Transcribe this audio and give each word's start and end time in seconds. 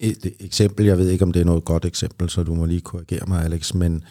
et 0.00 0.34
eksempel, 0.40 0.86
jeg 0.86 0.98
ved 0.98 1.08
ikke, 1.08 1.24
om 1.24 1.32
det 1.32 1.40
er 1.40 1.44
noget 1.44 1.64
godt 1.64 1.84
eksempel, 1.84 2.30
så 2.30 2.42
du 2.42 2.54
må 2.54 2.64
lige 2.64 2.80
korrigere 2.80 3.26
mig, 3.26 3.44
Alex, 3.44 3.74
men, 3.74 4.04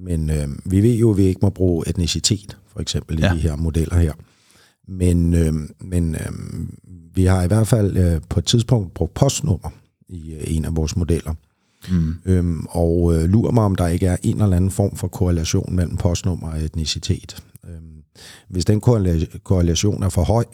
men 0.00 0.30
øh, 0.30 0.48
vi 0.64 0.82
ved 0.82 0.94
jo, 0.94 1.10
at 1.10 1.16
vi 1.16 1.22
ikke 1.22 1.40
må 1.42 1.50
bruge 1.50 1.88
etnicitet, 1.88 2.56
for 2.66 2.80
eksempel 2.80 3.20
ja. 3.20 3.32
i 3.32 3.36
de 3.36 3.40
her 3.40 3.56
modeller 3.56 3.96
her. 3.96 4.12
Men, 4.88 5.34
øh, 5.34 5.54
men 5.80 6.14
øh, 6.14 6.32
vi 7.14 7.24
har 7.24 7.42
i 7.42 7.46
hvert 7.46 7.68
fald 7.68 7.96
øh, 7.96 8.20
på 8.28 8.38
et 8.40 8.44
tidspunkt 8.44 8.94
brugt 8.94 9.14
postnummer 9.14 9.70
i 10.08 10.34
øh, 10.34 10.56
en 10.56 10.64
af 10.64 10.76
vores 10.76 10.96
modeller. 10.96 11.34
Mm. 11.90 12.14
Øhm, 12.24 12.66
og 12.68 13.14
øh, 13.14 13.24
lurer 13.24 13.52
mig, 13.52 13.64
om 13.64 13.74
der 13.74 13.86
ikke 13.86 14.06
er 14.06 14.16
en 14.22 14.42
eller 14.42 14.56
anden 14.56 14.70
form 14.70 14.96
for 14.96 15.08
korrelation 15.08 15.74
mellem 15.74 15.96
postnummer 15.96 16.50
og 16.50 16.60
etnicitet. 16.60 17.42
Øhm, 17.68 18.02
hvis 18.48 18.64
den 18.64 18.80
korrelation 19.44 20.02
er 20.02 20.08
for 20.08 20.24
høj, 20.24 20.44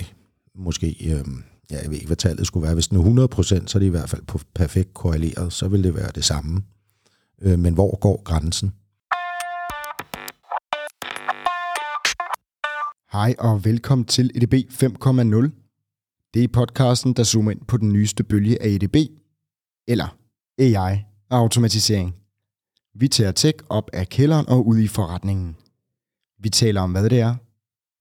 måske, 0.55 1.12
øhm, 1.12 1.43
ja, 1.70 1.82
jeg 1.82 1.90
ved 1.90 1.96
ikke, 1.96 2.06
hvad 2.06 2.16
tallet 2.16 2.46
skulle 2.46 2.64
være, 2.64 2.74
hvis 2.74 2.88
den 2.88 3.18
er 3.18 3.26
100%, 3.28 3.66
så 3.66 3.78
er 3.78 3.80
det 3.80 3.86
i 3.86 3.90
hvert 3.90 4.10
fald 4.10 4.22
på 4.22 4.40
perfekt 4.54 4.94
korreleret, 4.94 5.52
så 5.52 5.68
vil 5.68 5.84
det 5.84 5.94
være 5.94 6.10
det 6.14 6.24
samme. 6.24 6.62
Øh, 7.42 7.59
men 7.59 7.74
hvor 7.74 7.98
går 7.98 8.22
grænsen? 8.22 8.72
Hej 13.12 13.34
og 13.38 13.64
velkommen 13.64 14.05
til 14.05 14.30
EDB 14.34 14.55
5.0. 14.55 15.60
Det 16.34 16.45
er 16.45 16.48
podcasten, 16.52 17.12
der 17.12 17.24
zoomer 17.24 17.50
ind 17.50 17.60
på 17.69 17.77
den 17.77 17.92
nyeste 17.92 18.24
bølge 18.24 18.62
af 18.62 18.69
EDB, 18.69 18.96
eller 19.88 20.16
AI 20.58 21.05
og 21.30 21.38
automatisering. 21.38 22.14
Vi 22.94 23.08
tager 23.08 23.33
tech 23.33 23.58
op 23.69 23.91
af 23.92 24.08
kælderen 24.08 24.48
og 24.48 24.66
ud 24.66 24.78
i 24.78 24.88
forretningen. 24.88 25.56
Vi 26.38 26.50
taler 26.50 26.80
om, 26.80 26.92
hvad 26.92 27.10
det 27.10 27.20
er, 27.20 27.34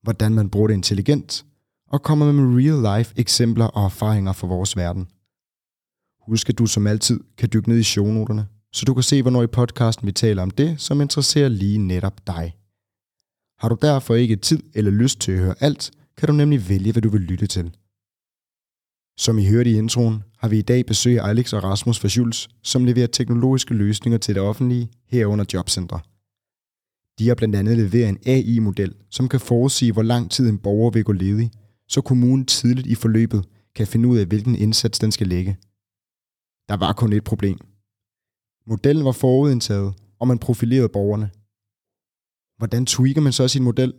hvordan 0.04 0.34
man 0.34 0.50
bruger 0.50 0.68
det 0.68 0.74
intelligent, 0.74 1.46
og 1.94 2.02
kommer 2.02 2.32
med 2.32 2.44
real-life 2.60 3.14
eksempler 3.16 3.66
og 3.66 3.86
erfaringer 3.86 4.34
fra 4.34 4.48
vores 4.48 4.78
verden. 4.78 5.08
Husk, 6.28 6.50
at 6.50 6.58
du 6.58 6.66
som 6.66 6.88
altid 6.88 7.20
kan 7.38 7.50
dykke 7.54 7.70
ned 7.70 7.78
i 7.78 7.84
shownoterne, 7.84 8.48
så 8.72 8.86
du 8.86 8.94
kan 8.94 9.04
se, 9.04 9.22
hvornår 9.22 9.44
i 9.44 9.48
podcasten 9.48 10.08
vi 10.08 10.12
taler 10.12 10.44
om 10.44 10.52
det, 10.52 10.82
som 10.82 11.02
interesserer 11.02 11.50
lige 11.50 11.78
netop 11.78 12.28
dig. 12.28 12.56
Har 13.60 13.70
du 13.70 13.78
derfor 13.82 14.16
ikke 14.16 14.36
tid 14.36 14.64
eller 14.74 14.92
lyst 14.92 15.20
til 15.20 15.32
at 15.32 15.40
høre 15.40 15.56
alt, 15.60 15.92
kan 16.18 16.28
du 16.28 16.34
nemlig 16.34 16.70
vælge, 16.70 16.92
hvad 16.92 17.02
du 17.02 17.10
vil 17.10 17.22
lytte 17.22 17.48
til. 17.48 17.76
Som 19.18 19.40
I 19.40 19.48
hørte 19.48 19.72
i 19.72 19.78
introen, 19.78 20.24
har 20.38 20.48
vi 20.48 20.60
i 20.60 20.62
dag 20.62 20.86
besøg 20.86 21.20
af 21.20 21.28
Alex 21.28 21.54
og 21.54 21.64
Rasmus 21.64 22.00
fra 22.00 22.10
Schulz, 22.10 22.48
som 22.64 22.86
leverer 22.86 23.08
teknologiske 23.08 23.74
løsninger 23.74 24.18
til 24.18 24.36
det 24.36 24.44
offentlige, 24.44 24.90
herunder 25.08 25.46
jobcentre. 25.54 26.00
De 27.20 27.28
har 27.28 27.36
blandt 27.36 27.56
andet 27.56 27.78
leveret 27.78 28.10
en 28.10 28.20
AI-model, 28.26 28.94
som 29.10 29.30
kan 29.30 29.40
forudsige, 29.40 29.92
hvor 29.92 30.04
lang 30.04 30.32
tid 30.32 30.50
en 30.50 30.58
borger 30.58 30.92
vil 30.92 31.04
gå 31.04 31.12
ledig, 31.12 31.52
så 31.94 32.02
kommunen 32.02 32.46
tidligt 32.46 32.88
i 32.88 32.96
forløbet 32.96 33.42
kan 33.76 33.88
finde 33.88 34.08
ud 34.08 34.18
af, 34.18 34.26
hvilken 34.26 34.56
indsats 34.56 35.00
den 35.00 35.12
skal 35.12 35.28
lægge. 35.28 35.58
Der 36.70 36.78
var 36.78 36.94
kun 36.94 37.14
et 37.14 37.24
problem. 37.24 37.60
Modellen 38.68 39.06
var 39.06 39.12
forudindtaget, 39.12 39.94
og 40.20 40.28
man 40.28 40.40
profilerede 40.40 40.90
borgerne. 40.90 41.32
Hvordan 42.58 42.86
tweaker 42.86 43.22
man 43.22 43.34
så 43.34 43.48
sin 43.48 43.64
model? 43.64 43.94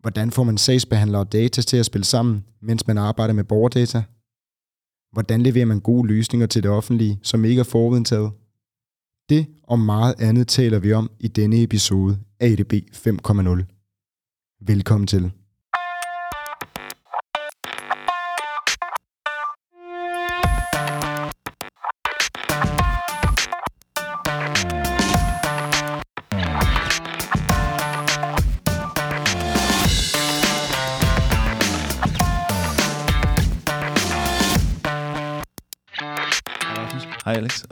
Hvordan 0.00 0.30
får 0.30 0.44
man 0.44 0.58
sagsbehandlere 0.58 1.22
og 1.22 1.32
data 1.32 1.62
til 1.62 1.76
at 1.76 1.86
spille 1.86 2.04
sammen, 2.04 2.44
mens 2.60 2.86
man 2.86 2.98
arbejder 2.98 3.34
med 3.34 3.44
borgerdata? 3.44 4.02
Hvordan 5.12 5.42
leverer 5.42 5.66
man 5.66 5.80
gode 5.80 6.08
løsninger 6.08 6.46
til 6.46 6.62
det 6.62 6.70
offentlige, 6.70 7.18
som 7.22 7.44
ikke 7.44 7.60
er 7.60 7.64
forudindtaget? 7.64 8.32
Det 9.28 9.46
og 9.62 9.78
meget 9.78 10.14
andet 10.18 10.48
taler 10.48 10.78
vi 10.78 10.92
om 10.92 11.10
i 11.20 11.28
denne 11.28 11.62
episode 11.62 12.18
af 12.40 12.46
EDB 12.46 12.72
5.0. 12.72 13.62
Velkommen 14.60 15.06
til. 15.06 15.32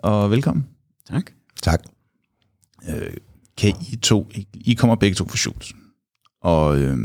Og 0.04 0.31
velkommen. 0.31 0.66
Tak. 1.09 1.31
Tak. 1.62 1.82
Øh, 2.88 3.16
kan 3.56 3.75
I 3.92 3.97
to, 3.97 4.31
I 4.54 4.75
kommer 4.75 4.97
begge 4.97 5.15
to 5.15 5.28
fra 5.28 5.37
Schultz, 5.37 5.72
og, 6.41 6.78
øh, 6.78 6.98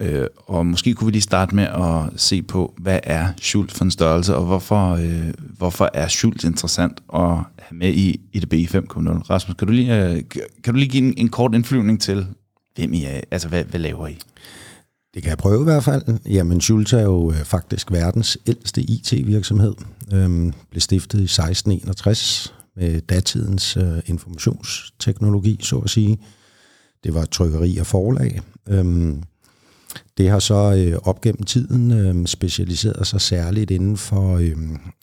øh, 0.00 0.26
og 0.36 0.66
måske 0.66 0.94
kunne 0.94 1.06
vi 1.06 1.12
lige 1.12 1.22
starte 1.22 1.54
med 1.54 1.64
at 1.64 2.20
se 2.20 2.42
på, 2.42 2.74
hvad 2.78 3.00
er 3.02 3.28
Schultz 3.40 3.74
for 3.74 3.84
en 3.84 3.90
størrelse, 3.90 4.36
og 4.36 4.44
hvorfor, 4.44 4.90
øh, 4.90 5.34
hvorfor 5.58 5.90
er 5.94 6.08
Schultz 6.08 6.44
interessant 6.44 7.00
at 7.14 7.20
have 7.58 7.72
med 7.72 7.94
i 7.94 8.20
IDB 8.32 8.52
5.0? 8.52 9.30
Rasmus, 9.30 9.54
kan 9.54 9.68
du 9.68 9.72
lige, 9.72 10.04
øh, 10.04 10.22
kan 10.64 10.74
du 10.74 10.78
lige 10.78 10.88
give 10.88 11.04
en, 11.04 11.14
en 11.16 11.28
kort 11.28 11.54
indflyvning 11.54 12.00
til, 12.00 12.26
hvem 12.74 12.92
I 12.92 13.04
er, 13.04 13.20
altså 13.30 13.48
hvad, 13.48 13.64
hvad 13.64 13.80
laver 13.80 14.06
I? 14.06 14.18
Det 15.14 15.22
kan 15.22 15.30
jeg 15.30 15.38
prøve 15.38 15.60
i 15.60 15.64
hvert 15.64 15.84
fald. 15.84 16.02
Jamen, 16.26 16.60
Schultz 16.60 16.92
er 16.92 17.02
jo 17.02 17.30
øh, 17.30 17.36
faktisk 17.36 17.92
verdens 17.92 18.38
ældste 18.46 18.82
IT-virksomhed. 18.82 19.74
Øhm, 20.12 20.52
blev 20.70 20.80
stiftet 20.80 21.20
i 21.20 21.24
1661 21.24 22.54
med 22.76 23.00
datidens 23.00 23.76
øh, 23.76 23.98
informationsteknologi, 24.06 25.58
så 25.62 25.78
at 25.78 25.90
sige. 25.90 26.18
Det 27.04 27.14
var 27.14 27.24
trykkeri 27.24 27.76
og 27.76 27.86
forlag. 27.86 28.40
Øhm, 28.68 29.22
det 30.18 30.30
har 30.30 30.38
så 30.38 30.74
øh, 30.76 30.98
op 31.02 31.20
gennem 31.20 31.42
tiden 31.42 31.92
øh, 31.92 32.26
specialiseret 32.26 33.06
sig 33.06 33.20
særligt 33.20 33.70
inden 33.70 33.96
for, 33.96 34.36
øh, 34.36 34.56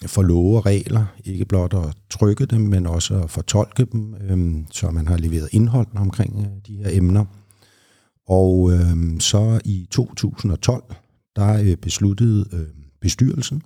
for 0.05 0.21
love 0.21 0.57
og 0.57 0.65
regler. 0.65 1.05
Ikke 1.25 1.45
blot 1.45 1.73
at 1.73 1.95
trykke 2.09 2.45
dem, 2.45 2.61
men 2.61 2.87
også 2.87 3.21
at 3.23 3.29
fortolke 3.29 3.85
dem, 3.85 4.15
øh, 4.29 4.63
så 4.71 4.91
man 4.91 5.07
har 5.07 5.17
leveret 5.17 5.49
indhold 5.51 5.87
omkring 5.95 6.39
øh, 6.39 6.67
de 6.67 6.83
her 6.83 6.89
emner. 6.97 7.25
Og 8.27 8.71
øh, 8.71 9.19
så 9.19 9.61
i 9.65 9.87
2012, 9.91 10.83
der 11.35 11.53
øh, 11.53 11.77
besluttede 11.77 12.45
øh, 12.53 12.67
bestyrelsen, 13.01 13.61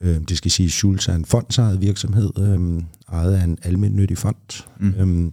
øh, 0.00 0.20
det 0.28 0.38
skal 0.38 0.50
sige, 0.50 0.70
Schulz 0.70 1.08
er 1.08 1.14
en 1.14 1.24
fondsejet 1.24 1.80
virksomhed, 1.80 2.30
øh, 2.38 2.82
ejet 3.12 3.34
af 3.34 3.44
en 3.44 3.58
almindelig 3.62 4.18
fond, 4.18 4.66
mm. 4.80 4.94
øh, 4.94 5.32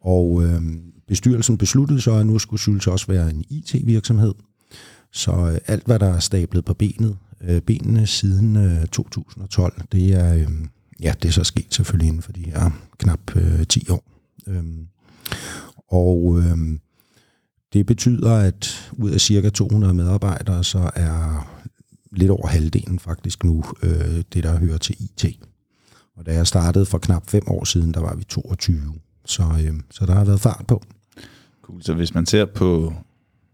og 0.00 0.42
øh, 0.44 0.62
bestyrelsen 1.08 1.58
besluttede 1.58 2.00
så, 2.00 2.12
at 2.12 2.26
nu 2.26 2.38
skulle 2.38 2.60
Schulz 2.60 2.86
også 2.86 3.06
være 3.06 3.30
en 3.30 3.44
IT-virksomhed. 3.50 4.34
Så 5.12 5.32
øh, 5.32 5.58
alt, 5.66 5.86
hvad 5.86 5.98
der 5.98 6.06
er 6.14 6.18
stablet 6.18 6.64
på 6.64 6.74
benet, 6.74 7.16
øh, 7.40 7.60
benene 7.60 8.06
siden 8.06 8.56
øh, 8.56 8.86
2012, 8.86 9.82
det 9.92 10.12
er, 10.12 10.34
øh, 10.34 10.48
ja, 11.00 11.14
det 11.22 11.28
er 11.28 11.32
så 11.32 11.44
sket 11.44 11.74
selvfølgelig 11.74 12.08
inden 12.08 12.22
for 12.22 12.32
de 12.32 12.42
her 12.42 12.70
knap 12.98 13.36
øh, 13.36 13.66
10 13.66 13.86
år. 13.90 14.04
Øh, 14.46 14.64
og 15.88 16.38
øh, 16.38 16.78
det 17.72 17.86
betyder, 17.86 18.36
at 18.36 18.90
ud 18.92 19.10
af 19.10 19.20
cirka 19.20 19.50
200 19.50 19.94
medarbejdere, 19.94 20.64
så 20.64 20.90
er 20.94 21.48
lidt 22.12 22.30
over 22.30 22.46
halvdelen 22.46 22.98
faktisk 22.98 23.44
nu 23.44 23.64
øh, 23.82 24.22
det, 24.32 24.44
der 24.44 24.58
hører 24.58 24.78
til 24.78 24.96
IT. 25.00 25.38
Og 26.16 26.26
da 26.26 26.34
jeg 26.34 26.46
startede 26.46 26.86
for 26.86 26.98
knap 26.98 27.30
fem 27.30 27.42
år 27.46 27.64
siden, 27.64 27.94
der 27.94 28.00
var 28.00 28.14
vi 28.14 28.24
22. 28.24 28.94
Så, 29.24 29.42
øh, 29.42 29.72
så 29.90 30.06
der 30.06 30.14
har 30.14 30.24
været 30.24 30.40
fart 30.40 30.64
på. 30.68 30.82
Cool. 31.62 31.82
Så 31.82 31.94
hvis 31.94 32.14
man 32.14 32.26
ser 32.26 32.44
på, 32.44 32.94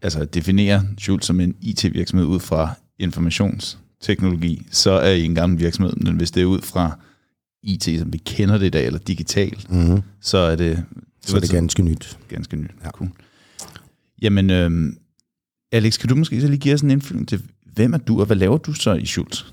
altså 0.01 0.25
definerer 0.25 0.81
Schultz 0.97 1.25
som 1.25 1.39
en 1.39 1.55
IT-virksomhed 1.61 2.27
ud 2.27 2.39
fra 2.39 2.73
informationsteknologi, 2.99 4.67
så 4.71 4.91
er 4.91 5.11
I 5.11 5.23
en 5.25 5.35
gammel 5.35 5.59
virksomhed, 5.59 5.93
men 5.93 6.15
hvis 6.15 6.31
det 6.31 6.41
er 6.41 6.45
ud 6.45 6.61
fra 6.61 6.99
IT, 7.63 7.83
som 7.99 8.13
vi 8.13 8.17
kender 8.17 8.57
det 8.57 8.65
i 8.65 8.69
dag, 8.69 8.85
eller 8.85 8.99
digitalt, 8.99 9.71
mm-hmm. 9.71 10.01
så 10.21 10.37
er 10.37 10.55
det... 10.55 10.77
det 10.77 11.29
så 11.29 11.35
er 11.35 11.39
det 11.39 11.49
ganske 11.49 11.83
nyt. 11.83 12.19
Ganske 12.29 12.57
nyt, 12.57 12.71
ja. 12.83 12.91
cool. 12.91 13.09
Jamen, 14.21 14.49
øh, 14.49 14.93
Alex, 15.71 15.99
kan 15.99 16.09
du 16.09 16.15
måske 16.15 16.41
så 16.41 16.47
lige 16.47 16.59
give 16.59 16.73
os 16.73 16.81
en 16.81 16.91
indflydelse 16.91 17.37
til, 17.37 17.45
hvem 17.73 17.93
er 17.93 17.97
du, 17.97 18.19
og 18.19 18.25
hvad 18.25 18.35
laver 18.35 18.57
du 18.57 18.73
så 18.73 18.93
i 18.93 19.05
Schultz? 19.05 19.43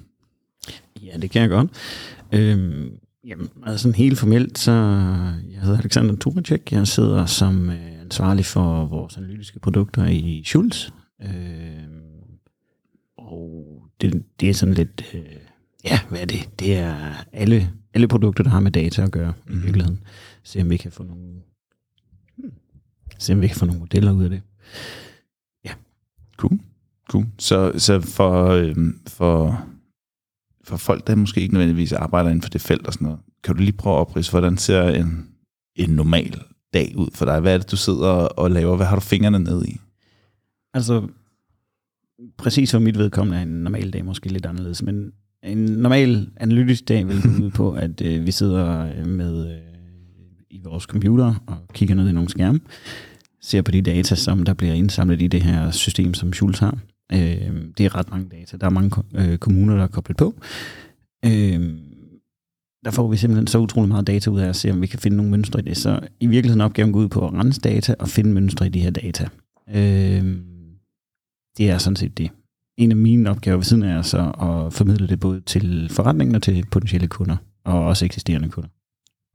Ja, 1.03 1.17
det 1.17 1.31
kan 1.31 1.43
jeg 1.43 1.51
godt. 1.51 1.71
Øhm, 2.33 2.91
jamen, 3.25 3.49
altså 3.67 3.91
helt 3.91 4.19
formelt, 4.19 4.59
så 4.59 4.73
jeg 5.53 5.61
hedder 5.61 5.79
Alexander 5.79 6.17
Turacek. 6.17 6.73
Jeg 6.73 6.87
sidder 6.87 7.27
som 7.27 7.71
øh, 7.71 8.01
ansvarlig 8.01 8.45
for 8.45 8.87
vores 8.87 9.17
analytiske 9.17 9.61
produkter 9.61 10.07
i 10.07 10.43
Schultz. 10.47 10.89
Øhm, 11.23 12.03
og 13.19 13.83
det, 14.01 14.23
det 14.41 14.51
er 14.51 14.55
sådan 14.55 14.75
lidt, 14.75 15.11
øh, 15.15 15.21
ja, 15.85 16.01
hvad 16.09 16.21
er 16.21 16.27
det? 16.27 16.49
Det 16.59 16.77
er 16.77 17.25
alle, 17.33 17.71
alle 17.95 18.09
produkter, 18.09 18.45
der 18.45 18.51
har 18.51 18.61
med 18.61 18.71
data 18.71 19.03
at 19.03 19.13
gøre 19.13 19.33
mm-hmm. 19.37 19.53
i 19.53 19.57
mhm. 19.57 19.65
virkeligheden. 19.65 20.01
Se 20.43 20.61
om 20.61 20.71
vi 20.71 20.77
kan 20.77 20.93
få 20.93 21.03
nogle, 21.03 21.43
hmm, 22.37 22.53
se 23.19 23.33
om 23.33 23.41
vi 23.41 23.47
kan 23.47 23.57
få 23.57 23.67
nogle 23.67 23.81
modeller 23.81 24.13
ud 24.13 24.25
af 24.25 24.31
det. 24.31 24.43
Ja. 25.65 25.73
Cool. 26.37 26.61
Cool. 27.11 27.27
Så, 27.39 27.73
så 27.77 28.01
for, 28.01 28.47
øhm, 28.47 29.01
for, 29.09 29.65
for 30.65 30.77
folk, 30.77 31.07
der 31.07 31.15
måske 31.15 31.41
ikke 31.41 31.55
nødvendigvis 31.55 31.93
arbejder 31.93 32.31
inden 32.31 32.43
for 32.43 32.51
det 32.51 32.61
felt 32.61 32.87
og 32.87 32.93
sådan 32.93 33.05
noget, 33.05 33.21
kan 33.45 33.55
du 33.55 33.61
lige 33.61 33.73
prøve 33.73 33.97
at 33.97 34.01
oprise, 34.01 34.31
hvordan 34.31 34.57
ser 34.57 34.83
en, 34.83 35.29
en 35.77 35.91
normal 35.91 36.43
dag 36.75 36.93
ud 36.97 37.09
for 37.15 37.25
dig? 37.25 37.41
Hvad 37.41 37.55
er 37.55 37.59
det, 37.59 37.71
du 37.71 37.77
sidder 37.77 38.13
og 38.13 38.51
laver? 38.51 38.77
Hvad 38.77 38.87
har 38.87 38.97
du 38.97 39.01
fingrene 39.01 39.39
ned 39.39 39.65
i? 39.65 39.81
Altså, 40.75 41.09
præcis 42.37 42.71
for 42.71 42.79
mit 42.79 42.99
vedkommende 42.99 43.39
er 43.39 43.43
en 43.43 43.63
normal 43.63 43.91
dag 43.91 44.05
måske 44.05 44.29
lidt 44.29 44.47
anderledes, 44.47 44.83
men 44.83 45.13
en 45.43 45.59
normal 45.59 46.31
analytisk 46.37 46.89
dag 46.89 47.09
vil 47.09 47.23
gå 47.23 47.45
ud 47.45 47.51
på, 47.61 47.73
at 47.73 48.01
øh, 48.01 48.27
vi 48.27 48.31
sidder 48.31 48.93
øh, 48.99 49.07
med 49.07 49.51
øh, 49.51 49.61
i 50.51 50.61
vores 50.65 50.85
computer 50.85 51.35
og 51.47 51.57
kigger 51.75 51.95
ned 51.95 52.09
i 52.09 52.13
nogle 52.13 52.29
skærme, 52.29 52.61
ser 53.47 53.63
på 53.63 53.71
de 53.71 53.83
data, 53.83 54.15
som 54.15 54.45
der 54.45 54.55
bliver 54.55 54.75
indsamlet 54.75 55.23
i 55.23 55.27
det 55.27 55.43
her 55.43 55.71
system, 55.71 56.15
som 56.15 56.33
Schultz 56.33 56.59
har. 56.59 56.79
Øh, 57.13 57.53
det 57.79 57.87
er 57.87 57.95
ret 57.95 58.11
mange 58.11 58.29
data. 58.29 58.57
Der 58.57 58.67
er 58.67 58.71
mange 58.71 59.03
øh, 59.15 59.39
kommuner, 59.39 59.77
der 59.77 59.83
er 59.83 59.89
koblet 59.89 60.17
på. 60.17 60.35
Øh, 61.25 61.79
der 62.85 62.91
får 62.91 63.09
vi 63.09 63.17
simpelthen 63.17 63.47
så 63.47 63.59
utrolig 63.59 63.89
meget 63.89 64.07
data 64.07 64.31
ud 64.31 64.41
af 64.41 64.49
at 64.49 64.57
se, 64.57 64.71
om 64.71 64.83
vi 64.83 64.87
kan 64.87 64.99
finde 64.99 65.17
nogle 65.17 65.31
mønstre 65.31 65.61
i 65.61 65.63
det. 65.63 65.77
Så 65.77 66.01
i 66.21 66.27
virkeligheden 66.27 66.61
opgaven 66.61 66.93
går 66.93 67.01
ud 67.01 67.09
på 67.09 67.27
at 67.27 67.33
rense 67.33 67.61
data 67.61 67.95
og 67.99 68.09
finde 68.09 68.31
mønstre 68.31 68.67
i 68.67 68.69
de 68.69 68.81
her 68.81 68.91
data. 68.91 69.29
Øh, 69.69 70.37
det 71.59 71.71
er 71.71 71.79
sådan 71.79 71.97
set 71.97 72.19
det. 72.19 72.31
En 72.79 72.91
af 72.91 72.97
mine 72.97 73.31
opgaver 73.31 73.57
ved 73.57 73.65
siden 73.65 73.83
af 73.83 73.99
er 73.99 74.03
så 74.03 74.19
at 74.19 74.73
formidle 74.73 75.09
det 75.09 75.21
både 75.21 75.41
til 75.41 75.89
forretningen 75.91 76.35
og 76.35 76.43
til 76.43 76.65
potentielle 76.71 77.09
kunder, 77.09 77.37
og 77.65 77.85
også 77.85 78.05
eksisterende 78.05 78.49
kunder. 78.49 78.69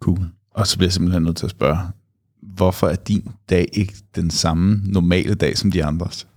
Cool. 0.02 0.20
Og 0.52 0.68
så 0.68 0.78
bliver 0.78 0.88
jeg 0.88 0.94
simpelthen 0.94 1.24
nødt 1.24 1.38
til 1.38 1.46
at 1.46 1.52
spørge, 1.52 1.78
hvorfor 2.42 2.88
er 2.88 2.96
din 2.96 3.28
dag 3.50 3.68
ikke 3.74 3.94
den 4.16 4.30
samme 4.30 4.82
normale 4.86 5.34
dag 5.34 5.58
som 5.58 5.72
de 5.72 5.84
andres? 5.84 6.28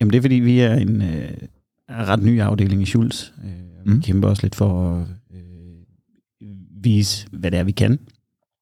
Jamen 0.00 0.12
det 0.12 0.18
er 0.18 0.22
fordi, 0.22 0.34
vi 0.34 0.60
er 0.60 0.74
en 0.74 1.02
øh, 1.02 1.30
ret 1.90 2.22
ny 2.22 2.40
afdeling 2.40 2.82
i 2.82 2.86
Schultz. 2.86 3.30
Øh, 3.44 3.50
mm. 3.86 3.96
Vi 3.96 4.00
kæmper 4.00 4.28
også 4.28 4.42
lidt 4.42 4.54
for 4.54 4.96
at 4.96 5.06
øh, 5.34 6.48
vise, 6.84 7.26
hvad 7.32 7.50
det 7.50 7.58
er, 7.58 7.64
vi 7.64 7.72
kan. 7.72 7.98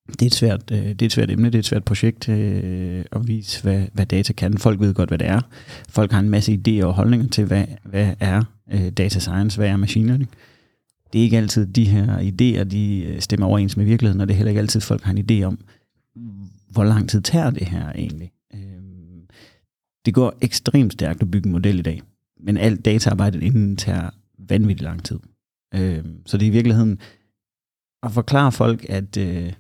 Det 0.09 0.23
er 0.23 0.27
et 0.27 0.35
svært, 0.35 0.71
øh, 0.73 0.79
det 0.79 1.03
er 1.03 1.07
et 1.07 1.13
svært 1.13 1.31
emne, 1.31 1.47
det 1.47 1.55
er 1.55 1.59
et 1.59 1.65
svært 1.65 1.85
projekt 1.85 2.29
øh, 2.29 3.05
at 3.13 3.29
vise, 3.29 3.63
hvad, 3.63 3.87
hvad 3.93 4.07
data 4.07 4.33
kan. 4.33 4.59
Folk 4.59 4.81
ved 4.81 4.95
godt, 4.95 5.11
hvad 5.11 5.19
det 5.19 5.27
er. 5.27 5.41
Folk 5.89 6.13
har 6.13 6.21
en 6.21 6.31
masse 6.31 6.61
idéer 6.69 6.85
og 6.85 6.95
holdninger 6.95 7.29
til, 7.29 7.45
hvad, 7.45 7.65
hvad 7.85 8.15
er 8.21 8.43
øh, 8.73 8.91
data 8.91 9.19
science, 9.19 9.59
hvad 9.59 9.69
er 9.69 9.77
machine 9.77 10.07
learning. 10.07 10.31
Det 11.13 11.19
er 11.19 11.23
ikke 11.23 11.37
altid 11.37 11.67
de 11.67 11.85
her 11.85 12.19
idéer, 12.19 12.65
de 12.65 13.05
øh, 13.05 13.21
stemmer 13.21 13.47
overens 13.47 13.77
med 13.77 13.85
virkeligheden, 13.85 14.21
og 14.21 14.29
det 14.29 14.35
er 14.35 14.37
heller 14.37 14.51
ikke 14.51 14.61
altid, 14.61 14.81
folk 14.81 15.03
har 15.03 15.13
en 15.13 15.31
idé 15.31 15.45
om, 15.45 15.59
hvor 16.69 16.85
lang 16.85 17.09
tid 17.09 17.21
tager 17.21 17.51
det 17.51 17.67
her 17.67 17.93
egentlig. 17.93 18.33
Øh, 18.55 18.61
det 20.05 20.15
går 20.15 20.39
ekstremt 20.41 20.93
stærkt 20.93 21.23
at 21.23 21.31
bygge 21.31 21.47
en 21.47 21.53
model 21.53 21.79
i 21.79 21.83
dag, 21.83 22.03
men 22.41 22.57
alt 22.57 22.85
dataarbejdet 22.85 23.43
inden 23.43 23.77
tager 23.77 24.11
vanvittigt 24.39 24.83
lang 24.83 25.05
tid. 25.05 25.19
Øh, 25.75 26.05
så 26.27 26.37
det 26.37 26.47
er 26.47 26.51
i 26.51 26.53
virkeligheden 26.53 26.99
at 28.03 28.13
forklare 28.13 28.53
folk, 28.53 28.87
at 28.89 29.17
øh, 29.17 29.53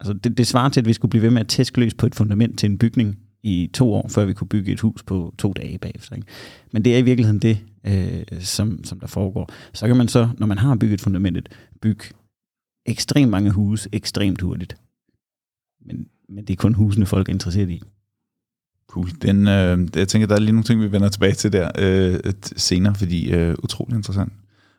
altså 0.00 0.12
det, 0.12 0.38
det 0.38 0.46
svarer 0.46 0.68
til, 0.68 0.80
at 0.80 0.86
vi 0.86 0.92
skulle 0.92 1.10
blive 1.10 1.22
ved 1.22 1.30
med 1.30 1.40
at 1.40 1.48
tæske 1.48 1.80
løs 1.80 1.94
på 1.94 2.06
et 2.06 2.14
fundament 2.14 2.58
til 2.58 2.70
en 2.70 2.78
bygning 2.78 3.18
i 3.42 3.70
to 3.74 3.94
år, 3.94 4.08
før 4.08 4.24
vi 4.24 4.34
kunne 4.34 4.48
bygge 4.48 4.72
et 4.72 4.80
hus 4.80 5.02
på 5.02 5.34
to 5.38 5.52
dage 5.52 5.78
bagefter. 5.78 6.16
Ikke? 6.16 6.28
Men 6.72 6.84
det 6.84 6.94
er 6.94 6.98
i 6.98 7.02
virkeligheden 7.02 7.38
det, 7.38 7.58
øh, 7.84 8.40
som, 8.40 8.84
som 8.84 9.00
der 9.00 9.06
foregår. 9.06 9.50
Så 9.72 9.86
kan 9.86 9.96
man 9.96 10.08
så, 10.08 10.28
når 10.38 10.46
man 10.46 10.58
har 10.58 10.76
bygget 10.76 11.00
fundamentet, 11.00 11.48
bygge 11.80 12.04
ekstremt 12.86 13.30
mange 13.30 13.50
huse 13.50 13.88
ekstremt 13.92 14.40
hurtigt. 14.40 14.76
Men, 15.86 16.06
men 16.28 16.44
det 16.44 16.52
er 16.52 16.56
kun 16.56 16.74
husene, 16.74 17.06
folk 17.06 17.28
er 17.28 17.32
interesseret 17.32 17.70
i. 17.70 17.82
Cool. 18.88 19.10
Den, 19.22 19.48
øh, 19.48 19.88
jeg 19.96 20.08
tænker, 20.08 20.26
der 20.26 20.34
er 20.34 20.40
lige 20.40 20.52
nogle 20.52 20.64
ting, 20.64 20.80
vi 20.80 20.92
vender 20.92 21.08
tilbage 21.08 21.34
til 21.34 21.52
der 21.52 21.70
øh, 21.78 22.32
senere, 22.56 22.94
fordi 22.94 23.30
øh, 23.30 23.54
utrolig 23.62 23.96
interessant. 23.96 24.32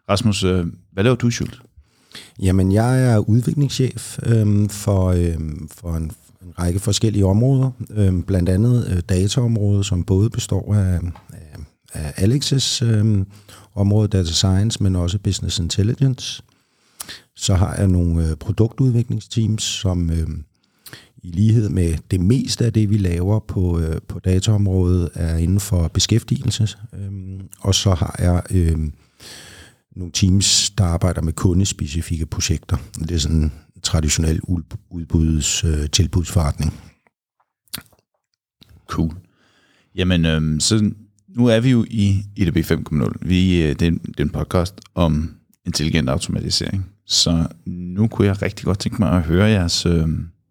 Rasmus, 0.10 0.44
øh, 0.44 0.66
hvad 0.92 1.04
laver 1.04 1.16
du, 1.16 1.30
Schultz? 1.30 1.58
Jamen, 2.42 2.72
jeg 2.72 3.14
er 3.14 3.18
udviklingschef 3.18 4.20
øh, 4.26 4.70
for, 4.70 5.08
øh, 5.08 5.40
for 5.72 5.96
en, 5.96 6.12
en 6.42 6.60
række 6.60 6.80
forskellige 6.80 7.26
områder, 7.26 7.72
øh, 7.90 8.24
blandt 8.24 8.50
andet 8.50 8.88
øh, 8.92 9.02
dataområdet, 9.10 9.86
som 9.86 10.04
både 10.04 10.30
består 10.30 10.76
af, 10.76 11.00
af, 11.34 11.58
af 11.94 12.28
Alex's 12.28 12.86
øh, 12.86 13.26
område, 13.76 14.08
data 14.08 14.32
science, 14.32 14.84
men 14.84 14.96
også 14.96 15.20
business 15.20 15.60
intelligence. 15.60 16.44
Så 17.36 17.56
har 17.56 17.76
jeg 17.76 17.88
nogle 17.88 18.30
øh, 18.30 18.36
produktudviklingsteams, 18.36 19.64
som 19.64 20.10
øh, 20.10 20.28
i 21.24 21.32
lighed 21.32 21.70
med 21.70 21.96
det 22.12 22.20
meste 22.20 22.66
af 22.66 22.74
det, 22.74 22.90
vi 22.90 22.98
laver 22.98 23.40
på, 23.40 23.80
øh, 23.80 24.02
på 24.08 24.20
dataområdet, 24.20 25.10
er 25.14 25.38
inden 25.38 25.60
for 25.60 25.88
beskæftigelse. 25.88 26.68
Øhm, 26.94 27.42
og 27.60 27.76
så 27.76 27.94
har 27.94 28.16
jeg... 28.20 28.44
Øh, 28.52 28.78
nogle 29.96 30.12
teams, 30.12 30.70
der 30.70 30.84
arbejder 30.84 31.22
med 31.22 31.34
kundespecifikke 31.34 32.26
projekter. 32.26 32.78
Det 33.00 33.12
er 33.12 33.18
sådan 33.18 33.38
en 33.38 33.52
traditionel 33.84 34.40
udbuds 34.90 35.64
øh, 35.64 35.90
tilbudsforretning. 35.90 36.74
Cool. 38.88 39.16
Jamen, 39.96 40.26
øh, 40.26 40.60
så 40.62 40.92
nu 41.28 41.46
er 41.46 41.60
vi 41.60 41.70
jo 41.70 41.86
i 41.90 42.24
IDB 42.36 42.58
5.0. 42.58 43.12
Vi, 43.22 43.62
øh, 43.62 43.70
det, 43.70 43.82
er 43.82 43.88
en, 43.88 43.98
det 43.98 44.20
er 44.20 44.24
en 44.24 44.30
podcast 44.30 44.82
om 44.96 45.36
intelligent 45.66 46.10
automatisering. 46.10 46.86
Så 47.06 47.48
nu 47.66 48.08
kunne 48.08 48.28
jeg 48.28 48.42
rigtig 48.42 48.66
godt 48.66 48.80
tænke 48.80 49.02
mig 49.02 49.12
at 49.12 49.24
høre 49.24 49.46
jeres 49.46 49.86
øh, 49.86 50.08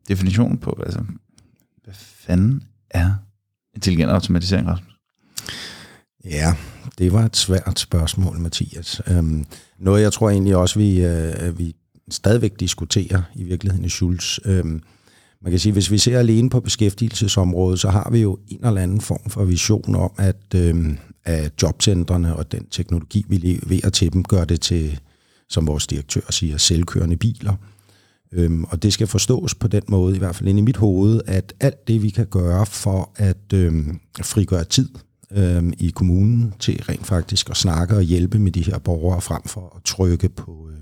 definition 0.08 0.58
på, 0.58 0.82
altså, 0.86 1.00
hvad 1.84 1.94
fanden 1.94 2.62
er 2.90 3.14
intelligent 3.74 4.10
automatisering, 4.10 4.68
Rasmus? 4.68 4.92
Ja, 6.24 6.54
det 6.98 7.12
var 7.12 7.24
et 7.24 7.36
svært 7.36 7.78
spørgsmål, 7.78 8.38
Mathias. 8.38 9.00
Øhm, 9.06 9.44
noget, 9.78 10.02
jeg 10.02 10.12
tror 10.12 10.30
egentlig 10.30 10.56
også, 10.56 10.78
vi, 10.78 11.04
øh, 11.04 11.58
vi 11.58 11.74
stadigvæk 12.10 12.60
diskuterer 12.60 13.22
i 13.34 13.42
virkeligheden 13.44 13.84
i 13.84 13.88
Schulz. 13.88 14.38
Øhm, 14.44 14.82
man 15.42 15.52
kan 15.52 15.58
sige, 15.58 15.72
hvis 15.72 15.90
vi 15.90 15.98
ser 15.98 16.18
alene 16.18 16.50
på 16.50 16.60
beskæftigelsesområdet, 16.60 17.80
så 17.80 17.90
har 17.90 18.10
vi 18.10 18.18
jo 18.18 18.38
en 18.48 18.66
eller 18.66 18.80
anden 18.80 19.00
form 19.00 19.30
for 19.30 19.44
vision 19.44 19.94
om, 19.94 20.10
at, 20.18 20.54
øhm, 20.54 20.98
at 21.24 21.52
jobcentrene 21.62 22.36
og 22.36 22.52
den 22.52 22.66
teknologi, 22.70 23.24
vi 23.28 23.36
leverer 23.36 23.90
til 23.90 24.12
dem, 24.12 24.24
gør 24.24 24.44
det 24.44 24.60
til, 24.60 25.00
som 25.48 25.66
vores 25.66 25.86
direktør 25.86 26.30
siger, 26.30 26.56
selvkørende 26.56 27.16
biler. 27.16 27.54
Øhm, 28.32 28.64
og 28.64 28.82
det 28.82 28.92
skal 28.92 29.06
forstås 29.06 29.54
på 29.54 29.68
den 29.68 29.82
måde, 29.88 30.16
i 30.16 30.18
hvert 30.18 30.36
fald 30.36 30.48
inde 30.48 30.58
i 30.58 30.62
mit 30.62 30.76
hoved, 30.76 31.20
at 31.26 31.52
alt 31.60 31.88
det, 31.88 32.02
vi 32.02 32.10
kan 32.10 32.26
gøre 32.26 32.66
for 32.66 33.12
at 33.16 33.52
øhm, 33.54 34.00
frigøre 34.22 34.64
tid 34.64 34.88
øhm, 35.30 35.72
i 35.78 35.90
kommunen 35.90 36.54
til 36.58 36.82
rent 36.82 37.06
faktisk 37.06 37.50
at 37.50 37.56
snakke 37.56 37.96
og 37.96 38.02
hjælpe 38.02 38.38
med 38.38 38.52
de 38.52 38.62
her 38.62 38.78
borgere 38.78 39.20
frem 39.20 39.42
for 39.46 39.72
at 39.76 39.84
trykke 39.84 40.28
på, 40.28 40.68
øh, 40.72 40.80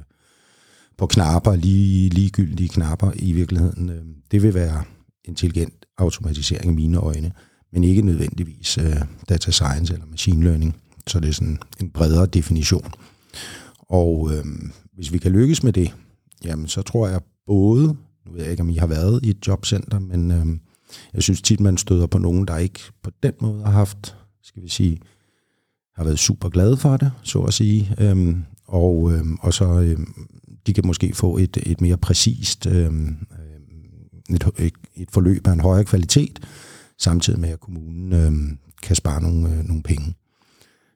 på 0.98 1.06
knapper, 1.06 1.56
lige, 1.56 2.08
ligegyldige 2.08 2.68
knapper 2.68 3.12
i 3.16 3.32
virkeligheden. 3.32 3.90
Øh, 3.90 4.04
det 4.30 4.42
vil 4.42 4.54
være 4.54 4.82
intelligent 5.24 5.86
automatisering 5.98 6.72
i 6.72 6.74
mine 6.74 6.98
øjne, 6.98 7.32
men 7.72 7.84
ikke 7.84 8.02
nødvendigvis 8.02 8.78
øh, 8.78 8.96
data 9.28 9.50
science 9.50 9.94
eller 9.94 10.06
machine 10.06 10.44
learning. 10.44 10.76
Så 11.06 11.20
det 11.20 11.28
er 11.28 11.32
sådan 11.32 11.58
en 11.80 11.90
bredere 11.90 12.26
definition. 12.26 12.92
Og 13.78 14.30
øh, 14.34 14.44
hvis 14.94 15.12
vi 15.12 15.18
kan 15.18 15.32
lykkes 15.32 15.62
med 15.62 15.72
det, 15.72 15.94
jamen 16.44 16.68
så 16.68 16.82
tror 16.82 17.08
jeg 17.08 17.20
både, 17.50 17.96
nu 18.26 18.32
ved 18.32 18.42
jeg 18.42 18.50
ikke, 18.50 18.62
om 18.62 18.70
I 18.70 18.76
har 18.76 18.86
været 18.86 19.24
i 19.24 19.30
et 19.30 19.46
jobcenter, 19.46 19.98
men 19.98 20.30
øh, 20.30 20.46
jeg 21.14 21.22
synes 21.22 21.42
tit, 21.42 21.60
man 21.60 21.76
støder 21.76 22.06
på 22.06 22.18
nogen, 22.18 22.46
der 22.46 22.56
ikke 22.56 22.80
på 23.02 23.10
den 23.22 23.32
måde 23.40 23.64
har 23.64 23.70
haft 23.70 24.16
skal 24.42 24.62
vi 24.62 24.68
sige, 24.68 25.00
har 25.96 26.04
været 26.04 26.18
super 26.18 26.48
glade 26.48 26.76
for 26.76 26.96
det, 26.96 27.12
så 27.22 27.40
at 27.40 27.54
sige. 27.54 27.94
Øhm, 27.98 28.44
og, 28.66 29.12
øhm, 29.12 29.36
og 29.40 29.54
så 29.54 29.80
øhm, 29.80 30.14
de 30.66 30.72
kan 30.72 30.86
måske 30.86 31.14
få 31.14 31.38
et, 31.38 31.56
et 31.66 31.80
mere 31.80 31.96
præcist 31.96 32.66
øhm, 32.66 33.06
øhm, 33.06 34.34
et, 34.34 34.44
et, 34.58 34.72
et 34.96 35.10
forløb 35.10 35.46
af 35.46 35.52
en 35.52 35.60
højere 35.60 35.84
kvalitet, 35.84 36.40
samtidig 36.98 37.40
med 37.40 37.48
at 37.48 37.60
kommunen 37.60 38.12
øhm, 38.12 38.58
kan 38.82 38.96
spare 38.96 39.22
nogle, 39.22 39.56
øh, 39.56 39.64
nogle 39.64 39.82
penge. 39.82 40.14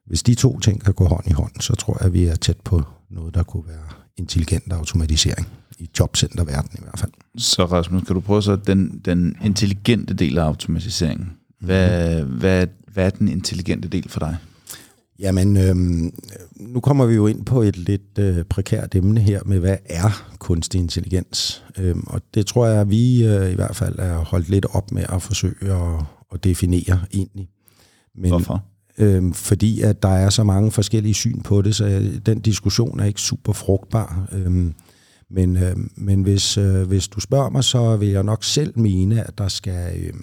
Hvis 0.05 0.23
de 0.23 0.35
to 0.35 0.59
ting 0.59 0.81
kan 0.81 0.93
gå 0.93 1.05
hånd 1.05 1.27
i 1.27 1.33
hånd, 1.33 1.61
så 1.61 1.75
tror 1.75 1.97
jeg, 1.99 2.05
at 2.05 2.13
vi 2.13 2.25
er 2.25 2.35
tæt 2.35 2.59
på 2.59 2.81
noget, 3.09 3.33
der 3.33 3.43
kunne 3.43 3.67
være 3.67 4.04
intelligent 4.17 4.73
automatisering 4.73 5.47
i 5.79 5.89
jobcenterverdenen 5.99 6.77
i 6.77 6.81
hvert 6.81 6.99
fald. 6.99 7.11
Så 7.37 7.65
Rasmus, 7.65 8.03
kan 8.03 8.15
du 8.15 8.19
prøve 8.21 8.41
så 8.41 8.55
den, 8.55 9.01
den 9.05 9.37
intelligente 9.43 10.13
del 10.13 10.37
af 10.37 10.43
automatiseringen? 10.43 11.31
Hvad, 11.59 12.23
mm. 12.23 12.31
hvad, 12.31 12.67
hvad 12.93 13.05
er 13.05 13.09
den 13.09 13.27
intelligente 13.27 13.87
del 13.87 14.09
for 14.09 14.19
dig? 14.19 14.37
Jamen, 15.19 15.57
øhm, 15.57 16.13
nu 16.55 16.79
kommer 16.79 17.05
vi 17.05 17.15
jo 17.15 17.27
ind 17.27 17.45
på 17.45 17.61
et 17.61 17.77
lidt 17.77 18.19
øh, 18.19 18.43
prekært 18.43 18.95
emne 18.95 19.21
her 19.21 19.41
med, 19.45 19.59
hvad 19.59 19.77
er 19.85 20.35
kunstig 20.39 20.79
intelligens? 20.79 21.63
Øhm, 21.77 22.03
og 22.07 22.21
det 22.33 22.45
tror 22.45 22.67
jeg, 22.67 22.81
at 22.81 22.89
vi 22.89 23.25
øh, 23.25 23.51
i 23.51 23.55
hvert 23.55 23.75
fald 23.75 23.99
er 23.99 24.17
holdt 24.17 24.49
lidt 24.49 24.65
op 24.69 24.91
med 24.91 25.05
at 25.09 25.21
forsøge 25.21 25.73
at, 25.73 26.03
at 26.33 26.43
definere 26.43 26.99
egentlig. 27.13 27.49
Men, 28.15 28.29
Hvorfor? 28.29 28.63
Øh, 28.97 29.33
fordi 29.33 29.81
at 29.81 30.03
der 30.03 30.09
er 30.09 30.29
så 30.29 30.43
mange 30.43 30.71
forskellige 30.71 31.13
syn 31.13 31.41
på 31.41 31.61
det, 31.61 31.75
så 31.75 31.85
øh, 31.85 32.17
den 32.25 32.39
diskussion 32.39 32.99
er 32.99 33.05
ikke 33.05 33.21
super 33.21 33.53
frugtbar. 33.53 34.27
Øh, 34.31 34.71
men, 35.29 35.57
øh, 35.57 35.75
men 35.95 36.21
hvis, 36.21 36.57
øh, 36.57 36.87
hvis 36.87 37.07
du 37.07 37.19
spørger 37.19 37.49
mig, 37.49 37.63
så 37.63 37.97
vil 37.97 38.09
jeg 38.09 38.23
nok 38.23 38.43
selv 38.43 38.79
mene, 38.79 39.27
at 39.27 39.37
der 39.37 39.47
skal... 39.47 39.97
Øh, 39.97 40.13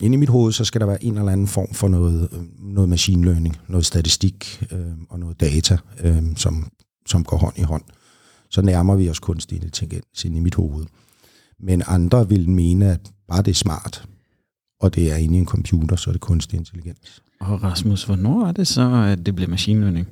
inde 0.00 0.14
i 0.14 0.18
mit 0.18 0.28
hoved, 0.28 0.52
så 0.52 0.64
skal 0.64 0.80
der 0.80 0.86
være 0.86 1.04
en 1.04 1.18
eller 1.18 1.32
anden 1.32 1.46
form 1.46 1.74
for 1.74 1.88
noget, 1.88 2.28
øhm, 2.32 2.50
noget 2.58 2.88
machine 2.88 3.24
learning, 3.24 3.56
noget 3.68 3.86
statistik 3.86 4.64
øh, 4.72 4.92
og 5.08 5.18
noget 5.18 5.40
data, 5.40 5.78
øh, 6.04 6.22
som, 6.36 6.70
som 7.06 7.24
går 7.24 7.36
hånd 7.36 7.58
i 7.58 7.62
hånd. 7.62 7.82
Så 8.50 8.62
nærmer 8.62 8.96
vi 8.96 9.10
os 9.10 9.18
kunstig 9.18 9.62
intelligens 9.62 10.24
ind 10.24 10.36
i 10.36 10.40
mit 10.40 10.54
hoved. 10.54 10.86
Men 11.60 11.82
andre 11.86 12.28
vil 12.28 12.48
mene, 12.48 12.92
at 12.92 13.00
bare 13.28 13.42
det 13.42 13.50
er 13.50 13.54
smart, 13.54 14.08
og 14.80 14.94
det 14.94 15.12
er 15.12 15.16
inde 15.16 15.36
i 15.36 15.38
en 15.38 15.46
computer, 15.46 15.96
så 15.96 16.10
er 16.10 16.12
det 16.12 16.20
kunstig 16.20 16.56
intelligens. 16.56 17.22
Og 17.40 17.62
Rasmus, 17.62 18.04
hvornår 18.04 18.46
er 18.46 18.52
det 18.52 18.66
så, 18.66 18.94
at 19.12 19.26
det 19.26 19.34
bliver 19.34 19.50
machine 19.50 19.80
learning? 19.80 20.08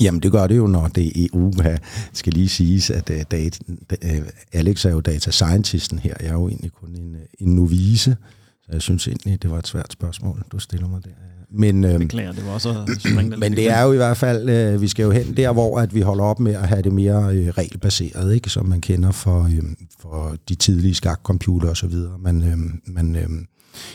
Jamen, 0.00 0.22
det 0.22 0.32
gør 0.32 0.46
det 0.46 0.56
jo, 0.56 0.66
når 0.66 0.88
det 0.88 1.06
er 1.06 1.28
EU. 1.32 1.52
Skal 2.12 2.32
lige 2.32 2.48
siges, 2.48 2.90
at 2.90 3.10
uh, 3.10 3.16
data, 3.30 3.58
uh, 4.04 4.26
Alex 4.52 4.84
er 4.84 4.90
jo 4.90 5.00
data 5.00 5.30
scientisten 5.30 5.98
her. 5.98 6.14
Jeg 6.20 6.28
er 6.28 6.32
jo 6.32 6.48
egentlig 6.48 6.72
kun 6.72 6.96
en, 6.96 7.16
en 7.38 7.54
novice, 7.54 8.16
så 8.66 8.72
jeg 8.72 8.82
synes 8.82 9.08
egentlig, 9.08 9.42
det 9.42 9.50
var 9.50 9.58
et 9.58 9.66
svært 9.66 9.92
spørgsmål, 9.92 10.44
du 10.52 10.58
stiller 10.58 10.88
mig 10.88 11.04
der. 11.04 11.10
Men, 11.50 11.84
øh, 11.84 11.98
Beklager, 11.98 12.32
det 12.32 12.46
var 12.46 12.52
også 12.52 12.96
men 13.38 13.52
det 13.52 13.70
er 13.70 13.82
jo 13.82 13.92
i 13.92 13.96
hvert 13.96 14.16
fald, 14.16 14.48
øh, 14.48 14.80
vi 14.80 14.88
skal 14.88 15.02
jo 15.02 15.10
hen 15.10 15.36
der, 15.36 15.52
hvor 15.52 15.78
at 15.78 15.94
vi 15.94 16.00
holder 16.00 16.24
op 16.24 16.40
med 16.40 16.54
at 16.54 16.68
have 16.68 16.82
det 16.82 16.92
mere 16.92 17.36
øh, 17.36 17.48
regelbaseret, 17.48 18.34
ikke, 18.34 18.50
som 18.50 18.66
man 18.66 18.80
kender 18.80 19.10
for, 19.10 19.42
øh, 19.44 19.62
for 20.00 20.36
de 20.48 20.54
tidlige 20.54 20.94
skakcomputer 20.94 21.68
og 21.68 21.76
så 21.76 21.86
videre. 21.86 22.18
Man, 22.18 22.42
øh, 22.42 22.58
man 22.94 23.16
øh, 23.16 23.28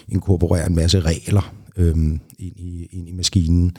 inkorporerer 0.07 0.65
en 0.65 0.75
masse 0.75 0.99
regler 0.99 1.53
øh, 1.77 1.95
ind, 1.97 2.19
i, 2.39 2.88
ind 2.91 3.09
i 3.09 3.11
maskinen, 3.11 3.75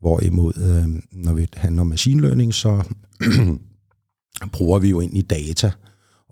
hvorimod, 0.00 0.52
øh, 0.56 1.02
når 1.12 1.32
vi 1.32 1.46
handler 1.54 1.80
om 1.80 1.86
machine 1.86 2.20
learning, 2.20 2.54
så 2.54 2.82
bruger 4.52 4.78
vi 4.78 4.90
jo 4.90 5.00
ind 5.00 5.16
i 5.16 5.22
data, 5.22 5.72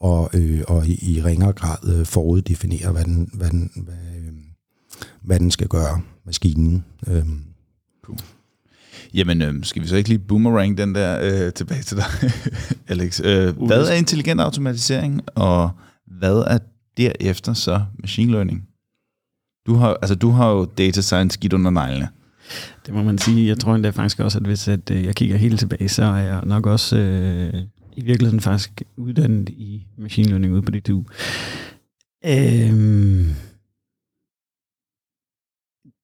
og, 0.00 0.30
øh, 0.34 0.62
og 0.68 0.86
i, 0.86 1.16
i 1.16 1.22
ringere 1.22 1.52
grad 1.52 1.98
øh, 1.98 2.06
foruddefinerer, 2.06 2.92
hvad 2.92 3.04
den, 3.04 3.30
hvad, 3.32 3.50
den, 3.50 3.70
hvad, 3.76 3.94
øh, 3.94 4.32
hvad 5.22 5.38
den 5.40 5.50
skal 5.50 5.68
gøre 5.68 6.00
maskinen. 6.26 6.84
Øhm. 7.06 7.44
Cool. 8.02 8.18
Jamen, 9.14 9.42
øh, 9.42 9.64
skal 9.64 9.82
vi 9.82 9.88
så 9.88 9.96
ikke 9.96 10.08
lige 10.08 10.18
boomerang 10.18 10.78
den 10.78 10.94
der 10.94 11.18
øh, 11.22 11.52
tilbage 11.52 11.82
til 11.82 11.96
dig, 11.96 12.04
Alex? 12.88 13.20
Øh, 13.24 13.66
hvad 13.66 13.88
er 13.88 13.94
intelligent 13.94 14.40
automatisering, 14.40 15.20
og 15.34 15.70
hvad 16.06 16.44
er 16.46 16.58
derefter 16.96 17.52
så 17.52 17.82
machine 17.98 18.32
learning? 18.32 18.68
Du 19.66 19.74
har, 19.74 19.96
altså, 20.02 20.14
du 20.14 20.30
har 20.30 20.50
jo 20.50 20.64
data 20.64 21.00
science 21.00 21.34
skidt 21.34 21.52
under 21.52 21.70
neglene. 21.70 22.08
Det 22.86 22.94
må 22.94 23.02
man 23.02 23.18
sige. 23.18 23.48
Jeg 23.48 23.58
tror 23.58 23.74
endda 23.74 23.90
faktisk 23.90 24.20
også, 24.20 24.38
at 24.38 24.44
hvis 24.44 24.68
at, 24.68 24.90
øh, 24.90 25.04
jeg 25.04 25.14
kigger 25.14 25.36
helt 25.36 25.58
tilbage, 25.58 25.88
så 25.88 26.04
er 26.04 26.16
jeg 26.16 26.40
nok 26.44 26.66
også 26.66 26.96
øh, 26.96 27.62
i 27.98 28.04
virkeligheden 28.04 28.40
faktisk 28.40 28.82
uddannet 28.96 29.48
i 29.48 29.86
machine 29.96 30.28
learning 30.28 30.52
ude 30.52 30.62
på 30.62 30.70
DTU. 30.70 31.04
Øhm, 32.26 33.26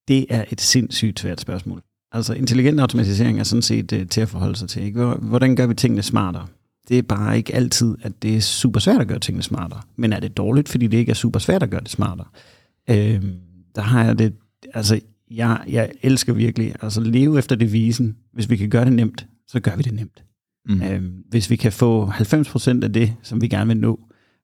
det 0.09 0.27
er 0.29 0.45
et 0.53 0.61
sindssygt 0.61 1.21
svært 1.21 1.41
spørgsmål. 1.41 1.83
Altså 2.13 2.35
intelligent 2.35 2.81
automatisering 2.81 3.41
er 3.41 3.45
sådan 3.45 3.63
set 3.63 3.93
uh, 3.93 4.09
til 4.09 4.21
at 4.21 4.29
forholde 4.29 4.57
sig 4.57 4.69
til. 4.69 4.83
Ikke? 4.83 5.05
Hvordan 5.07 5.57
gør 5.57 5.67
vi 5.67 5.75
tingene 5.75 6.03
smartere? 6.03 6.47
Det 6.89 6.99
er 6.99 7.03
bare 7.03 7.37
ikke 7.37 7.55
altid, 7.55 7.97
at 8.03 8.23
det 8.23 8.37
er 8.37 8.41
super 8.41 8.81
svært 8.81 9.01
at 9.01 9.09
gøre 9.09 9.19
tingene 9.19 9.43
smartere. 9.43 9.83
Men 9.97 10.13
er 10.13 10.21
det 10.21 10.37
dårligt, 10.37 10.69
fordi 10.69 10.87
det 10.87 10.99
ikke 10.99 11.11
er 11.11 11.15
super 11.15 11.39
svært 11.39 11.63
at 11.63 11.71
gøre 11.71 11.81
det 11.81 11.91
smartere? 11.91 12.27
Øhm, 12.91 13.41
der 13.75 13.83
har 13.83 14.05
jeg 14.05 14.19
det, 14.19 14.35
altså 14.75 15.01
jeg, 15.31 15.65
jeg 15.69 15.93
elsker 16.03 16.33
virkelig, 16.33 16.75
altså 16.83 17.01
leve 17.01 17.39
efter 17.39 17.57
devisen, 17.57 18.17
hvis 18.33 18.51
vi 18.51 18.57
kan 18.57 18.71
gøre 18.71 18.85
det 18.85 18.93
nemt, 18.93 19.27
så 19.49 19.61
gør 19.61 19.77
vi 19.77 19.83
det 19.83 19.95
nemt. 19.95 20.24
Mm. 20.69 20.83
Øh, 20.83 21.03
hvis 21.29 21.51
vi 21.51 21.57
kan 21.57 21.73
få 21.73 22.07
90% 22.07 22.85
af 22.85 22.93
det, 22.93 23.15
som 23.23 23.43
vi 23.43 23.49
gerne 23.49 23.69
vil 23.69 23.77
nå, 23.77 24.01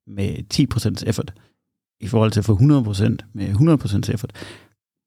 med 0.06 0.36
10% 0.54 1.08
effort, 1.08 1.34
i 2.00 2.06
forhold 2.06 2.30
til 2.30 2.40
at 2.40 2.44
få 2.44 2.56
100% 2.56 3.16
med 3.34 3.48
100% 4.08 4.12
effort, 4.14 4.32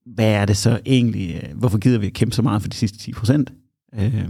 hvad 0.05 0.31
er 0.31 0.45
det 0.45 0.57
så 0.57 0.79
egentlig, 0.85 1.41
øh, 1.43 1.57
hvorfor 1.57 1.77
gider 1.77 1.99
vi 1.99 2.07
at 2.07 2.13
kæmpe 2.13 2.35
så 2.35 2.41
meget 2.41 2.61
for 2.61 2.69
de 2.69 2.75
sidste 2.75 3.11
10%? 3.11 3.45
Øh, 3.99 4.29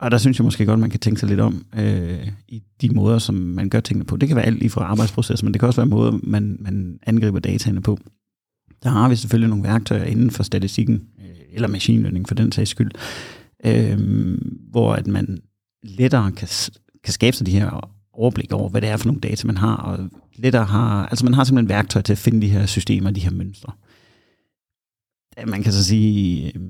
og 0.00 0.10
der 0.10 0.18
synes 0.18 0.38
jeg 0.38 0.44
måske 0.44 0.66
godt, 0.66 0.80
man 0.80 0.90
kan 0.90 1.00
tænke 1.00 1.20
sig 1.20 1.28
lidt 1.28 1.40
om 1.40 1.66
øh, 1.78 2.28
i 2.48 2.62
de 2.80 2.90
måder, 2.90 3.18
som 3.18 3.34
man 3.34 3.68
gør 3.68 3.80
tingene 3.80 4.04
på. 4.04 4.16
Det 4.16 4.28
kan 4.28 4.36
være 4.36 4.46
alt 4.46 4.58
lige 4.58 4.70
fra 4.70 4.84
arbejdsproces, 4.84 5.42
men 5.42 5.52
det 5.52 5.60
kan 5.60 5.66
også 5.66 5.80
være 5.80 5.86
måder, 5.86 6.18
man, 6.22 6.56
man 6.60 6.98
angriber 7.02 7.38
dataene 7.38 7.82
på. 7.82 7.98
Der 8.82 8.90
har 8.90 9.08
vi 9.08 9.16
selvfølgelig 9.16 9.48
nogle 9.48 9.64
værktøjer 9.64 10.04
inden 10.04 10.30
for 10.30 10.42
statistikken, 10.42 11.02
øh, 11.20 11.36
eller 11.52 11.68
machine 11.68 12.02
learning 12.02 12.28
for 12.28 12.34
den 12.34 12.52
sags 12.52 12.70
skyld, 12.70 12.90
øh, 13.66 13.98
hvor 14.70 14.94
at 14.94 15.06
man 15.06 15.38
lettere 15.86 16.32
kan, 16.32 16.48
kan 17.04 17.12
skabe 17.12 17.36
sig 17.36 17.46
de 17.46 17.58
her 17.58 17.90
overblik 18.12 18.52
over, 18.52 18.68
hvad 18.68 18.80
det 18.80 18.88
er 18.88 18.96
for 18.96 19.06
nogle 19.06 19.20
data, 19.20 19.46
man 19.46 19.56
har, 19.56 19.76
og 19.76 19.98
lettere 20.36 20.64
har, 20.64 21.06
altså 21.06 21.24
man 21.24 21.34
har 21.34 21.44
simpelthen 21.44 21.68
værktøj 21.68 22.02
til 22.02 22.12
at 22.12 22.18
finde 22.18 22.40
de 22.40 22.48
her 22.48 22.66
systemer, 22.66 23.10
de 23.10 23.20
her 23.20 23.30
mønstre 23.30 23.72
man 25.46 25.62
kan 25.62 25.72
så 25.72 25.84
sige, 25.84 26.46
øh, 26.46 26.62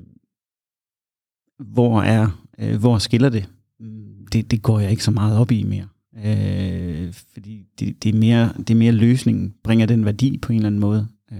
hvor 1.59 2.01
er, 2.01 2.41
øh, 2.59 2.79
hvor 2.79 2.97
skiller 2.97 3.29
det? 3.29 3.49
Mm, 3.79 4.27
det? 4.31 4.51
Det 4.51 4.61
går 4.61 4.79
jeg 4.79 4.91
ikke 4.91 5.03
så 5.03 5.11
meget 5.11 5.37
op 5.37 5.51
i 5.51 5.63
mere. 5.63 5.87
Øh, 6.25 7.13
fordi 7.33 7.65
det, 7.79 8.03
det, 8.03 8.15
er 8.15 8.19
mere, 8.19 8.53
det 8.57 8.69
er 8.69 8.75
mere 8.75 8.91
løsningen, 8.91 9.53
bringer 9.63 9.85
den 9.85 10.05
værdi 10.05 10.37
på 10.37 10.51
en 10.51 10.55
eller 10.55 10.67
anden 10.67 10.81
måde. 10.81 11.07
Øh, 11.31 11.37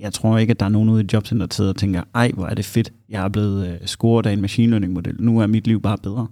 jeg 0.00 0.12
tror 0.12 0.38
ikke, 0.38 0.50
at 0.50 0.60
der 0.60 0.66
er 0.66 0.70
nogen 0.70 0.88
ude 0.88 1.02
i 1.02 1.06
jobcenteret, 1.12 1.50
der 1.50 1.54
sidder 1.54 1.70
og 1.70 1.76
tænker, 1.76 2.02
ej, 2.14 2.30
hvor 2.34 2.46
er 2.46 2.54
det 2.54 2.64
fedt, 2.64 2.92
jeg 3.08 3.24
er 3.24 3.28
blevet 3.28 3.68
øh, 3.68 3.86
scoret 3.86 4.26
af 4.26 4.32
en 4.32 4.40
machine 4.40 4.70
learning 4.70 4.92
model, 4.92 5.16
nu 5.20 5.38
er 5.38 5.46
mit 5.46 5.66
liv 5.66 5.82
bare 5.82 5.98
bedre. 5.98 6.26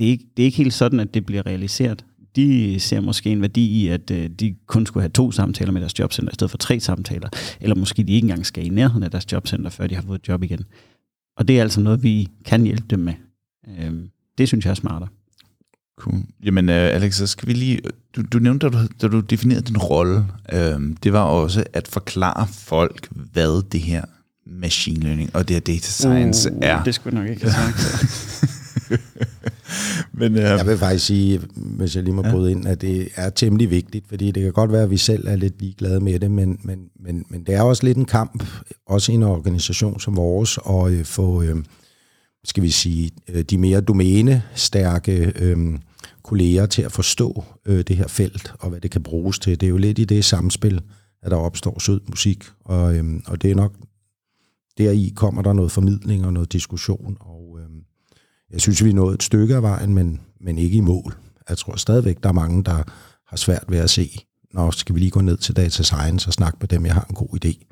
Det 0.00 0.06
er, 0.06 0.10
ikke, 0.10 0.24
det 0.36 0.42
er 0.42 0.44
ikke 0.44 0.56
helt 0.56 0.74
sådan, 0.74 1.00
at 1.00 1.14
det 1.14 1.26
bliver 1.26 1.46
realiseret 1.46 2.04
de 2.36 2.80
ser 2.80 3.00
måske 3.00 3.30
en 3.30 3.40
værdi 3.40 3.66
i, 3.66 3.88
at 3.88 4.10
øh, 4.10 4.30
de 4.30 4.54
kun 4.66 4.86
skulle 4.86 5.02
have 5.02 5.10
to 5.10 5.32
samtaler 5.32 5.72
med 5.72 5.80
deres 5.80 5.98
jobcenter, 5.98 6.32
i 6.32 6.34
stedet 6.34 6.50
for 6.50 6.58
tre 6.58 6.80
samtaler. 6.80 7.28
Eller 7.60 7.76
måske 7.76 8.02
de 8.02 8.12
ikke 8.12 8.24
engang 8.24 8.46
skal 8.46 8.66
i 8.66 8.68
nærheden 8.68 9.02
af 9.02 9.10
deres 9.10 9.32
jobcenter, 9.32 9.70
før 9.70 9.86
de 9.86 9.94
har 9.94 10.02
fået 10.02 10.18
et 10.18 10.28
job 10.28 10.42
igen. 10.42 10.64
Og 11.36 11.48
det 11.48 11.58
er 11.58 11.62
altså 11.62 11.80
noget, 11.80 12.02
vi 12.02 12.28
kan 12.44 12.62
hjælpe 12.62 12.86
dem 12.90 12.98
med. 12.98 13.14
Øh, 13.78 13.92
det 14.38 14.48
synes 14.48 14.64
jeg 14.64 14.70
er 14.70 14.74
smartere. 14.74 15.08
Cool. 15.98 16.22
Jamen, 16.44 16.68
uh, 16.68 16.74
Alex, 16.74 17.14
så 17.14 17.26
skal 17.26 17.48
vi 17.48 17.52
lige... 17.52 17.80
Du, 18.16 18.22
du 18.22 18.38
nævnte, 18.38 18.66
da 18.66 18.78
du, 18.78 18.88
da 19.02 19.08
du 19.08 19.20
definerede 19.20 19.62
din 19.62 19.78
rolle, 19.78 20.26
øh, 20.52 20.80
det 21.02 21.12
var 21.12 21.22
også 21.22 21.64
at 21.72 21.88
forklare 21.88 22.46
folk, 22.52 23.08
hvad 23.10 23.70
det 23.70 23.80
her 23.80 24.04
machine 24.46 25.00
learning 25.00 25.36
og 25.36 25.48
det 25.48 25.56
her 25.56 25.60
data 25.60 25.90
science 25.90 26.52
uh, 26.52 26.58
er. 26.62 26.84
Det 26.84 26.94
skulle 26.94 27.16
jeg 27.16 27.22
nok 27.22 27.30
ikke 27.30 27.50
have 27.50 27.52
sagt. 27.52 28.50
Men, 30.20 30.36
øh, 30.36 30.42
jeg 30.42 30.66
vil 30.66 30.78
faktisk 30.78 31.06
sige, 31.06 31.40
hvis 31.54 31.96
jeg 31.96 32.04
lige 32.04 32.14
må 32.14 32.22
bryde 32.22 32.50
ja. 32.50 32.56
ind, 32.56 32.68
at 32.68 32.80
det 32.80 33.08
er 33.14 33.30
temmelig 33.30 33.70
vigtigt, 33.70 34.08
fordi 34.08 34.30
det 34.30 34.42
kan 34.42 34.52
godt 34.52 34.72
være, 34.72 34.82
at 34.82 34.90
vi 34.90 34.96
selv 34.96 35.28
er 35.28 35.36
lidt 35.36 35.60
ligeglade 35.60 36.00
med 36.00 36.20
det, 36.20 36.30
men, 36.30 36.58
men, 36.62 36.78
men, 37.00 37.24
men 37.28 37.44
det 37.44 37.54
er 37.54 37.62
også 37.62 37.86
lidt 37.86 37.98
en 37.98 38.04
kamp, 38.04 38.44
også 38.86 39.12
i 39.12 39.14
en 39.14 39.22
organisation 39.22 40.00
som 40.00 40.16
vores, 40.16 40.58
at 40.68 40.92
øh, 40.92 41.04
få, 41.04 41.42
øh, 41.42 41.56
skal 42.44 42.62
vi 42.62 42.70
sige, 42.70 43.10
øh, 43.28 43.42
de 43.42 43.58
mere 43.58 43.80
domænestærke 43.80 45.32
øh, 45.38 45.78
kolleger 46.22 46.66
til 46.66 46.82
at 46.82 46.92
forstå 46.92 47.44
øh, 47.66 47.84
det 47.88 47.96
her 47.96 48.08
felt, 48.08 48.52
og 48.60 48.70
hvad 48.70 48.80
det 48.80 48.90
kan 48.90 49.02
bruges 49.02 49.38
til. 49.38 49.60
Det 49.60 49.66
er 49.66 49.70
jo 49.70 49.76
lidt 49.76 49.98
i 49.98 50.04
det 50.04 50.24
samspil, 50.24 50.80
at 51.22 51.30
der 51.30 51.36
opstår 51.36 51.78
sød 51.78 52.00
musik, 52.08 52.44
og, 52.64 52.96
øh, 52.96 53.04
og 53.26 53.42
det 53.42 53.50
er 53.50 53.54
nok, 53.54 53.72
deri 54.78 55.12
kommer 55.16 55.42
der 55.42 55.52
noget 55.52 55.72
formidling 55.72 56.26
og 56.26 56.32
noget 56.32 56.52
diskussion, 56.52 57.16
og 57.20 57.49
jeg 58.52 58.60
synes, 58.60 58.84
vi 58.84 58.90
er 58.90 58.94
nået 58.94 59.14
et 59.14 59.22
stykke 59.22 59.56
af 59.56 59.62
vejen, 59.62 59.94
men, 59.94 60.20
men 60.40 60.58
ikke 60.58 60.76
i 60.76 60.80
mål. 60.80 61.14
Jeg 61.48 61.58
tror 61.58 61.76
stadigvæk, 61.76 62.22
der 62.22 62.28
er 62.28 62.32
mange, 62.32 62.64
der 62.64 62.82
har 63.26 63.36
svært 63.36 63.64
ved 63.68 63.78
at 63.78 63.90
se, 63.90 64.10
når 64.54 64.70
skal 64.70 64.94
vi 64.94 65.00
lige 65.00 65.10
gå 65.10 65.20
ned 65.20 65.36
til 65.36 65.56
data 65.56 65.82
science 65.82 66.28
og 66.28 66.32
snakke 66.32 66.58
med 66.60 66.68
dem, 66.68 66.86
jeg 66.86 66.94
har 66.94 67.06
en 67.10 67.14
god 67.14 67.44
idé. 67.44 67.66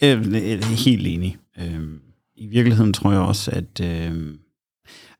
Jeg 0.00 0.10
er 0.10 0.84
helt 0.84 1.06
enig. 1.06 1.36
Øhm, 1.60 1.98
I 2.36 2.46
virkeligheden 2.46 2.92
tror 2.92 3.12
jeg 3.12 3.20
også, 3.20 3.50
at... 3.50 3.80
Øh, 3.80 4.34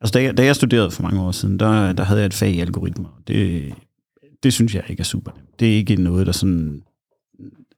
altså, 0.01 0.13
da 0.13 0.23
jeg, 0.23 0.37
da 0.37 0.45
jeg 0.45 0.57
studerede 0.57 0.91
for 0.91 1.03
mange 1.03 1.21
år 1.21 1.33
siden, 1.33 1.59
der, 1.59 1.93
der 1.93 2.05
havde 2.05 2.21
jeg 2.21 2.27
et 2.27 2.35
fag 2.35 2.51
i 2.51 2.61
algoritmer. 2.61 3.23
Det, 3.27 3.73
det 4.43 4.53
synes 4.53 4.75
jeg 4.75 4.85
ikke 4.89 5.01
er 5.01 5.05
super. 5.05 5.31
Det 5.59 5.73
er 5.73 5.77
ikke 5.77 5.97
noget, 5.97 6.27
der 6.27 6.33
sådan... 6.33 6.83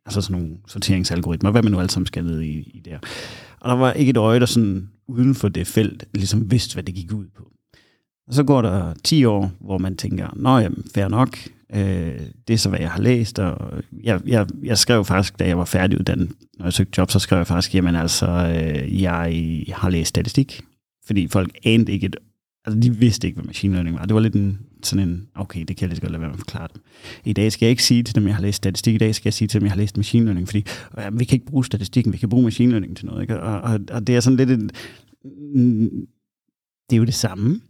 Altså 0.06 0.20
sådan 0.20 0.42
nogle 0.42 0.56
sorteringsalgoritmer, 0.66 1.50
hvad 1.50 1.62
man 1.62 1.72
nu 1.72 1.80
alt 1.80 1.92
sammen 1.92 2.06
skal 2.06 2.24
ned 2.24 2.40
i, 2.40 2.70
i 2.74 2.82
der. 2.84 2.98
Og 3.60 3.70
der 3.70 3.76
var 3.76 3.92
ikke 3.92 4.10
et 4.10 4.16
øje, 4.16 4.40
der 4.40 4.46
sådan 4.46 4.88
uden 5.08 5.34
for 5.34 5.48
det 5.48 5.66
felt 5.66 6.04
ligesom 6.14 6.50
vidste, 6.50 6.74
hvad 6.74 6.82
det 6.82 6.94
gik 6.94 7.12
ud 7.12 7.26
på. 7.36 7.52
Og 8.28 8.34
så 8.34 8.44
går 8.44 8.62
der 8.62 8.94
10 9.04 9.24
år, 9.24 9.52
hvor 9.60 9.78
man 9.78 9.96
tænker, 9.96 10.28
nå 10.36 10.58
jamen, 10.58 10.84
fair 10.94 11.08
nok, 11.08 11.38
øh, 11.74 12.20
det 12.48 12.54
er 12.54 12.58
så, 12.58 12.68
hvad 12.68 12.80
jeg 12.80 12.90
har 12.90 13.02
læst, 13.02 13.38
og 13.38 13.82
jeg, 14.02 14.20
jeg, 14.26 14.46
jeg 14.62 14.78
skrev 14.78 15.04
faktisk, 15.04 15.38
da 15.38 15.46
jeg 15.46 15.58
var 15.58 15.64
færdiguddannet, 15.64 16.32
når 16.58 16.66
jeg 16.66 16.72
søgte 16.72 16.92
job, 16.98 17.10
så 17.10 17.18
skrev 17.18 17.36
jeg 17.36 17.46
faktisk, 17.46 17.74
jamen 17.74 17.96
altså, 17.96 18.26
øh, 18.26 19.02
jeg 19.02 19.64
har 19.72 19.90
læst 19.90 20.08
statistik, 20.08 20.60
fordi 21.06 21.28
folk 21.28 21.58
anede 21.64 21.92
ikke 21.92 22.06
et, 22.06 22.16
altså 22.64 22.80
de 22.80 22.96
vidste 22.96 23.26
ikke, 23.26 23.36
hvad 23.36 23.46
machine 23.46 23.74
learning 23.74 23.96
var. 23.96 24.04
Det 24.04 24.14
var 24.14 24.20
lidt 24.20 24.34
en, 24.34 24.58
sådan 24.82 25.08
en, 25.08 25.28
okay, 25.34 25.64
det 25.68 25.76
kan 25.76 25.80
jeg 25.80 25.88
lige 25.88 25.96
så 25.96 26.02
godt 26.02 26.12
lade 26.12 26.20
være 26.20 26.28
med 26.28 26.34
at 26.34 26.40
forklare 26.40 26.68
dem. 26.74 26.82
I 27.24 27.32
dag 27.32 27.52
skal 27.52 27.66
jeg 27.66 27.70
ikke 27.70 27.82
sige 27.82 28.02
til 28.02 28.14
dem, 28.14 28.26
jeg 28.26 28.34
har 28.34 28.42
læst 28.42 28.56
statistik, 28.56 28.94
i 28.94 28.98
dag 28.98 29.14
skal 29.14 29.28
jeg 29.28 29.34
sige 29.34 29.48
til 29.48 29.60
dem, 29.60 29.66
jeg 29.66 29.72
har 29.72 29.78
læst 29.78 29.96
machine 29.96 30.24
learning, 30.24 30.48
fordi 30.48 30.64
øh, 30.98 31.18
vi 31.18 31.24
kan 31.24 31.36
ikke 31.36 31.46
bruge 31.46 31.64
statistikken, 31.64 32.12
vi 32.12 32.18
kan 32.18 32.28
bruge 32.28 32.44
machine 32.44 32.70
learning 32.70 32.96
til 32.96 33.06
noget, 33.06 33.22
ikke? 33.22 33.40
Og, 33.40 33.60
og, 33.60 33.80
og 33.90 34.06
det 34.06 34.16
er 34.16 34.20
sådan 34.20 34.36
lidt 34.36 34.50
en, 34.50 34.70
det 36.90 36.96
er 36.96 36.98
jo 36.98 37.04
det 37.04 37.14
samme. 37.14 37.60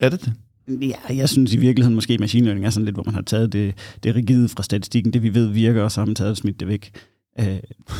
Er 0.00 0.08
det 0.08 0.20
det? 0.20 0.32
Ja, 0.68 1.16
jeg 1.16 1.28
synes 1.28 1.54
i 1.54 1.56
virkeligheden 1.56 1.94
måske, 1.94 2.18
machine 2.18 2.44
learning 2.44 2.66
er 2.66 2.70
sådan 2.70 2.84
lidt, 2.84 2.96
hvor 2.96 3.04
man 3.06 3.14
har 3.14 3.22
taget 3.22 3.52
det, 3.52 3.74
det 4.02 4.14
rigide 4.14 4.48
fra 4.48 4.62
statistikken, 4.62 5.12
det 5.12 5.22
vi 5.22 5.34
ved 5.34 5.46
virker, 5.46 5.82
og 5.82 5.92
så 5.92 6.00
har 6.00 6.06
man 6.06 6.14
taget 6.14 6.30
og 6.30 6.36
smidt 6.36 6.60
det 6.60 6.68
væk. 6.68 6.90
Uh, 7.38 7.44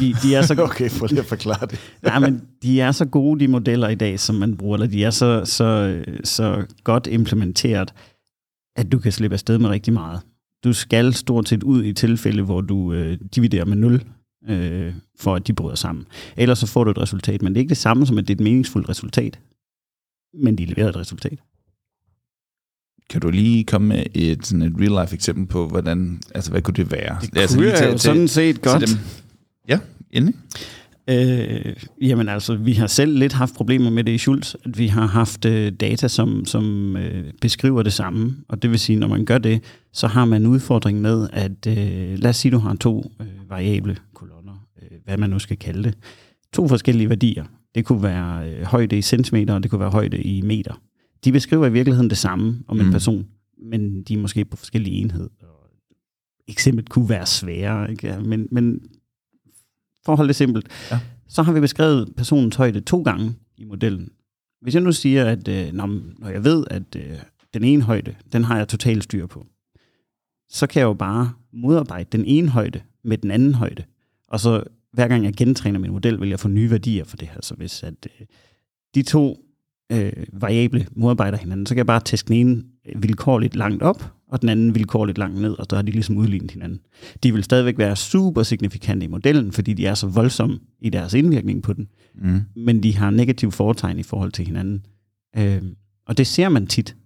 de, 0.00 0.14
de 0.22 0.34
er 0.34 0.42
så 0.42 0.54
gode. 0.54 0.64
okay, 0.70 0.90
for 0.90 1.06
lige 1.06 1.20
at 1.20 1.26
forklare 1.26 1.66
det. 1.66 1.78
nej, 2.02 2.18
men 2.18 2.42
de 2.62 2.80
er 2.80 2.92
så 2.92 3.04
gode, 3.04 3.40
de 3.40 3.48
modeller 3.48 3.88
i 3.88 3.94
dag, 3.94 4.20
som 4.20 4.34
man 4.34 4.56
bruger, 4.56 4.76
eller 4.76 4.86
de 4.86 5.04
er 5.04 5.10
så, 5.10 5.44
så, 5.44 5.98
så 6.24 6.64
godt 6.84 7.06
implementeret, 7.06 7.94
at 8.76 8.92
du 8.92 8.98
kan 8.98 9.12
slippe 9.12 9.34
afsted 9.34 9.58
med 9.58 9.70
rigtig 9.70 9.92
meget. 9.92 10.20
Du 10.64 10.72
skal 10.72 11.14
stort 11.14 11.48
set 11.48 11.62
ud 11.62 11.84
i 11.84 11.92
tilfælde, 11.92 12.42
hvor 12.42 12.60
du 12.60 12.92
øh, 12.92 13.18
dividerer 13.34 13.64
med 13.64 13.76
0, 13.76 14.02
øh, 14.48 14.94
for 15.20 15.34
at 15.34 15.46
de 15.46 15.52
bryder 15.52 15.74
sammen. 15.74 16.06
Ellers 16.36 16.58
så 16.58 16.66
får 16.66 16.84
du 16.84 16.90
et 16.90 16.98
resultat, 16.98 17.42
men 17.42 17.52
det 17.52 17.58
er 17.58 17.62
ikke 17.62 17.68
det 17.68 17.76
samme 17.76 18.06
som, 18.06 18.18
at 18.18 18.28
det 18.28 18.34
er 18.34 18.36
et 18.36 18.44
meningsfuldt 18.44 18.88
resultat. 18.88 19.40
men 20.42 20.58
de 20.58 20.64
leverede 20.64 20.90
et 20.90 20.96
resultat. 20.96 21.38
Kan 23.10 23.20
du 23.20 23.30
lige 23.30 23.64
komme 23.64 23.88
med 23.88 24.04
et, 24.14 24.46
sådan 24.46 24.62
et 24.62 24.74
real-life 24.80 25.14
eksempel 25.14 25.46
på, 25.46 25.68
hvordan, 25.68 26.20
altså 26.34 26.50
hvad 26.50 26.62
kunne 26.62 26.74
det 26.74 26.90
være? 26.90 27.18
Det 27.20 27.38
altså, 27.38 27.56
kunne 27.56 27.66
lige 27.66 27.78
jeg 27.78 27.92
jo 27.92 27.98
sådan 27.98 28.28
set 28.28 28.62
godt. 28.62 28.80
Dem. 28.80 28.98
Ja, 29.69 29.78
endelig. 30.11 30.35
Øh, 31.11 31.76
jamen 32.02 32.28
altså, 32.28 32.54
vi 32.57 32.73
har 32.73 32.87
selv 32.87 33.19
lidt 33.19 33.33
haft 33.33 33.54
problemer 33.54 33.90
med 33.90 34.04
det 34.04 34.12
i 34.12 34.19
Schultz, 34.19 34.54
at 34.64 34.78
vi 34.78 34.87
har 34.87 35.07
haft 35.07 35.45
øh, 35.45 35.73
data, 35.73 36.09
som, 36.09 36.45
som 36.45 36.97
øh, 36.97 37.33
beskriver 37.40 37.83
det 37.83 37.92
samme, 37.92 38.37
og 38.49 38.62
det 38.62 38.71
vil 38.71 38.78
sige, 38.78 38.99
når 38.99 39.09
man 39.09 39.25
gør 39.25 39.38
det, 39.38 39.62
så 39.92 40.07
har 40.07 40.25
man 40.25 40.42
en 40.42 40.49
udfordring 40.49 41.00
med, 41.00 41.28
at 41.33 41.66
øh, 41.66 42.19
lad 42.19 42.31
os 42.31 42.37
sige, 42.37 42.52
du 42.52 42.59
har 42.59 42.75
to 42.75 43.12
øh, 43.21 43.26
variable 43.50 43.97
kolonner, 44.14 44.66
øh, 44.83 44.99
hvad 45.04 45.16
man 45.16 45.31
nu 45.31 45.38
skal 45.38 45.57
kalde 45.57 45.83
det, 45.83 45.95
to 46.52 46.69
forskellige 46.69 47.09
værdier. 47.09 47.45
Det 47.75 47.85
kunne 47.85 48.02
være 48.02 48.50
øh, 48.50 48.62
højde 48.62 48.99
i 48.99 49.02
centimeter, 49.02 49.54
og 49.54 49.62
det 49.62 49.71
kunne 49.71 49.81
være 49.81 49.90
højde 49.90 50.23
i 50.23 50.42
meter. 50.42 50.81
De 51.25 51.33
beskriver 51.33 51.66
i 51.66 51.73
virkeligheden 51.73 52.11
det 52.11 52.19
samme 52.19 52.59
om 52.69 52.81
en 52.81 52.87
Mm. 52.87 52.92
person, 52.92 53.26
men 53.71 54.02
de 54.02 54.14
er 54.14 54.19
måske 54.19 54.45
på 54.45 54.57
forskellige 54.57 54.97
enheder. 54.97 55.28
Eksemplet 56.49 56.88
kunne 56.88 57.09
være 57.09 57.26
sværere, 57.26 57.90
ikke? 57.90 58.16
Men, 58.25 58.49
men 58.50 58.81
for 60.04 60.12
at 60.12 60.16
holde 60.16 60.28
det 60.28 60.37
simpelt, 60.37 60.68
Ja. 60.90 61.00
så 61.28 61.42
har 61.42 61.52
vi 61.52 61.61
beskrevet 61.61 62.12
personens 62.16 62.56
højde 62.56 62.80
to 62.80 63.02
gange 63.02 63.35
i 63.56 63.64
modellen. 63.64 64.09
Hvis 64.61 64.75
jeg 64.75 64.82
nu 64.82 64.92
siger, 64.92 65.25
at 65.25 65.49
øh, 65.49 65.73
når, 65.73 66.28
jeg 66.30 66.44
ved, 66.44 66.64
at 66.71 66.97
øh, 66.97 67.18
den 67.54 67.64
ene 67.64 67.82
højde, 67.82 68.14
den 68.32 68.44
har 68.44 68.56
jeg 68.56 68.68
totalt 68.68 69.04
styr 69.04 69.26
på, 69.26 69.47
så 70.49 70.66
kan 70.66 70.80
jeg 70.80 70.87
jo 70.87 70.94
bare 70.94 71.32
modarbejde 71.52 72.09
den 72.12 72.25
ene 72.25 72.49
højde 72.49 72.80
med 73.04 73.18
den 73.18 73.30
anden 73.30 73.54
højde. 73.54 73.85
Og 74.28 74.40
så 74.40 74.64
hver 74.92 75.09
gang 75.09 75.25
jeg 75.25 75.35
gentræner 75.35 75.78
min 75.78 75.90
model, 75.90 76.21
vil 76.21 76.28
jeg 76.28 76.40
få 76.40 76.49
nye 76.49 76.71
værdier 76.71 77.04
for 77.04 77.16
det 77.16 77.28
her. 77.28 77.40
Så 77.42 77.54
hvis 77.54 77.82
at, 77.82 77.94
øh, 78.21 78.26
de 78.94 79.02
to 79.02 79.44
øh, 79.92 80.12
variable 80.32 80.87
modarbejder 80.97 81.38
hinanden, 81.38 81.66
så 81.66 81.75
kan 81.75 81.78
jeg 81.78 81.87
bare 81.87 82.00
teste 82.04 82.28
den 82.28 82.37
ene 82.37 82.62
vilkårligt 82.97 83.56
langt 83.56 83.82
op, 83.82 84.12
og 84.32 84.40
den 84.40 84.48
anden 84.48 84.74
vilkårligt 84.74 85.18
langt 85.18 85.40
ned, 85.40 85.58
og 85.58 85.66
så 85.70 85.76
har 85.76 85.82
de 85.82 85.92
ligesom 85.92 86.16
udlignet 86.16 86.50
hinanden. 86.50 86.80
De 87.22 87.32
vil 87.32 87.44
stadigvæk 87.44 87.78
være 87.78 87.96
super 87.96 88.42
signifikante 88.42 89.04
i 89.04 89.08
modellen, 89.08 89.52
fordi 89.52 89.72
de 89.74 89.86
er 89.86 89.94
så 89.94 90.06
voldsomme 90.06 90.58
i 90.80 90.90
deres 90.90 91.14
indvirkning 91.14 91.62
på 91.62 91.72
den, 91.72 91.88
Mm. 92.14 92.40
men 92.56 92.82
de 92.82 92.96
har 92.96 93.10
negativ 93.10 93.50
foretegn 93.50 93.98
i 93.98 94.02
forhold 94.02 94.32
til 94.32 94.46
hinanden. 94.46 94.86
Øh, 95.36 95.62
og 96.06 96.18
det 96.18 96.26
ser 96.26 96.48
man 96.48 96.66
tit. 96.66 96.96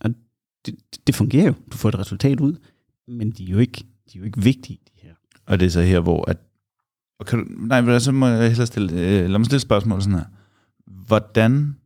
Og 0.00 0.10
det, 0.66 0.74
det 1.06 1.14
fungerer 1.14 1.46
jo. 1.46 1.54
Du 1.72 1.76
får 1.76 1.88
et 1.88 1.98
resultat 1.98 2.40
ud, 2.40 2.56
men 3.08 3.30
de 3.30 3.44
er 3.44 3.48
jo 3.48 3.58
ikke, 3.58 3.84
de 4.12 4.18
er 4.18 4.20
jo 4.20 4.24
ikke 4.24 4.42
vigtige, 4.42 4.78
de 4.86 4.92
her. 5.02 5.10
Og 5.46 5.60
det 5.60 5.66
er 5.66 5.70
så 5.70 5.82
her, 5.82 6.00
hvor 6.00 6.30
at... 6.30 6.36
Og 7.18 7.26
kan 7.26 7.38
du, 7.38 7.44
nej, 7.66 7.98
så 7.98 8.12
må 8.12 8.26
jeg 8.26 8.48
hellere 8.48 8.66
stille... 8.66 8.92
Øh, 8.92 9.30
lad 9.30 9.38
mig 9.38 9.46
stille 9.46 9.56
et 9.56 9.62
spørgsmål 9.62 10.02
sådan 10.02 10.18
her. 10.18 10.24
Hvordan 11.06 11.76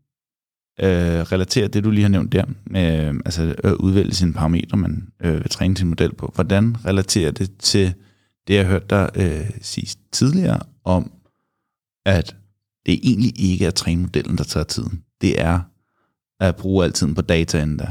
øh, 0.80 1.20
relaterer 1.20 1.68
det, 1.68 1.84
du 1.84 1.90
lige 1.90 2.02
har 2.02 2.08
nævnt 2.08 2.32
der, 2.32 2.44
med 2.66 3.08
øh, 3.08 3.14
altså, 3.24 3.54
at 3.64 3.72
udvælge 3.74 4.14
sine 4.14 4.32
parametre, 4.32 4.78
man 4.78 5.08
øh, 5.24 5.34
vil 5.34 5.48
træne 5.48 5.76
sin 5.76 5.88
model 5.88 6.14
på, 6.14 6.32
hvordan 6.34 6.76
relaterer 6.86 7.30
det 7.30 7.50
til 7.58 7.94
det, 8.48 8.54
jeg 8.54 8.66
hørte 8.66 8.86
dig 8.90 9.10
øh, 9.14 9.50
sige 9.60 9.96
tidligere 10.12 10.60
om, 10.84 11.12
at 12.06 12.36
det 12.86 13.00
egentlig 13.02 13.40
ikke 13.40 13.66
er 13.66 13.70
trænemodellen, 13.70 14.38
der 14.38 14.44
tager 14.44 14.64
tiden. 14.64 15.02
Det 15.20 15.40
er 15.40 15.60
at 16.40 16.56
bruge 16.56 16.84
al 16.84 16.92
tiden 16.92 17.14
på 17.14 17.22
dataen 17.22 17.78
der. 17.78 17.90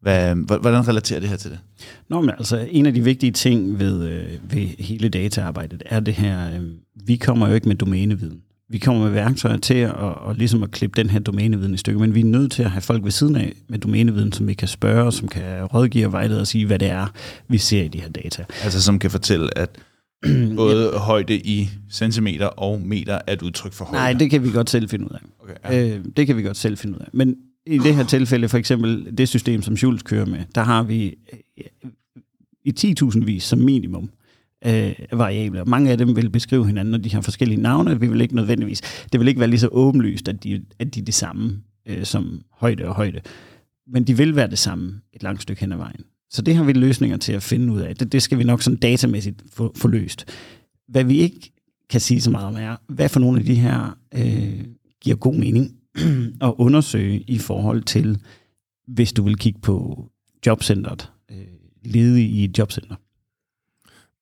Hvad, 0.00 0.34
hvordan 0.60 0.88
relaterer 0.88 1.20
det 1.20 1.28
her 1.28 1.36
til 1.36 1.50
det? 1.50 1.60
Nå, 2.08 2.20
men 2.20 2.30
altså, 2.30 2.68
en 2.70 2.86
af 2.86 2.94
de 2.94 3.04
vigtige 3.04 3.32
ting 3.32 3.78
ved, 3.78 4.08
øh, 4.08 4.52
ved 4.52 4.66
hele 4.66 5.08
dataarbejdet 5.08 5.82
er 5.86 6.00
det 6.00 6.14
her, 6.14 6.54
øh, 6.54 6.70
vi 7.06 7.16
kommer 7.16 7.48
jo 7.48 7.54
ikke 7.54 7.68
med 7.68 7.76
domæneviden. 7.76 8.42
Vi 8.72 8.78
kommer 8.78 9.02
med 9.02 9.10
værktøjer 9.10 9.56
til 9.56 9.74
at, 9.74 9.92
og 9.94 10.34
ligesom 10.34 10.62
at 10.62 10.70
klippe 10.70 11.02
den 11.02 11.10
her 11.10 11.18
domæneviden 11.18 11.74
i 11.74 11.76
stykker, 11.76 12.00
men 12.00 12.14
vi 12.14 12.20
er 12.20 12.24
nødt 12.24 12.52
til 12.52 12.62
at 12.62 12.70
have 12.70 12.82
folk 12.82 13.04
ved 13.04 13.10
siden 13.10 13.36
af 13.36 13.52
med 13.68 13.78
domæneviden, 13.78 14.32
som 14.32 14.48
vi 14.48 14.54
kan 14.54 14.68
spørge, 14.68 15.12
som 15.12 15.28
kan 15.28 15.64
rådgive 15.64 16.06
og 16.06 16.12
vejlede 16.12 16.40
og 16.40 16.46
sige, 16.46 16.66
hvad 16.66 16.78
det 16.78 16.88
er, 16.88 17.06
vi 17.48 17.58
ser 17.58 17.82
i 17.82 17.88
de 17.88 18.00
her 18.00 18.08
data. 18.08 18.44
Altså 18.62 18.82
som 18.82 18.98
kan 18.98 19.10
fortælle, 19.10 19.58
at 19.58 19.78
både 20.56 20.90
ja. 20.92 20.98
højde 20.98 21.36
i 21.36 21.70
centimeter 21.90 22.46
og 22.46 22.80
meter 22.80 23.18
er 23.26 23.32
et 23.32 23.42
udtryk 23.42 23.72
for 23.72 23.84
højde. 23.84 23.98
Nej, 23.98 24.12
det 24.12 24.30
kan 24.30 24.44
vi 24.44 24.50
godt 24.50 24.70
selv 24.70 24.88
finde 24.88 25.04
ud 25.04 25.10
af. 25.10 25.20
Okay, 25.42 25.54
ja. 25.64 25.96
Øh, 25.96 26.04
det 26.16 26.26
kan 26.26 26.36
vi 26.36 26.42
godt 26.42 26.56
selv 26.56 26.78
finde 26.78 26.94
ud 26.94 27.00
af. 27.00 27.08
Men 27.12 27.36
i 27.66 27.78
det 27.78 27.94
her 27.94 28.04
tilfælde, 28.04 28.48
for 28.48 28.58
eksempel 28.58 29.18
det 29.18 29.28
system, 29.28 29.62
som 29.62 29.76
Schultz 29.76 30.02
kører 30.02 30.26
med, 30.26 30.40
der 30.54 30.62
har 30.62 30.82
vi 30.82 31.14
øh, 31.58 31.64
i 32.64 32.94
10.000 33.02 33.24
vis 33.24 33.42
som 33.42 33.58
minimum 33.58 34.10
øh, 34.66 35.18
variabler. 35.18 35.64
Mange 35.64 35.90
af 35.90 35.98
dem 35.98 36.16
vil 36.16 36.30
beskrive 36.30 36.66
hinanden, 36.66 36.94
og 36.94 37.04
de 37.04 37.12
har 37.12 37.20
forskellige 37.20 37.60
navne. 37.60 38.00
Vi 38.00 38.06
vil 38.06 38.20
ikke 38.20 38.36
nødvendigvis. 38.36 38.80
Det 39.12 39.20
vil 39.20 39.28
ikke 39.28 39.40
være 39.40 39.50
lige 39.50 39.60
så 39.60 39.68
åbenlyst, 39.72 40.28
at 40.28 40.44
de, 40.44 40.64
at 40.78 40.94
de 40.94 41.00
er 41.00 41.04
det 41.04 41.14
samme 41.14 41.60
øh, 41.86 42.04
som 42.04 42.42
højde 42.52 42.84
og 42.84 42.94
højde. 42.94 43.20
Men 43.86 44.04
de 44.04 44.16
vil 44.16 44.36
være 44.36 44.50
det 44.50 44.58
samme 44.58 45.00
et 45.12 45.22
langt 45.22 45.42
stykke 45.42 45.60
hen 45.60 45.72
ad 45.72 45.76
vejen. 45.76 46.04
Så 46.30 46.42
det 46.42 46.56
har 46.56 46.64
vi 46.64 46.72
løsninger 46.72 47.16
til 47.16 47.32
at 47.32 47.42
finde 47.42 47.72
ud 47.72 47.80
af. 47.80 47.96
Det, 47.96 48.12
det 48.12 48.22
skal 48.22 48.38
vi 48.38 48.44
nok 48.44 48.62
sådan 48.62 48.78
datamæssigt 48.78 49.42
få, 49.52 49.72
få 49.76 49.88
løst. 49.88 50.24
Hvad 50.88 51.04
vi 51.04 51.18
ikke 51.18 51.52
kan 51.90 52.00
sige 52.00 52.20
så 52.20 52.30
meget 52.30 52.46
om 52.46 52.56
er, 52.56 52.76
hvad 52.88 53.08
for 53.08 53.20
nogle 53.20 53.38
af 53.38 53.44
de 53.44 53.54
her 53.54 53.98
øh, 54.14 54.64
giver 55.00 55.16
god 55.16 55.34
mening 55.34 55.74
at 56.40 56.54
undersøge 56.58 57.20
i 57.20 57.38
forhold 57.38 57.82
til, 57.82 58.18
hvis 58.86 59.12
du 59.12 59.22
vil 59.22 59.36
kigge 59.36 59.60
på 59.60 60.06
jobcentret, 60.46 61.10
øh, 61.30 61.36
ledig 61.84 62.30
i 62.30 62.44
et 62.44 62.58
jobcenter. 62.58 62.96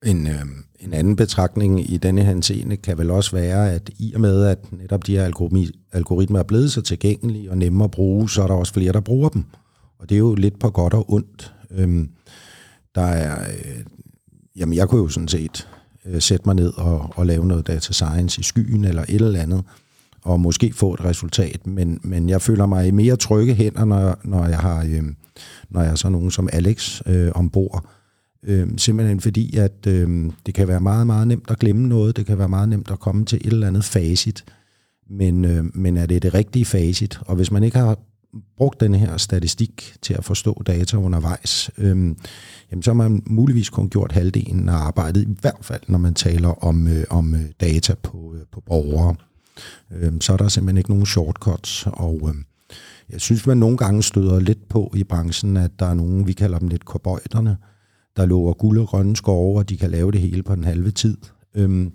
En, 0.05 0.27
øh, 0.27 0.43
en 0.81 0.93
anden 0.95 1.17
betragtning 1.17 1.93
i 1.93 1.97
denne 1.97 2.25
henseende 2.25 2.77
kan 2.77 2.99
vel 2.99 3.11
også 3.11 3.37
være, 3.37 3.73
at 3.73 3.91
i 3.99 4.13
og 4.15 4.21
med, 4.21 4.45
at 4.45 4.73
netop 4.73 5.07
de 5.07 5.17
her 5.17 5.25
algoritmer 5.93 6.39
er 6.39 6.43
blevet 6.43 6.73
så 6.73 6.83
tilgængelige 6.83 7.51
og 7.51 7.59
nemme 7.59 7.85
at 7.85 7.91
bruge, 7.91 8.31
så 8.31 8.43
er 8.43 8.47
der 8.47 8.55
også 8.55 8.73
flere, 8.73 8.93
der 8.93 9.01
bruger 9.01 9.29
dem. 9.29 9.45
Og 9.99 10.09
det 10.09 10.15
er 10.15 10.19
jo 10.19 10.35
lidt 10.35 10.59
på 10.59 10.71
godt 10.71 10.95
og 10.95 11.13
ondt. 11.13 11.55
Øhm, 11.71 12.09
der 12.95 13.03
er, 13.03 13.41
øh, 13.41 13.85
jamen 14.57 14.75
jeg 14.75 14.89
kunne 14.89 15.01
jo 15.01 15.09
sådan 15.09 15.29
set 15.29 15.69
øh, 16.07 16.21
sætte 16.23 16.43
mig 16.47 16.55
ned 16.55 16.73
og, 16.77 17.13
og 17.17 17.27
lave 17.27 17.47
noget 17.47 17.67
data 17.67 17.93
science 17.93 18.41
i 18.41 18.43
skyen 18.43 18.85
eller 18.85 19.03
et 19.03 19.15
eller 19.15 19.41
andet, 19.41 19.65
og 20.23 20.41
måske 20.41 20.73
få 20.73 20.95
et 20.95 21.05
resultat, 21.05 21.67
men, 21.67 22.01
men 22.03 22.29
jeg 22.29 22.43
føler 22.43 22.67
mig 22.67 22.87
i 22.87 22.91
mere 22.91 23.17
trygge 23.17 23.55
hænder, 23.55 23.85
når, 23.85 24.19
når 24.25 24.47
jeg 24.47 24.59
har 24.59 24.85
øh, 24.85 25.03
når 25.71 25.81
jeg 25.81 25.89
har 25.89 25.97
sådan 25.97 26.13
nogen 26.13 26.31
som 26.31 26.49
Alex 26.53 27.01
øh, 27.07 27.33
ombord. 27.35 27.85
Øh, 28.45 28.69
simpelthen 28.77 29.21
fordi, 29.21 29.57
at 29.57 29.87
øh, 29.87 30.31
det 30.47 30.55
kan 30.55 30.69
være 30.69 30.81
meget, 30.81 31.07
meget 31.07 31.29
nemt 31.29 31.51
at 31.51 31.59
glemme 31.59 31.89
noget, 31.89 32.17
det 32.17 32.27
kan 32.27 32.39
være 32.39 32.49
meget 32.49 32.69
nemt 32.69 32.91
at 32.91 33.01
komme 33.01 33.25
til 33.25 33.39
et 33.45 33.53
eller 33.53 33.67
andet 33.67 33.85
facit, 33.85 34.45
men, 35.11 35.45
øh, 35.45 35.65
men 35.75 35.97
er 35.97 36.07
det 36.07 36.23
det 36.23 36.35
rigtige 36.35 36.65
facit? 36.65 37.19
Og 37.21 37.37
hvis 37.37 37.51
man 37.51 37.63
ikke 37.63 37.79
har 37.79 37.99
brugt 38.57 38.81
den 38.81 38.95
her 38.95 39.17
statistik 39.17 39.97
til 40.03 40.15
at 40.15 40.25
forstå 40.25 40.63
data 40.67 40.97
undervejs, 40.97 41.71
øh, 41.79 42.15
jamen 42.71 42.83
så 42.83 42.91
har 42.91 42.95
man 42.95 43.23
muligvis 43.27 43.71
kun 43.71 43.91
gjort 43.91 44.13
halvdelen 44.13 44.69
af 44.69 44.75
arbejdet, 44.75 45.23
i 45.23 45.37
hvert 45.41 45.65
fald 45.65 45.81
når 45.89 45.99
man 45.99 46.15
taler 46.15 46.65
om, 46.65 46.89
øh, 46.89 47.05
om 47.11 47.35
øh, 47.35 47.45
data 47.61 47.95
på, 48.03 48.35
øh, 48.37 48.41
på 48.53 48.61
borgere. 48.61 49.15
Øh, 49.91 50.13
så 50.21 50.33
er 50.33 50.37
der 50.37 50.49
simpelthen 50.49 50.79
ikke 50.79 50.91
nogen 50.91 51.07
shortcuts, 51.07 51.87
og 51.87 52.21
øh, 52.29 52.35
jeg 53.11 53.21
synes, 53.21 53.47
man 53.47 53.57
nogle 53.57 53.77
gange 53.77 54.03
støder 54.03 54.41
lidt 54.41 54.69
på 54.69 54.93
i 54.97 55.05
branchen, 55.05 55.57
at 55.57 55.71
der 55.79 55.87
er 55.87 55.95
nogen, 55.95 56.27
vi 56.27 56.33
kalder 56.33 56.59
dem 56.59 56.69
lidt 56.69 56.85
korbøjterne, 56.85 57.57
der 58.21 58.27
lover 58.27 58.53
guld 58.53 58.79
og 58.79 58.89
grønne 58.89 59.17
skove, 59.17 59.59
og 59.59 59.69
de 59.69 59.77
kan 59.77 59.91
lave 59.91 60.13
det 60.13 60.21
hele 60.21 60.43
på 60.43 60.55
den 60.55 60.65
halve 60.65 60.91
tid. 60.91 61.17
Øhm, 61.55 61.93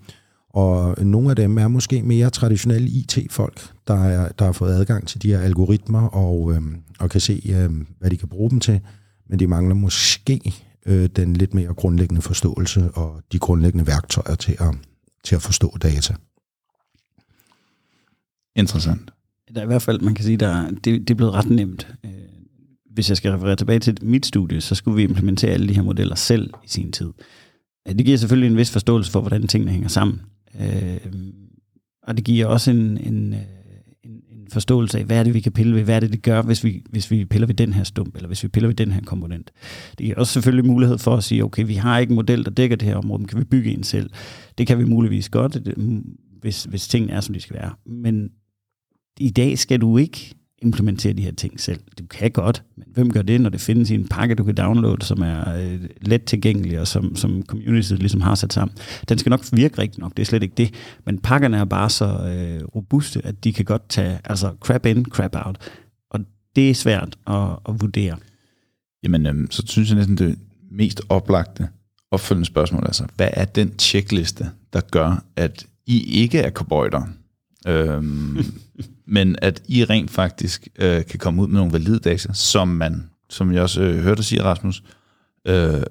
og 0.49 1.05
nogle 1.05 1.29
af 1.29 1.35
dem 1.35 1.57
er 1.57 1.67
måske 1.67 2.01
mere 2.01 2.29
traditionelle 2.29 2.87
IT-folk, 2.87 3.73
der, 3.87 4.03
er, 4.03 4.31
der 4.31 4.45
har 4.45 4.51
fået 4.51 4.73
adgang 4.73 5.07
til 5.07 5.21
de 5.21 5.27
her 5.27 5.39
algoritmer 5.39 6.07
og, 6.07 6.53
øhm, 6.53 6.75
og 6.99 7.09
kan 7.09 7.21
se, 7.21 7.41
øhm, 7.49 7.87
hvad 7.99 8.09
de 8.09 8.17
kan 8.17 8.27
bruge 8.27 8.49
dem 8.49 8.59
til. 8.59 8.79
Men 9.29 9.39
de 9.39 9.47
mangler 9.47 9.75
måske 9.75 10.53
øh, 10.85 11.09
den 11.15 11.33
lidt 11.33 11.53
mere 11.53 11.73
grundlæggende 11.73 12.21
forståelse 12.21 12.91
og 12.91 13.21
de 13.31 13.39
grundlæggende 13.39 13.87
værktøjer 13.87 14.35
til 14.35 14.55
at, 14.59 14.75
til 15.23 15.35
at 15.35 15.41
forstå 15.41 15.77
data. 15.83 16.13
Interessant. 18.55 19.11
Der 19.53 19.59
er 19.59 19.63
i 19.63 19.67
hvert 19.67 19.81
fald, 19.81 20.01
man 20.01 20.15
kan 20.15 20.25
sige, 20.25 20.37
der, 20.37 20.69
det, 20.69 20.83
det 20.83 21.09
er 21.09 21.15
blevet 21.15 21.33
ret 21.33 21.49
nemt. 21.49 21.87
Hvis 22.95 23.09
jeg 23.09 23.17
skal 23.17 23.31
referere 23.31 23.55
tilbage 23.55 23.79
til 23.79 23.97
mit 24.01 24.25
studie, 24.25 24.61
så 24.61 24.75
skulle 24.75 24.95
vi 24.95 25.03
implementere 25.03 25.51
alle 25.51 25.67
de 25.67 25.73
her 25.73 25.83
modeller 25.83 26.15
selv 26.15 26.49
i 26.63 26.67
sin 26.67 26.91
tid. 26.91 27.11
Det 27.87 28.05
giver 28.05 28.17
selvfølgelig 28.17 28.51
en 28.51 28.57
vis 28.57 28.71
forståelse 28.71 29.11
for, 29.11 29.21
hvordan 29.21 29.47
tingene 29.47 29.71
hænger 29.71 29.87
sammen. 29.87 30.21
Øh, 30.61 30.97
Og 32.07 32.17
det 32.17 32.25
giver 32.25 32.45
også 32.45 32.71
en, 32.71 32.97
en, 32.97 33.33
øh, 33.33 33.39
en, 34.03 34.11
en 34.11 34.47
forståelse 34.51 34.99
af, 34.99 35.05
hvad 35.05 35.19
er 35.19 35.23
det, 35.23 35.33
vi 35.33 35.39
kan 35.39 35.51
pille 35.51 35.75
ved, 35.75 35.83
hvad 35.83 35.95
er 35.95 35.99
det, 35.99 36.11
det 36.11 36.21
gør, 36.23 36.41
hvis 36.41 36.63
vi, 36.63 36.83
hvis 36.89 37.11
vi 37.11 37.25
piller 37.25 37.47
ved 37.47 37.55
den 37.55 37.73
her 37.73 37.83
stump, 37.83 38.15
eller 38.15 38.27
hvis 38.27 38.43
vi 38.43 38.47
piller 38.47 38.67
ved 38.67 38.75
den 38.75 38.91
her 38.91 39.01
komponent. 39.01 39.51
Det 39.91 39.97
giver 39.97 40.15
også 40.15 40.33
selvfølgelig 40.33 40.65
mulighed 40.65 40.97
for 40.97 41.15
at 41.15 41.23
sige, 41.23 41.43
okay, 41.43 41.65
vi 41.65 41.73
har 41.75 41.99
ikke 41.99 42.11
en 42.11 42.15
model, 42.15 42.45
der 42.45 42.51
dækker 42.51 42.75
det 42.75 42.87
her 42.87 42.95
område, 42.95 43.19
men 43.19 43.27
kan 43.27 43.39
vi 43.39 43.43
bygge 43.43 43.71
en 43.71 43.83
selv? 43.83 44.09
Det 44.57 44.67
kan 44.67 44.79
vi 44.79 44.83
muligvis 44.83 45.29
godt, 45.29 45.57
hvis, 46.41 46.63
hvis 46.63 46.87
tingene 46.87 47.13
er, 47.13 47.21
som 47.21 47.33
de 47.33 47.39
skal 47.39 47.55
være. 47.55 47.73
Men 47.85 48.29
i 49.19 49.29
dag 49.29 49.57
skal 49.57 49.81
du 49.81 49.97
ikke 49.97 50.35
implementere 50.65 51.13
de 51.13 51.21
her 51.21 51.31
ting 51.31 51.59
selv. 51.59 51.79
Du 51.99 52.05
kan 52.05 52.31
godt, 52.31 52.63
men 52.77 52.87
hvem 52.93 53.11
gør 53.11 53.21
det, 53.21 53.41
når 53.41 53.49
det 53.49 53.61
findes 53.61 53.89
i 53.89 53.95
en 53.95 54.07
pakke, 54.07 54.35
du 54.35 54.43
kan 54.43 54.55
downloade, 54.55 55.05
som 55.05 55.21
er 55.21 55.57
øh, 55.57 55.79
let 56.01 56.23
tilgængelig, 56.23 56.79
og 56.79 56.87
som, 56.87 57.15
som 57.15 57.43
communityet 57.47 57.99
ligesom 57.99 58.21
har 58.21 58.35
sat 58.35 58.53
sammen. 58.53 58.77
Den 59.09 59.17
skal 59.17 59.29
nok 59.29 59.43
virke 59.53 59.77
rigtigt 59.77 59.99
nok, 59.99 60.11
det 60.17 60.21
er 60.21 60.25
slet 60.25 60.43
ikke 60.43 60.55
det. 60.57 60.73
Men 61.05 61.17
pakkerne 61.17 61.57
er 61.57 61.65
bare 61.65 61.89
så 61.89 62.05
øh, 62.05 62.63
robuste, 62.75 63.21
at 63.25 63.43
de 63.43 63.53
kan 63.53 63.65
godt 63.65 63.89
tage, 63.89 64.19
altså 64.23 64.53
crap 64.59 64.85
in, 64.85 65.05
crap 65.05 65.35
out. 65.45 65.57
Og 66.09 66.19
det 66.55 66.69
er 66.69 66.73
svært 66.73 67.17
at, 67.27 67.49
at 67.69 67.81
vurdere. 67.81 68.17
Jamen, 69.03 69.25
øhm, 69.25 69.51
så 69.51 69.63
synes 69.67 69.89
jeg 69.89 69.97
næsten, 69.97 70.17
det 70.17 70.39
mest 70.71 71.01
oplagte 71.09 71.67
opfølgende 72.11 72.45
spørgsmål, 72.45 72.83
altså, 72.85 73.05
hvad 73.15 73.29
er 73.33 73.45
den 73.45 73.73
checkliste, 73.79 74.49
der 74.73 74.81
gør, 74.91 75.23
at 75.35 75.65
I 75.85 76.21
ikke 76.21 76.39
er 76.39 76.49
cowboyder, 76.49 77.01
øhm, 77.67 78.37
men 79.15 79.35
at 79.41 79.63
I 79.67 79.83
rent 79.83 80.11
faktisk 80.11 80.67
øh, 80.79 81.05
kan 81.05 81.19
komme 81.19 81.41
ud 81.41 81.47
med 81.47 81.57
nogle 81.57 81.73
valide 81.73 81.99
data, 81.99 82.33
som 82.33 82.67
man, 82.67 83.09
som 83.29 83.53
jeg 83.53 83.61
også 83.61 83.81
øh, 83.81 84.03
hørte 84.03 84.17
dig 84.17 84.25
sige, 84.25 84.43
Rasmus, 84.43 84.83
øh, 85.47 85.83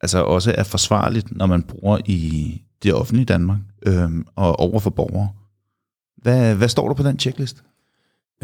altså 0.00 0.24
også 0.24 0.54
er 0.58 0.62
forsvarligt, 0.62 1.36
når 1.36 1.46
man 1.46 1.62
bruger 1.62 1.98
i 2.06 2.62
det 2.82 2.94
offentlige 2.94 3.26
Danmark 3.26 3.58
øh, 3.86 4.10
og 4.36 4.60
over 4.60 4.80
for 4.80 4.90
borgere. 4.90 5.28
Hvad, 6.16 6.54
hvad 6.54 6.68
står 6.68 6.88
der 6.88 6.94
på 6.94 7.02
den 7.02 7.18
checklist? 7.18 7.62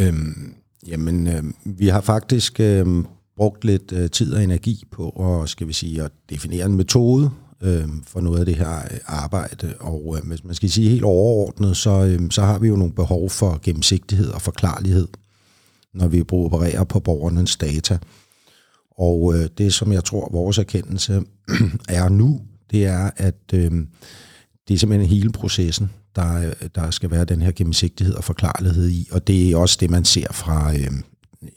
Øhm, 0.01 0.55
jamen, 0.87 1.27
øh, 1.27 1.43
vi 1.65 1.89
har 1.89 2.01
faktisk 2.01 2.61
øh, 2.61 3.05
brugt 3.37 3.65
lidt 3.65 3.93
øh, 3.93 4.11
tid 4.11 4.35
og 4.35 4.45
energi 4.45 4.85
på 4.91 5.09
at, 5.11 5.49
skal 5.49 5.69
vi 5.69 5.73
sige, 5.73 6.03
at 6.03 6.13
definere 6.31 6.67
en 6.67 6.77
metode 6.77 7.31
øh, 7.63 7.89
for 8.07 8.21
noget 8.21 8.39
af 8.39 8.47
det 8.47 8.57
her 8.57 8.77
øh, 8.77 8.99
arbejde. 9.07 9.75
Og 9.81 10.17
øh, 10.17 10.29
hvis 10.29 10.45
man 10.45 10.55
skal 10.55 10.71
sige 10.71 10.91
helt 10.91 11.05
overordnet, 11.05 11.77
så, 11.77 12.05
øh, 12.05 12.31
så 12.31 12.43
har 12.43 12.59
vi 12.59 12.69
jo 12.69 12.77
nogle 12.77 12.95
behov 12.95 13.31
for 13.31 13.61
gennemsigtighed 13.63 14.29
og 14.29 14.43
forklarlighed, 14.43 15.09
når 15.95 16.09
vi 16.09 16.21
opererer 16.33 16.85
på 16.85 17.01
borgernes 17.01 17.57
data. 17.57 17.99
Og 18.99 19.35
øh, 19.35 19.49
det, 19.59 19.75
som 19.75 19.93
jeg 19.93 20.05
tror, 20.05 20.29
vores 20.33 20.59
erkendelse 20.59 21.23
er 21.89 22.09
nu, 22.09 22.41
det 22.71 22.87
er, 22.87 23.11
at 23.17 23.53
øh, 23.55 23.71
det 24.69 24.75
er 24.75 24.79
simpelthen 24.79 25.09
hele 25.09 25.33
processen, 25.33 25.91
der, 26.17 26.37
øh, 26.37 26.69
der 26.75 26.91
skal 26.91 27.11
være 27.11 27.25
den 27.25 27.43
her 27.43 27.53
gennemsigtighed 27.53 28.15
og 28.15 28.25
forklarlighed 28.25 28.91
i. 28.91 29.09
Og 29.13 29.27
det 29.27 29.51
er 29.51 29.57
også 29.57 29.77
det, 29.81 29.91
man 29.91 30.05
ser 30.05 30.33
fra 30.33 30.75
øh, 30.75 30.91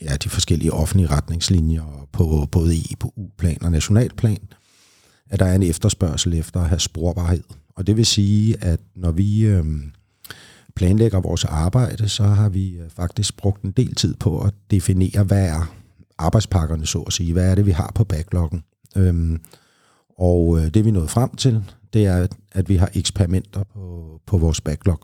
ja, 0.01 0.15
de 0.15 0.29
forskellige 0.29 0.73
offentlige 0.73 1.09
retningslinjer 1.09 2.07
på 2.11 2.47
både 2.51 2.75
EU-plan 2.75 3.63
og 3.63 3.71
nationalplan, 3.71 4.39
at 5.29 5.39
der 5.39 5.45
er 5.45 5.55
en 5.55 5.63
efterspørgsel 5.63 6.33
efter 6.33 6.59
at 6.59 6.69
have 6.69 6.79
sporbarhed. 6.79 7.43
Og 7.75 7.87
det 7.87 7.97
vil 7.97 8.05
sige, 8.05 8.63
at 8.63 8.79
når 8.95 9.11
vi 9.11 9.45
øh, 9.45 9.65
planlægger 10.75 11.19
vores 11.19 11.45
arbejde, 11.45 12.09
så 12.09 12.23
har 12.23 12.49
vi 12.49 12.69
øh, 12.69 12.89
faktisk 12.89 13.37
brugt 13.37 13.63
en 13.63 13.71
del 13.71 13.95
tid 13.95 14.13
på 14.15 14.41
at 14.41 14.53
definere, 14.71 15.23
hvad 15.23 15.47
er 15.49 15.75
arbejdspakkerne, 16.17 16.85
så 16.85 16.99
at 16.99 17.13
sige. 17.13 17.33
Hvad 17.33 17.51
er 17.51 17.55
det, 17.55 17.65
vi 17.65 17.71
har 17.71 17.91
på 17.95 18.03
backloggen? 18.03 18.63
Øhm, 18.95 19.41
og 20.17 20.59
øh, 20.59 20.73
det 20.73 20.85
vi 20.85 20.91
nåede 20.91 21.07
frem 21.07 21.35
til, 21.35 21.63
det 21.93 22.05
er, 22.05 22.27
at 22.51 22.69
vi 22.69 22.75
har 22.75 22.89
eksperimenter 22.93 23.63
på, 23.73 24.21
på 24.25 24.37
vores 24.37 24.61
backlog. 24.61 24.99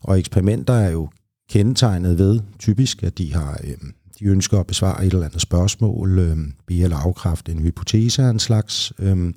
Og 0.00 0.18
eksperimenter 0.18 0.74
er 0.74 0.90
jo 0.90 1.08
kendetegnet 1.50 2.18
ved 2.18 2.40
typisk, 2.58 3.02
at 3.02 3.18
de 3.18 3.34
har 3.34 3.60
øhm, 3.64 3.94
de 4.18 4.24
ønsker 4.24 4.60
at 4.60 4.66
besvare 4.66 5.06
et 5.06 5.12
eller 5.12 5.26
andet 5.26 5.40
spørgsmål, 5.40 6.18
øh, 6.18 6.36
be 6.66 6.74
eller 6.74 6.96
afkræfte 6.96 7.52
en 7.52 7.58
hypotese 7.58 8.22
af 8.22 8.30
en 8.30 8.38
slags, 8.38 8.92
øh, 8.98 9.34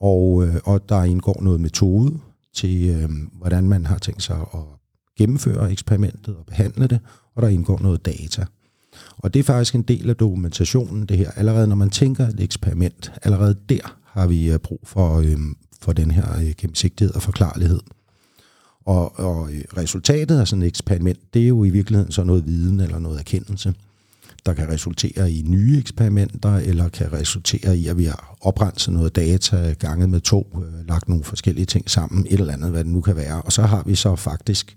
og, 0.00 0.46
øh, 0.46 0.54
og 0.64 0.88
der 0.88 1.04
indgår 1.04 1.42
noget 1.42 1.60
metode 1.60 2.18
til, 2.54 2.88
øh, 2.88 3.10
hvordan 3.32 3.68
man 3.68 3.86
har 3.86 3.98
tænkt 3.98 4.22
sig 4.22 4.40
at 4.54 4.60
gennemføre 5.18 5.72
eksperimentet 5.72 6.36
og 6.36 6.46
behandle 6.46 6.86
det, 6.86 7.00
og 7.34 7.42
der 7.42 7.48
indgår 7.48 7.78
noget 7.82 8.06
data. 8.06 8.44
Og 9.18 9.34
det 9.34 9.40
er 9.40 9.44
faktisk 9.44 9.74
en 9.74 9.82
del 9.82 10.10
af 10.10 10.16
dokumentationen, 10.16 11.06
det 11.06 11.18
her. 11.18 11.30
Allerede 11.30 11.66
når 11.66 11.76
man 11.76 11.90
tænker 11.90 12.26
et 12.26 12.40
eksperiment, 12.40 13.12
allerede 13.22 13.56
der 13.68 13.96
har 14.04 14.26
vi 14.26 14.52
øh, 14.52 14.58
brug 14.58 14.80
for, 14.84 15.18
øh, 15.18 15.38
for 15.80 15.92
den 15.92 16.10
her 16.10 16.36
øh, 16.38 16.52
gennemsigtighed 16.58 17.14
og 17.14 17.22
forklarlighed. 17.22 17.80
Og, 18.84 19.18
og 19.18 19.52
øh, 19.52 19.64
resultatet 19.76 20.40
af 20.40 20.48
sådan 20.48 20.62
et 20.62 20.66
eksperiment, 20.66 21.34
det 21.34 21.42
er 21.42 21.48
jo 21.48 21.64
i 21.64 21.70
virkeligheden 21.70 22.12
så 22.12 22.24
noget 22.24 22.46
viden 22.46 22.80
eller 22.80 22.98
noget 22.98 23.18
erkendelse, 23.18 23.74
der 24.46 24.54
kan 24.54 24.68
resultere 24.68 25.32
i 25.32 25.42
nye 25.46 25.78
eksperimenter, 25.78 26.56
eller 26.56 26.88
kan 26.88 27.12
resultere 27.12 27.78
i, 27.78 27.86
at 27.86 27.98
vi 27.98 28.04
har 28.04 28.36
oprenset 28.40 28.94
noget 28.94 29.16
data 29.16 29.74
ganget 29.78 30.08
med 30.08 30.20
to, 30.20 30.58
øh, 30.64 30.88
lagt 30.88 31.08
nogle 31.08 31.24
forskellige 31.24 31.66
ting 31.66 31.90
sammen, 31.90 32.26
et 32.30 32.40
eller 32.40 32.52
andet, 32.52 32.70
hvad 32.70 32.84
det 32.84 32.92
nu 32.92 33.00
kan 33.00 33.16
være. 33.16 33.42
Og 33.42 33.52
så 33.52 33.62
har 33.62 33.82
vi 33.86 33.94
så 33.94 34.16
faktisk 34.16 34.76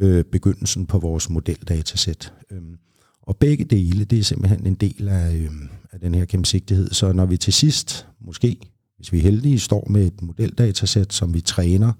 øh, 0.00 0.24
begyndelsen 0.24 0.86
på 0.86 0.98
vores 0.98 1.30
modeldatasæt. 1.30 2.32
Øhm, 2.50 2.76
og 3.22 3.36
begge 3.36 3.64
dele, 3.64 4.04
det 4.04 4.18
er 4.18 4.22
simpelthen 4.22 4.66
en 4.66 4.74
del 4.74 5.08
af, 5.08 5.34
øh, 5.34 5.50
af 5.92 6.00
den 6.00 6.14
her 6.14 6.24
gennemsigtighed. 6.24 6.90
Så 6.90 7.12
når 7.12 7.26
vi 7.26 7.36
til 7.36 7.52
sidst, 7.52 8.06
måske, 8.20 8.58
hvis 8.96 9.12
vi 9.12 9.18
er 9.18 9.22
heldige, 9.22 9.58
står 9.58 9.86
med 9.90 10.06
et 10.06 10.22
modeldatasæt, 10.22 11.12
som 11.12 11.34
vi 11.34 11.40
træner 11.40 11.92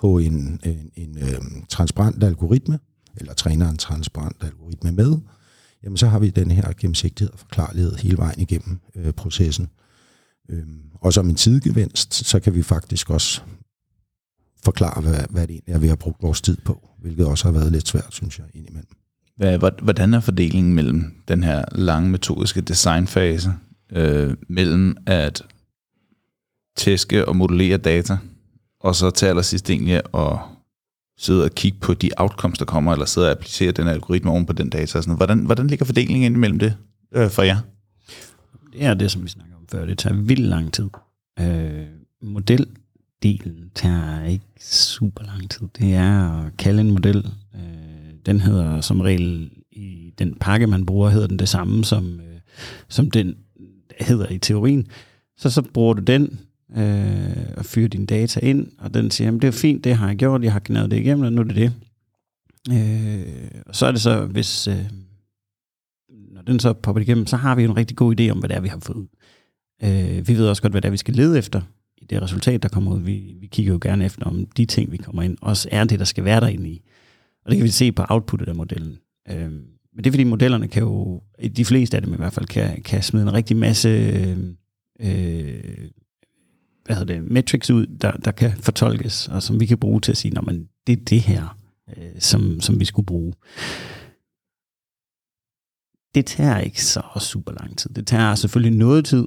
på 0.00 0.18
en, 0.18 0.60
en, 0.64 0.90
en 0.96 1.18
øh, 1.18 1.40
transparent 1.68 2.24
algoritme, 2.24 2.78
eller 3.16 3.34
træner 3.34 3.68
en 3.68 3.76
transparent 3.76 4.36
algoritme 4.40 4.92
med, 4.92 5.18
jamen 5.84 5.96
så 5.96 6.06
har 6.06 6.18
vi 6.18 6.30
den 6.30 6.50
her 6.50 6.72
gennemsigtighed 6.78 7.32
og 7.32 7.38
forklarlighed 7.38 7.96
hele 7.96 8.18
vejen 8.18 8.40
igennem 8.40 8.78
øh, 8.94 9.12
processen. 9.12 9.68
Øhm, 10.48 10.82
og 10.94 11.12
som 11.12 11.28
en 11.28 11.34
tidsgevinst, 11.34 12.14
så 12.14 12.40
kan 12.40 12.54
vi 12.54 12.62
faktisk 12.62 13.10
også 13.10 13.40
forklare, 14.64 15.00
hvad, 15.00 15.24
hvad 15.30 15.46
det 15.46 15.50
egentlig 15.50 15.74
er, 15.74 15.78
vi 15.78 15.88
har 15.88 15.96
brugt 15.96 16.22
vores 16.22 16.40
tid 16.40 16.56
på, 16.64 16.88
hvilket 16.98 17.26
også 17.26 17.44
har 17.44 17.52
været 17.52 17.72
lidt 17.72 17.88
svært, 17.88 18.08
synes 18.10 18.38
jeg, 18.38 18.46
indimellem. 18.54 18.96
Hvordan 19.82 20.14
er 20.14 20.20
fordelingen 20.20 20.74
mellem 20.74 21.22
den 21.28 21.42
her 21.42 21.64
lange 21.72 22.10
metodiske 22.10 22.60
designfase, 22.60 23.52
øh, 23.92 24.36
mellem 24.48 24.96
at 25.06 25.42
tæske 26.76 27.28
og 27.28 27.36
modellere 27.36 27.76
data, 27.76 28.18
og 28.80 28.94
så 28.94 29.10
til 29.10 29.26
allersidst 29.26 29.70
egentlig 29.70 30.00
at 30.14 30.38
sidde 31.18 31.44
og 31.44 31.50
kigge 31.50 31.78
på 31.78 31.94
de 31.94 32.10
outcomes, 32.16 32.58
der 32.58 32.64
kommer, 32.64 32.92
eller 32.92 33.06
sidde 33.06 33.26
og 33.26 33.32
applicere 33.32 33.72
den 33.72 33.88
algoritme 33.88 34.30
oven 34.30 34.46
på 34.46 34.52
den 34.52 34.70
data. 34.70 34.86
Sådan. 34.86 35.16
Hvordan, 35.16 35.38
hvordan 35.38 35.66
ligger 35.66 35.84
fordelingen 35.84 36.22
ind 36.22 36.36
imellem 36.36 36.58
det 36.58 36.76
øh, 37.14 37.30
for 37.30 37.42
jer? 37.42 37.58
Det 38.72 38.84
er 38.84 38.94
det, 38.94 39.10
som 39.10 39.24
vi 39.24 39.28
snakker 39.28 39.56
om 39.56 39.66
før. 39.70 39.86
Det 39.86 39.98
tager 39.98 40.16
vildt 40.16 40.46
lang 40.46 40.72
tid. 40.72 40.88
Øh, 41.40 41.86
modeldelen 42.22 43.70
tager 43.74 44.24
ikke 44.24 44.44
super 44.60 45.24
lang 45.24 45.50
tid. 45.50 45.68
Det 45.78 45.94
er 45.94 46.44
at 46.46 46.56
kalde 46.56 46.80
en 46.80 46.90
model. 46.90 47.30
Øh, 47.54 47.60
den 48.26 48.40
hedder 48.40 48.80
som 48.80 49.00
regel 49.00 49.50
i 49.72 50.12
den 50.18 50.34
pakke, 50.40 50.66
man 50.66 50.86
bruger, 50.86 51.10
hedder 51.10 51.26
den 51.26 51.38
det 51.38 51.48
samme, 51.48 51.84
som, 51.84 52.20
øh, 52.20 52.40
som 52.88 53.10
den 53.10 53.36
hedder 54.00 54.28
i 54.28 54.38
teorien. 54.38 54.86
Så 55.36 55.50
så 55.50 55.62
bruger 55.62 55.94
du 55.94 56.02
den, 56.02 56.38
øh, 56.76 57.54
og 57.56 57.64
fyre 57.64 57.88
dine 57.88 58.06
data 58.06 58.40
ind, 58.40 58.68
og 58.78 58.94
den 58.94 59.10
siger, 59.10 59.30
det 59.30 59.44
er 59.44 59.50
fint, 59.50 59.84
det 59.84 59.96
har 59.96 60.08
jeg 60.08 60.16
gjort, 60.16 60.42
jeg 60.42 60.52
har 60.52 60.60
knædet 60.60 60.90
det 60.90 60.96
igennem, 60.96 61.24
og 61.24 61.32
nu 61.32 61.40
er 61.40 61.44
det 61.44 61.56
det. 61.56 61.72
Øh, 62.70 63.60
og 63.66 63.76
så 63.76 63.86
er 63.86 63.92
det 63.92 64.00
så, 64.00 64.26
hvis 64.26 64.68
øh, 64.68 64.84
når 66.32 66.42
den 66.42 66.60
så 66.60 66.72
popper 66.72 67.02
igennem, 67.02 67.26
så 67.26 67.36
har 67.36 67.54
vi 67.54 67.64
en 67.64 67.76
rigtig 67.76 67.96
god 67.96 68.20
idé 68.20 68.30
om, 68.30 68.38
hvad 68.38 68.48
det 68.48 68.56
er, 68.56 68.60
vi 68.60 68.68
har 68.68 68.78
fået 68.78 68.96
ud. 68.96 69.06
Øh, 69.84 70.28
vi 70.28 70.36
ved 70.36 70.48
også 70.48 70.62
godt, 70.62 70.72
hvad 70.72 70.82
det 70.82 70.88
er, 70.88 70.90
vi 70.90 70.96
skal 70.96 71.14
lede 71.14 71.38
efter 71.38 71.62
i 71.96 72.04
det 72.04 72.22
resultat, 72.22 72.62
der 72.62 72.68
kommer 72.68 72.92
ud. 72.92 73.00
Vi, 73.00 73.34
vi 73.40 73.46
kigger 73.46 73.72
jo 73.72 73.78
gerne 73.82 74.04
efter, 74.04 74.24
om 74.24 74.46
de 74.46 74.66
ting, 74.66 74.92
vi 74.92 74.96
kommer 74.96 75.22
ind, 75.22 75.36
også 75.40 75.68
er 75.72 75.84
det, 75.84 75.98
der 75.98 76.04
skal 76.04 76.24
være 76.24 76.40
derinde 76.40 76.70
i. 76.70 76.82
Og 77.44 77.50
det 77.50 77.58
kan 77.58 77.64
vi 77.64 77.70
se 77.70 77.92
på 77.92 78.04
outputtet 78.08 78.48
af 78.48 78.54
modellen. 78.54 78.98
Øh, 79.30 79.50
men 79.94 80.04
det 80.04 80.06
er 80.06 80.12
fordi 80.12 80.24
modellerne 80.24 80.68
kan 80.68 80.82
jo, 80.82 81.22
de 81.56 81.64
fleste 81.64 81.96
af 81.96 82.02
dem 82.02 82.14
i 82.14 82.16
hvert 82.16 82.32
fald, 82.32 82.46
kan, 82.46 82.82
kan 82.82 83.02
smide 83.02 83.22
en 83.22 83.32
rigtig 83.32 83.56
masse 83.56 83.88
øh, 83.88 84.38
øh 85.00 85.90
hvad 86.90 86.96
hedder 86.96 87.14
det, 87.14 87.30
metrics 87.30 87.70
ud, 87.70 87.86
der, 87.86 88.12
der 88.12 88.30
kan 88.30 88.52
fortolkes, 88.60 89.28
og 89.28 89.42
som 89.42 89.60
vi 89.60 89.66
kan 89.66 89.78
bruge 89.78 90.00
til 90.00 90.12
at 90.12 90.16
sige, 90.16 90.34
men 90.42 90.68
det 90.86 90.92
er 90.92 91.04
det 91.04 91.20
her, 91.20 91.58
øh, 91.96 92.04
som, 92.18 92.60
som 92.60 92.80
vi 92.80 92.84
skulle 92.84 93.06
bruge. 93.06 93.32
Det 96.14 96.26
tager 96.26 96.58
ikke 96.58 96.84
så 96.84 97.02
super 97.20 97.52
lang 97.60 97.78
tid. 97.78 97.90
Det 97.90 98.06
tager 98.06 98.34
selvfølgelig 98.34 98.78
noget 98.78 99.04
tid 99.04 99.26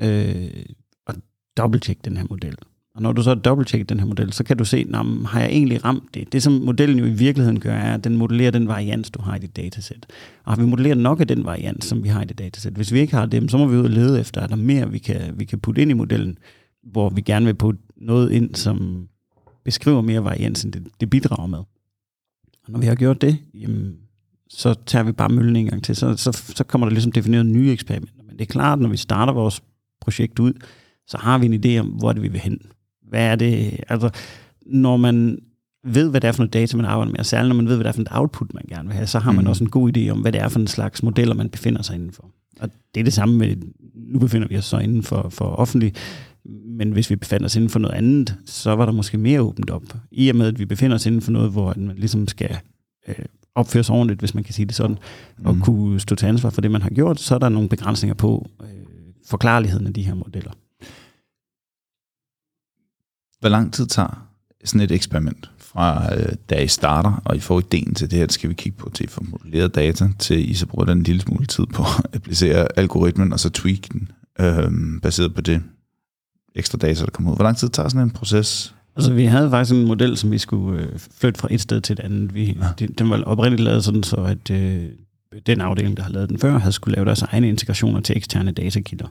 øh, 0.00 0.64
at 1.06 1.16
dobbelttjekke 1.56 2.00
den 2.04 2.16
her 2.16 2.24
model. 2.30 2.56
Og 2.94 3.02
når 3.02 3.12
du 3.12 3.22
så 3.22 3.30
har 3.30 3.84
den 3.88 4.00
her 4.00 4.06
model, 4.06 4.32
så 4.32 4.44
kan 4.44 4.56
du 4.56 4.64
se, 4.64 4.86
jamen, 4.92 5.26
har 5.26 5.40
jeg 5.40 5.48
egentlig 5.48 5.84
ramt 5.84 6.14
det? 6.14 6.32
Det, 6.32 6.42
som 6.42 6.52
modellen 6.52 6.98
jo 6.98 7.04
i 7.04 7.12
virkeligheden 7.12 7.60
gør, 7.60 7.74
er, 7.74 7.94
at 7.94 8.04
den 8.04 8.16
modellerer 8.16 8.50
den 8.50 8.68
varians, 8.68 9.10
du 9.10 9.22
har 9.22 9.36
i 9.36 9.38
dit 9.38 9.56
datasæt. 9.56 10.06
Og 10.44 10.52
har 10.52 10.60
vi 10.60 10.66
modelleret 10.66 10.98
nok 10.98 11.20
af 11.20 11.28
den 11.28 11.44
varians, 11.44 11.84
som 11.84 12.04
vi 12.04 12.08
har 12.08 12.22
i 12.22 12.24
det 12.24 12.38
datasæt? 12.38 12.72
Hvis 12.72 12.92
vi 12.92 13.00
ikke 13.00 13.14
har 13.14 13.26
dem, 13.26 13.48
så 13.48 13.58
må 13.58 13.66
vi 13.66 13.76
ud 13.76 13.84
og 13.84 13.90
lede 13.90 14.20
efter, 14.20 14.40
er 14.40 14.46
der 14.46 14.56
mere, 14.56 14.90
vi 14.90 14.98
kan, 14.98 15.20
vi 15.36 15.44
kan 15.44 15.60
putte 15.60 15.82
ind 15.82 15.90
i 15.90 15.94
modellen, 15.94 16.38
hvor 16.82 17.08
vi 17.10 17.20
gerne 17.20 17.46
vil 17.46 17.54
putte 17.54 17.80
noget 17.96 18.30
ind, 18.30 18.54
som 18.54 19.08
beskriver 19.64 20.00
mere 20.00 20.24
varians, 20.24 20.64
end 20.64 20.72
det, 20.72 20.88
det 21.00 21.10
bidrager 21.10 21.46
med. 21.46 21.58
Og 21.58 22.68
når 22.68 22.78
vi 22.78 22.86
har 22.86 22.94
gjort 22.94 23.20
det, 23.20 23.38
jamen, 23.54 23.96
så 24.48 24.74
tager 24.86 25.02
vi 25.02 25.12
bare 25.12 25.28
møllen 25.28 25.56
en 25.56 25.66
gang 25.66 25.84
til, 25.84 25.96
så, 25.96 26.16
så, 26.16 26.32
så 26.56 26.64
kommer 26.64 26.86
der 26.86 26.92
ligesom 26.92 27.12
defineret 27.12 27.46
nye 27.46 27.72
eksperimenter. 27.72 28.22
Men 28.26 28.32
det 28.38 28.40
er 28.40 28.52
klart, 28.52 28.78
når 28.80 28.88
vi 28.88 28.96
starter 28.96 29.32
vores 29.32 29.62
projekt 30.00 30.38
ud, 30.38 30.52
så 31.06 31.18
har 31.18 31.38
vi 31.38 31.46
en 31.46 31.64
idé 31.64 31.80
om, 31.80 31.86
hvor 31.86 32.12
det 32.12 32.22
vi 32.22 32.28
vil 32.28 32.40
hen. 32.40 32.58
Hvad 33.08 33.26
er 33.26 33.36
det? 33.36 33.80
Altså, 33.88 34.10
når 34.66 34.96
man 34.96 35.38
ved, 35.84 36.10
hvad 36.10 36.20
det 36.20 36.28
er 36.28 36.32
for 36.32 36.42
noget 36.42 36.52
data, 36.52 36.76
man 36.76 36.86
arbejder 36.86 37.12
med, 37.12 37.18
og 37.18 37.26
særligt 37.26 37.48
når 37.48 37.56
man 37.56 37.68
ved, 37.68 37.76
hvad 37.76 37.84
det 37.84 37.88
er 37.88 37.92
for 37.94 38.02
et 38.02 38.08
output, 38.10 38.54
man 38.54 38.64
gerne 38.68 38.88
vil 38.88 38.94
have, 38.96 39.06
så 39.06 39.18
har 39.18 39.32
man 39.32 39.44
Mm. 39.44 39.48
også 39.50 39.64
en 39.64 39.70
god 39.70 39.96
idé 39.96 40.08
om, 40.08 40.20
hvad 40.20 40.32
det 40.32 40.40
er 40.40 40.48
for 40.48 40.60
en 40.60 40.66
slags 40.66 41.02
modeller, 41.02 41.34
man 41.34 41.48
befinder 41.50 41.82
sig 41.82 41.94
indenfor. 41.94 42.30
Og 42.60 42.70
det 42.94 43.00
er 43.00 43.04
det 43.04 43.12
samme 43.12 43.38
med, 43.38 43.56
nu 43.94 44.18
befinder 44.18 44.48
vi 44.48 44.56
os 44.56 44.64
så 44.64 44.78
inden 44.78 45.02
for, 45.02 45.28
for 45.28 45.44
offentlig, 45.44 45.94
men 46.44 46.92
hvis 46.92 47.10
vi 47.10 47.16
befinder 47.16 47.46
os 47.46 47.56
inden 47.56 47.70
for 47.70 47.78
noget 47.78 47.94
andet, 47.94 48.36
så 48.46 48.76
var 48.76 48.84
der 48.84 48.92
måske 48.92 49.18
mere 49.18 49.40
åbent 49.40 49.70
op. 49.70 49.82
I 50.10 50.28
og 50.28 50.36
med, 50.36 50.46
at 50.46 50.58
vi 50.58 50.64
befinder 50.64 50.94
os 50.94 51.06
inden 51.06 51.22
for 51.22 51.32
noget, 51.32 51.50
hvor 51.50 51.74
man 51.76 51.96
ligesom 51.96 52.28
skal 52.28 52.58
øh, 53.08 53.24
opføre 53.54 53.84
sig 53.84 53.94
ordentligt, 53.94 54.20
hvis 54.20 54.34
man 54.34 54.44
kan 54.44 54.54
sige 54.54 54.66
det 54.66 54.74
sådan, 54.74 54.98
mm. 55.38 55.46
og 55.46 55.56
kunne 55.62 56.00
stå 56.00 56.14
til 56.14 56.26
ansvar 56.26 56.50
for 56.50 56.60
det, 56.60 56.70
man 56.70 56.82
har 56.82 56.90
gjort, 56.90 57.20
så 57.20 57.34
er 57.34 57.38
der 57.38 57.48
nogle 57.48 57.68
begrænsninger 57.68 58.14
på 58.14 58.50
øh, 58.62 58.68
forklarligheden 59.26 59.86
af 59.86 59.94
de 59.94 60.02
her 60.02 60.14
modeller. 60.14 60.52
Hvor 63.40 63.48
lang 63.48 63.72
tid 63.72 63.86
tager 63.86 64.28
sådan 64.64 64.80
et 64.80 64.90
eksperiment 64.90 65.50
fra 65.58 66.14
øh, 66.16 66.32
da 66.50 66.62
I 66.62 66.66
starter, 66.66 67.22
og 67.24 67.36
I 67.36 67.40
får 67.40 67.58
ideen 67.58 67.94
til 67.94 68.10
det 68.10 68.18
her, 68.18 68.26
det 68.26 68.34
skal 68.34 68.50
vi 68.50 68.54
kigge 68.54 68.78
på 68.78 68.90
til 68.90 69.08
modelleret 69.20 69.74
data, 69.74 70.08
til 70.18 70.50
I 70.50 70.54
så 70.54 70.66
bruger 70.66 70.84
den 70.84 70.98
en 70.98 71.04
lille 71.04 71.20
smule 71.20 71.46
tid 71.46 71.66
på 71.66 71.82
at 71.82 72.14
applicere 72.14 72.66
algoritmen, 72.76 73.32
og 73.32 73.40
så 73.40 73.50
tweak 73.50 73.92
den, 73.92 74.10
øh, 74.40 75.00
baseret 75.02 75.34
på 75.34 75.40
det 75.40 75.62
ekstra 76.54 76.78
data, 76.78 77.04
der 77.04 77.10
kommer 77.10 77.30
ud. 77.30 77.36
Hvor 77.36 77.44
lang 77.44 77.56
tid 77.56 77.68
tager 77.68 77.88
sådan 77.88 78.02
en 78.02 78.10
proces? 78.10 78.74
Altså, 78.96 79.12
vi 79.12 79.24
havde 79.24 79.50
faktisk 79.50 79.74
en 79.74 79.86
model, 79.86 80.16
som 80.16 80.30
vi 80.30 80.38
skulle 80.38 80.82
øh, 80.82 80.88
flytte 81.20 81.40
fra 81.40 81.48
et 81.50 81.60
sted 81.60 81.80
til 81.80 81.92
et 81.92 82.00
andet. 82.00 82.34
Vi, 82.34 82.44
ja. 82.44 82.66
den, 82.78 82.92
den 82.92 83.10
var 83.10 83.22
oprindeligt 83.22 83.64
lavet 83.64 83.84
sådan, 83.84 84.02
så 84.02 84.16
at 84.16 84.50
øh, 84.50 84.84
den 85.46 85.60
afdeling, 85.60 85.96
der 85.96 86.02
havde 86.02 86.14
lavet 86.14 86.28
den 86.28 86.38
før, 86.38 86.58
havde 86.58 86.72
skulle 86.72 86.94
lave 86.94 87.04
deres 87.04 87.22
egne 87.22 87.48
integrationer 87.48 88.00
til 88.00 88.16
eksterne 88.16 88.52
datakilder. 88.52 89.06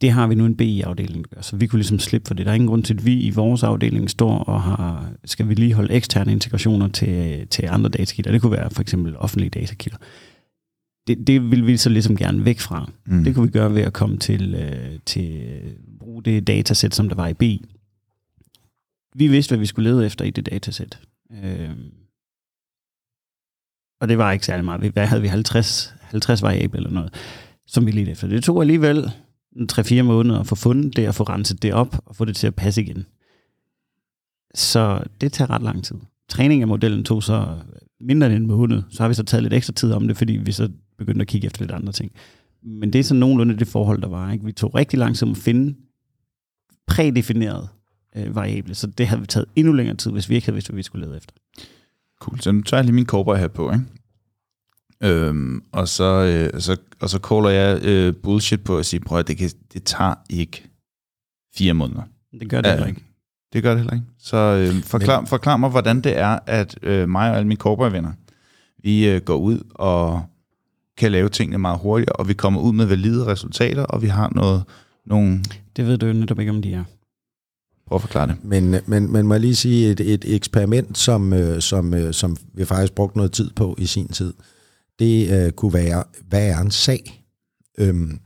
Det 0.00 0.10
har 0.10 0.26
vi 0.26 0.34
nu 0.34 0.46
en 0.46 0.56
BI-afdeling, 0.56 1.24
der 1.24 1.34
gør, 1.34 1.42
så 1.42 1.56
vi 1.56 1.66
kunne 1.66 1.78
ligesom 1.78 1.98
slippe 1.98 2.26
for 2.26 2.34
det. 2.34 2.46
Der 2.46 2.52
er 2.52 2.54
ingen 2.54 2.68
grund 2.68 2.82
til, 2.82 2.94
at 2.94 3.06
vi 3.06 3.20
i 3.20 3.30
vores 3.30 3.62
afdeling 3.62 4.10
står 4.10 4.38
og 4.38 4.62
har, 4.62 5.10
skal 5.24 5.48
vi 5.48 5.54
lige 5.54 5.74
holde 5.74 5.94
eksterne 5.94 6.32
integrationer 6.32 6.88
til, 6.88 7.46
til 7.48 7.68
andre 7.70 7.90
datakilder. 7.90 8.32
Det 8.32 8.40
kunne 8.40 8.52
være 8.52 8.70
for 8.70 8.82
eksempel 8.82 9.16
offentlige 9.16 9.50
datakilder. 9.50 9.98
Det, 11.06 11.26
det 11.26 11.50
vil 11.50 11.66
vi 11.66 11.76
så 11.76 11.90
ligesom 11.90 12.16
gerne 12.16 12.44
væk 12.44 12.60
fra. 12.60 12.90
Mm. 13.06 13.24
Det 13.24 13.34
kunne 13.34 13.46
vi 13.46 13.52
gøre 13.52 13.74
ved 13.74 13.82
at 13.82 13.92
komme 13.92 14.18
til, 14.18 14.54
øh, 14.54 14.98
til 15.06 15.42
øh, 15.42 15.72
bruge 15.98 16.22
det 16.22 16.46
datasæt, 16.46 16.94
som 16.94 17.08
der 17.08 17.16
var 17.16 17.28
i 17.28 17.34
BI. 17.34 17.64
Vi 19.14 19.28
vidste, 19.28 19.50
hvad 19.50 19.58
vi 19.58 19.66
skulle 19.66 19.90
lede 19.90 20.06
efter 20.06 20.24
i 20.24 20.30
det 20.30 20.46
datasæt. 20.46 21.00
Øh, 21.30 21.70
og 24.00 24.08
det 24.08 24.18
var 24.18 24.32
ikke 24.32 24.46
særlig 24.46 24.64
meget. 24.64 24.92
Hvad 24.92 25.06
havde 25.06 25.22
vi? 25.22 25.28
50, 25.28 25.94
50 26.00 26.42
variable 26.42 26.76
eller 26.76 26.90
noget, 26.90 27.14
som 27.66 27.86
vi 27.86 27.90
ledte 27.90 28.12
efter. 28.12 28.28
Det 28.28 28.44
tog 28.44 28.60
alligevel 28.60 29.10
3-4 29.72 30.02
måneder 30.02 30.40
at 30.40 30.46
få 30.46 30.54
fundet 30.54 30.96
det, 30.96 31.08
og 31.08 31.14
få 31.14 31.24
renset 31.24 31.62
det 31.62 31.72
op, 31.72 31.96
og 32.06 32.16
få 32.16 32.24
det 32.24 32.36
til 32.36 32.46
at 32.46 32.54
passe 32.54 32.82
igen. 32.82 33.06
Så 34.54 35.04
det 35.20 35.32
tager 35.32 35.50
ret 35.50 35.62
lang 35.62 35.84
tid. 35.84 35.96
Træning 36.28 36.62
af 36.62 36.68
modellen 36.68 37.04
tog 37.04 37.22
så 37.22 37.58
mindre 38.00 38.26
end 38.26 38.36
en 38.36 38.46
måned. 38.46 38.82
Så 38.90 39.02
har 39.02 39.08
vi 39.08 39.14
så 39.14 39.22
taget 39.22 39.42
lidt 39.42 39.54
ekstra 39.54 39.72
tid 39.72 39.92
om 39.92 40.08
det, 40.08 40.16
fordi 40.16 40.32
vi 40.32 40.52
så 40.52 40.68
begyndte 41.02 41.22
at 41.22 41.28
kigge 41.28 41.46
efter 41.46 41.62
lidt 41.62 41.72
andre 41.72 41.92
ting. 41.92 42.12
Men 42.62 42.92
det 42.92 42.98
er 42.98 43.02
sådan 43.02 43.20
nogenlunde 43.20 43.58
det 43.58 43.68
forhold, 43.68 44.02
der 44.02 44.08
var. 44.08 44.32
Ikke? 44.32 44.44
Vi 44.44 44.52
tog 44.52 44.74
rigtig 44.74 44.98
lang 44.98 45.16
tid 45.16 45.30
at 45.30 45.36
finde 45.36 45.74
prædefineret 46.86 47.68
øh, 48.16 48.34
variable, 48.34 48.74
så 48.74 48.86
det 48.86 49.06
havde 49.06 49.20
vi 49.20 49.26
taget 49.26 49.48
endnu 49.56 49.72
længere 49.72 49.96
tid, 49.96 50.10
hvis 50.10 50.28
vi 50.28 50.34
ikke 50.34 50.46
havde 50.46 50.54
vidst, 50.54 50.68
hvad 50.68 50.76
vi 50.76 50.82
skulle 50.82 51.06
lede 51.06 51.16
efter. 51.16 51.34
Cool. 52.20 52.40
Så 52.40 52.52
nu 52.52 52.62
tager 52.62 52.78
jeg 52.78 52.84
lige 52.84 52.94
min 52.94 53.06
cowboy 53.06 53.36
hat 53.36 53.52
på, 53.52 53.72
ikke? 53.72 53.84
Øhm, 55.02 55.62
og 55.72 55.88
så, 55.88 56.04
øh, 56.04 56.60
så, 56.60 56.76
og 57.00 57.10
så 57.10 57.18
caller 57.18 57.50
jeg 57.50 57.80
øh, 57.84 58.14
bullshit 58.22 58.64
på 58.64 58.78
at 58.78 58.86
sige, 58.86 59.00
prøv 59.00 59.18
at 59.18 59.28
det, 59.28 59.36
kan, 59.36 59.50
det 59.72 59.84
tager 59.84 60.14
ikke 60.30 60.68
fire 61.54 61.74
måneder. 61.74 62.02
Det 62.40 62.50
gør 62.50 62.60
det 62.60 62.70
heller 62.70 62.86
ikke. 62.86 63.02
Det 63.52 63.62
gør 63.62 63.70
det 63.70 63.78
heller 63.78 63.94
ikke. 63.94 64.06
Så 64.18 64.36
øh, 64.36 64.82
forklar, 64.82 65.24
forklar 65.24 65.56
mig, 65.56 65.70
hvordan 65.70 66.00
det 66.00 66.18
er, 66.18 66.38
at 66.46 66.78
øh, 66.82 67.08
mig 67.08 67.30
og 67.30 67.36
alle 67.36 67.48
mine 67.48 67.58
cowboy-venner, 67.58 68.12
vi 68.82 69.08
øh, 69.08 69.20
går 69.20 69.36
ud 69.36 69.58
og 69.74 70.24
kan 70.98 71.12
lave 71.12 71.28
tingene 71.28 71.58
meget 71.58 71.78
hurtigere, 71.78 72.12
og 72.16 72.28
vi 72.28 72.34
kommer 72.34 72.60
ud 72.60 72.72
med 72.72 72.86
valide 72.86 73.26
resultater, 73.26 73.82
og 73.82 74.02
vi 74.02 74.06
har 74.06 74.32
noget, 74.34 74.62
nogle... 75.06 75.44
Det 75.76 75.86
ved 75.86 75.98
du 75.98 76.06
jo 76.06 76.12
netop 76.12 76.38
ikke, 76.38 76.50
om 76.50 76.62
de 76.62 76.72
er. 76.72 76.84
Prøv 77.86 77.96
at 77.96 78.00
forklare 78.02 78.26
det. 78.26 78.36
Men, 78.44 78.76
men, 78.86 79.12
men 79.12 79.26
må 79.26 79.34
jeg 79.34 79.40
lige 79.40 79.56
sige, 79.56 79.90
et, 79.90 80.00
et 80.00 80.24
eksperiment, 80.34 80.98
som, 80.98 81.32
øh, 81.32 81.60
som, 81.62 81.94
øh, 81.94 82.14
som 82.14 82.36
vi 82.54 82.64
faktisk 82.64 82.92
brugte 82.94 83.16
noget 83.18 83.32
tid 83.32 83.50
på 83.56 83.74
i 83.78 83.86
sin 83.86 84.08
tid, 84.08 84.32
det 84.98 85.44
øh, 85.46 85.52
kunne 85.52 85.74
være, 85.74 86.04
hvad 86.28 86.48
er 86.48 86.58
en 86.58 86.70
sag? 86.70 87.24
Øhm, 87.78 88.18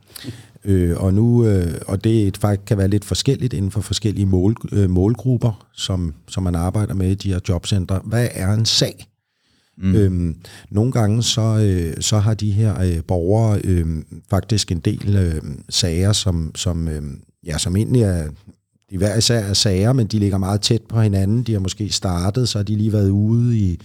øh, 0.65 0.97
og 0.97 1.15
nu, 1.15 1.47
øh, 1.47 1.75
og 1.87 2.05
det 2.05 2.23
er 2.23 2.27
et- 2.27 2.37
faktisk 2.37 2.67
kan 2.67 2.79
være 2.79 2.89
lidt 2.89 3.05
forskelligt 3.05 3.53
inden 3.53 3.71
for 3.71 3.81
forskellige 3.81 4.27
mål, 4.27 4.57
øh, 4.73 4.91
målgrupper, 4.91 5.67
som, 5.73 6.15
som 6.29 6.43
man 6.43 6.55
arbejder 6.55 6.95
med 6.95 7.11
i 7.11 7.15
de 7.15 7.33
her 7.33 7.41
jobcentre. 7.49 8.01
Hvad 8.05 8.29
er 8.33 8.53
en 8.53 8.67
sag? 8.67 9.07
Mm. 9.79 9.95
Øhm, 9.95 10.37
nogle 10.71 10.93
gange 10.93 11.23
så, 11.23 11.41
øh, 11.41 11.95
så 12.01 12.19
har 12.19 12.35
de 12.35 12.53
her 12.53 12.83
øh, 12.83 13.03
borgere 13.09 13.61
øh, 13.65 13.87
faktisk 14.31 14.73
en 14.73 14.79
del 14.81 15.17
øh, 15.17 15.43
sager, 15.69 16.13
som, 16.13 16.53
som, 16.55 16.89
øh, 16.89 17.03
ja, 17.47 17.59
som 17.59 17.77
egentlig 17.77 18.03
er 18.03 18.29
de 18.91 18.99
hver 18.99 19.17
især 19.17 19.39
er 19.39 19.53
sager, 19.53 19.93
men 19.93 20.07
de 20.07 20.19
ligger 20.19 20.39
meget 20.39 20.61
tæt 20.61 20.83
på 20.89 21.01
hinanden. 21.01 21.43
De 21.43 21.53
har 21.53 21.61
måske 21.61 21.89
startet, 21.89 22.49
så 22.49 22.59
har 22.59 22.63
de 22.63 22.77
lige 22.77 22.93
været 22.93 23.11
ude 23.11 23.59
i 23.59 23.73
et 23.73 23.81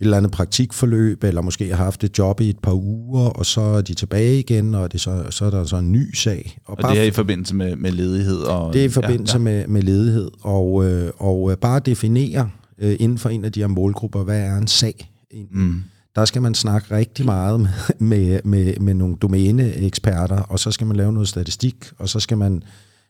eller 0.00 0.16
andet 0.16 0.32
praktikforløb, 0.32 1.24
eller 1.24 1.40
måske 1.40 1.68
har 1.68 1.84
haft 1.84 2.04
et 2.04 2.18
job 2.18 2.40
i 2.40 2.50
et 2.50 2.58
par 2.58 2.72
uger, 2.72 3.24
og 3.24 3.46
så 3.46 3.60
er 3.60 3.80
de 3.80 3.94
tilbage 3.94 4.38
igen, 4.38 4.74
og 4.74 4.92
det 4.92 5.00
så, 5.00 5.24
så 5.30 5.44
er 5.44 5.50
der 5.50 5.64
så 5.64 5.76
en 5.76 5.92
ny 5.92 6.14
sag. 6.14 6.58
Og 6.64 6.90
det 6.90 7.00
er 7.00 7.04
i 7.04 7.10
forbindelse 7.10 7.54
med, 7.54 7.76
med 7.76 7.92
ledighed. 7.92 8.38
Og, 8.38 8.72
det 8.72 8.80
er 8.80 8.84
i 8.84 8.88
forbindelse 8.88 9.38
ja, 9.38 9.44
ja, 9.44 9.50
ja. 9.50 9.66
Med, 9.66 9.68
med 9.68 9.82
ledighed, 9.82 10.30
og, 10.40 10.84
øh, 10.84 11.10
og 11.18 11.50
øh, 11.50 11.56
bare 11.56 11.80
definere 11.80 12.50
øh, 12.80 12.96
inden 13.00 13.18
for 13.18 13.28
en 13.28 13.44
af 13.44 13.52
de 13.52 13.60
her 13.60 13.66
målgrupper, 13.66 14.24
hvad 14.24 14.40
er 14.40 14.56
en 14.56 14.66
sag? 14.66 15.10
Mm. 15.50 15.82
Der 16.16 16.24
skal 16.24 16.42
man 16.42 16.54
snakke 16.54 16.96
rigtig 16.96 17.26
meget 17.26 17.60
med, 17.60 17.68
med, 17.98 18.40
med, 18.44 18.76
med 18.80 18.94
nogle 18.94 19.16
domæneeksperter, 19.16 20.42
og 20.42 20.58
så 20.58 20.70
skal 20.70 20.86
man 20.86 20.96
lave 20.96 21.12
noget 21.12 21.28
statistik, 21.28 21.90
og 21.98 22.08
så 22.08 22.20
skal 22.20 22.38
man 22.38 22.62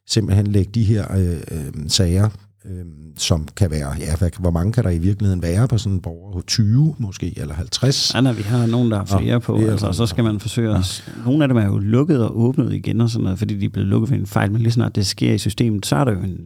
simpelthen 0.07 0.47
lægge 0.47 0.71
de 0.75 0.85
her 0.85 1.17
øh, 1.17 1.41
øh, 1.51 1.73
sager, 1.89 2.29
øh, 2.65 2.85
som 3.17 3.49
kan 3.57 3.71
være, 3.71 3.95
ja, 3.99 4.17
hvad, 4.17 4.31
hvor 4.39 4.51
mange 4.51 4.73
kan 4.73 4.85
der 4.85 4.91
i 4.91 4.99
virkeligheden 4.99 5.43
være 5.43 5.69
på 5.69 5.79
sådan 5.79 5.93
en 5.93 6.01
borger? 6.01 6.41
20 6.41 6.95
måske, 6.99 7.39
eller 7.39 7.55
50? 7.55 8.15
Nej, 8.15 8.23
nej, 8.23 8.33
vi 8.33 8.43
har 8.43 8.67
nogen, 8.67 8.91
der 8.91 8.97
har 8.97 9.05
flere 9.19 9.35
Nå, 9.35 9.39
på, 9.39 9.57
er 9.57 9.71
altså, 9.71 9.87
og 9.87 9.95
så 9.95 10.07
skal 10.07 10.25
man 10.25 10.41
forsøge 10.41 10.77
at... 10.77 11.13
Nogle 11.25 11.45
af 11.45 11.49
dem 11.49 11.57
er 11.57 11.67
jo 11.67 11.79
lukket 11.79 12.25
og 12.25 12.41
åbnet 12.41 12.73
igen 12.73 13.01
og 13.01 13.11
sådan 13.11 13.25
noget, 13.25 13.39
fordi 13.39 13.59
de 13.59 13.65
er 13.65 13.71
blevet 13.71 13.89
lukket 13.89 14.11
ved 14.11 14.19
en 14.19 14.27
fejl, 14.27 14.53
men 14.53 14.63
lige 14.63 14.73
snart 14.73 14.97
det 14.97 15.07
sker 15.07 15.33
i 15.33 15.39
systemet, 15.39 15.87
så 15.87 15.97
er 15.97 16.05
der 16.05 16.13
jo 16.13 16.19
en, 16.19 16.39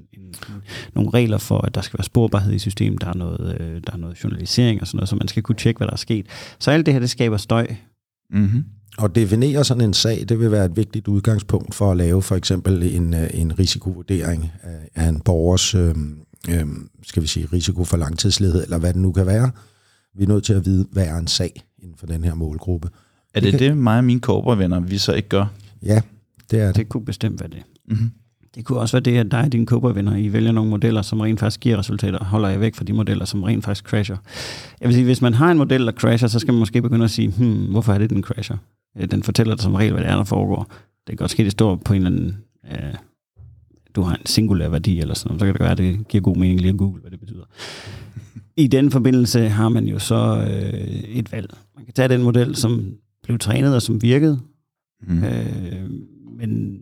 nogle 0.94 1.10
regler 1.10 1.38
for, 1.38 1.58
at 1.58 1.74
der 1.74 1.80
skal 1.80 1.98
være 1.98 2.04
sporbarhed 2.04 2.52
i 2.52 2.58
systemet, 2.58 3.00
der 3.00 3.06
er, 3.06 3.14
noget, 3.14 3.60
øh, 3.60 3.80
der 3.86 3.92
er 3.92 3.96
noget 3.96 4.24
journalisering 4.24 4.80
og 4.80 4.86
sådan 4.86 4.96
noget, 4.96 5.08
så 5.08 5.16
man 5.16 5.28
skal 5.28 5.42
kunne 5.42 5.56
tjekke, 5.56 5.78
hvad 5.78 5.86
der 5.86 5.92
er 5.92 5.96
sket. 5.96 6.26
Så 6.58 6.70
alt 6.70 6.86
det 6.86 6.94
her, 6.94 7.00
det 7.00 7.10
skaber 7.10 7.36
støj. 7.36 7.66
Mm-hmm. 8.30 8.64
Og 8.98 9.14
definere 9.14 9.64
sådan 9.64 9.84
en 9.84 9.94
sag, 9.94 10.24
det 10.28 10.40
vil 10.40 10.50
være 10.50 10.64
et 10.64 10.76
vigtigt 10.76 11.08
udgangspunkt 11.08 11.74
for 11.74 11.90
at 11.90 11.96
lave 11.96 12.22
for 12.22 12.36
eksempel 12.36 12.82
en, 12.96 13.14
øh, 13.14 13.30
en 13.34 13.58
risikovurdering 13.58 14.52
af, 14.94 15.08
en 15.08 15.20
borgers, 15.20 15.74
øh, 15.74 15.94
øh, 16.48 16.66
skal 17.02 17.22
vi 17.22 17.26
sige, 17.26 17.48
risiko 17.52 17.84
for 17.84 17.96
langtidsledighed, 17.96 18.64
eller 18.64 18.78
hvad 18.78 18.92
det 18.92 19.02
nu 19.02 19.12
kan 19.12 19.26
være. 19.26 19.50
Vi 20.14 20.24
er 20.24 20.28
nødt 20.28 20.44
til 20.44 20.52
at 20.52 20.66
vide, 20.66 20.86
hvad 20.92 21.06
er 21.06 21.16
en 21.16 21.26
sag 21.26 21.62
inden 21.82 21.96
for 21.98 22.06
den 22.06 22.24
her 22.24 22.34
målgruppe. 22.34 22.88
Er 23.34 23.40
det 23.40 23.58
det, 23.58 23.76
mig 23.76 23.98
og 23.98 24.04
mine 24.04 24.20
cowboy-venner, 24.20 24.80
vi 24.80 24.98
så 24.98 25.12
ikke 25.12 25.28
gør? 25.28 25.46
Ja, 25.82 26.00
det 26.50 26.60
er 26.60 26.66
det. 26.66 26.76
Det 26.76 26.88
kunne 26.88 27.04
bestemt 27.04 27.40
være 27.40 27.50
det. 27.50 27.62
Mm-hmm. 27.88 28.10
Det 28.54 28.64
kunne 28.64 28.78
også 28.78 28.96
være 28.96 29.02
det, 29.02 29.16
at 29.18 29.30
dig 29.30 29.40
og 29.40 29.52
dine 29.52 29.66
Cobra-venner, 29.66 30.16
I 30.16 30.32
vælger 30.32 30.52
nogle 30.52 30.70
modeller, 30.70 31.02
som 31.02 31.20
rent 31.20 31.40
faktisk 31.40 31.60
giver 31.60 31.78
resultater, 31.78 32.18
og 32.18 32.26
holder 32.26 32.48
jeg 32.48 32.60
væk 32.60 32.74
fra 32.74 32.84
de 32.84 32.92
modeller, 32.92 33.24
som 33.24 33.42
rent 33.42 33.64
faktisk 33.64 33.84
crasher. 33.88 34.16
Jeg 34.80 34.88
vil 34.88 34.94
sige, 34.94 35.04
hvis 35.04 35.22
man 35.22 35.34
har 35.34 35.50
en 35.50 35.58
model, 35.58 35.86
der 35.86 35.92
crasher, 35.92 36.28
så 36.28 36.38
skal 36.38 36.52
man 36.54 36.58
måske 36.58 36.82
begynde 36.82 37.04
at 37.04 37.10
sige, 37.10 37.28
hmm, 37.28 37.64
hvorfor 37.70 37.92
er 37.92 37.98
det, 37.98 38.10
den 38.10 38.22
crasher? 38.22 38.56
Øh, 38.98 39.10
Den 39.10 39.22
fortæller 39.22 39.54
dig 39.54 39.62
som 39.62 39.74
regel, 39.74 39.92
hvad 39.92 40.02
det 40.02 40.10
er, 40.10 40.16
der 40.16 40.24
foregår. 40.24 40.62
Det 41.06 41.06
kan 41.08 41.16
godt 41.16 41.30
ske, 41.30 41.44
det 41.44 41.52
står 41.52 41.76
på 41.76 41.92
en 41.94 42.06
eller 42.06 42.10
anden, 42.18 42.36
øh, 42.72 42.94
du 43.96 44.02
har 44.02 44.14
en 44.16 44.26
singulær 44.26 44.68
værdi 44.68 45.00
eller 45.00 45.14
sådan 45.14 45.28
noget, 45.28 45.40
så 45.40 45.44
kan 45.46 45.52
det 45.54 45.60
være, 45.60 45.70
at 45.70 45.78
det 45.78 46.08
giver 46.08 46.22
god 46.22 46.36
mening 46.36 46.60
lige 46.60 46.70
at 46.70 46.76
google, 46.78 47.00
hvad 47.00 47.10
det 47.10 47.20
betyder. 47.20 47.44
I 48.56 48.66
den 48.66 48.90
forbindelse 48.90 49.48
har 49.48 49.68
man 49.68 49.84
jo 49.84 49.98
så 49.98 50.46
øh, 50.50 50.88
et 51.18 51.32
valg. 51.32 51.50
Man 51.76 51.84
kan 51.84 51.94
tage 51.94 52.08
den 52.08 52.22
model, 52.22 52.56
som 52.56 52.94
blev 53.22 53.38
trænet 53.38 53.74
og 53.74 53.82
som 53.82 54.02
virkede, 54.02 54.40
Mm. 55.06 55.24
Øh, 55.24 55.90
men 56.38 56.78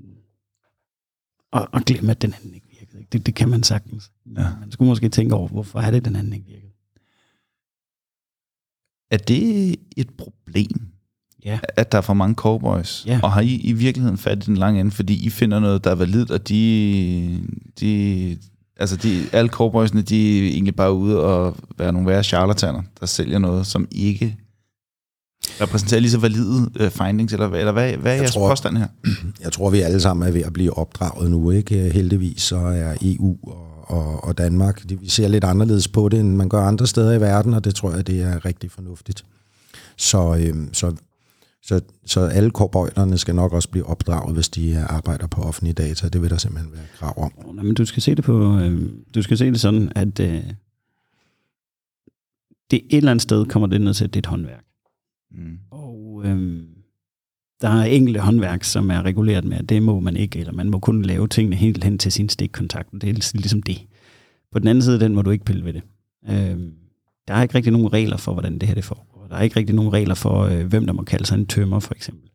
og, 1.52 1.68
og 1.72 1.80
glemme, 1.82 2.10
at 2.10 2.22
den 2.22 2.34
anden 2.34 2.54
ikke 2.54 2.66
virkede. 2.80 3.04
Det, 3.12 3.26
det 3.26 3.34
kan 3.34 3.48
man 3.48 3.62
sagtens. 3.62 4.10
Ja. 4.36 4.46
Man 4.60 4.72
skulle 4.72 4.88
måske 4.88 5.08
tænke 5.08 5.34
over, 5.34 5.48
hvorfor 5.48 5.80
er 5.80 5.90
det, 5.90 6.04
den 6.04 6.16
anden 6.16 6.32
ikke 6.32 6.46
virkede. 6.46 6.72
Er 9.10 9.16
det 9.16 9.76
et 9.96 10.10
problem, 10.18 10.86
Ja. 11.44 11.58
at 11.76 11.92
der 11.92 11.98
er 11.98 12.02
for 12.02 12.14
mange 12.14 12.34
cowboys? 12.34 13.04
Ja. 13.06 13.20
Og 13.22 13.32
har 13.32 13.40
I 13.40 13.54
i 13.54 13.72
virkeligheden 13.72 14.18
fat 14.18 14.42
i 14.42 14.46
den 14.46 14.56
lange 14.56 14.80
ende, 14.80 14.90
fordi 14.90 15.26
I 15.26 15.30
finder 15.30 15.60
noget, 15.60 15.84
der 15.84 15.90
er 15.90 15.94
validt, 15.94 16.30
og 16.30 16.48
de, 16.48 17.40
de 17.80 18.38
altså 18.76 18.96
de, 18.96 19.24
alle 19.32 19.48
cowboysene, 19.50 20.02
de 20.02 20.38
er 20.46 20.50
egentlig 20.50 20.76
bare 20.76 20.92
ude 20.92 21.24
og 21.24 21.56
være 21.78 21.92
nogle 21.92 22.08
værre 22.08 22.24
charlataner, 22.24 22.82
der 23.00 23.06
sælger 23.06 23.38
noget, 23.38 23.66
som 23.66 23.88
ikke 23.90 24.36
repræsenterer 25.60 26.00
lige 26.00 26.10
så 26.10 26.18
valide 26.18 26.70
uh, 26.80 26.90
findings, 26.90 27.32
eller, 27.32 27.48
hvad- 27.48 27.58
eller 27.60 27.72
hvad, 27.72 27.96
hvad 27.96 28.12
er 28.12 28.14
Jeg 28.14 28.20
jeres 28.22 28.34
tror- 28.34 28.48
påstand 28.48 28.76
her? 28.78 28.88
Jeg 29.44 29.52
tror, 29.52 29.70
vi 29.70 29.80
alle 29.80 30.00
sammen 30.00 30.28
er 30.28 30.32
ved 30.32 30.42
at 30.42 30.52
blive 30.52 30.78
opdraget 30.78 31.30
nu. 31.30 31.50
ikke? 31.50 31.90
Heldigvis 31.90 32.42
så 32.42 32.56
er 32.56 32.96
EU 33.02 33.36
og, 33.42 33.66
og, 33.96 34.24
og 34.24 34.38
Danmark. 34.38 34.88
De, 34.88 35.00
vi 35.00 35.08
ser 35.08 35.28
lidt 35.28 35.44
anderledes 35.44 35.88
på 35.88 36.08
det, 36.08 36.20
end 36.20 36.36
man 36.36 36.48
gør 36.48 36.62
andre 36.62 36.86
steder 36.86 37.12
i 37.12 37.20
verden, 37.20 37.54
og 37.54 37.64
det 37.64 37.74
tror 37.74 37.92
jeg, 37.94 38.06
det 38.06 38.22
er 38.22 38.44
rigtig 38.44 38.70
fornuftigt. 38.70 39.24
Så, 39.96 40.36
øh, 40.40 40.54
så, 40.72 40.94
så, 41.62 41.80
så 42.06 42.20
alle 42.20 42.50
korbøjlerne 42.50 43.18
skal 43.18 43.34
nok 43.34 43.52
også 43.52 43.68
blive 43.68 43.86
opdraget, 43.86 44.34
hvis 44.34 44.48
de 44.48 44.78
arbejder 44.88 45.26
på 45.26 45.42
offentlige 45.42 45.74
data. 45.74 46.08
Det 46.08 46.22
vil 46.22 46.30
der 46.30 46.36
simpelthen 46.36 46.72
være 46.72 46.82
krav 46.98 47.22
om. 47.24 47.32
Nå, 47.54 47.62
men 47.62 47.74
du 47.74 47.84
skal 47.84 48.02
se 48.02 48.14
det 48.14 48.24
på, 48.24 48.58
øh, 48.58 48.82
du 49.14 49.22
skal 49.22 49.38
se 49.38 49.46
det 49.46 49.60
sådan, 49.60 49.92
at 49.94 50.20
øh, 50.20 50.42
det 52.70 52.80
et 52.90 52.96
eller 52.96 53.10
andet 53.10 53.22
sted 53.22 53.46
kommer 53.46 53.66
det 53.66 53.80
ned 53.80 53.94
til, 53.94 54.04
at 54.04 54.14
det 54.14 54.18
er 54.18 54.20
et 54.20 54.26
håndværk. 54.26 54.64
Mm. 55.30 55.58
Og 55.70 56.22
øhm, 56.24 56.66
der 57.60 57.68
er 57.68 57.84
enkelte 57.84 58.20
håndværk, 58.20 58.64
som 58.64 58.90
er 58.90 59.02
reguleret 59.02 59.44
med, 59.44 59.56
at 59.56 59.68
det 59.68 59.82
må 59.82 60.00
man 60.00 60.16
ikke, 60.16 60.38
eller 60.38 60.52
man 60.52 60.70
må 60.70 60.78
kun 60.78 61.02
lave 61.02 61.28
tingene 61.28 61.56
helt 61.56 61.84
hen 61.84 61.98
til 61.98 62.12
sin 62.12 62.28
stikkontakt. 62.28 62.92
Det 62.92 63.04
er 63.04 63.32
ligesom 63.34 63.62
det. 63.62 63.86
På 64.52 64.58
den 64.58 64.68
anden 64.68 64.82
side, 64.82 65.00
den 65.00 65.14
må 65.14 65.22
du 65.22 65.30
ikke 65.30 65.44
pille 65.44 65.64
ved 65.64 65.72
det. 65.72 65.82
Øhm, 66.28 66.72
der 67.28 67.34
er 67.34 67.42
ikke 67.42 67.54
rigtig 67.54 67.72
nogen 67.72 67.92
regler 67.92 68.16
for, 68.16 68.32
hvordan 68.32 68.58
det 68.58 68.68
her 68.68 68.74
det 68.74 68.84
foregår. 68.84 69.26
Der 69.30 69.36
er 69.36 69.42
ikke 69.42 69.56
rigtig 69.56 69.74
nogen 69.74 69.92
regler 69.92 70.14
for, 70.14 70.42
øh, 70.42 70.66
hvem 70.66 70.86
der 70.86 70.92
må 70.92 71.02
kalde 71.02 71.26
sig 71.26 71.38
en 71.38 71.46
tømmer, 71.46 71.80
for 71.80 71.94
eksempel. 71.94 72.30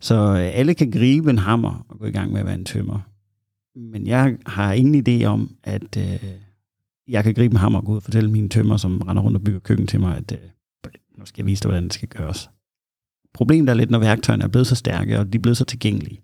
Så 0.00 0.14
øh, 0.14 0.58
alle 0.58 0.74
kan 0.74 0.90
gribe 0.90 1.30
en 1.30 1.38
hammer 1.38 1.86
og 1.88 1.98
gå 1.98 2.06
i 2.06 2.10
gang 2.10 2.32
med 2.32 2.40
at 2.40 2.46
være 2.46 2.54
en 2.54 2.64
tømmer. 2.64 3.00
Men 3.76 4.06
jeg 4.06 4.36
har 4.46 4.72
ingen 4.72 5.04
idé 5.08 5.24
om, 5.24 5.50
at 5.64 5.96
øh, 5.98 6.24
jeg 7.08 7.24
kan 7.24 7.34
gribe 7.34 7.52
en 7.52 7.58
hammer 7.58 7.78
og 7.78 7.84
gå 7.84 7.92
ud 7.92 7.96
og 7.96 8.02
fortælle 8.02 8.30
mine 8.30 8.48
tømmer, 8.48 8.76
som 8.76 9.00
render 9.00 9.22
rundt 9.22 9.36
og 9.36 9.44
bygger 9.44 9.60
køkken 9.60 9.86
til 9.86 10.00
mig, 10.00 10.16
at 10.16 10.32
øh, 10.32 10.38
nu 11.22 11.26
skal 11.26 11.42
jeg 11.42 11.46
vise 11.46 11.62
dig, 11.62 11.68
hvordan 11.68 11.84
det 11.84 11.92
skal 11.92 12.08
gøres. 12.08 12.50
Problemet 13.34 13.68
er 13.70 13.74
lidt, 13.74 13.90
når 13.90 13.98
værktøjerne 13.98 14.44
er 14.44 14.48
blevet 14.48 14.66
så 14.66 14.74
stærke, 14.74 15.18
og 15.18 15.32
de 15.32 15.38
er 15.38 15.42
blevet 15.42 15.56
så 15.56 15.64
tilgængelige, 15.64 16.20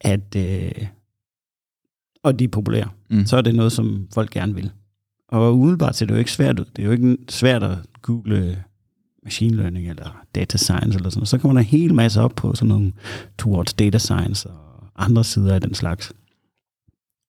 at, 0.00 0.36
øh, 0.36 0.86
og 2.22 2.38
de 2.38 2.44
er 2.44 2.48
populære, 2.48 2.88
Mm. 3.10 3.26
så 3.26 3.36
er 3.36 3.40
det 3.40 3.54
noget, 3.54 3.72
som 3.72 4.08
folk 4.14 4.30
gerne 4.30 4.54
vil. 4.54 4.70
Og 5.28 5.58
umiddelbart 5.58 5.96
ser 5.96 6.06
det 6.06 6.14
jo 6.14 6.18
ikke 6.18 6.32
svært 6.32 6.58
ud. 6.60 6.64
Det 6.64 6.82
er 6.82 6.86
jo 6.86 6.92
ikke 6.92 7.16
svært 7.28 7.62
at 7.62 7.78
google 8.02 8.64
machine 9.24 9.56
learning 9.56 9.88
eller 9.90 10.24
data 10.34 10.56
science 10.58 10.96
eller 10.96 11.10
sådan 11.10 11.18
noget. 11.18 11.28
Så 11.28 11.38
kommer 11.38 11.52
der 11.52 11.60
en 11.60 11.66
hel 11.78 11.94
masse 11.94 12.20
op 12.20 12.32
på 12.36 12.54
sådan 12.54 12.68
nogle 12.68 12.92
towards 13.38 13.74
data 13.74 13.98
science 13.98 14.50
og 14.50 14.88
andre 14.96 15.24
sider 15.24 15.54
af 15.54 15.60
den 15.60 15.74
slags. 15.74 16.12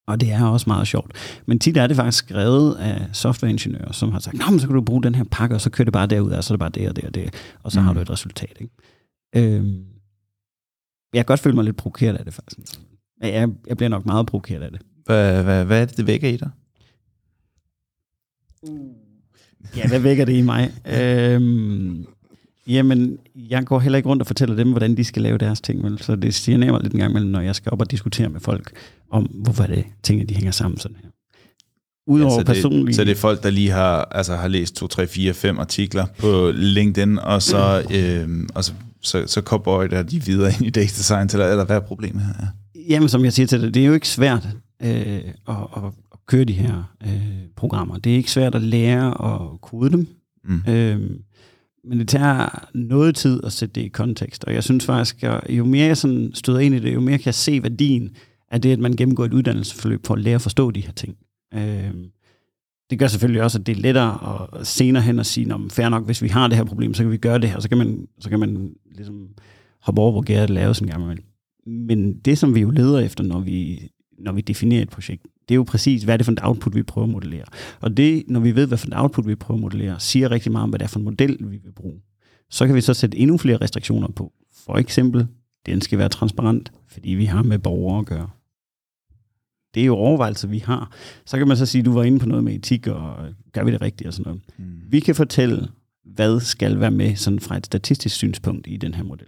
Og 0.06 0.20
det 0.20 0.32
er 0.32 0.44
også 0.44 0.64
meget 0.70 0.88
sjovt. 0.88 1.12
Men 1.46 1.58
tit 1.58 1.76
er 1.76 1.86
det 1.86 1.96
faktisk 1.96 2.24
skrevet 2.28 2.74
af 2.74 3.08
softwareingeniører, 3.12 3.92
som 3.92 4.12
har 4.12 4.18
sagt, 4.18 4.36
Nå, 4.38 4.44
men 4.50 4.60
så 4.60 4.66
kan 4.66 4.74
du 4.76 4.80
bruge 4.82 5.02
den 5.02 5.14
her 5.14 5.24
pakke, 5.30 5.54
og 5.54 5.60
så 5.60 5.70
kører 5.70 5.84
det 5.84 5.92
bare 5.92 6.06
derud, 6.06 6.30
og 6.30 6.44
så 6.44 6.52
er 6.52 6.56
det 6.56 6.60
bare 6.60 6.70
det 6.70 6.88
og 6.88 6.96
det 6.96 7.04
og 7.04 7.14
det, 7.14 7.34
og 7.62 7.72
så 7.72 7.80
mm. 7.80 7.86
har 7.86 7.92
Mm. 7.92 7.96
du 7.96 8.02
et 8.02 8.10
resultat. 8.10 8.58
Ikke? 8.60 9.56
Øhm, 9.56 9.84
jeg 11.14 11.18
kan 11.18 11.24
godt 11.24 11.40
føle 11.40 11.54
mig 11.54 11.64
lidt 11.64 11.76
provokeret 11.76 12.16
af 12.16 12.24
det 12.24 12.34
faktisk. 12.34 12.80
Jeg, 13.22 13.48
jeg 13.68 13.76
bliver 13.76 13.88
nok 13.88 14.06
meget 14.06 14.26
provokeret 14.26 14.62
af 14.62 14.70
det. 14.72 14.80
Hvad, 15.04 15.42
hvad, 15.42 15.64
hvad 15.64 15.82
er 15.82 15.84
det, 15.86 15.96
det 15.96 16.06
vækker 16.06 16.28
i 16.28 16.36
dig? 16.36 16.50
Ja, 19.76 19.88
hvad 19.88 20.00
vækker 20.00 20.24
det 20.24 20.32
i 20.32 20.40
mig? 20.42 20.72
Øhm, 20.86 22.06
jamen, 22.66 23.18
jeg 23.34 23.66
går 23.66 23.80
heller 23.80 23.96
ikke 23.96 24.08
rundt 24.08 24.22
og 24.22 24.26
fortæller 24.26 24.56
dem, 24.56 24.70
hvordan 24.70 24.96
de 24.96 25.04
skal 25.04 25.22
lave 25.22 25.38
deres 25.38 25.60
ting. 25.60 25.82
Vel? 25.84 25.98
Så 25.98 26.16
det 26.16 26.34
siger 26.34 26.58
mig 26.58 26.82
lidt 26.82 26.92
en 26.92 26.98
gang 26.98 27.10
imellem, 27.10 27.30
når 27.30 27.40
jeg 27.40 27.54
skal 27.54 27.72
op 27.72 27.80
og 27.80 27.90
diskutere 27.90 28.28
med 28.28 28.40
folk, 28.40 28.72
om 29.10 29.22
hvorfor 29.22 29.64
det 29.64 29.84
tingene, 30.02 30.28
de 30.28 30.34
hænger 30.34 30.50
sammen 30.50 30.78
sådan 30.78 30.96
her. 31.02 31.10
Udover 32.06 32.30
så, 32.30 32.38
ja, 32.38 32.44
personlige... 32.44 32.86
det, 32.86 32.94
så 32.94 33.04
det 33.04 33.10
er 33.10 33.16
folk, 33.16 33.42
der 33.42 33.50
lige 33.50 33.70
har, 33.70 34.04
altså, 34.04 34.36
har 34.36 34.48
læst 34.48 34.74
2, 34.76 34.86
3, 34.86 35.06
4, 35.06 35.34
5 35.34 35.58
artikler 35.58 36.06
på 36.18 36.52
LinkedIn, 36.54 37.18
og 37.18 37.42
så, 37.42 37.82
øh, 37.96 38.28
og 38.54 38.64
så, 38.64 38.72
så, 39.02 39.24
så 39.26 39.40
cowboy 39.40 39.84
der 39.84 40.02
de 40.02 40.24
videre 40.24 40.52
ind 40.52 40.66
i 40.66 40.70
data 40.70 41.02
science, 41.02 41.36
eller, 41.36 41.50
eller 41.50 41.64
hvad 41.64 41.76
er 41.76 41.80
problemet 41.80 42.22
her? 42.22 42.32
Ja. 42.40 42.46
Jamen, 42.88 43.08
som 43.08 43.24
jeg 43.24 43.32
siger 43.32 43.46
til 43.46 43.60
dig, 43.60 43.74
det 43.74 43.82
er 43.82 43.86
jo 43.86 43.94
ikke 43.94 44.08
svært 44.08 44.48
øh, 44.82 44.90
at, 44.90 45.22
at, 45.48 45.82
at 46.12 46.18
køre 46.26 46.44
de 46.44 46.52
her 46.52 46.94
øh, 47.06 47.36
programmer. 47.56 47.98
Det 47.98 48.12
er 48.12 48.16
ikke 48.16 48.30
svært 48.30 48.54
at 48.54 48.62
lære 48.62 49.34
at 49.34 49.60
kode 49.60 49.90
dem. 49.90 50.06
Mm. 50.44 50.62
Øh, 50.68 51.10
men 51.86 51.98
det 51.98 52.08
tager 52.08 52.68
noget 52.74 53.14
tid 53.16 53.40
at 53.44 53.52
sætte 53.52 53.80
det 53.80 53.86
i 53.86 53.88
kontekst. 53.88 54.44
Og 54.44 54.54
jeg 54.54 54.64
synes 54.64 54.86
faktisk, 54.86 55.24
at 55.24 55.40
jo 55.48 55.64
mere 55.64 55.86
jeg 55.86 55.96
sådan 55.96 56.30
støder 56.34 56.58
ind 56.58 56.74
i 56.74 56.78
det, 56.78 56.94
jo 56.94 57.00
mere 57.00 57.18
kan 57.18 57.26
jeg 57.26 57.34
se 57.34 57.62
værdien 57.62 58.10
af 58.50 58.62
det, 58.62 58.72
at 58.72 58.78
man 58.78 58.96
gennemgår 58.96 59.24
et 59.24 59.32
uddannelsesforløb 59.32 60.06
for 60.06 60.14
at 60.14 60.20
lære 60.20 60.34
at 60.34 60.42
forstå 60.42 60.70
de 60.70 60.80
her 60.80 60.92
ting. 60.92 61.16
Øh, 61.54 61.94
det 62.90 62.98
gør 62.98 63.06
selvfølgelig 63.06 63.42
også, 63.42 63.58
at 63.58 63.66
det 63.66 63.76
er 63.76 63.80
lettere 63.80 64.48
at 64.60 64.66
senere 64.66 65.02
hen 65.02 65.18
at 65.18 65.26
sige, 65.26 65.54
fair 65.70 65.88
nok, 65.88 66.04
hvis 66.04 66.22
vi 66.22 66.28
har 66.28 66.48
det 66.48 66.56
her 66.56 66.64
problem, 66.64 66.94
så 66.94 67.02
kan 67.02 67.12
vi 67.12 67.16
gøre 67.16 67.38
det 67.38 67.50
her, 67.50 67.60
så 67.60 67.68
kan 67.68 67.78
man, 67.78 68.06
så 68.20 68.30
kan 68.30 68.40
man 68.40 68.74
ligesom 68.94 69.28
hoppe 69.82 70.00
over, 70.00 70.12
hvor 70.12 70.22
gæret 70.22 70.50
lave 70.50 70.74
sådan 70.74 70.88
en 70.88 70.92
gang 70.92 71.02
imellem. 71.04 71.24
Men 71.66 72.18
det, 72.18 72.38
som 72.38 72.54
vi 72.54 72.60
jo 72.60 72.70
leder 72.70 72.98
efter, 72.98 73.24
når 73.24 73.40
vi, 73.40 73.88
når 74.18 74.32
vi 74.32 74.40
definerer 74.40 74.82
et 74.82 74.88
projekt, 74.88 75.22
det 75.48 75.54
er 75.54 75.56
jo 75.56 75.62
præcis, 75.62 76.02
hvad 76.02 76.14
er 76.14 76.16
det 76.16 76.26
for 76.26 76.32
et 76.32 76.40
output, 76.42 76.74
vi 76.74 76.82
prøver 76.82 77.06
at 77.06 77.12
modellere. 77.12 77.44
Og 77.80 77.96
det, 77.96 78.24
når 78.28 78.40
vi 78.40 78.54
ved, 78.54 78.66
hvad 78.66 78.78
for 78.78 78.86
et 78.86 78.94
output, 78.96 79.26
vi 79.26 79.34
prøver 79.34 79.58
at 79.58 79.62
modellere, 79.62 80.00
siger 80.00 80.30
rigtig 80.30 80.52
meget 80.52 80.62
om, 80.62 80.68
hvad 80.68 80.78
det 80.78 80.84
er 80.84 80.88
for 80.88 80.98
en 80.98 81.04
model, 81.04 81.38
vi 81.40 81.56
vil 81.56 81.72
bruge. 81.76 82.00
Så 82.50 82.66
kan 82.66 82.74
vi 82.74 82.80
så 82.80 82.94
sætte 82.94 83.18
endnu 83.18 83.38
flere 83.38 83.56
restriktioner 83.56 84.08
på. 84.08 84.32
For 84.64 84.76
eksempel, 84.76 85.26
den 85.66 85.80
skal 85.80 85.98
være 85.98 86.08
transparent, 86.08 86.72
fordi 86.88 87.10
vi 87.10 87.24
har 87.24 87.42
med 87.42 87.58
borgere 87.58 87.98
at 87.98 88.06
gøre. 88.06 88.28
Det 89.74 89.82
er 89.82 89.86
jo 89.86 89.94
overvejelser, 89.94 90.48
vi 90.48 90.58
har. 90.58 90.92
Så 91.26 91.38
kan 91.38 91.48
man 91.48 91.56
så 91.56 91.66
sige, 91.66 91.82
du 91.82 91.92
var 91.92 92.02
inde 92.02 92.18
på 92.18 92.26
noget 92.26 92.44
med 92.44 92.54
etik, 92.54 92.86
og 92.86 93.16
gør 93.52 93.64
vi 93.64 93.72
det 93.72 93.80
rigtigt 93.80 94.08
og 94.08 94.14
sådan 94.14 94.24
noget. 94.30 94.42
Mm. 94.58 94.80
Vi 94.88 95.00
kan 95.00 95.14
fortælle, 95.14 95.68
hvad 96.04 96.40
skal 96.40 96.80
være 96.80 96.90
med 96.90 97.16
sådan 97.16 97.40
fra 97.40 97.56
et 97.56 97.66
statistisk 97.66 98.16
synspunkt 98.16 98.66
i 98.66 98.76
den 98.76 98.94
her 98.94 99.02
model. 99.02 99.26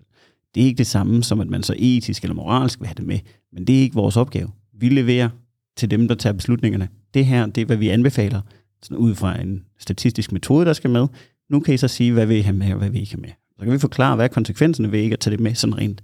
Det 0.54 0.62
er 0.62 0.64
ikke 0.64 0.78
det 0.78 0.86
samme 0.86 1.22
som, 1.22 1.40
at 1.40 1.48
man 1.48 1.62
så 1.62 1.74
etisk 1.78 2.22
eller 2.22 2.34
moralsk 2.34 2.80
vil 2.80 2.86
have 2.86 2.94
det 2.94 3.06
med, 3.06 3.18
men 3.52 3.64
det 3.64 3.78
er 3.78 3.80
ikke 3.80 3.94
vores 3.94 4.16
opgave. 4.16 4.50
Vi 4.78 4.88
leverer 4.88 5.28
til 5.76 5.90
dem, 5.90 6.08
der 6.08 6.14
tager 6.14 6.32
beslutningerne. 6.32 6.88
Det 7.14 7.26
her, 7.26 7.46
det 7.46 7.60
er, 7.60 7.64
hvad 7.66 7.76
vi 7.76 7.88
anbefaler, 7.88 8.40
sådan 8.82 8.96
ud 8.96 9.14
fra 9.14 9.40
en 9.40 9.64
statistisk 9.78 10.32
metode, 10.32 10.66
der 10.66 10.72
skal 10.72 10.90
med. 10.90 11.06
Nu 11.50 11.60
kan 11.60 11.74
I 11.74 11.76
så 11.76 11.88
sige, 11.88 12.12
hvad 12.12 12.26
vil 12.26 12.36
I 12.36 12.40
have 12.40 12.56
med, 12.56 12.72
og 12.72 12.78
hvad 12.78 12.90
vil 12.90 12.98
I 12.98 13.00
ikke 13.00 13.12
have 13.14 13.20
med. 13.20 13.30
Så 13.58 13.64
kan 13.64 13.72
vi 13.72 13.78
forklare, 13.78 14.16
hvad 14.16 14.24
er 14.24 14.28
konsekvenserne 14.28 14.92
ved 14.92 14.98
ikke 15.00 15.12
at 15.12 15.20
tage 15.20 15.32
det 15.32 15.40
med 15.40 15.54
sådan 15.54 15.78
rent 15.78 16.02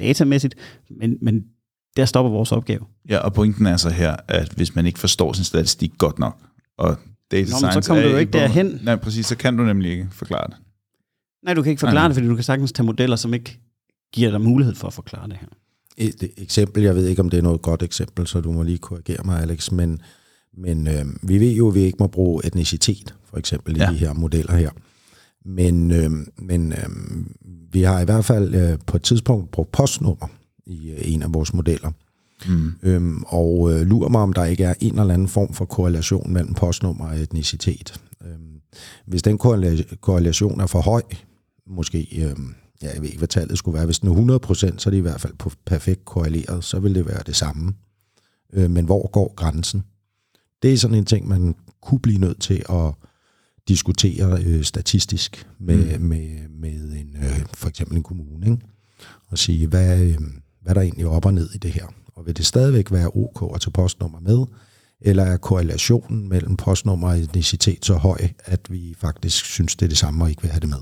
datamæssigt, 0.00 0.54
men, 0.90 1.18
men 1.22 1.44
der 1.96 2.04
stopper 2.04 2.30
vores 2.30 2.52
opgave. 2.52 2.80
Ja, 3.08 3.18
og 3.18 3.32
pointen 3.34 3.66
er 3.66 3.76
så 3.76 3.90
her, 3.90 4.16
at 4.28 4.48
hvis 4.56 4.74
man 4.74 4.86
ikke 4.86 4.98
forstår 4.98 5.32
sin 5.32 5.44
statistik 5.44 5.92
godt 5.98 6.18
nok, 6.18 6.38
og 6.78 6.96
data 7.30 7.50
Nå, 7.50 7.56
science 7.56 7.82
så 7.82 7.88
kommer 7.88 8.02
er 8.02 8.06
du 8.08 8.12
jo 8.12 8.18
ikke 8.18 8.30
hvor- 8.30 8.40
derhen. 8.40 8.80
Nej, 8.82 8.96
præcis, 8.96 9.26
så 9.26 9.36
kan 9.36 9.56
du 9.56 9.64
nemlig 9.64 9.90
ikke 9.90 10.08
forklare 10.12 10.46
det. 10.46 10.56
Nej, 11.44 11.54
du 11.54 11.62
kan 11.62 11.70
ikke 11.70 11.80
forklare 11.80 11.94
nej. 12.02 12.08
det, 12.08 12.14
fordi 12.14 12.28
du 12.28 12.34
kan 12.34 12.44
sagtens 12.44 12.72
tage 12.72 12.86
modeller, 12.86 13.16
som 13.16 13.34
ikke 13.34 13.58
giver 14.12 14.30
dig 14.30 14.40
mulighed 14.40 14.74
for 14.74 14.86
at 14.86 14.92
forklare 14.92 15.28
det 15.28 15.36
her. 15.40 15.48
Et 15.96 16.30
eksempel, 16.36 16.82
jeg 16.82 16.94
ved 16.94 17.06
ikke, 17.06 17.22
om 17.22 17.30
det 17.30 17.38
er 17.38 17.42
noget 17.42 17.62
godt 17.62 17.82
eksempel, 17.82 18.26
så 18.26 18.40
du 18.40 18.52
må 18.52 18.62
lige 18.62 18.78
korrigere 18.78 19.22
mig, 19.24 19.40
Alex, 19.42 19.72
men, 19.72 20.00
men 20.56 20.86
øh, 20.86 21.04
vi 21.22 21.40
ved 21.40 21.52
jo, 21.52 21.68
at 21.68 21.74
vi 21.74 21.80
ikke 21.80 21.96
må 22.00 22.06
bruge 22.06 22.46
etnicitet, 22.46 23.14
for 23.24 23.36
eksempel, 23.36 23.76
i 23.76 23.78
Ja. 23.80 23.90
de 23.90 23.96
her 23.96 24.12
modeller 24.12 24.56
her. 24.56 24.70
Men, 25.44 25.90
øh, 25.90 26.10
men 26.38 26.72
øh, 26.72 26.88
vi 27.72 27.82
har 27.82 28.00
i 28.00 28.04
hvert 28.04 28.24
fald 28.24 28.54
øh, 28.54 28.78
på 28.86 28.96
et 28.96 29.02
tidspunkt 29.02 29.50
brugt 29.50 29.72
postnummer 29.72 30.26
i 30.66 30.90
øh, 30.90 30.98
en 31.12 31.22
af 31.22 31.34
vores 31.34 31.54
modeller. 31.54 31.90
Mm. 32.48 32.72
Øhm, 32.82 33.22
og 33.26 33.72
øh, 33.72 33.80
lurer 33.86 34.08
mig, 34.08 34.20
om 34.20 34.32
der 34.32 34.44
ikke 34.44 34.64
er 34.64 34.74
en 34.80 34.98
eller 34.98 35.14
anden 35.14 35.28
form 35.28 35.52
for 35.52 35.64
korrelation 35.64 36.32
mellem 36.32 36.54
postnummer 36.54 37.06
og 37.08 37.18
etnicitet. 37.18 38.00
Øhm, 38.26 38.60
hvis 39.06 39.22
den 39.22 39.38
korrela- 39.44 39.96
korrelation 40.00 40.60
er 40.60 40.66
for 40.66 40.80
høj, 40.80 41.02
måske, 41.66 42.22
øhm, 42.22 42.54
ja, 42.82 42.92
jeg 42.92 43.02
ved 43.02 43.08
ikke, 43.08 43.18
hvad 43.18 43.28
tallet 43.28 43.58
skulle 43.58 43.76
være, 43.76 43.86
hvis 43.86 43.98
den 43.98 44.08
er 44.08 44.12
100 44.12 44.40
procent, 44.40 44.82
så 44.82 44.88
er 44.88 44.90
det 44.90 44.98
i 44.98 45.00
hvert 45.00 45.20
fald 45.20 45.34
på 45.38 45.50
perfekt 45.64 46.04
korreleret, 46.04 46.64
så 46.64 46.80
vil 46.80 46.94
det 46.94 47.06
være 47.06 47.22
det 47.26 47.36
samme. 47.36 47.74
Øh, 48.52 48.70
men 48.70 48.84
hvor 48.84 49.10
går 49.10 49.34
grænsen? 49.34 49.84
Det 50.62 50.72
er 50.72 50.76
sådan 50.76 50.96
en 50.96 51.04
ting, 51.04 51.28
man 51.28 51.54
kunne 51.82 52.00
blive 52.00 52.18
nødt 52.18 52.40
til 52.40 52.62
at 52.68 52.94
diskutere 53.68 54.42
øh, 54.44 54.64
statistisk 54.64 55.48
med, 55.60 55.98
mm. 55.98 56.04
med, 56.04 56.48
med 56.48 56.92
en, 56.92 57.16
øh, 57.16 57.46
for 57.54 57.68
eksempel 57.68 57.96
en 57.96 58.02
kommune, 58.02 58.46
ikke? 58.46 58.66
og 59.28 59.38
sige, 59.38 59.66
hvad, 59.66 60.00
øh, 60.00 60.18
hvad 60.62 60.70
er 60.70 60.74
der 60.74 60.80
egentlig 60.80 61.06
op 61.06 61.26
og 61.26 61.34
ned 61.34 61.54
i 61.54 61.58
det 61.58 61.70
her? 61.70 61.86
Og 62.14 62.26
vil 62.26 62.36
det 62.36 62.46
stadigvæk 62.46 62.92
være 62.92 63.10
OK 63.14 63.54
at 63.54 63.60
tage 63.60 63.70
postnummer 63.70 64.20
med, 64.20 64.46
eller 65.00 65.22
er 65.22 65.36
korrelationen 65.36 66.28
mellem 66.28 66.56
postnummer 66.56 67.08
og 67.08 67.18
etnicitet 67.18 67.84
så 67.84 67.94
høj, 67.94 68.18
at 68.44 68.60
vi 68.70 68.94
faktisk 68.98 69.44
synes, 69.44 69.76
det 69.76 69.86
er 69.86 69.88
det 69.88 69.98
samme 69.98 70.24
og 70.24 70.30
ikke 70.30 70.42
vil 70.42 70.50
have 70.50 70.60
det 70.60 70.68
med? 70.68 70.78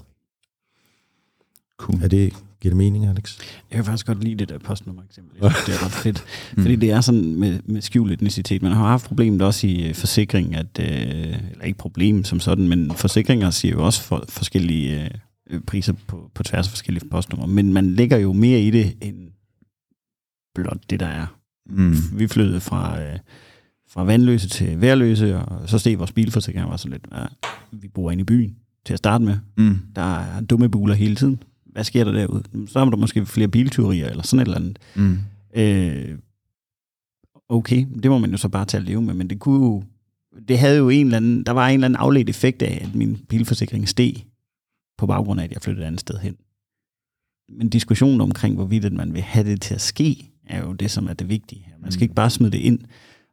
Cool. 1.78 2.02
Er 2.02 2.08
det, 2.08 2.32
giver 2.60 2.70
det 2.70 2.76
mening, 2.76 3.06
Alex? 3.06 3.38
Jeg 3.70 3.76
kan 3.76 3.84
faktisk 3.84 4.06
godt 4.06 4.24
lide 4.24 4.34
det 4.34 4.48
der 4.48 4.58
postnummer 4.58 5.02
eksempel. 5.02 5.40
Det 5.40 5.48
er 5.48 5.84
ret 5.84 5.92
fedt. 5.92 6.24
Fordi 6.58 6.76
det 6.76 6.90
er 6.90 7.00
sådan 7.00 7.34
med, 7.34 7.60
med 7.64 7.80
skjult 7.80 8.12
etnicitet. 8.12 8.62
Man 8.62 8.72
har 8.72 8.88
haft 8.88 9.06
problemet 9.06 9.42
også 9.42 9.66
i 9.66 9.88
øh, 9.88 9.94
forsikring, 9.94 10.54
at, 10.56 10.79
øh, 10.81 10.87
eller 10.87 11.64
ikke 11.64 11.79
problem 11.79 12.25
som 12.25 12.40
sådan, 12.40 12.68
men 12.68 12.90
forsikringer 12.90 13.50
siger 13.50 13.72
jo 13.72 13.85
også 13.85 14.02
for, 14.02 14.25
forskellige 14.29 15.10
øh, 15.50 15.60
priser 15.60 15.92
på, 16.06 16.31
på 16.35 16.42
tværs 16.42 16.66
af 16.66 16.70
forskellige 16.70 17.08
postnumre. 17.10 17.48
Men 17.48 17.72
man 17.72 17.94
lægger 17.94 18.16
jo 18.16 18.33
mere 18.33 18.60
i 18.60 18.70
det, 18.70 18.94
end 19.00 19.16
blot 20.54 20.90
det, 20.90 21.00
der 21.00 21.06
er. 21.06 21.27
Mm. 21.66 21.96
Vi 22.12 22.29
flyttede 22.29 22.60
fra, 22.60 23.02
øh, 23.02 23.18
fra 23.90 24.04
vandløse 24.04 24.48
til 24.48 24.81
værløse, 24.81 25.38
og 25.38 25.68
så 25.68 25.79
steg 25.79 25.98
vores 25.98 26.12
bilforsikring 26.12 26.70
var 26.70 26.77
sådan 26.77 26.92
lidt, 26.92 27.06
ja, 27.12 27.25
vi 27.72 27.88
bor 27.88 28.10
inde 28.10 28.20
i 28.20 28.25
byen 28.25 28.56
til 28.87 28.92
at 28.92 28.98
starte 28.98 29.25
med. 29.25 29.37
Mm. 29.56 29.79
Der 29.96 30.18
er 30.18 30.40
dumme 30.40 30.68
buler 30.68 30.94
hele 30.94 31.16
tiden. 31.16 31.42
Hvad 31.75 31.85
sker 31.85 32.04
der 32.04 32.12
derude? 32.12 32.42
Så 32.66 32.79
er 32.79 32.85
der 32.85 32.96
måske 32.96 33.27
flere 33.27 33.48
biltyverier, 33.48 34.08
eller 34.08 34.22
sådan 34.22 34.40
et 34.40 34.44
eller 34.44 34.58
andet. 34.58 34.79
Mm. 34.94 35.18
Øh, 35.56 36.18
okay, 37.48 37.87
det 38.02 38.10
må 38.10 38.18
man 38.18 38.31
jo 38.31 38.37
så 38.37 38.48
bare 38.48 38.64
tage 38.64 38.81
at 38.81 38.87
leve 38.87 39.02
med, 39.02 39.14
men 39.14 39.31
det 39.31 39.38
kunne 39.40 39.66
jo 39.66 39.83
det 40.48 40.58
havde 40.58 40.79
jo 40.79 40.88
en 40.88 41.06
eller 41.06 41.16
anden, 41.16 41.42
der 41.42 41.52
var 41.52 41.68
en 41.68 41.75
eller 41.75 41.85
anden 41.85 42.00
afledt 42.00 42.31
effekt 42.31 42.62
af, 42.62 42.79
at 42.83 42.94
min 42.94 43.18
bilforsikring 43.29 43.88
steg 43.88 44.14
på 44.98 45.06
baggrund 45.06 45.40
af, 45.40 45.44
at 45.44 45.52
jeg 45.52 45.62
flyttede 45.62 45.85
et 45.85 45.87
andet 45.87 46.00
sted 46.00 46.18
hen. 46.18 46.37
Men 47.58 47.68
diskussionen 47.68 48.20
omkring, 48.20 48.54
hvorvidt 48.54 48.92
man 48.92 49.14
vil 49.14 49.22
have 49.22 49.50
det 49.50 49.62
til 49.62 49.75
at 49.75 49.81
ske, 49.81 50.31
er 50.46 50.64
jo 50.64 50.72
det, 50.72 50.90
som 50.90 51.06
er 51.06 51.12
det 51.12 51.29
vigtige. 51.29 51.68
Man 51.83 51.92
skal 51.92 52.02
ikke 52.02 52.14
bare 52.14 52.31
smide 52.31 52.50
det 52.50 52.58
ind. 52.58 52.79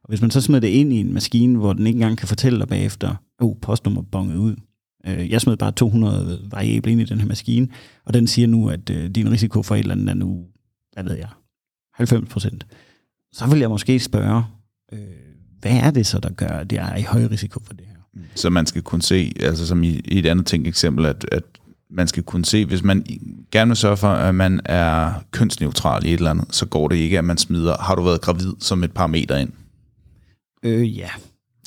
Og 0.04 0.08
hvis 0.08 0.20
man 0.20 0.30
så 0.30 0.40
smider 0.40 0.60
det 0.60 0.68
ind 0.68 0.92
i 0.92 0.96
en 0.96 1.12
maskine, 1.12 1.58
hvor 1.58 1.72
den 1.72 1.86
ikke 1.86 1.96
engang 1.96 2.18
kan 2.18 2.28
fortælle 2.28 2.58
dig 2.58 2.68
bagefter, 2.68 3.14
åh, 3.40 3.48
oh, 3.48 3.56
postnummer 3.62 4.02
bonget 4.02 4.36
ud. 4.36 4.56
Øh, 5.06 5.30
Jeg 5.30 5.40
smed 5.40 5.56
bare 5.56 5.72
200 5.72 6.40
variable 6.50 6.92
ind 6.92 7.00
i 7.00 7.04
den 7.04 7.20
her 7.20 7.26
maskine, 7.26 7.68
og 8.04 8.14
den 8.14 8.26
siger 8.26 8.48
nu, 8.48 8.68
at 8.68 8.90
øh, 8.90 9.10
din 9.10 9.30
risiko 9.30 9.62
for 9.62 9.74
et 9.74 9.78
eller 9.78 9.94
andet 9.94 10.08
er 10.08 10.14
nu, 10.14 10.44
hvad 10.92 11.04
ved 11.04 11.16
jeg, 11.16 11.28
90 11.94 12.28
procent. 12.28 12.66
Så 13.32 13.46
vil 13.46 13.58
jeg 13.58 13.68
måske 13.68 13.98
spørge, 14.00 14.44
øh, 14.92 14.98
hvad 15.60 15.72
er 15.72 15.90
det 15.90 16.06
så, 16.06 16.18
der 16.18 16.30
gør, 16.32 16.46
at 16.48 16.72
jeg 16.72 16.92
er 16.92 16.96
i 16.96 17.02
høj 17.02 17.24
risiko 17.26 17.60
for 17.66 17.72
det 17.74 17.86
her? 17.86 18.22
Så 18.34 18.50
man 18.50 18.66
skal 18.66 18.82
kunne 18.82 19.02
se, 19.02 19.32
altså 19.40 19.66
som 19.66 19.82
i, 19.84 20.00
et 20.04 20.26
andet 20.26 20.46
tænkt 20.46 20.68
eksempel, 20.68 21.06
at, 21.06 21.26
at 21.32 21.42
man 21.90 22.08
skal 22.08 22.22
kunne 22.22 22.44
se, 22.44 22.64
hvis 22.66 22.82
man 22.82 23.04
gerne 23.50 23.68
vil 23.68 23.76
sørge 23.76 23.96
for, 23.96 24.08
at 24.08 24.34
man 24.34 24.60
er 24.64 25.12
kønsneutral 25.30 26.04
i 26.06 26.08
et 26.08 26.14
eller 26.14 26.30
andet, 26.30 26.54
så 26.54 26.66
går 26.66 26.88
det 26.88 26.96
ikke, 26.96 27.18
at 27.18 27.24
man 27.24 27.38
smider, 27.38 27.76
har 27.76 27.94
du 27.94 28.02
været 28.02 28.20
gravid 28.20 28.52
som 28.58 28.84
et 28.84 28.92
parameter 28.92 29.36
ind? 29.36 29.52
Øh, 30.62 30.98
ja. 30.98 31.08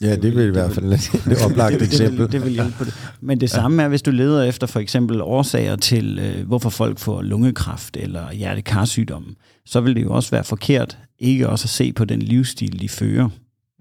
Ja, 0.01 0.15
det 0.15 0.35
vil 0.35 0.47
i 0.47 0.49
hvert 0.49 0.71
fald 0.71 0.93
et 0.93 1.11
oplagt 1.45 1.71
det, 1.71 1.79
det, 1.79 1.87
eksempel. 1.87 2.19
vil, 2.19 2.31
det 2.31 2.43
vil 2.43 2.51
hjælpe 2.51 2.73
på 2.77 2.83
det. 2.83 2.93
Men 3.21 3.39
det 3.41 3.49
samme 3.49 3.83
er, 3.83 3.87
hvis 3.87 4.01
du 4.01 4.11
leder 4.11 4.43
efter 4.43 4.67
for 4.67 4.79
eksempel 4.79 5.21
årsager 5.21 5.75
til, 5.75 6.19
øh, 6.19 6.47
hvorfor 6.47 6.69
folk 6.69 6.99
får 6.99 7.21
lungekræft 7.21 7.97
eller 7.97 8.31
hjertekarsygdomme, 8.33 9.35
så 9.65 9.81
vil 9.81 9.95
det 9.95 10.03
jo 10.03 10.13
også 10.13 10.31
være 10.31 10.43
forkert 10.43 10.97
ikke 11.19 11.49
også 11.49 11.65
at 11.65 11.69
se 11.69 11.93
på 11.93 12.05
den 12.05 12.21
livsstil, 12.21 12.79
de 12.79 12.89
fører. 12.89 13.29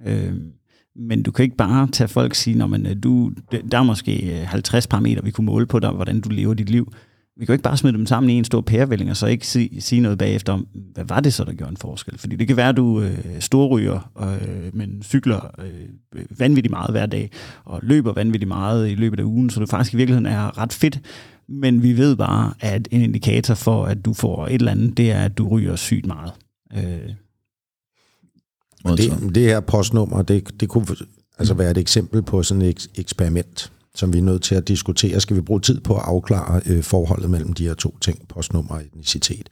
Øh, 0.06 0.32
men 0.96 1.22
du 1.22 1.30
kan 1.30 1.42
ikke 1.42 1.56
bare 1.56 1.88
tage 1.92 2.08
folk 2.08 2.32
og 2.32 2.36
sige, 2.36 2.64
at 2.86 3.02
du, 3.02 3.32
der 3.70 3.78
er 3.78 3.82
måske 3.82 4.40
øh, 4.40 4.46
50 4.46 4.86
parametre, 4.86 5.24
vi 5.24 5.30
kunne 5.30 5.44
måle 5.44 5.66
på 5.66 5.78
dig, 5.78 5.90
hvordan 5.90 6.20
du 6.20 6.28
lever 6.28 6.54
dit 6.54 6.70
liv. 6.70 6.92
Vi 7.36 7.44
kan 7.44 7.52
jo 7.52 7.52
ikke 7.52 7.62
bare 7.62 7.76
smide 7.76 7.96
dem 7.96 8.06
sammen 8.06 8.30
i 8.30 8.32
en 8.32 8.44
stor 8.44 8.60
pærevælling, 8.60 9.10
og 9.10 9.16
så 9.16 9.26
ikke 9.26 9.46
sige, 9.46 9.80
sige 9.80 10.00
noget 10.00 10.18
bagefter 10.18 10.52
om, 10.52 10.66
hvad 10.94 11.04
var 11.04 11.20
det 11.20 11.34
så, 11.34 11.44
der 11.44 11.52
gjorde 11.52 11.70
en 11.70 11.76
forskel? 11.76 12.18
Fordi 12.18 12.36
det 12.36 12.46
kan 12.46 12.56
være, 12.56 12.68
at 12.68 12.76
du 12.76 13.00
øh, 13.00 13.18
storryger, 13.40 14.10
øh, 14.20 14.76
men 14.76 15.02
cykler 15.02 15.50
øh, 15.58 16.24
vanvittigt 16.38 16.70
meget 16.70 16.90
hver 16.90 17.06
dag, 17.06 17.30
og 17.64 17.80
løber 17.82 18.12
vanvittigt 18.12 18.48
meget 18.48 18.90
i 18.90 18.94
løbet 18.94 19.20
af 19.20 19.24
ugen, 19.24 19.50
så 19.50 19.60
du 19.60 19.66
faktisk 19.66 19.94
i 19.94 19.96
virkeligheden 19.96 20.26
er 20.26 20.58
ret 20.58 20.72
fedt. 20.72 21.00
Men 21.48 21.82
vi 21.82 21.96
ved 21.96 22.16
bare, 22.16 22.52
at 22.60 22.88
en 22.90 23.00
indikator 23.02 23.54
for, 23.54 23.84
at 23.84 24.04
du 24.04 24.12
får 24.14 24.46
et 24.46 24.54
eller 24.54 24.70
andet, 24.72 24.96
det 24.96 25.10
er, 25.10 25.24
at 25.24 25.38
du 25.38 25.48
ryger 25.48 25.76
sygt 25.76 26.06
meget. 26.06 26.32
Øh, 26.76 27.10
Og 28.84 28.98
det, 28.98 29.34
det 29.34 29.42
her 29.42 29.60
postnummer, 29.60 30.22
det, 30.22 30.60
det 30.60 30.68
kunne 30.68 30.86
altså 31.38 31.54
være 31.54 31.70
et 31.70 31.78
eksempel 31.78 32.22
på 32.22 32.42
sådan 32.42 32.62
et 32.62 32.80
eks- 32.80 33.00
eksperiment, 33.00 33.72
som 33.94 34.12
vi 34.12 34.18
er 34.18 34.22
nødt 34.22 34.42
til 34.42 34.54
at 34.54 34.68
diskutere. 34.68 35.20
Skal 35.20 35.36
vi 35.36 35.40
bruge 35.40 35.60
tid 35.60 35.80
på 35.80 35.96
at 35.96 36.02
afklare 36.04 36.60
øh, 36.66 36.82
forholdet 36.82 37.30
mellem 37.30 37.52
de 37.52 37.66
her 37.66 37.74
to 37.74 37.98
ting, 37.98 38.28
postnummer 38.28 38.74
og 38.74 38.82
etnicitet? 38.82 39.48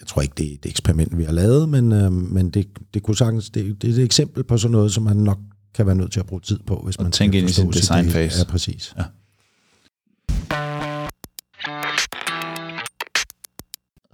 Jeg 0.00 0.06
tror 0.06 0.22
ikke, 0.22 0.34
det 0.36 0.50
er 0.50 0.54
et 0.54 0.66
eksperiment, 0.66 1.18
vi 1.18 1.24
har 1.24 1.32
lavet, 1.32 1.68
men, 1.68 1.92
øh, 1.92 2.12
men 2.12 2.50
det, 2.50 2.66
det 2.94 3.02
kunne 3.02 3.16
sagtens, 3.16 3.50
det, 3.50 3.82
det 3.82 3.90
er 3.90 3.94
et 3.94 4.04
eksempel 4.04 4.44
på 4.44 4.58
sådan 4.58 4.72
noget, 4.72 4.92
som 4.92 5.02
man 5.02 5.16
nok 5.16 5.38
kan 5.74 5.86
være 5.86 5.94
nødt 5.94 6.12
til 6.12 6.20
at 6.20 6.26
bruge 6.26 6.40
tid 6.40 6.58
på, 6.66 6.82
hvis 6.84 6.96
Og 6.96 7.02
man 7.02 7.12
tænke 7.12 7.32
skal 7.32 7.40
ind 7.40 7.50
i 7.50 7.52
sin 7.52 7.72
designfase. 7.72 8.38
Ja, 8.38 8.44
præcis. 8.44 8.94
Ja. 8.98 9.04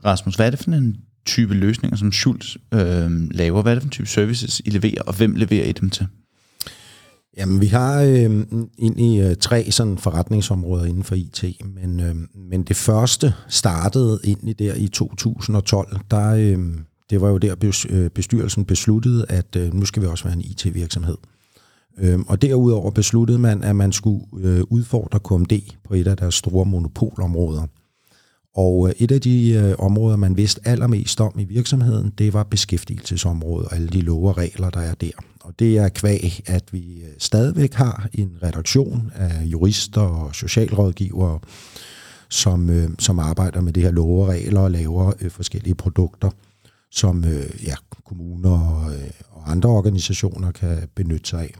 Rasmus, 0.04 0.34
hvad 0.34 0.46
er 0.46 0.50
det 0.50 0.58
for 0.58 0.70
en 0.70 0.96
type 1.26 1.54
løsninger, 1.54 1.96
som 1.96 2.12
Schultz 2.12 2.56
øh, 2.74 3.10
laver? 3.30 3.62
Hvad 3.62 3.72
er 3.72 3.74
det 3.74 3.82
for 3.82 3.86
en 3.86 3.90
type 3.90 4.06
services, 4.08 4.62
I 4.64 4.70
leverer, 4.70 5.02
og 5.02 5.16
hvem 5.16 5.34
leverer 5.34 5.64
I 5.64 5.72
dem 5.72 5.90
til? 5.90 6.06
Jamen, 7.36 7.60
vi 7.60 7.66
har 7.66 8.02
øh, 8.02 8.46
egentlig 8.78 9.20
øh, 9.20 9.36
tre 9.36 9.70
sådan 9.70 9.98
forretningsområder 9.98 10.84
inden 10.84 11.04
for 11.04 11.14
IT, 11.14 11.44
men, 11.64 12.00
øh, 12.00 12.14
men 12.50 12.62
det 12.62 12.76
første 12.76 13.34
startede 13.48 14.20
egentlig 14.24 14.58
der 14.58 14.74
i 14.74 14.88
2012. 14.88 15.98
Der, 16.10 16.30
øh, 16.30 16.58
det 17.10 17.20
var 17.20 17.28
jo 17.28 17.38
der, 17.38 17.84
øh, 17.90 18.10
bestyrelsen 18.10 18.64
besluttede, 18.64 19.26
at 19.28 19.56
øh, 19.56 19.74
nu 19.74 19.84
skal 19.84 20.02
vi 20.02 20.06
også 20.06 20.24
være 20.24 20.34
en 20.34 20.40
IT-virksomhed. 20.40 21.16
Øh, 21.98 22.18
og 22.28 22.42
derudover 22.42 22.90
besluttede 22.90 23.38
man, 23.38 23.62
at 23.62 23.76
man 23.76 23.92
skulle 23.92 24.24
øh, 24.38 24.62
udfordre 24.70 25.20
KMD 25.20 25.52
på 25.84 25.94
et 25.94 26.06
af 26.06 26.16
deres 26.16 26.34
store 26.34 26.66
monopolområder. 26.66 27.66
Og 28.56 28.88
øh, 28.88 28.94
et 28.98 29.12
af 29.12 29.20
de 29.20 29.50
øh, 29.50 29.74
områder, 29.78 30.16
man 30.16 30.36
vidste 30.36 30.60
allermest 30.64 31.20
om 31.20 31.38
i 31.38 31.44
virksomheden, 31.44 32.12
det 32.18 32.32
var 32.32 32.42
beskæftigelsesområdet 32.42 33.68
og 33.68 33.74
alle 33.74 33.88
de 33.88 34.00
love 34.00 34.28
og 34.28 34.38
regler, 34.38 34.70
der 34.70 34.80
er 34.80 34.94
der. 34.94 35.10
Og 35.40 35.58
det 35.58 35.78
er 35.78 35.88
kvæg, 35.88 36.42
at 36.46 36.64
vi 36.72 37.02
øh, 37.02 37.08
stadigvæk 37.18 37.74
har 37.74 38.08
en 38.12 38.30
redaktion 38.42 39.12
af 39.14 39.42
jurister 39.44 40.00
og 40.00 40.34
socialrådgivere, 40.34 41.38
som, 42.28 42.70
øh, 42.70 42.90
som 42.98 43.18
arbejder 43.18 43.60
med 43.60 43.72
det 43.72 43.82
her 43.82 43.90
love 43.90 44.22
og 44.22 44.28
regler 44.28 44.60
og 44.60 44.70
laver 44.70 45.12
øh, 45.20 45.30
forskellige 45.30 45.74
produkter, 45.74 46.30
som 46.90 47.24
øh, 47.24 47.64
ja, 47.66 47.74
kommuner 48.04 48.50
og, 48.50 48.92
øh, 48.92 49.10
og 49.30 49.50
andre 49.50 49.68
organisationer 49.68 50.52
kan 50.52 50.88
benytte 50.94 51.28
sig 51.28 51.40
af. 51.40 51.54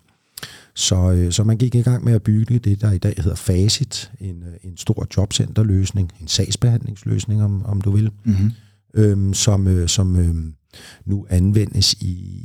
Så, 0.77 1.13
øh, 1.13 1.33
så 1.33 1.45
man 1.45 1.57
gik 1.57 1.75
i 1.75 1.83
gang 1.83 2.05
med 2.05 2.13
at 2.13 2.23
bygge 2.23 2.59
det, 2.59 2.81
der 2.81 2.93
i 2.93 2.99
dag 2.99 3.15
hedder 3.17 3.37
Facit, 3.37 4.11
en, 4.21 4.43
øh, 4.43 4.71
en 4.71 4.77
stor 4.77 5.07
jobcenterløsning, 5.17 6.13
en 6.21 6.29
sagsbehandlingsløsning, 6.29 7.43
om, 7.43 7.67
om 7.67 7.81
du 7.81 7.91
vil, 7.91 8.11
Mm-hmm. 8.25 8.53
øhm, 8.95 9.35
som, 9.35 9.67
øh, 9.67 9.89
som 9.89 10.17
øh, 10.17 10.35
nu 11.05 11.27
anvendes 11.31 11.93
i 11.93 12.43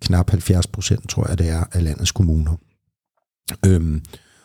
knap 0.00 0.30
70 0.30 0.66
procent, 0.66 1.08
tror 1.08 1.28
jeg 1.28 1.38
det 1.38 1.48
er, 1.48 1.64
af 1.72 1.84
landets 1.84 2.12
kommuner. 2.12 2.56
Øhm, 3.66 4.02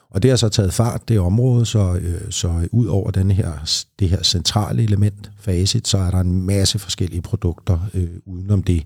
og 0.10 0.24
det 0.24 0.30
har 0.30 0.36
så 0.38 0.50
taget 0.50 0.74
fart, 0.74 1.08
det 1.08 1.20
område, 1.20 1.66
så, 1.66 1.96
øh, 2.02 2.32
så 2.32 2.68
ud 2.72 2.86
over 2.86 3.12
den 3.12 3.32
her, 3.32 3.84
det 4.00 4.10
her 4.10 4.24
centrale 4.24 4.84
element, 4.84 5.32
Facit, 5.40 5.88
så 5.88 5.98
er 5.98 6.12
der 6.12 6.20
en 6.20 6.42
masse 6.42 6.80
forskellige 6.80 7.22
produkter 7.22 7.80
øh, 7.94 8.10
udenom 8.26 8.64
det, 8.64 8.84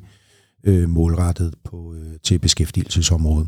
øh, 0.63 0.89
målrettet 0.89 1.53
på, 1.63 1.93
øh, 1.93 2.13
til 2.23 2.39
beskæftigelsesområdet. 2.39 3.47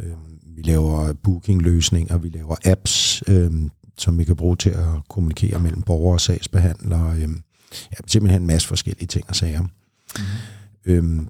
Øh, 0.00 0.12
vi 0.56 0.62
laver 0.62 1.12
bookingløsninger, 1.12 2.18
vi 2.18 2.28
laver 2.28 2.56
apps, 2.64 3.22
øh, 3.28 3.50
som 3.98 4.18
vi 4.18 4.24
kan 4.24 4.36
bruge 4.36 4.56
til 4.56 4.70
at 4.70 5.08
kommunikere 5.08 5.58
mellem 5.60 5.82
borgere 5.82 6.14
og 6.14 6.20
sagsbehandlere. 6.20 7.16
Øh, 7.16 7.28
ja, 7.72 7.96
simpelthen 8.06 8.42
en 8.42 8.46
masse 8.46 8.68
forskellige 8.68 9.06
ting 9.06 9.24
og 9.28 9.36
sager. 9.36 9.62
Mm. 9.62 10.22
Øh, 10.84 11.26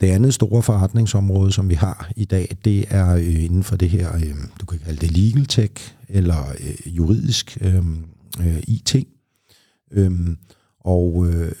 det 0.00 0.06
andet 0.06 0.34
store 0.34 0.62
forretningsområde, 0.62 1.52
som 1.52 1.68
vi 1.68 1.74
har 1.74 2.10
i 2.16 2.24
dag, 2.24 2.56
det 2.64 2.84
er 2.88 3.14
øh, 3.14 3.44
inden 3.44 3.62
for 3.62 3.76
det 3.76 3.90
her, 3.90 4.14
øh, 4.14 4.34
du 4.60 4.66
kan 4.66 4.78
kalde 4.78 5.00
det 5.00 5.16
legal 5.16 5.46
tech, 5.46 5.94
eller 6.08 6.48
øh, 6.60 6.96
juridisk 6.96 7.58
øh, 7.60 7.82
øh, 8.40 8.62
IT. 8.66 8.96
Øh, 9.90 10.10
og 10.80 11.26
øh, 11.26 11.52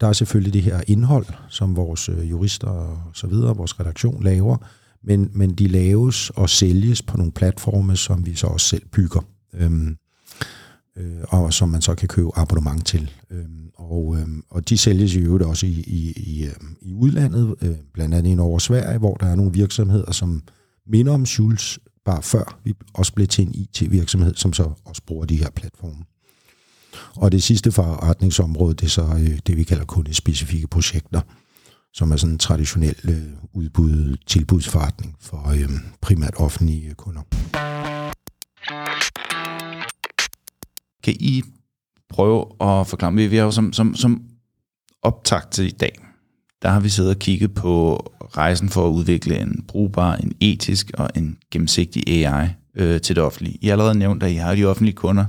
der 0.00 0.06
er 0.06 0.12
selvfølgelig 0.12 0.52
det 0.52 0.62
her 0.62 0.80
indhold, 0.86 1.26
som 1.48 1.76
vores 1.76 2.08
øh, 2.08 2.30
jurister 2.30 2.68
og 2.68 3.02
så 3.12 3.26
videre, 3.26 3.56
vores 3.56 3.80
redaktion 3.80 4.22
laver, 4.22 4.56
men, 5.06 5.30
men 5.34 5.54
de 5.54 5.68
laves 5.68 6.30
og 6.30 6.50
sælges 6.50 7.02
på 7.02 7.16
nogle 7.16 7.32
platforme, 7.32 7.96
som 7.96 8.26
vi 8.26 8.34
så 8.34 8.46
også 8.46 8.66
selv 8.66 8.86
bygger, 8.92 9.20
øhm, 9.54 9.96
øh, 10.96 11.22
og 11.28 11.52
som 11.52 11.68
man 11.68 11.82
så 11.82 11.94
kan 11.94 12.08
købe 12.08 12.30
abonnement 12.34 12.86
til. 12.86 13.10
Øhm, 13.30 13.70
og, 13.74 14.16
øhm, 14.20 14.42
og 14.50 14.68
de 14.68 14.78
sælges 14.78 15.14
i 15.14 15.18
øvrigt 15.18 15.44
også 15.44 15.66
i, 15.66 15.84
i, 15.86 16.12
i, 16.16 16.44
øhm, 16.44 16.76
i 16.82 16.94
udlandet, 16.94 17.54
øh, 17.62 17.76
blandt 17.92 18.14
andet 18.14 18.30
i 18.30 18.34
Norge 18.34 18.54
og 18.54 18.60
Sverige, 18.60 18.98
hvor 18.98 19.14
der 19.14 19.26
er 19.26 19.34
nogle 19.34 19.52
virksomheder, 19.52 20.12
som 20.12 20.42
minder 20.86 21.12
om 21.12 21.26
Schulz, 21.26 21.78
bare 22.04 22.22
før 22.22 22.58
vi 22.64 22.74
også 22.94 23.12
blev 23.12 23.26
til 23.26 23.46
en 23.46 23.54
IT-virksomhed, 23.54 24.34
som 24.34 24.52
så 24.52 24.70
også 24.84 25.02
bruger 25.06 25.26
de 25.26 25.36
her 25.36 25.50
platforme. 25.50 26.04
Og 27.14 27.32
det 27.32 27.42
sidste 27.42 27.72
forretningsområde, 27.72 28.74
det 28.74 28.86
er 28.86 28.90
så 28.90 29.02
øh, 29.02 29.38
det, 29.46 29.56
vi 29.56 29.62
kalder 29.62 29.84
kundespecifikke 29.84 30.66
projekter, 30.66 31.20
som 31.96 32.12
er 32.12 32.16
sådan 32.16 32.32
en 32.32 32.38
traditionel 32.38 32.96
øh, 33.04 33.38
udbud, 33.52 34.16
tilbudsforretning 34.26 35.16
for 35.20 35.48
øh, 35.48 35.70
primært 36.00 36.34
offentlige 36.36 36.94
kunder. 36.94 37.22
Kan 41.02 41.16
I 41.20 41.42
prøve 42.08 42.44
at 42.60 42.86
forklare 42.86 43.12
mig? 43.12 43.30
Vi 43.30 43.36
har 43.36 43.44
jo 43.44 43.50
som, 43.50 43.72
som, 43.72 43.94
som 43.94 44.22
optakt 45.02 45.52
til 45.52 45.66
i 45.66 45.70
dag, 45.70 45.98
der 46.62 46.68
har 46.68 46.80
vi 46.80 46.88
siddet 46.88 47.10
og 47.10 47.18
kigget 47.18 47.54
på 47.54 47.96
rejsen 48.20 48.68
for 48.68 48.86
at 48.86 48.92
udvikle 48.92 49.38
en 49.38 49.64
brugbar, 49.68 50.16
en 50.16 50.32
etisk 50.40 50.90
og 50.94 51.10
en 51.14 51.38
gennemsigtig 51.50 52.08
AI 52.08 52.48
øh, 52.74 53.00
til 53.00 53.16
det 53.16 53.24
offentlige. 53.24 53.58
I 53.60 53.66
har 53.66 53.72
allerede 53.72 53.98
nævnt, 53.98 54.22
at 54.22 54.30
I 54.30 54.34
har 54.34 54.54
de 54.54 54.64
offentlige 54.64 54.94
kunder. 54.94 55.24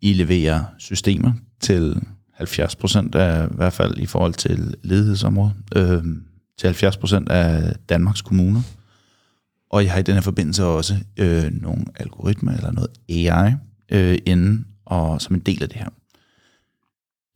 I 0.00 0.12
leverer 0.12 0.64
systemer 0.78 1.32
til 1.60 2.02
70 2.34 2.76
procent 2.76 3.14
af, 3.14 3.46
i 3.46 3.54
hvert 3.54 3.72
fald 3.72 3.98
i 3.98 4.06
forhold 4.06 4.34
til 4.34 4.74
ledighedsområdet, 4.82 5.54
øh, 5.76 6.04
til 6.58 6.66
70 6.66 6.96
procent 6.96 7.28
af 7.28 7.76
Danmarks 7.88 8.22
kommuner. 8.22 8.62
Og 9.70 9.84
jeg 9.84 9.92
har 9.92 9.98
i 9.98 10.02
den 10.02 10.14
her 10.14 10.20
forbindelse 10.20 10.64
også 10.64 10.94
øh, 11.16 11.52
nogle 11.52 11.84
algoritmer 11.96 12.52
eller 12.52 12.72
noget 12.72 12.90
AI 13.08 13.52
øh, 13.92 14.18
inden 14.26 14.66
og 14.84 15.22
som 15.22 15.34
en 15.34 15.40
del 15.40 15.62
af 15.62 15.68
det 15.68 15.78
her. 15.78 15.88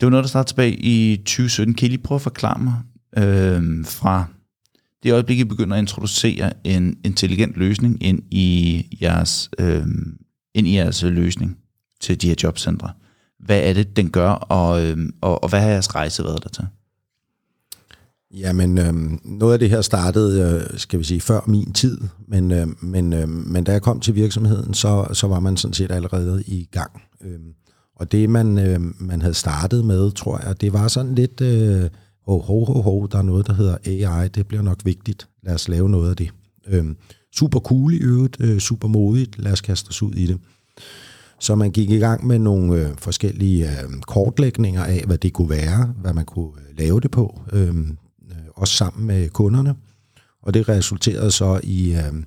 Det 0.00 0.06
var 0.06 0.10
noget, 0.10 0.24
der 0.24 0.28
startede 0.28 0.50
tilbage 0.50 0.72
i 0.72 1.16
2017. 1.16 1.74
Kan 1.74 1.86
I 1.86 1.88
lige 1.88 2.02
prøve 2.02 2.16
at 2.16 2.22
forklare 2.22 2.58
mig 2.58 2.74
øh, 3.16 3.84
fra 3.84 4.26
det 5.02 5.12
øjeblik, 5.12 5.38
I 5.38 5.44
begynder 5.44 5.76
at 5.76 5.80
introducere 5.80 6.52
en 6.64 6.98
intelligent 7.04 7.56
løsning 7.56 8.02
ind 8.02 8.22
i 8.30 8.86
jeres, 9.02 9.50
øh, 9.58 9.86
ind 10.54 10.68
i 10.68 10.76
jeres 10.76 11.02
løsning 11.02 11.58
til 12.00 12.22
de 12.22 12.28
her 12.28 12.34
jobcentre, 12.42 12.92
hvad 13.40 13.60
er 13.62 13.72
det, 13.72 13.96
den 13.96 14.10
gør, 14.10 14.30
og, 14.30 14.86
øh, 14.86 14.98
og, 15.20 15.42
og 15.42 15.48
hvad 15.48 15.60
har 15.60 15.68
jeres 15.68 15.94
rejse 15.94 16.24
været 16.24 16.42
der 16.42 16.48
til? 16.48 16.66
Jamen, 18.34 18.78
øh, 18.78 18.94
noget 19.24 19.52
af 19.52 19.58
det 19.58 19.70
her 19.70 19.80
startede, 19.80 20.62
øh, 20.72 20.78
skal 20.78 20.98
vi 20.98 21.04
sige, 21.04 21.20
før 21.20 21.40
min 21.46 21.72
tid, 21.72 21.98
men, 22.28 22.52
øh, 22.52 22.66
men, 22.82 23.12
øh, 23.12 23.28
men 23.28 23.64
da 23.64 23.72
jeg 23.72 23.82
kom 23.82 24.00
til 24.00 24.14
virksomheden, 24.14 24.74
så, 24.74 25.06
så 25.12 25.26
var 25.26 25.40
man 25.40 25.56
sådan 25.56 25.74
set 25.74 25.90
allerede 25.90 26.42
i 26.46 26.68
gang. 26.72 27.02
Øh, 27.20 27.38
og 27.96 28.12
det, 28.12 28.30
man, 28.30 28.58
øh, 28.58 28.80
man 29.00 29.20
havde 29.20 29.34
startet 29.34 29.84
med, 29.84 30.10
tror 30.10 30.40
jeg, 30.46 30.60
det 30.60 30.72
var 30.72 30.88
sådan 30.88 31.14
lidt, 31.14 31.40
øh, 31.40 31.90
ho, 32.26 32.38
ho, 32.38 32.64
ho, 32.64 32.80
ho, 32.80 33.06
der 33.06 33.18
er 33.18 33.22
noget, 33.22 33.46
der 33.46 33.52
hedder 33.52 33.76
AI, 33.86 34.28
det 34.28 34.46
bliver 34.46 34.62
nok 34.62 34.78
vigtigt, 34.84 35.28
lad 35.42 35.54
os 35.54 35.68
lave 35.68 35.88
noget 35.88 36.10
af 36.10 36.16
det. 36.16 36.30
Øh, 36.66 36.84
super 37.36 37.60
cool 37.60 37.94
i 37.94 37.98
øvrigt, 37.98 38.36
øh, 38.40 38.58
super 38.58 38.88
modigt, 38.88 39.38
lad 39.38 39.52
os 39.52 39.60
kaste 39.60 39.88
os 39.88 40.02
ud 40.02 40.12
i 40.12 40.26
det. 40.26 40.38
Så 41.38 41.54
man 41.54 41.70
gik 41.70 41.90
i 41.90 41.98
gang 41.98 42.26
med 42.26 42.38
nogle 42.38 42.88
øh, 42.88 42.96
forskellige 42.98 43.70
øh, 43.70 44.00
kortlægninger 44.00 44.84
af, 44.84 45.02
hvad 45.06 45.18
det 45.18 45.32
kunne 45.32 45.50
være, 45.50 45.94
hvad 46.00 46.12
man 46.12 46.24
kunne 46.24 46.52
øh, 46.58 46.78
lave 46.78 47.00
det 47.00 47.10
på. 47.10 47.40
Øh, 47.52 47.68
øh, 47.68 48.36
også 48.54 48.74
sammen 48.74 49.06
med 49.06 49.28
kunderne. 49.28 49.74
Og 50.42 50.54
det 50.54 50.68
resulterede 50.68 51.30
så 51.30 51.60
i, 51.62 51.92
øh, 51.92 52.22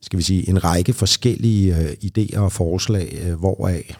skal 0.00 0.16
vi 0.16 0.22
sige, 0.22 0.48
en 0.48 0.64
række 0.64 0.92
forskellige 0.92 1.76
øh, 1.76 1.92
idéer 2.04 2.38
og 2.38 2.52
forslag, 2.52 3.18
øh, 3.26 3.34
hvoraf 3.38 3.96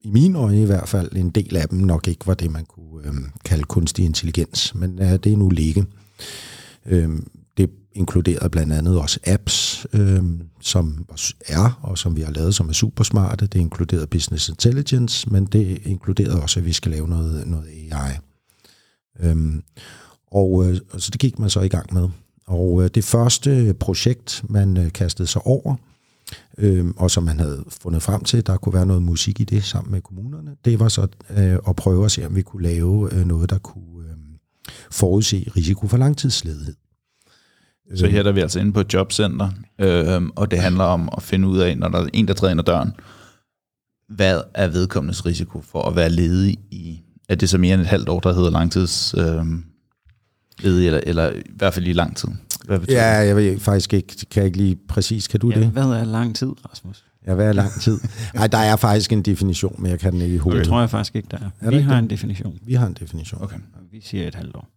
i 0.00 0.10
mine 0.10 0.38
øjne 0.38 0.62
i 0.62 0.66
hvert 0.66 0.88
fald 0.88 1.16
en 1.16 1.30
del 1.30 1.56
af 1.56 1.68
dem 1.68 1.78
nok 1.78 2.08
ikke 2.08 2.26
var 2.26 2.34
det, 2.34 2.50
man 2.50 2.64
kunne 2.64 3.06
øh, 3.06 3.14
kalde 3.44 3.64
kunstig 3.64 4.04
intelligens, 4.04 4.74
men 4.74 5.02
øh, 5.02 5.12
det 5.12 5.32
er 5.32 5.36
nu 5.36 5.48
ligge. 5.48 5.86
Øh, 6.86 7.10
inkluderede 7.92 8.50
blandt 8.50 8.72
andet 8.72 8.98
også 8.98 9.20
apps, 9.26 9.86
øh, 9.92 10.22
som 10.60 11.06
er, 11.46 11.80
og 11.82 11.98
som 11.98 12.16
vi 12.16 12.20
har 12.20 12.32
lavet, 12.32 12.54
som 12.54 12.68
er 12.68 12.72
super 12.72 13.04
smarte. 13.04 13.46
Det 13.46 13.58
inkluderede 13.58 14.06
business 14.06 14.48
intelligence, 14.48 15.30
men 15.30 15.44
det 15.44 15.82
inkluderede 15.84 16.42
også, 16.42 16.60
at 16.60 16.66
vi 16.66 16.72
skal 16.72 16.92
lave 16.92 17.08
noget, 17.08 17.46
noget 17.46 17.66
AI. 17.68 18.12
Øhm, 19.20 19.56
øh, 19.56 19.62
og 20.30 20.66
øh, 20.66 20.80
så 20.98 21.10
det 21.10 21.20
gik 21.20 21.38
man 21.38 21.50
så 21.50 21.60
i 21.60 21.68
gang 21.68 21.94
med. 21.94 22.08
Og 22.46 22.82
øh, 22.82 22.90
det 22.94 23.04
første 23.04 23.74
projekt, 23.80 24.44
man 24.48 24.76
øh, 24.76 24.92
kastede 24.92 25.28
sig 25.28 25.46
over, 25.46 25.76
øh, 26.58 26.86
og 26.96 27.10
som 27.10 27.22
man 27.22 27.40
havde 27.40 27.64
fundet 27.82 28.02
frem 28.02 28.24
til, 28.24 28.46
der 28.46 28.56
kunne 28.56 28.74
være 28.74 28.86
noget 28.86 29.02
musik 29.02 29.40
i 29.40 29.44
det 29.44 29.64
sammen 29.64 29.92
med 29.92 30.00
kommunerne, 30.00 30.56
det 30.64 30.80
var 30.80 30.88
så 30.88 31.06
øh, 31.30 31.58
at 31.68 31.76
prøve 31.76 32.04
at 32.04 32.10
se, 32.10 32.26
om 32.26 32.36
vi 32.36 32.42
kunne 32.42 32.62
lave 32.62 33.14
øh, 33.14 33.26
noget, 33.26 33.50
der 33.50 33.58
kunne 33.58 34.08
øh, 34.08 34.16
forudse 34.90 35.50
risiko 35.56 35.86
for 35.86 35.96
langtidsledighed. 35.96 36.74
Så 37.94 38.06
her 38.06 38.24
er 38.24 38.32
vi 38.32 38.40
altså 38.40 38.60
inde 38.60 38.72
på 38.72 38.80
et 38.80 38.94
jobcenter, 38.94 39.50
øh, 39.78 40.22
og 40.36 40.50
det 40.50 40.58
handler 40.58 40.84
om 40.84 41.08
at 41.16 41.22
finde 41.22 41.48
ud 41.48 41.58
af, 41.58 41.78
når 41.78 41.88
der 41.88 41.98
er 41.98 42.08
en, 42.12 42.28
der 42.28 42.34
træder 42.34 42.50
ind 42.50 42.60
ad 42.60 42.64
døren, 42.64 42.92
hvad 44.08 44.40
er 44.54 44.68
vedkommendes 44.68 45.26
risiko 45.26 45.60
for 45.60 45.82
at 45.82 45.96
være 45.96 46.10
ledig 46.10 46.58
i, 46.70 47.00
er 47.28 47.34
det 47.34 47.48
så 47.48 47.58
mere 47.58 47.74
end 47.74 47.82
et 47.82 47.88
halvt 47.88 48.08
år, 48.08 48.20
der 48.20 48.32
hedder 48.32 48.50
langtids... 48.50 49.14
Øh, 49.18 49.44
ledig, 50.60 50.86
eller, 50.86 51.00
eller 51.02 51.30
i 51.30 51.42
hvert 51.56 51.74
fald 51.74 51.86
i 51.86 51.92
lang 51.92 52.16
tid. 52.16 52.28
Hvad 52.64 52.78
betyder 52.78 52.98
ja, 52.98 53.26
jeg 53.26 53.36
ved 53.36 53.60
faktisk 53.60 53.94
ikke, 53.94 54.26
kan 54.30 54.40
jeg 54.40 54.46
ikke 54.46 54.58
lige 54.58 54.78
præcis, 54.88 55.28
kan 55.28 55.40
du 55.40 55.50
ja, 55.50 55.60
det? 55.60 55.66
Hvad 55.66 55.82
er 55.82 56.04
lang 56.04 56.36
tid, 56.36 56.48
Rasmus? 56.70 57.04
Ja, 57.26 57.34
hvad 57.34 57.48
er 57.48 57.52
lang 57.52 57.80
tid? 57.80 57.98
Nej, 58.34 58.46
der 58.46 58.58
er 58.58 58.76
faktisk 58.76 59.12
en 59.12 59.22
definition, 59.22 59.74
men 59.78 59.90
jeg 59.90 59.98
kan 60.00 60.12
den 60.12 60.20
ikke 60.20 60.34
i 60.34 60.38
hovedet. 60.38 60.60
Det 60.60 60.68
tror 60.68 60.80
jeg 60.80 60.90
faktisk 60.90 61.16
ikke, 61.16 61.28
der 61.30 61.36
er. 61.36 61.50
er 61.60 61.70
vi 61.70 61.78
har 61.78 61.94
det? 61.94 61.98
en 61.98 62.10
definition. 62.10 62.58
Vi 62.62 62.74
har 62.74 62.86
en 62.86 62.92
definition. 63.00 63.42
Okay. 63.42 63.56
Vi 63.92 64.00
siger 64.00 64.28
et 64.28 64.34
halvt 64.34 64.56
år. 64.56 64.68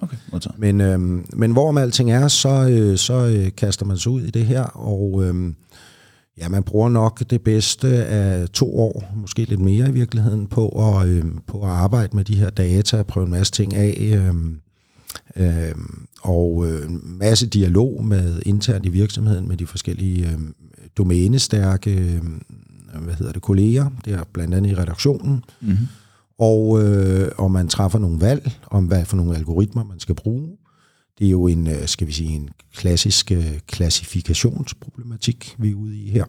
Okay, 0.00 0.16
modtaget. 0.32 0.58
Men, 0.58 0.80
øhm, 0.80 1.26
men 1.32 1.52
hvorom 1.52 1.78
alting 1.78 2.10
er, 2.12 2.28
så, 2.28 2.68
øh, 2.70 2.98
så 2.98 3.14
øh, 3.14 3.50
kaster 3.56 3.86
man 3.86 3.98
sig 3.98 4.12
ud 4.12 4.22
i 4.22 4.30
det 4.30 4.46
her, 4.46 4.62
og 4.62 5.24
øh, 5.24 5.52
ja, 6.38 6.48
man 6.48 6.62
bruger 6.62 6.88
nok 6.88 7.30
det 7.30 7.42
bedste 7.42 7.88
af 8.04 8.48
to 8.48 8.78
år, 8.78 9.04
måske 9.14 9.44
lidt 9.44 9.60
mere 9.60 9.88
i 9.88 9.92
virkeligheden, 9.92 10.46
på 10.46 10.68
at, 10.68 11.08
øh, 11.08 11.24
på 11.46 11.62
at 11.62 11.70
arbejde 11.70 12.16
med 12.16 12.24
de 12.24 12.36
her 12.36 12.50
data, 12.50 13.02
prøve 13.02 13.24
en 13.24 13.30
masse 13.30 13.52
ting 13.52 13.74
af, 13.74 13.96
øh, 14.00 14.34
Øh, 15.36 15.74
og 16.22 16.66
øh, 16.66 16.90
en 16.90 17.18
masse 17.18 17.46
dialog 17.46 18.04
med 18.04 18.42
internt 18.46 18.86
i 18.86 18.88
virksomheden 18.88 19.48
med 19.48 19.56
de 19.56 19.66
forskellige 19.66 20.26
øh, 20.26 20.38
domænestærke 20.98 21.90
øh, 21.90 22.22
hvad 22.98 23.14
hedder 23.14 23.32
det, 23.32 23.42
kolleger, 23.42 23.90
det 24.04 24.12
er 24.12 24.24
blandt 24.32 24.54
andet 24.54 24.70
i 24.70 24.74
redaktionen. 24.74 25.44
Mm-hmm. 25.60 25.86
Og, 26.40 26.82
øh, 26.82 27.32
og 27.38 27.50
man 27.50 27.68
træffer 27.68 27.98
nogle 27.98 28.20
valg 28.20 28.52
om, 28.66 28.84
hvad 28.84 29.04
for 29.04 29.16
nogle 29.16 29.36
algoritmer 29.36 29.84
man 29.84 30.00
skal 30.00 30.14
bruge. 30.14 30.56
Det 31.18 31.26
er 31.26 31.30
jo 31.30 31.46
en, 31.46 31.66
øh, 31.66 31.86
skal 31.86 32.06
vi 32.06 32.12
sige, 32.12 32.30
en 32.30 32.48
klassisk 32.74 33.32
øh, 33.32 33.58
klassifikationsproblematik, 33.66 35.56
vi 35.58 35.70
er 35.70 35.74
ude 35.74 35.98
i 35.98 36.10
her. 36.10 36.24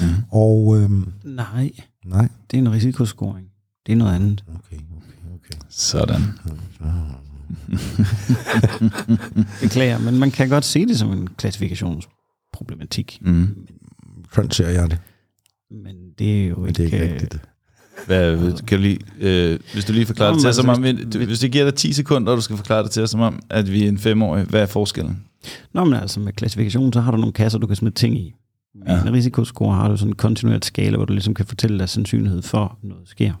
Mm. 0.00 0.06
Og, 0.30 0.76
øh, 0.76 0.90
nej, 1.24 1.70
nej, 2.04 2.28
det 2.50 2.56
er 2.56 2.62
en 2.62 2.72
risikoscoring. 2.72 3.48
Det 3.86 3.92
er 3.92 3.96
noget 3.96 4.14
andet. 4.14 4.44
Okay, 4.48 4.76
okay, 4.76 5.34
okay. 5.34 5.58
Sådan. 5.68 6.22
Beklager, 9.62 9.98
men 9.98 10.18
man 10.18 10.30
kan 10.30 10.48
godt 10.48 10.64
se 10.64 10.86
det 10.86 10.98
som 10.98 11.12
en 11.12 11.26
klassifikationsproblematik. 11.26 13.18
Mm. 13.20 13.66
Sådan 14.34 14.50
ser 14.50 14.68
jeg 14.68 14.90
det. 14.90 14.98
Men 15.70 15.96
det 16.18 16.44
er 16.44 16.48
jo 16.48 16.56
Men 16.56 16.68
ikke... 16.68 16.82
det 16.82 16.94
er 16.94 17.02
ikke 17.02 17.14
rigtigt. 17.14 17.42
Hvad, 18.06 18.52
kan 18.66 18.78
du 18.78 18.82
lige, 18.82 18.98
øh, 19.20 19.58
hvis 19.72 19.84
du 19.84 19.92
lige 19.92 20.06
forklarer 20.06 20.30
Nå, 20.30 20.34
det 20.34 20.40
til, 20.40 20.48
men 20.48 20.54
som 20.54 20.68
om, 20.68 20.84
altså, 20.84 21.18
vi, 21.18 21.24
hvis 21.24 21.42
jeg 21.42 21.50
giver 21.52 21.64
dig 21.64 21.74
10 21.74 21.92
sekunder, 21.92 22.32
og 22.32 22.36
du 22.36 22.42
skal 22.42 22.56
forklare 22.56 22.82
det 22.82 22.90
til, 22.90 23.08
som 23.08 23.20
om, 23.20 23.40
at 23.50 23.72
vi 23.72 23.84
er 23.84 23.88
en 23.88 23.98
femårig, 23.98 24.44
hvad 24.44 24.62
er 24.62 24.66
forskellen? 24.66 25.24
Nå, 25.74 25.84
men 25.84 25.94
altså 25.94 26.20
med 26.20 26.32
klassifikation, 26.32 26.92
så 26.92 27.00
har 27.00 27.10
du 27.10 27.16
nogle 27.16 27.32
kasser, 27.32 27.58
du 27.58 27.66
kan 27.66 27.76
smide 27.76 27.94
ting 27.94 28.16
i. 28.18 28.34
Med 28.74 28.94
Ja. 28.96 29.02
en 29.02 29.12
risikoscore 29.12 29.74
har 29.74 29.88
du 29.88 29.96
sådan 29.96 30.10
en 30.10 30.16
kontinuert 30.16 30.64
skala, 30.64 30.96
hvor 30.96 31.04
du 31.04 31.12
ligesom 31.12 31.34
kan 31.34 31.46
fortælle 31.46 31.78
dig 31.78 31.88
sandsynlighed 31.88 32.42
for, 32.42 32.64
at 32.82 32.88
noget 32.88 33.08
sker. 33.08 33.32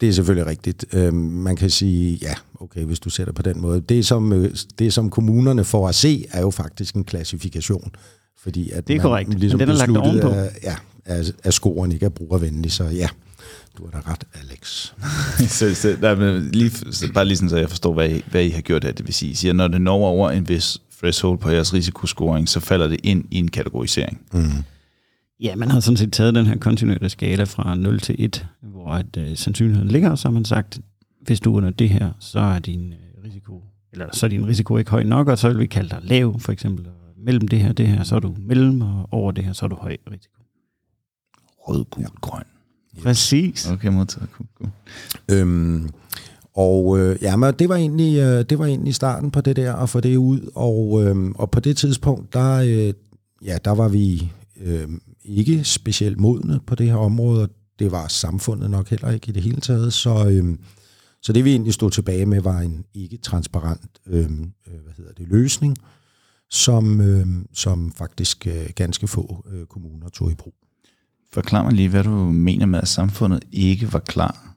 Det 0.00 0.08
er 0.08 0.12
selvfølgelig 0.12 0.46
rigtigt. 0.46 0.84
Øhm, 0.92 1.14
man 1.16 1.56
kan 1.56 1.70
sige, 1.70 2.18
ja, 2.22 2.34
okay, 2.60 2.84
hvis 2.84 3.00
du 3.00 3.10
sætter 3.10 3.32
på 3.32 3.42
den 3.42 3.60
måde. 3.60 3.80
Det 3.80 4.06
som, 4.06 4.32
øh, 4.32 4.50
det, 4.78 4.92
som 4.92 5.10
kommunerne 5.10 5.64
får 5.64 5.88
at 5.88 5.94
se, 5.94 6.24
er 6.32 6.40
jo 6.40 6.50
faktisk 6.50 6.94
en 6.94 7.04
klassifikation. 7.04 7.90
Fordi 8.38 8.70
at 8.70 8.88
Det 8.88 8.94
er 8.94 8.98
man 8.98 9.02
korrekt, 9.02 9.28
men 9.28 9.38
ligesom 9.38 9.58
den 9.58 9.68
er 9.68 9.72
lagt 9.74 9.96
ovenpå. 9.96 10.28
at- 10.28 10.50
Ja, 10.62 10.74
at, 11.04 11.32
at 11.44 11.54
scoren 11.54 11.92
ikke 11.92 12.06
er 12.06 12.10
brugervenlig, 12.10 12.72
så 12.72 12.84
ja, 12.84 13.08
du 13.78 13.84
har 13.84 14.00
da 14.00 14.10
ret, 14.10 14.24
Alex. 14.34 14.92
så, 15.58 15.74
så, 15.74 15.96
nej, 16.00 16.14
men 16.14 16.50
lige, 16.50 16.70
så, 16.70 17.12
bare 17.12 17.24
lige 17.24 17.36
sådan, 17.36 17.50
så 17.50 17.56
jeg 17.56 17.68
forstår, 17.68 17.92
hvad 17.92 18.10
I, 18.10 18.22
hvad 18.30 18.44
I 18.44 18.50
har 18.50 18.60
gjort 18.60 18.84
her. 18.84 18.92
Det 18.92 19.06
vil 19.06 19.14
sige, 19.14 19.30
I 19.30 19.34
siger, 19.34 19.52
når 19.52 19.68
det 19.68 19.80
når 19.80 19.96
over 19.96 20.30
en 20.30 20.48
vis 20.48 20.78
threshold 20.98 21.38
på 21.38 21.50
jeres 21.50 21.74
risikoscoring, 21.74 22.48
så 22.48 22.60
falder 22.60 22.88
det 22.88 23.00
ind 23.02 23.24
i 23.30 23.38
en 23.38 23.48
kategorisering. 23.48 24.20
Mm. 24.32 24.64
Ja, 25.40 25.56
man 25.56 25.70
har 25.70 25.80
sådan 25.80 25.96
set 25.96 26.12
taget 26.12 26.34
den 26.34 26.46
her 26.46 26.58
kontinuerlige 26.58 27.10
skala 27.10 27.44
fra 27.44 27.74
0 27.74 28.00
til 28.00 28.16
1, 28.18 28.46
hvor 28.62 28.88
at, 28.88 29.16
øh, 29.18 29.36
sandsynligheden 29.36 29.90
ligger, 29.90 30.10
og 30.10 30.18
så 30.18 30.28
har 30.28 30.32
man 30.32 30.44
sagt, 30.44 30.80
hvis 31.20 31.40
du 31.40 31.52
er 31.52 31.56
under 31.56 31.70
det 31.70 31.88
her, 31.88 32.10
så 32.20 32.38
er 32.38 32.58
din 32.58 32.92
øh, 32.92 33.24
risiko, 33.24 33.62
eller 33.92 34.06
så 34.12 34.26
er 34.26 34.30
din 34.30 34.46
risiko 34.46 34.76
ikke 34.76 34.90
høj 34.90 35.02
nok, 35.02 35.28
og 35.28 35.38
så 35.38 35.48
vil 35.48 35.58
vi 35.58 35.66
kalde 35.66 35.88
dig 35.88 35.98
lav, 36.02 36.40
for 36.40 36.52
eksempel. 36.52 36.86
Og 36.86 36.92
mellem 37.16 37.48
det 37.48 37.58
her 37.58 37.68
og 37.68 37.78
det 37.78 37.88
her, 37.88 38.02
så 38.02 38.16
er 38.16 38.20
du 38.20 38.34
mellem, 38.38 38.80
og 38.80 39.08
over 39.10 39.32
det 39.32 39.44
her, 39.44 39.52
så 39.52 39.66
er 39.66 39.68
du 39.68 39.76
høj 39.76 39.96
risiko. 40.10 40.42
Rød, 41.58 41.84
gul, 41.84 42.02
ja. 42.02 42.08
grøn. 42.20 42.42
Præcis. 43.02 43.70
Okay, 43.70 43.88
modtaget. 43.88 44.28
Cool, 44.32 44.48
cool. 44.58 44.70
Øhm, 45.28 45.90
og 46.54 46.98
øh, 46.98 47.18
ja, 47.22 47.36
men 47.36 47.54
det 47.58 47.68
var 47.68 47.76
egentlig 47.76 48.18
øh, 48.18 48.44
det 48.50 48.58
var 48.58 48.66
egentlig 48.66 48.94
starten 48.94 49.30
på 49.30 49.40
det 49.40 49.56
der 49.56 49.74
at 49.74 49.88
få 49.88 50.00
det 50.00 50.16
ud 50.16 50.50
og 50.54 51.04
øh, 51.04 51.30
og 51.34 51.50
på 51.50 51.60
det 51.60 51.76
tidspunkt 51.76 52.32
der 52.32 52.54
øh, 52.56 52.94
ja, 53.44 53.58
der 53.64 53.70
var 53.70 53.88
vi 53.88 54.32
øh, 54.60 54.88
ikke 55.24 55.64
specielt 55.64 56.20
modne 56.20 56.60
på 56.66 56.74
det 56.74 56.86
her 56.86 56.96
område, 56.96 57.42
og 57.42 57.48
det 57.78 57.92
var 57.92 58.08
samfundet 58.08 58.70
nok 58.70 58.88
heller 58.88 59.10
ikke 59.10 59.28
i 59.28 59.32
det 59.32 59.42
hele 59.42 59.60
taget, 59.60 59.92
så 59.92 60.28
øh, 60.28 60.58
så 61.22 61.32
det 61.32 61.44
vi 61.44 61.50
egentlig 61.50 61.74
stod 61.74 61.90
tilbage 61.90 62.26
med 62.26 62.40
var 62.40 62.60
en 62.60 62.84
ikke 62.94 63.16
transparent 63.16 63.90
øh, 64.06 64.20
øh, 64.20 64.80
hvad 64.82 64.92
hedder 64.96 65.12
det 65.12 65.28
løsning, 65.28 65.76
som 66.50 67.00
øh, 67.00 67.26
som 67.52 67.92
faktisk 67.92 68.46
øh, 68.46 68.70
ganske 68.74 69.08
få 69.08 69.44
øh, 69.52 69.66
kommuner 69.66 70.08
tog 70.08 70.30
i 70.30 70.34
brug. 70.34 70.54
Forklar 71.32 71.62
mig 71.62 71.72
lige, 71.72 71.88
hvad 71.88 72.04
du 72.04 72.10
mener 72.30 72.66
med, 72.66 72.80
at 72.80 72.88
samfundet 72.88 73.42
ikke 73.52 73.92
var 73.92 73.98
klar 73.98 74.56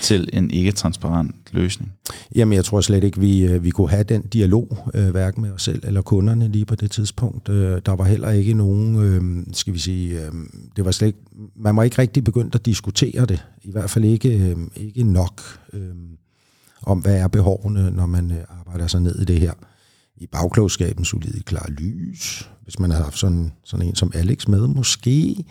til 0.00 0.28
en 0.32 0.50
ikke-transparent 0.50 1.34
løsning. 1.52 1.92
Jamen, 2.34 2.52
jeg 2.52 2.64
tror 2.64 2.80
slet 2.80 3.04
ikke, 3.04 3.20
vi, 3.20 3.44
øh, 3.44 3.64
vi 3.64 3.70
kunne 3.70 3.90
have 3.90 4.02
den 4.02 4.22
dialog, 4.22 4.90
øh, 4.94 5.10
hverken 5.10 5.42
med 5.42 5.50
os 5.50 5.62
selv 5.62 5.82
eller 5.86 6.02
kunderne 6.02 6.48
lige 6.48 6.64
på 6.64 6.74
det 6.74 6.90
tidspunkt. 6.90 7.48
Øh, 7.48 7.80
der 7.86 7.92
var 7.92 8.04
heller 8.04 8.30
ikke 8.30 8.54
nogen, 8.54 9.54
skal 9.54 9.74
vi 9.74 9.78
sige, 9.78 10.20
det 10.76 10.84
var 10.84 10.90
slet 10.90 11.06
ikke, 11.06 11.18
man 11.56 11.76
var 11.76 11.82
ikke 11.82 11.98
rigtig 11.98 12.24
begyndt 12.24 12.54
at 12.54 12.66
diskutere 12.66 13.26
det. 13.26 13.44
I 13.62 13.70
hvert 13.70 13.90
fald 13.90 14.04
ikke, 14.04 14.56
ikke 14.76 15.04
nok 15.04 15.42
om, 16.82 16.98
hvad 16.98 17.16
er 17.16 17.28
behovene, 17.28 17.90
når 17.90 18.06
man 18.06 18.32
arbejder 18.58 18.86
sig 18.86 19.00
ned 19.00 19.20
i 19.20 19.24
det 19.24 19.40
her. 19.40 19.52
I 20.16 20.26
bagklogskabens 20.26 21.08
solide 21.08 21.42
klar 21.42 21.66
lys. 21.68 22.50
Hvis 22.62 22.78
man 22.78 22.90
havde 22.90 23.04
haft 23.04 23.18
sådan, 23.18 23.52
sådan 23.64 23.86
en 23.86 23.94
som 23.94 24.12
Alex 24.14 24.48
med, 24.48 24.66
måske 24.66 25.44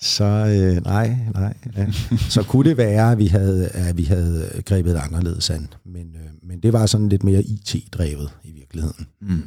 så 0.00 0.24
øh, 0.24 0.84
nej, 0.84 1.16
nej. 1.34 1.54
Ja. 1.76 1.86
Så 2.28 2.42
kunne 2.42 2.68
det 2.68 2.76
være, 2.76 3.12
at 3.12 3.18
vi 3.18 3.26
havde, 3.26 3.68
at 3.68 3.96
vi 3.96 4.02
havde 4.02 4.62
grebet 4.64 4.96
anderledes 4.96 5.50
an. 5.50 5.68
Men, 5.84 6.06
øh, 6.14 6.48
men 6.48 6.60
det 6.60 6.72
var 6.72 6.86
sådan 6.86 7.08
lidt 7.08 7.24
mere 7.24 7.42
IT-drevet 7.42 8.30
i 8.44 8.52
virkeligheden. 8.52 9.06
Mm. 9.20 9.42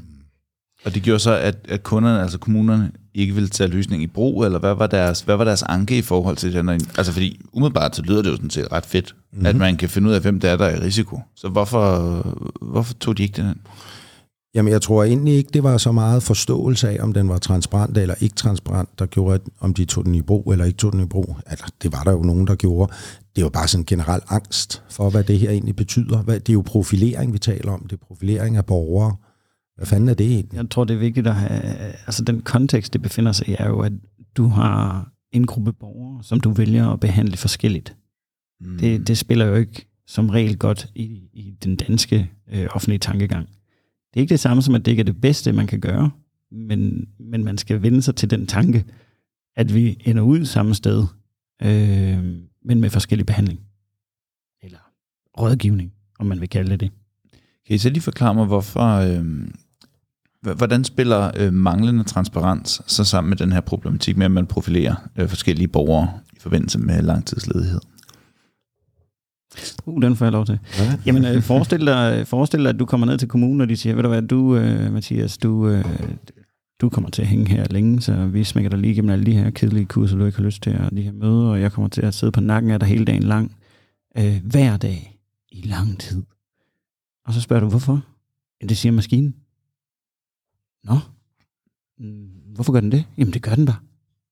Og 0.85 0.93
det 0.93 1.03
gjorde 1.03 1.19
så, 1.19 1.37
at, 1.37 1.55
at 1.69 1.83
kunderne, 1.83 2.21
altså 2.21 2.37
kommunerne, 2.37 2.91
ikke 3.13 3.33
ville 3.33 3.49
tage 3.49 3.69
løsningen 3.69 4.03
i 4.03 4.07
brug, 4.07 4.45
eller 4.45 4.59
hvad 4.59 4.73
var 4.73 4.87
deres, 4.87 5.21
hvad 5.21 5.35
var 5.35 5.43
deres 5.43 5.63
anke 5.63 5.97
i 5.97 6.01
forhold 6.01 6.37
til 6.37 6.53
det? 6.53 6.69
Altså 6.97 7.11
fordi 7.13 7.41
umiddelbart 7.53 7.95
så 7.95 8.01
lyder 8.01 8.21
det 8.21 8.29
jo 8.29 8.35
sådan 8.35 8.49
set 8.49 8.71
ret 8.71 8.85
fedt, 8.85 9.15
mm-hmm. 9.31 9.45
at 9.45 9.55
man 9.55 9.77
kan 9.77 9.89
finde 9.89 10.09
ud 10.09 10.13
af, 10.13 10.21
hvem 10.21 10.39
det 10.39 10.49
er, 10.49 10.57
der 10.57 10.65
er 10.65 10.75
i 10.75 10.79
risiko. 10.79 11.21
Så 11.35 11.47
hvorfor, 11.47 12.21
hvorfor 12.61 12.93
tog 12.93 13.17
de 13.17 13.23
ikke 13.23 13.41
den 13.41 13.55
Jamen, 14.55 14.71
jeg 14.71 14.81
tror 14.81 15.03
egentlig 15.03 15.33
ikke, 15.33 15.49
det 15.53 15.63
var 15.63 15.77
så 15.77 15.91
meget 15.91 16.23
forståelse 16.23 16.89
af, 16.89 17.03
om 17.03 17.13
den 17.13 17.29
var 17.29 17.37
transparent 17.37 17.97
eller 17.97 18.15
ikke 18.19 18.35
transparent, 18.35 18.99
der 18.99 19.05
gjorde, 19.05 19.35
at, 19.35 19.41
om 19.59 19.73
de 19.73 19.85
tog 19.85 20.05
den 20.05 20.15
i 20.15 20.21
brug 20.21 20.51
eller 20.51 20.65
ikke 20.65 20.77
tog 20.77 20.91
den 20.91 21.01
i 21.01 21.05
brug. 21.05 21.37
Altså, 21.45 21.65
det 21.83 21.91
var 21.91 22.03
der 22.03 22.11
jo 22.11 22.21
nogen, 22.21 22.47
der 22.47 22.55
gjorde. 22.55 22.93
Det 23.35 23.43
var 23.43 23.49
bare 23.49 23.67
sådan 23.67 23.81
en 23.81 23.85
generel 23.85 24.21
angst 24.29 24.83
for, 24.89 25.09
hvad 25.09 25.23
det 25.23 25.39
her 25.39 25.49
egentlig 25.49 25.75
betyder. 25.75 26.21
Det 26.21 26.49
er 26.49 26.53
jo 26.53 26.61
profilering, 26.61 27.33
vi 27.33 27.39
taler 27.39 27.71
om. 27.71 27.81
Det 27.81 27.91
er 27.91 28.05
profilering 28.07 28.57
af 28.57 28.65
borgere. 28.65 29.15
Hvad 29.75 29.85
fanden 29.85 30.09
er 30.09 30.13
det 30.13 30.27
egentlig? 30.27 30.57
Jeg 30.57 30.69
tror, 30.69 30.83
det 30.83 30.93
er 30.93 30.99
vigtigt 30.99 31.27
at 31.27 31.35
have... 31.35 31.61
Altså, 32.05 32.23
den 32.23 32.41
kontekst, 32.41 32.93
det 32.93 33.01
befinder 33.01 33.31
sig 33.31 33.49
i, 33.49 33.55
er 33.59 33.67
jo, 33.67 33.79
at 33.79 33.93
du 34.37 34.47
har 34.47 35.11
en 35.31 35.45
gruppe 35.45 35.73
borgere, 35.73 36.23
som 36.23 36.39
du 36.39 36.51
vælger 36.51 36.89
at 36.89 36.99
behandle 36.99 37.37
forskelligt. 37.37 37.95
Mm. 38.61 38.77
Det, 38.77 39.07
det 39.07 39.17
spiller 39.17 39.45
jo 39.45 39.55
ikke 39.55 39.87
som 40.07 40.29
regel 40.29 40.57
godt 40.57 40.89
i, 40.95 41.03
i 41.33 41.53
den 41.63 41.75
danske 41.75 42.29
øh, 42.53 42.67
offentlige 42.71 42.99
tankegang. 42.99 43.47
Det 44.13 44.19
er 44.19 44.21
ikke 44.21 44.31
det 44.31 44.39
samme 44.39 44.61
som, 44.61 44.75
at 44.75 44.85
det 44.85 44.91
ikke 44.91 45.01
er 45.01 45.05
det 45.05 45.21
bedste, 45.21 45.53
man 45.53 45.67
kan 45.67 45.79
gøre, 45.79 46.11
men, 46.51 47.07
men 47.19 47.43
man 47.43 47.57
skal 47.57 47.81
vende 47.81 48.01
sig 48.01 48.15
til 48.15 48.29
den 48.29 48.47
tanke, 48.47 48.85
at 49.55 49.73
vi 49.73 49.97
ender 50.05 50.23
ud 50.23 50.45
samme 50.45 50.75
sted, 50.75 51.05
øh, 51.63 52.23
men 52.65 52.81
med 52.81 52.89
forskellig 52.89 53.25
behandling. 53.25 53.59
Eller 54.63 54.77
rådgivning, 55.39 55.93
om 56.19 56.25
man 56.25 56.41
vil 56.41 56.49
kalde 56.49 56.71
det 56.71 56.79
det. 56.79 56.91
Kan 57.67 57.75
I 57.75 57.77
så 57.77 57.89
lige 57.89 58.01
forklare 58.01 58.33
mig, 58.33 58.45
hvorfor, 58.45 58.81
øh, 58.81 59.25
hvordan 60.41 60.83
spiller 60.83 61.31
øh, 61.37 61.53
manglende 61.53 62.03
transparens 62.03 62.81
så 62.87 63.03
sammen 63.03 63.29
med 63.29 63.37
den 63.37 63.51
her 63.51 63.61
problematik 63.61 64.17
med, 64.17 64.25
at 64.25 64.31
man 64.31 64.47
profilerer 64.47 64.95
øh, 65.15 65.29
forskellige 65.29 65.67
borgere 65.67 66.19
i 66.33 66.39
forbindelse 66.39 66.79
med 66.79 67.01
langtidsledighed? 67.01 67.79
Uh, 69.85 70.01
den 70.01 70.15
får 70.15 70.25
jeg 70.25 70.31
lov 70.31 70.45
til. 70.45 70.59
Ja. 70.79 70.97
Jamen, 71.05 71.25
øh, 71.25 71.41
forestil, 71.41 71.85
dig, 71.85 72.27
forestil 72.27 72.59
dig, 72.59 72.69
at 72.69 72.79
du 72.79 72.85
kommer 72.85 73.07
ned 73.07 73.17
til 73.17 73.27
kommunen, 73.27 73.61
og 73.61 73.69
de 73.69 73.77
siger, 73.77 73.95
ved 73.95 74.03
du 74.03 74.09
hvad, 74.09 74.21
du, 74.21 74.55
øh, 74.55 74.93
Mathias, 74.93 75.37
du, 75.37 75.67
øh, 75.67 75.85
du 76.81 76.89
kommer 76.89 77.09
til 77.09 77.21
at 77.21 77.27
hænge 77.27 77.49
her 77.49 77.65
længe, 77.69 78.01
så 78.01 78.25
vi 78.25 78.43
smækker 78.43 78.69
dig 78.69 78.79
lige 78.79 78.95
gennem 78.95 79.11
alle 79.11 79.25
de 79.25 79.33
her 79.33 79.49
kedelige 79.49 79.85
kurser, 79.85 80.17
du 80.17 80.25
ikke 80.25 80.37
har 80.37 80.45
lyst 80.45 80.63
til, 80.63 80.77
og 80.77 80.91
de 80.91 81.01
her 81.01 81.11
møder, 81.11 81.49
og 81.49 81.61
jeg 81.61 81.71
kommer 81.71 81.89
til 81.89 82.01
at 82.01 82.13
sidde 82.13 82.31
på 82.31 82.41
nakken 82.41 82.71
af 82.71 82.79
dig 82.79 82.89
hele 82.89 83.05
dagen 83.05 83.23
lang, 83.23 83.55
øh, 84.17 84.41
hver 84.43 84.77
dag, 84.77 85.19
i 85.51 85.61
lang 85.61 85.99
tid. 85.99 86.23
Og 87.25 87.33
så 87.33 87.41
spørger 87.41 87.59
du, 87.59 87.69
hvorfor? 87.69 88.01
Det 88.69 88.77
siger 88.77 88.91
maskinen. 88.91 89.35
Nå, 90.83 90.97
mm, 91.99 92.27
hvorfor 92.55 92.73
gør 92.73 92.79
den 92.79 92.91
det? 92.91 93.05
Jamen, 93.17 93.33
det 93.33 93.41
gør 93.41 93.55
den 93.55 93.65
bare. 93.65 93.75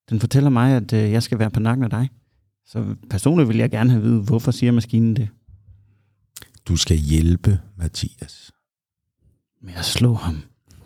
Den 0.10 0.20
fortæller 0.20 0.50
mig, 0.50 0.76
at 0.76 0.94
øh, 0.94 1.12
jeg 1.12 1.24
skal 1.24 1.40
være 1.40 1.50
på 1.50 1.60
nakken 1.60 1.84
af 1.84 1.90
dig. 1.90 2.10
Så 2.72 2.86
personligt 3.10 3.50
vil 3.50 3.58
jeg 3.58 3.72
gerne 3.72 3.90
have 3.90 4.04
vide, 4.04 4.22
hvorfor 4.22 4.52
siger 4.52 4.72
maskinen 4.72 5.16
det? 5.16 5.28
Du 6.68 6.76
skal 6.76 6.98
hjælpe 6.98 7.60
Mathias. 7.78 8.52
Med 9.62 9.74
at 9.78 9.86
slå 9.86 10.14
ham, 10.14 10.38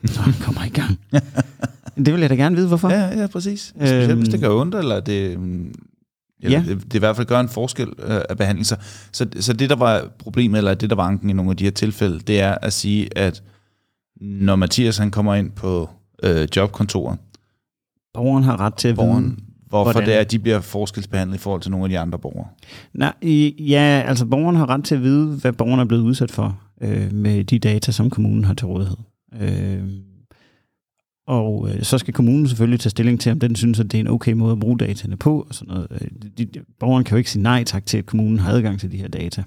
så 0.05 0.21
han 0.21 0.33
kommer 0.41 0.63
i 0.63 0.69
gang. 0.69 0.99
det 2.05 2.13
vil 2.13 2.21
jeg 2.21 2.29
da 2.29 2.35
gerne 2.35 2.55
vide, 2.55 2.67
hvorfor. 2.67 2.89
Ja, 2.89 3.19
ja, 3.19 3.27
præcis. 3.27 3.61
Specielt 3.61 4.11
øhm, 4.11 4.19
hvis 4.19 4.29
det 4.29 4.39
gør 4.39 4.49
ondt, 4.49 4.75
eller 4.75 4.99
det, 4.99 5.39
mm, 5.39 5.73
eller 6.39 6.59
ja. 6.59 6.65
det, 6.67 6.83
det 6.83 6.95
i 6.95 6.99
hvert 6.99 7.15
fald 7.15 7.27
gør 7.27 7.39
en 7.39 7.49
forskel 7.49 7.87
øh, 7.99 8.21
af 8.29 8.37
behandling. 8.37 8.65
Så, 8.65 8.75
så, 9.11 9.27
så 9.39 9.53
det, 9.53 9.69
der 9.69 9.75
var 9.75 10.09
problemet, 10.19 10.57
eller 10.57 10.73
det, 10.73 10.89
der 10.89 10.95
var 10.95 11.07
anken 11.07 11.29
i 11.29 11.33
nogle 11.33 11.51
af 11.51 11.57
de 11.57 11.63
her 11.63 11.71
tilfælde, 11.71 12.19
det 12.19 12.39
er 12.39 12.55
at 12.61 12.73
sige, 12.73 13.17
at 13.17 13.43
når 14.21 14.55
Mathias 14.55 14.97
han 14.97 15.11
kommer 15.11 15.35
ind 15.35 15.51
på 15.51 15.89
øh, 16.23 16.47
jobkontoret, 16.55 17.19
borgeren 18.13 18.43
har 18.43 18.59
ret 18.59 18.73
til 18.73 18.87
at 18.87 18.95
borgeren, 18.95 19.23
vide, 19.23 19.52
hvorfor 19.77 19.91
hvordan? 19.91 20.09
det 20.09 20.15
er, 20.15 20.19
at 20.19 20.31
de 20.31 20.39
bliver 20.39 20.59
forskelsbehandlet 20.59 21.35
i 21.35 21.39
forhold 21.39 21.61
til 21.61 21.71
nogle 21.71 21.85
af 21.85 21.89
de 21.89 21.99
andre 21.99 22.19
borgere. 22.19 22.47
Nej, 22.93 23.13
ja, 23.59 24.03
altså 24.07 24.25
borgeren 24.25 24.55
har 24.55 24.69
ret 24.69 24.83
til 24.83 24.95
at 24.95 25.01
vide, 25.01 25.37
hvad 25.41 25.53
borgeren 25.53 25.79
er 25.79 25.85
blevet 25.85 26.03
udsat 26.03 26.31
for 26.31 26.59
øh, 26.81 27.13
med 27.13 27.43
de 27.43 27.59
data, 27.59 27.91
som 27.91 28.09
kommunen 28.09 28.43
har 28.43 28.53
til 28.53 28.67
rådighed. 28.67 28.97
Øh, 29.41 29.83
og 31.27 31.69
øh, 31.69 31.83
så 31.83 31.97
skal 31.97 32.13
kommunen 32.13 32.47
selvfølgelig 32.47 32.79
tage 32.79 32.89
stilling 32.89 33.19
til, 33.19 33.31
om 33.31 33.39
den 33.39 33.55
synes, 33.55 33.79
at 33.79 33.91
det 33.91 33.97
er 33.97 34.01
en 34.01 34.07
okay 34.07 34.31
måde 34.33 34.51
at 34.51 34.59
bruge 34.59 34.77
dataene 34.77 35.17
på. 35.17 35.45
Og 35.49 35.55
sådan 35.55 35.73
noget. 35.73 35.87
Øh, 35.91 36.07
de, 36.37 36.45
de, 36.45 36.59
borgeren 36.79 37.03
kan 37.03 37.15
jo 37.15 37.17
ikke 37.17 37.31
sige 37.31 37.43
nej 37.43 37.63
tak 37.63 37.85
til, 37.85 37.97
at 37.97 38.05
kommunen 38.05 38.39
har 38.39 38.51
adgang 38.51 38.79
til 38.79 38.91
de 38.91 38.97
her 38.97 39.07
data. 39.07 39.43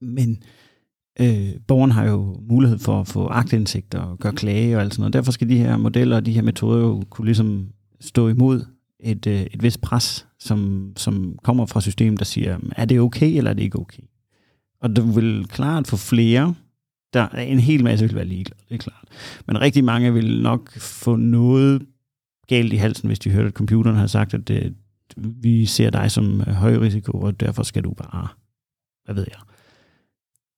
Men 0.00 0.42
øh, 1.20 1.48
borgeren 1.66 1.90
har 1.90 2.04
jo 2.04 2.40
mulighed 2.48 2.78
for 2.78 3.00
at 3.00 3.06
få 3.06 3.26
agtindsigt 3.26 3.94
og 3.94 4.18
gøre 4.18 4.32
klage 4.32 4.76
og 4.76 4.82
alt 4.82 4.92
sådan 4.94 5.00
noget. 5.00 5.12
Derfor 5.12 5.32
skal 5.32 5.48
de 5.48 5.58
her 5.58 5.76
modeller 5.76 6.16
og 6.16 6.26
de 6.26 6.32
her 6.32 6.42
metoder 6.42 6.80
jo 6.80 7.02
kunne 7.10 7.24
ligesom 7.26 7.68
stå 8.00 8.28
imod 8.28 8.64
et, 9.04 9.26
øh, 9.26 9.40
et 9.40 9.62
vist 9.62 9.80
pres, 9.80 10.26
som, 10.38 10.92
som 10.96 11.38
kommer 11.42 11.66
fra 11.66 11.80
systemet, 11.80 12.18
der 12.18 12.24
siger, 12.24 12.58
er 12.76 12.84
det 12.84 13.00
okay, 13.00 13.36
eller 13.36 13.50
er 13.50 13.54
det 13.54 13.62
ikke 13.62 13.78
okay? 13.78 14.02
Og 14.80 14.96
du 14.96 15.02
vil 15.02 15.46
klart 15.48 15.86
få 15.86 15.96
flere, 15.96 16.54
der 17.12 17.28
er 17.32 17.42
en 17.42 17.58
hel 17.58 17.84
masse 17.84 18.06
vil 18.06 18.14
være 18.14 18.24
ligeglade, 18.24 18.60
det 18.68 18.74
er 18.74 18.78
klart. 18.78 19.08
Men 19.46 19.60
rigtig 19.60 19.84
mange 19.84 20.14
vil 20.14 20.42
nok 20.42 20.78
få 20.78 21.16
noget 21.16 21.86
galt 22.48 22.72
i 22.72 22.76
halsen, 22.76 23.06
hvis 23.06 23.18
de 23.18 23.30
hørte, 23.30 23.48
at 23.48 23.54
computeren 23.54 23.96
har 23.96 24.06
sagt, 24.06 24.34
at 24.34 24.48
det, 24.48 24.74
vi 25.16 25.66
ser 25.66 25.90
dig 25.90 26.10
som 26.10 26.40
øh, 26.40 26.46
høj 26.46 26.76
risiko, 26.76 27.20
og 27.20 27.40
derfor 27.40 27.62
skal 27.62 27.84
du 27.84 27.94
bare, 27.94 28.28
hvad 29.04 29.14
ved 29.14 29.26
jeg. 29.28 29.40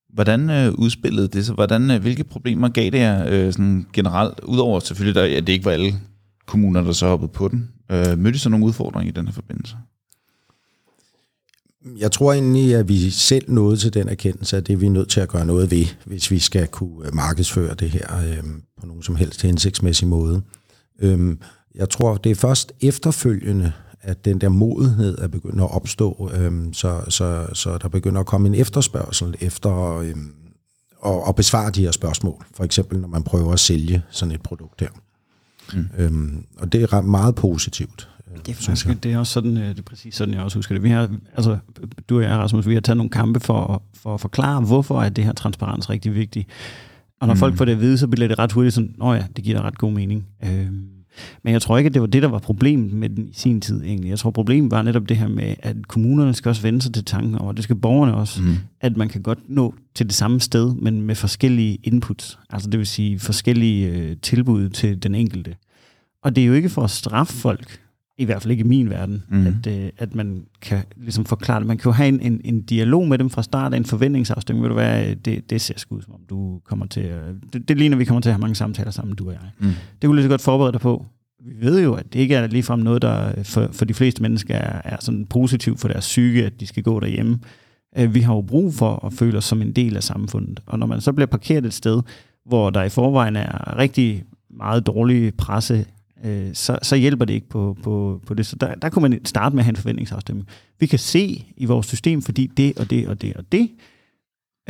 Hvordan 0.08 0.50
øh, 0.50 0.72
udspillede 0.72 1.28
det 1.28 1.46
så? 1.46 1.52
Hvordan, 1.52 1.90
øh, 1.90 2.00
hvilke 2.00 2.24
problemer 2.24 2.68
gav 2.68 2.90
det 2.90 2.98
jer 2.98 3.26
øh, 3.28 3.52
sådan 3.52 3.86
generelt? 3.92 4.40
Udover 4.40 4.80
selvfølgelig, 4.80 5.14
der, 5.14 5.36
at 5.36 5.46
det 5.46 5.52
ikke 5.52 5.64
var 5.64 5.70
alle 5.70 5.92
kommuner, 6.46 6.82
der 6.82 6.92
så 6.92 7.06
hoppede 7.06 7.32
på 7.32 7.48
den. 7.48 7.68
Øh, 7.90 8.18
mødte 8.18 8.38
så 8.38 8.48
nogle 8.48 8.66
udfordringer 8.66 9.12
i 9.12 9.16
den 9.16 9.26
her 9.26 9.32
forbindelse? 9.32 9.76
Jeg 11.98 12.12
tror 12.12 12.32
egentlig, 12.32 12.74
at 12.74 12.88
vi 12.88 13.10
selv 13.10 13.52
nåede 13.52 13.76
til 13.76 13.94
den 13.94 14.08
erkendelse, 14.08 14.56
at 14.56 14.66
det 14.66 14.72
er 14.72 14.76
vi 14.76 14.88
nødt 14.88 15.08
til 15.08 15.20
at 15.20 15.28
gøre 15.28 15.46
noget 15.46 15.70
ved, 15.70 15.86
hvis 16.04 16.30
vi 16.30 16.38
skal 16.38 16.66
kunne 16.68 17.06
øh, 17.06 17.14
markedsføre 17.14 17.74
det 17.74 17.90
her 17.90 18.18
øh, 18.18 18.44
på 18.80 18.86
nogen 18.86 19.02
som 19.02 19.16
helst 19.16 19.42
hensigtsmæssig 19.42 20.08
måde. 20.08 20.42
Øh, 20.98 21.36
jeg 21.74 21.90
tror, 21.90 22.16
det 22.16 22.30
er 22.30 22.34
først 22.34 22.72
efterfølgende, 22.80 23.72
at 24.00 24.24
den 24.24 24.40
der 24.40 24.48
modenhed 24.48 25.18
er 25.18 25.28
begyndt 25.28 25.60
at 25.60 25.74
opstå, 25.74 26.30
øh, 26.34 26.52
så, 26.72 27.00
så, 27.08 27.46
så 27.52 27.78
der 27.78 27.88
begynder 27.88 28.20
at 28.20 28.26
komme 28.26 28.48
en 28.48 28.54
efterspørgsel 28.54 29.36
efter 29.40 29.96
øh, 29.96 30.14
at, 31.06 31.28
at 31.28 31.34
besvare 31.34 31.70
de 31.70 31.82
her 31.82 31.92
spørgsmål. 31.92 32.46
For 32.54 32.64
eksempel, 32.64 33.00
når 33.00 33.08
man 33.08 33.22
prøver 33.22 33.52
at 33.52 33.60
sælge 33.60 34.02
sådan 34.10 34.34
et 34.34 34.42
produkt 34.42 34.80
her. 34.80 34.88
Mm. 35.74 35.88
Øhm, 35.98 36.44
og 36.58 36.72
det 36.72 36.82
er 36.82 37.00
meget 37.00 37.34
positivt. 37.34 38.08
Det 38.46 38.52
er 38.52 38.62
faktisk, 38.62 39.02
det 39.02 39.12
er 39.12 39.18
også 39.18 39.32
sådan, 39.32 39.56
øh, 39.56 39.68
det 39.68 39.78
er 39.78 39.82
præcis 39.82 40.14
sådan, 40.14 40.34
jeg 40.34 40.42
også 40.42 40.58
husker 40.58 40.74
det. 40.74 40.82
Vi 40.82 40.90
har, 40.90 41.10
altså, 41.36 41.58
du 42.08 42.16
og 42.16 42.22
jeg, 42.22 42.30
Rasmus, 42.30 42.66
vi 42.66 42.74
har 42.74 42.80
taget 42.80 42.96
nogle 42.96 43.10
kampe 43.10 43.40
for, 43.40 43.82
for 43.94 44.14
at 44.14 44.20
forklare, 44.20 44.60
hvorfor 44.60 45.02
er 45.02 45.08
det 45.08 45.24
her 45.24 45.32
transparens 45.32 45.90
rigtig 45.90 46.14
vigtigt. 46.14 46.48
Og 47.20 47.26
når 47.26 47.34
mm. 47.34 47.38
folk 47.38 47.56
får 47.56 47.64
det 47.64 47.72
at 47.72 47.80
vide, 47.80 47.98
så 47.98 48.06
bliver 48.08 48.28
det 48.28 48.38
ret 48.38 48.52
hurtigt 48.52 48.74
sådan, 48.74 48.94
nå 48.98 49.14
ja, 49.14 49.24
det 49.36 49.44
giver 49.44 49.60
da 49.60 49.66
ret 49.66 49.78
god 49.78 49.92
mening. 49.92 50.26
Øhm, 50.44 50.88
men 51.42 51.52
jeg 51.52 51.62
tror 51.62 51.78
ikke, 51.78 51.88
at 51.88 51.94
det 51.94 52.02
var 52.02 52.06
det, 52.06 52.22
der 52.22 52.28
var 52.28 52.38
problemet 52.38 52.92
med 52.92 53.08
den 53.08 53.28
i 53.28 53.32
sin 53.32 53.60
tid 53.60 53.84
egentlig. 53.84 54.10
Jeg 54.10 54.18
tror, 54.18 54.30
problemet 54.30 54.70
var 54.70 54.82
netop 54.82 55.08
det 55.08 55.16
her 55.16 55.28
med, 55.28 55.54
at 55.62 55.88
kommunerne 55.88 56.34
skal 56.34 56.48
også 56.48 56.62
vende 56.62 56.82
sig 56.82 56.94
til 56.94 57.04
tanken 57.04 57.34
over, 57.34 57.52
det 57.52 57.64
skal 57.64 57.76
borgerne 57.76 58.14
også, 58.14 58.42
mm. 58.42 58.54
at 58.80 58.96
man 58.96 59.08
kan 59.08 59.22
godt 59.22 59.38
nå 59.48 59.74
til 59.94 60.06
det 60.06 60.14
samme 60.14 60.40
sted, 60.40 60.74
men 60.74 61.02
med 61.02 61.14
forskellige 61.14 61.78
inputs. 61.82 62.38
Altså 62.50 62.70
det 62.70 62.78
vil 62.78 62.86
sige 62.86 63.18
forskellige 63.18 63.90
øh, 63.90 64.16
tilbud 64.22 64.68
til 64.68 65.02
den 65.02 65.14
enkelte. 65.14 65.54
Og 66.22 66.36
det 66.36 66.42
er 66.42 66.46
jo 66.46 66.52
ikke 66.52 66.68
for 66.68 66.82
at 66.82 66.90
straffe 66.90 67.32
folk, 67.32 67.80
i 68.18 68.24
hvert 68.24 68.42
fald 68.42 68.50
ikke 68.52 68.64
i 68.64 68.66
min 68.66 68.90
verden, 68.90 69.22
mm. 69.28 69.46
at, 69.46 69.66
øh, 69.66 69.90
at 69.98 70.14
man 70.14 70.44
kan 70.62 70.82
ligesom 70.96 71.24
forklare 71.24 71.58
det. 71.58 71.66
Man 71.66 71.78
kan 71.78 71.84
jo 71.84 71.92
have 71.92 72.08
en, 72.08 72.20
en, 72.20 72.40
en 72.44 72.62
dialog 72.62 73.08
med 73.08 73.18
dem 73.18 73.30
fra 73.30 73.42
start 73.42 73.72
af, 73.72 73.76
en 73.76 73.84
forventningsafstemning. 73.84 74.62
Vil 74.62 74.70
du 74.70 74.74
være, 74.74 75.14
det, 75.14 75.50
det 75.50 75.60
ser 75.60 75.74
sgu 75.76 75.96
ud, 75.96 76.02
som 76.02 76.14
om 76.14 76.20
du 76.30 76.60
kommer 76.64 76.86
til 76.86 77.00
at... 77.00 77.20
Det, 77.52 77.68
det 77.68 77.76
ligner, 77.76 77.96
vi 77.96 78.04
kommer 78.04 78.20
til 78.20 78.28
at 78.28 78.34
have 78.34 78.40
mange 78.40 78.54
samtaler 78.54 78.90
sammen, 78.90 79.16
du 79.16 79.26
og 79.26 79.32
jeg. 79.32 79.40
Mm. 79.58 79.66
Det 80.02 80.08
kunne 80.08 80.16
lige 80.16 80.24
så 80.24 80.28
godt 80.28 80.40
forberede 80.40 80.72
dig 80.72 80.80
på. 80.80 81.06
Vi 81.44 81.66
ved 81.66 81.82
jo, 81.82 81.94
at 81.94 82.12
det 82.12 82.18
ikke 82.18 82.34
er 82.34 82.46
ligefrem 82.46 82.80
noget, 82.80 83.02
der 83.02 83.42
for, 83.42 83.68
for 83.72 83.84
de 83.84 83.94
fleste 83.94 84.22
mennesker 84.22 84.54
er, 84.54 84.80
er 84.84 84.96
sådan 85.00 85.26
positivt 85.26 85.80
for 85.80 85.88
deres 85.88 86.04
psyke, 86.04 86.46
at 86.46 86.60
de 86.60 86.66
skal 86.66 86.82
gå 86.82 87.00
derhjemme. 87.00 87.38
Øh, 87.98 88.14
vi 88.14 88.20
har 88.20 88.34
jo 88.34 88.40
brug 88.40 88.74
for 88.74 89.06
at 89.06 89.12
føle 89.12 89.38
os 89.38 89.44
som 89.44 89.62
en 89.62 89.72
del 89.72 89.96
af 89.96 90.02
samfundet. 90.02 90.60
Og 90.66 90.78
når 90.78 90.86
man 90.86 91.00
så 91.00 91.12
bliver 91.12 91.26
parkeret 91.26 91.66
et 91.66 91.74
sted, 91.74 92.02
hvor 92.46 92.70
der 92.70 92.82
i 92.82 92.88
forvejen 92.88 93.36
er 93.36 93.78
rigtig 93.78 94.24
meget 94.50 94.86
dårlig 94.86 95.34
presse 95.34 95.84
øh, 96.24 96.50
så, 96.54 96.78
så 96.82 96.96
hjælper 96.96 97.24
det 97.24 97.34
ikke 97.34 97.48
på, 97.48 97.76
på, 97.82 98.20
på 98.26 98.34
det. 98.34 98.46
Så 98.46 98.56
der, 98.56 98.74
der 98.74 98.88
kunne 98.88 99.08
man 99.08 99.24
starte 99.24 99.56
med 99.56 99.60
at 99.60 99.64
have 99.64 99.72
en 99.72 99.76
forventningsafstemning. 99.76 100.48
Vi 100.80 100.86
kan 100.86 100.98
se 100.98 101.44
i 101.56 101.64
vores 101.64 101.86
system, 101.86 102.22
fordi 102.22 102.46
det 102.46 102.78
og 102.78 102.90
det 102.90 103.08
og 103.08 103.22
det 103.22 103.36
og 103.36 103.44
det, 103.52 103.70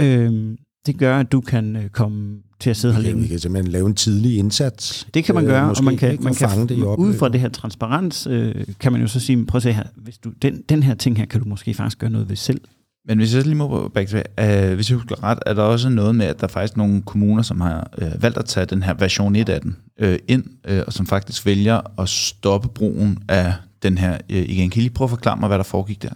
øh, 0.01 0.57
det 0.87 0.99
gør, 0.99 1.19
at 1.19 1.33
du 1.33 1.41
kan 1.41 1.77
øh, 1.77 1.89
komme 1.89 2.39
til 2.61 2.71
at 2.71 2.77
sidde 2.77 2.95
her 2.95 3.01
Vi 3.01 3.07
vi 3.07 3.13
længe. 3.13 3.29
kan 3.29 3.39
simpelthen 3.39 3.73
lave 3.73 3.87
en 3.87 3.95
tidlig 3.95 4.39
indsats. 4.39 5.09
Det 5.15 5.25
kan 5.25 5.35
man 5.35 5.45
øh, 5.45 5.51
gøre, 5.51 5.69
måske, 5.69 5.81
og 5.81 5.85
man 5.85 5.97
kan, 5.97 6.19
man 6.21 6.35
kan 6.35 6.49
fange 6.49 6.69
det 6.69 6.79
i 6.79 6.83
ud 6.83 7.15
fra 7.15 7.29
det 7.29 7.41
her 7.41 7.49
transparens, 7.49 8.27
øh, 8.31 8.55
kan 8.81 8.93
man 8.93 9.01
jo 9.01 9.07
så 9.07 9.21
sige, 9.21 9.47
prøv 9.47 9.57
at 9.57 9.63
se 9.63 9.73
her, 9.73 9.85
hvis 9.97 10.19
du, 10.19 10.33
den, 10.43 10.63
den 10.69 10.83
her 10.83 10.95
ting 10.95 11.17
her, 11.17 11.25
kan 11.27 11.41
du 11.43 11.49
måske 11.49 11.75
faktisk 11.75 11.99
gøre 11.99 12.11
noget 12.11 12.29
ved 12.29 12.37
selv. 12.37 12.61
Men 13.09 13.19
hvis 13.19 13.35
jeg 13.35 13.43
lige 13.43 13.55
må 13.55 13.89
back 13.89 14.09
to, 14.09 14.17
uh, 14.17 14.75
hvis 14.75 14.91
jeg 14.91 14.97
husker 14.97 15.25
ret, 15.25 15.39
er 15.47 15.55
der 15.55 15.63
også 15.63 15.89
noget 15.89 16.15
med, 16.15 16.27
at 16.27 16.41
der 16.41 16.47
er 16.47 16.49
faktisk 16.49 16.77
nogle 16.77 17.03
kommuner, 17.03 17.43
som 17.43 17.61
har 17.61 17.91
uh, 18.03 18.23
valgt 18.23 18.39
at 18.39 18.45
tage 18.45 18.67
den 18.67 18.83
her 18.83 18.95
version 18.95 19.37
1 19.37 19.49
af 19.49 19.61
den 19.61 19.77
uh, 20.03 20.15
ind, 20.29 20.45
uh, 20.71 20.79
og 20.87 20.93
som 20.93 21.07
faktisk 21.07 21.47
vælger 21.47 22.01
at 22.01 22.09
stoppe 22.09 22.69
brugen 22.69 23.19
af 23.29 23.53
den 23.83 23.99
her 23.99 24.13
uh, 24.31 24.37
igen. 24.37 24.71
Kan 24.71 24.81
I 24.81 24.83
lige 24.83 24.95
prøve 24.95 25.07
at 25.07 25.11
forklare 25.11 25.37
mig, 25.37 25.47
hvad 25.47 25.59
der 25.59 25.65
foregik 25.65 26.03
der? 26.03 26.11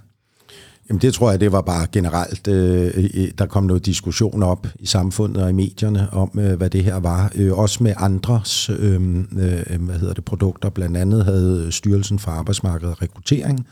Jamen 0.91 1.01
det 1.01 1.15
tror 1.15 1.31
jeg, 1.31 1.41
det 1.41 1.53
var 1.53 1.61
bare 1.61 1.87
generelt, 1.93 2.49
øh, 2.49 3.29
der 3.39 3.47
kom 3.47 3.65
noget 3.65 3.87
diskussion 3.87 4.43
op 4.43 4.67
i 4.79 4.87
samfundet 4.87 5.43
og 5.43 5.51
i 5.51 5.53
medierne 5.53 6.09
om, 6.13 6.31
øh, 6.39 6.57
hvad 6.57 6.71
det 6.71 6.85
her 6.85 6.97
var. 6.97 7.33
Øh, 7.35 7.59
også 7.59 7.83
med 7.83 7.95
andres 7.97 8.71
øh, 8.71 8.95
øh, 9.39 9.83
hvad 9.83 9.99
hedder 9.99 10.15
det, 10.15 10.25
produkter. 10.25 10.71
Blandt 10.71 10.97
andet 10.97 11.25
havde 11.25 11.73
Styrelsen 11.73 12.19
for 12.19 12.31
Arbejdsmarkedet 12.31 12.95
og 12.95 13.03
Rekruttering 13.03 13.67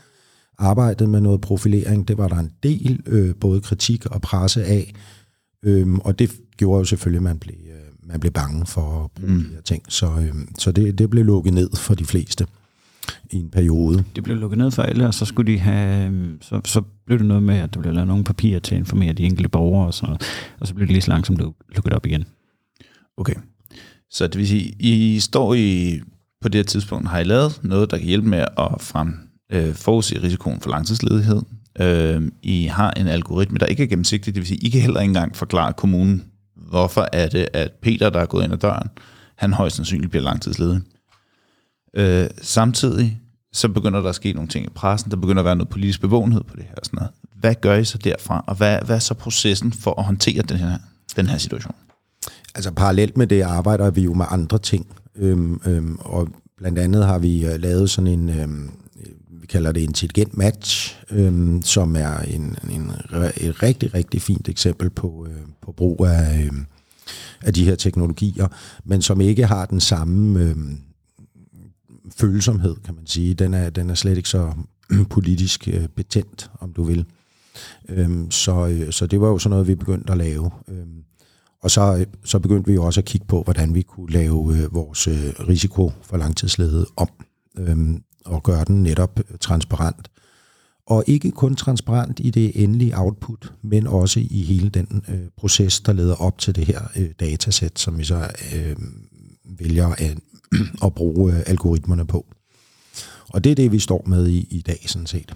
arbejdet 0.59 1.09
med 1.09 1.21
noget 1.21 1.41
profilering. 1.41 2.07
Det 2.07 2.17
var 2.17 2.27
der 2.27 2.35
en 2.37 2.51
del, 2.63 2.99
øh, 3.05 3.35
både 3.35 3.61
kritik 3.61 4.05
og 4.05 4.21
presse 4.21 4.63
af. 4.63 4.93
Øh, 5.63 5.93
og 5.93 6.19
det 6.19 6.31
gjorde 6.57 6.79
jo 6.79 6.85
selvfølgelig, 6.85 7.17
at 7.17 7.23
man 7.23 7.39
blev, 7.39 7.55
øh, 7.55 8.09
man 8.09 8.19
blev 8.19 8.31
bange 8.31 8.65
for 8.65 9.03
at 9.03 9.11
bruge 9.11 9.33
mm. 9.33 9.43
de 9.43 9.49
her 9.53 9.61
ting. 9.61 9.83
Så, 9.89 10.05
øh, 10.05 10.33
så 10.57 10.71
det, 10.71 10.97
det 10.97 11.09
blev 11.09 11.25
lukket 11.25 11.53
ned 11.53 11.69
for 11.75 11.95
de 11.95 12.05
fleste 12.05 12.45
i 13.31 13.37
en 13.37 13.49
periode. 13.49 14.03
Det 14.15 14.23
blev 14.23 14.37
lukket 14.37 14.57
ned 14.57 14.71
for 14.71 14.83
alle, 14.83 15.07
og 15.07 15.13
så 15.13 15.25
skulle 15.25 15.51
de 15.51 15.59
have, 15.59 16.11
øh, 16.11 16.29
så, 16.41 16.61
så 16.65 16.81
blev 17.05 17.19
det 17.19 17.27
noget 17.27 17.43
med, 17.43 17.55
at 17.55 17.73
der 17.73 17.79
blev 17.81 17.93
lavet 17.93 18.07
nogle 18.07 18.23
papirer 18.23 18.59
til 18.59 18.75
at 18.75 18.79
informere 18.79 19.13
de 19.13 19.23
enkelte 19.23 19.49
borgere 19.49 19.87
og 19.87 19.93
sådan 19.93 20.07
noget, 20.07 20.23
og 20.59 20.67
så 20.67 20.73
blev 20.73 20.87
det 20.87 20.93
lige 20.93 21.01
så 21.01 21.11
langsomt 21.11 21.41
luk- 21.41 21.75
lukket 21.75 21.93
op 21.93 22.05
igen. 22.05 22.25
Okay. 23.17 23.35
Så 24.11 24.27
det 24.27 24.37
vil 24.37 24.47
sige, 24.47 24.75
I 24.79 25.19
står 25.19 25.53
i, 25.53 25.99
på 26.41 26.49
det 26.49 26.55
her 26.59 26.63
tidspunkt, 26.63 27.07
har 27.07 27.19
I 27.19 27.23
lavet 27.23 27.59
noget, 27.63 27.91
der 27.91 27.97
kan 27.97 28.07
hjælpe 28.07 28.27
med 28.27 28.45
at 28.57 28.81
frem, 28.81 29.28
øh, 29.49 29.73
forudse 29.73 30.23
risikoen 30.23 30.61
for 30.61 30.69
langtidsledighed. 30.69 31.41
Øh, 31.79 32.21
I 32.41 32.65
har 32.65 32.91
en 32.91 33.07
algoritme, 33.07 33.57
der 33.57 33.65
ikke 33.65 33.83
er 33.83 33.87
gennemsigtig, 33.87 34.35
det 34.35 34.41
vil 34.41 34.47
sige, 34.47 34.65
I 34.65 34.69
kan 34.69 34.81
heller 34.81 34.99
ikke 34.99 35.09
engang 35.09 35.35
forklare 35.35 35.73
kommunen, 35.73 36.23
hvorfor 36.55 37.07
er 37.13 37.27
det, 37.27 37.47
at 37.53 37.71
Peter, 37.81 38.09
der 38.09 38.19
er 38.19 38.25
gået 38.25 38.43
ind 38.43 38.53
ad 38.53 38.57
døren, 38.57 38.87
han 39.35 39.53
højst 39.53 39.75
sandsynligt 39.75 40.09
bliver 40.09 40.23
langtidsledig. 40.23 40.81
Øh, 41.93 42.27
samtidig 42.41 43.21
så 43.53 43.69
begynder 43.69 44.01
der 44.01 44.09
at 44.09 44.15
ske 44.15 44.33
nogle 44.33 44.49
ting 44.49 44.65
i 44.65 44.69
pressen, 44.69 45.11
der 45.11 45.17
begynder 45.17 45.41
at 45.41 45.45
være 45.45 45.55
noget 45.55 45.69
politisk 45.69 46.01
bevågenhed 46.01 46.43
på 46.43 46.55
det 46.55 46.63
her 46.63 46.75
og 46.75 46.85
sådan 46.85 46.97
noget. 46.97 47.11
Hvad 47.35 47.55
gør 47.55 47.75
I 47.75 47.85
så 47.85 47.97
derfra, 47.97 48.43
og 48.47 48.55
hvad, 48.55 48.79
hvad 48.85 48.95
er 48.95 48.99
så 48.99 49.13
processen 49.13 49.73
for 49.73 49.99
at 49.99 50.05
håndtere 50.05 50.41
den 50.41 50.57
her, 50.57 50.77
den 51.15 51.27
her 51.27 51.37
situation? 51.37 51.75
Altså 52.55 52.71
parallelt 52.71 53.17
med 53.17 53.27
det 53.27 53.41
arbejder 53.41 53.91
vi 53.91 54.01
jo 54.01 54.13
med 54.13 54.25
andre 54.29 54.57
ting. 54.57 54.87
Øhm, 55.15 55.61
øhm, 55.65 55.97
og 55.99 56.27
blandt 56.57 56.79
andet 56.79 57.05
har 57.05 57.19
vi 57.19 57.45
øh, 57.45 57.61
lavet 57.61 57.89
sådan 57.89 58.07
en, 58.07 58.29
øhm, 58.29 58.71
kalder 59.49 59.71
det 59.71 59.81
intelligent 59.81 60.37
match, 60.37 60.97
øh, 61.11 61.61
som 61.63 61.95
er 61.95 62.19
en, 62.19 62.55
en, 62.69 62.91
et 63.37 63.63
rigtig, 63.63 63.93
rigtig 63.93 64.21
fint 64.21 64.49
eksempel 64.49 64.89
på, 64.89 65.27
øh, 65.29 65.41
på 65.61 65.71
brug 65.71 66.05
af, 66.05 66.43
øh, 66.43 66.51
af 67.41 67.53
de 67.53 67.65
her 67.65 67.75
teknologier, 67.75 68.47
men 68.85 69.01
som 69.01 69.21
ikke 69.21 69.45
har 69.45 69.65
den 69.65 69.79
samme 69.79 70.43
øh, 70.43 70.55
følsomhed, 72.17 72.75
kan 72.85 72.95
man 72.95 73.07
sige. 73.07 73.33
Den 73.33 73.53
er, 73.53 73.69
den 73.69 73.89
er 73.89 73.93
slet 73.93 74.17
ikke 74.17 74.29
så 74.29 74.53
politisk 75.09 75.67
øh, 75.67 75.87
betændt, 75.87 76.51
om 76.59 76.73
du 76.73 76.83
vil. 76.83 77.05
Øhm, 77.89 78.31
så, 78.31 78.67
øh, 78.67 78.91
så 78.91 79.07
det 79.07 79.21
var 79.21 79.27
jo 79.27 79.37
sådan 79.37 79.49
noget, 79.49 79.67
vi 79.67 79.75
begyndte 79.75 80.11
at 80.11 80.17
lave. 80.17 80.51
Øhm, 80.67 81.03
og 81.61 81.71
så, 81.71 81.97
øh, 81.97 82.05
så 82.25 82.39
begyndte 82.39 82.67
vi 82.67 82.73
jo 82.73 82.85
også 82.85 83.01
at 83.01 83.05
kigge 83.05 83.27
på, 83.27 83.43
hvordan 83.43 83.75
vi 83.75 83.81
kunne 83.81 84.11
lave 84.11 84.57
øh, 84.57 84.73
vores 84.73 85.07
øh, 85.07 85.33
risiko 85.47 85.91
for 86.01 86.17
langtidsledighed 86.17 86.85
om, 86.97 87.09
øhm, 87.57 88.03
og 88.25 88.43
gøre 88.43 88.63
den 88.67 88.83
netop 88.83 89.19
øh, 89.19 89.37
transparent. 89.37 90.09
Og 90.85 91.03
ikke 91.07 91.31
kun 91.31 91.55
transparent 91.55 92.19
i 92.23 92.29
det 92.29 92.63
endelige 92.63 92.97
output, 92.97 93.53
men 93.61 93.87
også 93.87 94.19
i 94.19 94.43
hele 94.43 94.69
den 94.69 95.03
øh, 95.07 95.19
proces, 95.37 95.81
der 95.81 95.93
leder 95.93 96.15
op 96.15 96.37
til 96.37 96.55
det 96.55 96.65
her 96.65 96.81
øh, 96.95 97.09
datasæt, 97.19 97.79
som 97.79 97.97
vi 97.97 98.03
så 98.03 98.27
øh, 98.55 98.75
vælger 99.43 99.87
at, 99.87 100.17
at 100.85 100.95
bruge 100.95 101.33
øh, 101.33 101.39
algoritmerne 101.45 102.07
på. 102.07 102.25
Og 103.29 103.43
det 103.43 103.51
er 103.51 103.55
det, 103.55 103.71
vi 103.71 103.79
står 103.79 104.03
med 104.05 104.27
i, 104.27 104.47
i 104.51 104.61
dag, 104.61 104.83
sådan 104.85 105.07
set. 105.07 105.33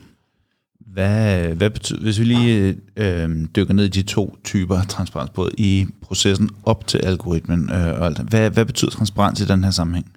Hvad, 0.94 1.48
hvad 1.48 1.70
betyder, 1.70 2.02
hvis 2.02 2.20
vi 2.20 2.24
lige 2.24 2.78
øh, 2.98 3.48
dykker 3.56 3.74
ned 3.74 3.86
i 3.86 3.90
de 3.90 4.02
to 4.02 4.38
typer 4.44 4.84
transparens, 4.84 5.30
både 5.30 5.52
i 5.58 5.88
processen 6.02 6.50
op 6.64 6.88
til 6.88 6.98
algoritmen 6.98 7.70
øh, 7.70 8.00
og 8.00 8.06
alt, 8.06 8.20
hvad, 8.20 8.50
hvad 8.50 8.66
betyder 8.66 8.92
transparens 8.92 9.42
i 9.42 9.46
den 9.46 9.64
her 9.64 9.72
sammenhæng? 9.72 10.12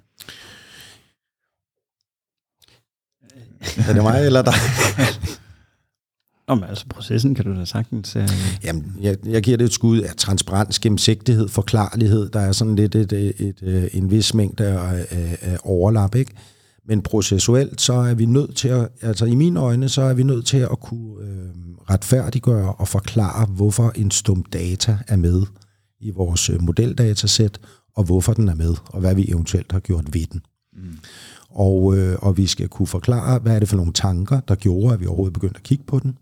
Er 3.87 3.93
det 3.93 4.03
mig 4.03 4.25
eller 4.25 4.41
dig? 4.41 4.53
Om 6.47 6.63
altså 6.63 6.85
processen 6.89 7.35
kan 7.35 7.45
du 7.45 7.59
da 7.59 7.65
sagtens... 7.65 8.15
Øh, 8.15 8.29
Jamen, 8.63 8.95
jeg, 9.01 9.17
jeg 9.25 9.43
giver 9.43 9.57
det 9.57 9.65
et 9.65 9.73
skud 9.73 10.01
af 10.01 10.15
transparens, 10.17 10.79
gennemsigtighed, 10.79 11.47
forklarlighed. 11.47 12.29
Der 12.29 12.39
er 12.39 12.51
sådan 12.51 12.75
lidt 12.75 12.95
et, 12.95 13.13
et, 13.13 13.33
et, 13.39 13.61
et, 13.61 13.89
en 13.93 14.11
vis 14.11 14.33
mængde 14.33 14.65
af, 14.65 15.05
af, 15.09 15.37
af 15.41 15.57
overlap, 15.63 16.15
ikke? 16.15 16.31
Men 16.87 17.01
processuelt, 17.01 17.81
så 17.81 17.93
er 17.93 18.13
vi 18.13 18.25
nødt 18.25 18.55
til 18.55 18.67
at, 18.67 18.89
altså 19.01 19.25
i 19.25 19.35
mine 19.35 19.59
øjne, 19.59 19.89
så 19.89 20.01
er 20.01 20.13
vi 20.13 20.23
nødt 20.23 20.45
til 20.45 20.57
at 20.57 20.79
kunne 20.81 21.23
øh, 21.23 21.49
retfærdiggøre 21.89 22.73
og 22.73 22.87
forklare, 22.87 23.45
hvorfor 23.45 23.91
en 23.95 24.11
stum 24.11 24.43
data 24.43 24.97
er 25.07 25.15
med 25.15 25.43
i 25.99 26.11
vores 26.11 26.49
øh, 26.49 26.61
modeldatasæt, 26.61 27.59
og 27.95 28.03
hvorfor 28.03 28.33
den 28.33 28.49
er 28.49 28.55
med, 28.55 28.75
og 28.85 28.99
hvad 28.99 29.15
vi 29.15 29.29
eventuelt 29.29 29.71
har 29.71 29.79
gjort 29.79 30.13
ved 30.13 30.25
den. 30.31 30.41
Mm. 30.73 30.97
Og, 31.57 31.97
øh, 31.97 32.17
og 32.21 32.37
vi 32.37 32.47
skal 32.47 32.67
kunne 32.67 32.87
forklare, 32.87 33.39
hvad 33.39 33.55
er 33.55 33.59
det 33.59 33.69
for 33.69 33.77
nogle 33.77 33.93
tanker, 33.93 34.39
der 34.39 34.55
gjorde, 34.55 34.93
at 34.93 34.99
vi 34.99 35.05
overhovedet 35.05 35.33
begyndte 35.33 35.57
at 35.57 35.63
kigge 35.63 35.83
på 35.83 35.99
den. 35.99 36.17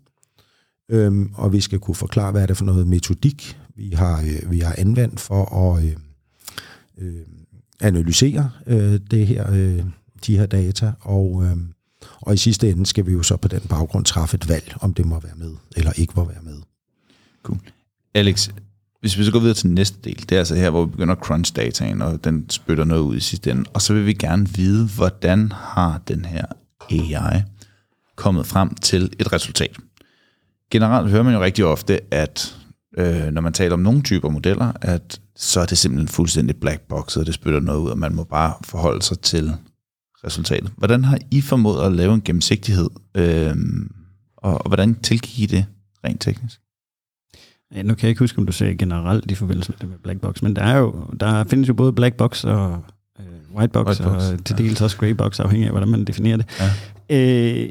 Øhm, 0.88 1.30
og 1.34 1.52
vi 1.52 1.60
skal 1.60 1.78
kunne 1.78 1.94
forklare, 1.94 2.32
hvad 2.32 2.42
er 2.42 2.46
det 2.46 2.56
for 2.56 2.64
noget 2.64 2.86
metodik, 2.86 3.58
vi 3.74 3.90
har, 3.90 4.20
øh, 4.20 4.50
vi 4.50 4.58
har 4.58 4.74
anvendt 4.78 5.20
for 5.20 5.44
at 5.54 5.84
øh, 5.84 5.96
øh, 6.98 7.26
analysere 7.80 8.50
øh, 8.66 9.00
det 9.10 9.26
her, 9.26 9.52
øh, 9.52 9.84
de 10.26 10.38
her 10.38 10.46
data, 10.46 10.92
og, 11.00 11.44
øh, 11.44 11.56
og 12.20 12.34
i 12.34 12.36
sidste 12.36 12.70
ende 12.70 12.86
skal 12.86 13.06
vi 13.06 13.12
jo 13.12 13.22
så 13.22 13.36
på 13.36 13.48
den 13.48 13.60
baggrund 13.60 14.04
træffe 14.04 14.34
et 14.34 14.48
valg, 14.48 14.74
om 14.80 14.94
det 14.94 15.06
må 15.06 15.20
være 15.20 15.36
med, 15.36 15.54
eller 15.76 15.92
ikke 15.96 16.12
må 16.16 16.24
være 16.24 16.42
med. 16.42 16.56
Cool. 17.42 17.60
Alex, 18.14 18.50
hvis 19.06 19.18
vi 19.18 19.24
så 19.24 19.32
går 19.32 19.38
videre 19.38 19.54
til 19.54 19.64
den 19.64 19.74
næste 19.74 19.98
del, 20.04 20.24
det 20.28 20.32
er 20.32 20.38
altså 20.38 20.54
her, 20.54 20.70
hvor 20.70 20.84
vi 20.84 20.90
begynder 20.90 21.14
at 21.14 21.20
crunch 21.20 21.56
dataen, 21.56 22.02
og 22.02 22.24
den 22.24 22.50
spytter 22.50 22.84
noget 22.84 23.02
ud 23.02 23.16
i 23.16 23.20
sidste 23.20 23.50
ende, 23.50 23.64
og 23.74 23.82
så 23.82 23.94
vil 23.94 24.06
vi 24.06 24.12
gerne 24.12 24.48
vide, 24.48 24.88
hvordan 24.96 25.52
har 25.52 26.00
den 26.08 26.24
her 26.24 26.44
AI 26.90 27.42
kommet 28.16 28.46
frem 28.46 28.74
til 28.74 29.12
et 29.18 29.32
resultat. 29.32 29.76
Generelt 30.70 31.10
hører 31.10 31.22
man 31.22 31.34
jo 31.34 31.42
rigtig 31.42 31.64
ofte, 31.64 32.14
at 32.14 32.56
øh, 32.98 33.26
når 33.26 33.40
man 33.40 33.52
taler 33.52 33.74
om 33.74 33.80
nogle 33.80 34.02
typer 34.02 34.28
modeller, 34.28 34.72
at 34.80 35.20
så 35.36 35.60
er 35.60 35.66
det 35.66 35.78
simpelthen 35.78 36.08
fuldstændig 36.08 36.56
black 36.56 36.80
box, 36.80 37.16
og 37.16 37.26
det 37.26 37.34
spytter 37.34 37.60
noget 37.60 37.80
ud, 37.80 37.90
og 37.90 37.98
man 37.98 38.14
må 38.14 38.24
bare 38.24 38.54
forholde 38.64 39.02
sig 39.02 39.20
til 39.20 39.52
resultatet. 40.24 40.72
Hvordan 40.76 41.04
har 41.04 41.18
I 41.30 41.40
formået 41.40 41.86
at 41.86 41.92
lave 41.92 42.14
en 42.14 42.22
gennemsigtighed, 42.22 42.90
øh, 43.14 43.56
og, 44.36 44.54
og 44.54 44.68
hvordan 44.68 44.94
tilgik 44.94 45.38
I 45.38 45.46
det 45.46 45.66
rent 46.04 46.20
teknisk? 46.20 46.60
Ja, 47.74 47.82
nu 47.82 47.94
kan 47.94 48.02
jeg 48.02 48.08
ikke 48.08 48.18
huske, 48.18 48.38
om 48.38 48.46
du 48.46 48.52
sagde 48.52 48.76
generelt 48.76 49.30
i 49.30 49.34
forbindelse 49.34 49.72
med 49.80 49.88
med 49.88 49.98
black 49.98 50.20
box, 50.20 50.42
men 50.42 50.56
der, 50.56 50.62
er 50.62 50.78
jo, 50.78 50.94
der 51.20 51.44
findes 51.44 51.68
jo 51.68 51.74
både 51.74 51.92
black 51.92 52.16
box 52.16 52.44
og 52.44 52.82
øh, 53.20 53.56
white 53.56 53.72
box, 53.72 53.86
White 53.86 54.02
box, 54.02 54.30
og 54.32 54.44
til 54.44 54.56
ja. 54.58 54.64
dels 54.64 54.80
også 54.80 54.96
grey 54.96 55.10
box, 55.10 55.40
afhængig 55.40 55.66
af, 55.66 55.72
hvordan 55.72 55.88
man 55.88 56.04
definerer 56.04 56.36
det. 56.36 56.46
Ja. 57.10 57.62
Øh, 57.64 57.68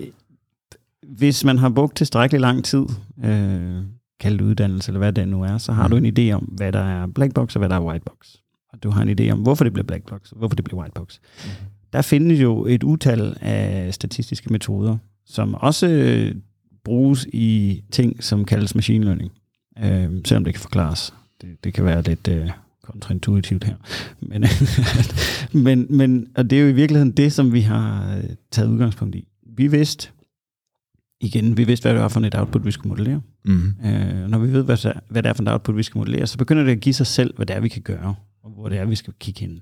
hvis 1.18 1.44
man 1.44 1.58
har 1.58 1.70
brugt 1.70 1.96
tilstrækkelig 1.98 2.42
lang 2.42 2.64
tid, 2.66 2.86
øh, 3.24 3.82
kaldt 4.20 4.42
uddannelse, 4.42 4.90
eller 4.90 5.00
hvad 5.00 5.14
det 5.14 5.28
nu 5.28 5.44
er, 5.44 5.58
så 5.58 5.72
har 5.74 5.88
Mm. 5.88 5.92
du 5.92 5.98
en 5.98 6.18
idé 6.18 6.32
om, 6.36 6.44
hvad 6.44 6.72
der 6.72 6.80
er 6.84 7.08
black 7.08 7.34
box, 7.34 7.56
og 7.56 7.60
hvad 7.60 7.70
der 7.70 7.76
er 7.76 7.82
white 7.84 8.06
box. 8.06 8.28
Og 8.74 8.84
du 8.84 8.90
har 8.90 9.02
en 9.04 9.20
idé 9.20 9.30
om, 9.32 9.40
hvorfor 9.40 9.64
det 9.64 9.74
bliver 9.74 9.86
black 9.86 10.10
box, 10.10 10.32
og 10.32 10.38
hvorfor 10.38 10.56
det 10.56 10.66
bliver 10.66 10.82
white 10.82 10.94
box. 10.96 11.18
Mhm. 11.44 11.52
Der 11.94 12.02
findes 12.02 12.42
jo 12.42 12.66
et 12.66 12.84
utal 12.84 13.38
af 13.42 13.94
statistiske 13.94 14.54
metoder, 14.54 14.98
som 15.26 15.54
også 15.56 15.88
øh, 15.88 16.36
bruges 16.86 17.28
i 17.34 17.82
ting, 17.92 18.24
som 18.24 18.46
kaldes 18.46 18.76
machine 18.76 19.06
learning. 19.06 19.32
Øh, 19.84 20.10
selvom 20.26 20.44
det 20.44 20.54
kan 20.54 20.62
forklares. 20.62 21.14
Det, 21.42 21.64
det 21.64 21.74
kan 21.74 21.86
være 21.86 22.02
lidt 22.02 22.28
øh, 22.28 22.50
kontraintuitivt 22.82 23.64
her. 23.64 23.76
Men, 24.20 24.46
men, 25.64 25.88
men 25.90 26.28
og 26.36 26.50
det 26.50 26.58
er 26.58 26.62
jo 26.62 26.68
i 26.68 26.74
virkeligheden 26.74 27.12
det, 27.12 27.34
som 27.34 27.54
vi 27.54 27.62
har 27.62 28.18
øh, 28.18 28.24
taget 28.52 28.70
udgangspunkt 28.70 29.16
i. 29.16 29.28
Vi 29.58 29.68
vidste, 29.68 30.10
igen, 31.22 31.58
vi 31.58 31.64
vidste, 31.64 31.84
hvad 31.84 31.94
det 31.94 32.02
var 32.02 32.08
for 32.08 32.20
et 32.20 32.36
output, 32.36 32.66
vi 32.66 32.72
skulle 32.72 32.90
modellere. 32.90 33.22
Mm. 33.46 33.74
Øh, 33.86 34.28
når 34.30 34.38
vi 34.38 34.54
ved, 34.54 34.64
hvad, 34.64 34.94
hvad 35.10 35.24
det 35.24 35.30
er 35.30 35.34
for 35.34 35.44
et 35.44 35.50
output, 35.50 35.78
vi 35.78 35.84
skal 35.84 36.00
modellere, 36.00 36.28
så 36.28 36.38
begynder 36.38 36.64
det 36.64 36.72
at 36.72 36.80
give 36.80 36.94
sig 36.94 37.08
selv, 37.08 37.36
hvad 37.36 37.46
det 37.46 37.56
er, 37.56 37.60
vi 37.60 37.70
kan 37.70 37.82
gøre, 37.82 38.16
og 38.44 38.52
hvor 38.52 38.70
det 38.70 38.78
er, 38.78 38.86
vi 38.86 38.96
skal 38.96 39.14
kigge 39.20 39.42
hen. 39.42 39.62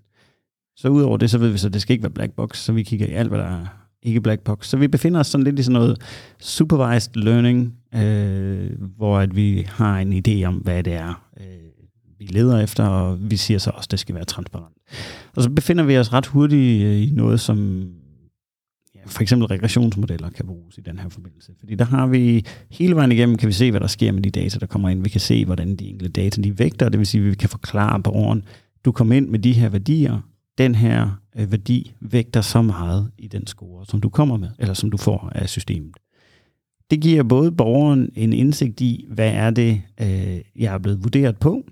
Så 0.75 0.89
udover 0.89 1.17
det, 1.17 1.29
så 1.29 1.37
ved 1.37 1.49
vi 1.49 1.57
så, 1.57 1.67
at 1.67 1.73
det 1.73 1.81
skal 1.81 1.93
ikke 1.93 2.03
være 2.03 2.11
black 2.11 2.33
box, 2.33 2.57
så 2.57 2.73
vi 2.73 2.83
kigger 2.83 3.07
i 3.07 3.11
alt, 3.11 3.29
hvad 3.29 3.39
der 3.39 3.45
er 3.45 3.82
ikke 4.03 4.21
black 4.21 4.41
box. 4.41 4.67
Så 4.67 4.77
vi 4.77 4.87
befinder 4.87 5.19
os 5.19 5.27
sådan 5.27 5.43
lidt 5.43 5.59
i 5.59 5.63
sådan 5.63 5.73
noget 5.73 6.01
supervised 6.39 7.15
learning, 7.15 7.73
øh, 7.95 8.71
hvor 8.97 9.19
at 9.19 9.35
vi 9.35 9.65
har 9.69 9.99
en 9.99 10.23
idé 10.27 10.43
om, 10.43 10.55
hvad 10.55 10.83
det 10.83 10.93
er, 10.93 11.27
øh, 11.39 11.45
vi 12.19 12.25
leder 12.25 12.59
efter, 12.59 12.85
og 12.85 13.17
vi 13.31 13.37
siger 13.37 13.57
så 13.57 13.69
også, 13.69 13.87
at 13.87 13.91
det 13.91 13.99
skal 13.99 14.15
være 14.15 14.25
transparent. 14.25 14.75
Og 15.35 15.43
så 15.43 15.49
befinder 15.49 15.83
vi 15.83 15.97
os 15.97 16.13
ret 16.13 16.25
hurtigt 16.25 16.85
øh, 16.85 17.01
i 17.01 17.11
noget, 17.13 17.39
som 17.39 17.87
ja, 18.95 18.99
for 19.05 19.21
eksempel 19.21 19.47
regressionsmodeller 19.47 20.29
kan 20.29 20.47
bruges 20.47 20.77
i 20.77 20.81
den 20.81 20.99
her 20.99 21.09
forbindelse. 21.09 21.51
Fordi 21.59 21.75
der 21.75 21.85
har 21.85 22.07
vi 22.07 22.45
hele 22.71 22.95
vejen 22.95 23.11
igennem, 23.11 23.37
kan 23.37 23.47
vi 23.47 23.53
se, 23.53 23.71
hvad 23.71 23.79
der 23.79 23.87
sker 23.87 24.11
med 24.11 24.21
de 24.21 24.29
data, 24.29 24.59
der 24.59 24.65
kommer 24.65 24.89
ind. 24.89 25.03
Vi 25.03 25.09
kan 25.09 25.21
se, 25.21 25.45
hvordan 25.45 25.75
de 25.75 25.87
enkelte 25.89 26.21
data 26.21 26.41
de 26.41 26.59
vægter, 26.59 26.89
det 26.89 26.99
vil 26.99 27.07
sige, 27.07 27.23
at 27.23 27.29
vi 27.29 27.35
kan 27.35 27.49
forklare 27.49 28.01
borgeren, 28.01 28.43
du 28.85 28.91
kom 28.91 29.11
ind 29.11 29.29
med 29.29 29.39
de 29.39 29.53
her 29.53 29.69
værdier, 29.69 30.19
den 30.57 30.75
her 30.75 31.21
øh, 31.35 31.51
værdi 31.51 31.93
vægter 32.01 32.41
så 32.41 32.61
meget 32.61 33.11
i 33.17 33.27
den 33.27 33.47
score, 33.47 33.85
som 33.85 34.01
du 34.01 34.09
kommer 34.09 34.37
med, 34.37 34.49
eller 34.59 34.73
som 34.73 34.91
du 34.91 34.97
får 34.97 35.31
af 35.35 35.49
systemet. 35.49 35.93
Det 36.91 37.01
giver 37.01 37.23
både 37.23 37.51
borgeren 37.51 38.09
en 38.15 38.33
indsigt 38.33 38.81
i, 38.81 39.05
hvad 39.09 39.31
er 39.31 39.49
det, 39.51 39.81
øh, 40.01 40.41
jeg 40.55 40.73
er 40.73 40.77
blevet 40.77 41.03
vurderet 41.03 41.37
på, 41.37 41.63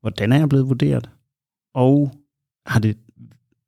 hvordan 0.00 0.32
er 0.32 0.38
jeg 0.38 0.48
blevet 0.48 0.68
vurderet, 0.68 1.10
og 1.74 2.10
har 2.66 2.80
det 2.80 2.96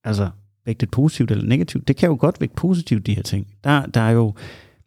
altså 0.05 0.31
vægtet 0.67 0.91
positivt 0.91 1.31
eller 1.31 1.45
negativt. 1.45 1.89
Det 1.89 1.97
kan 1.97 2.09
jo 2.09 2.17
godt 2.21 2.41
vægte 2.41 2.57
positivt, 2.57 3.07
de 3.07 3.15
her 3.15 3.23
ting. 3.23 3.47
Der, 3.65 3.87
der 3.87 4.01
er 4.01 4.11
jo, 4.11 4.35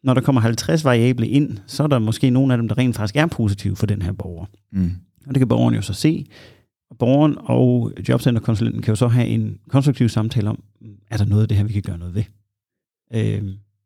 når 0.04 0.14
der 0.14 0.22
kommer 0.22 0.42
50 0.42 0.86
variable 0.86 1.28
ind, 1.28 1.58
så 1.68 1.84
er 1.84 1.88
der 1.88 2.00
måske 2.00 2.30
nogle 2.30 2.54
af 2.54 2.58
dem, 2.58 2.68
der 2.68 2.78
rent 2.78 2.96
faktisk 2.96 3.16
er 3.16 3.26
positive 3.26 3.76
for 3.76 3.86
den 3.86 4.02
her 4.02 4.12
borger. 4.12 4.46
Mm. 4.72 4.92
Og 5.28 5.34
det 5.36 5.40
kan 5.40 5.48
borgeren 5.48 5.76
jo 5.76 5.82
så 5.82 5.94
se. 5.94 6.26
Borgeren 7.00 7.38
og 7.40 7.94
jobcenterkonsulenten 8.10 8.82
kan 8.82 8.92
jo 8.92 8.96
så 8.96 9.08
have 9.08 9.28
en 9.28 9.60
konstruktiv 9.70 10.10
samtale 10.10 10.50
om, 10.50 10.64
er 11.10 11.18
der 11.18 11.26
noget 11.26 11.42
af 11.42 11.48
det 11.48 11.58
her, 11.58 11.64
vi 11.64 11.74
kan 11.74 11.82
gøre 11.82 11.98
noget 11.98 12.16
ved. 12.16 12.24
Øh, 13.14 13.44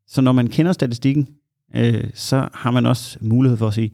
så 0.08 0.22
når 0.22 0.32
man 0.32 0.48
kender 0.48 0.74
statistikken, 0.74 1.28
øh, 1.76 2.10
så 2.14 2.50
har 2.54 2.72
man 2.72 2.86
også 2.86 3.18
mulighed 3.22 3.58
for 3.58 3.68
at 3.68 3.74
sige, 3.74 3.92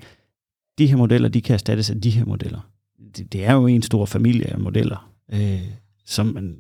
de 0.78 0.88
her 0.88 0.96
modeller, 0.96 1.30
de 1.30 1.42
kan 1.42 1.54
erstattes 1.54 1.90
af 1.90 2.02
de 2.02 2.10
her 2.10 2.26
modeller. 2.26 2.70
Det, 3.18 3.34
det 3.34 3.46
er 3.46 3.54
jo 3.54 3.68
en 3.68 3.82
stor 3.82 4.06
familie 4.06 4.48
af 4.48 4.60
modeller, 4.60 5.12
øh, 5.34 5.62
som 6.06 6.26
man, 6.26 6.60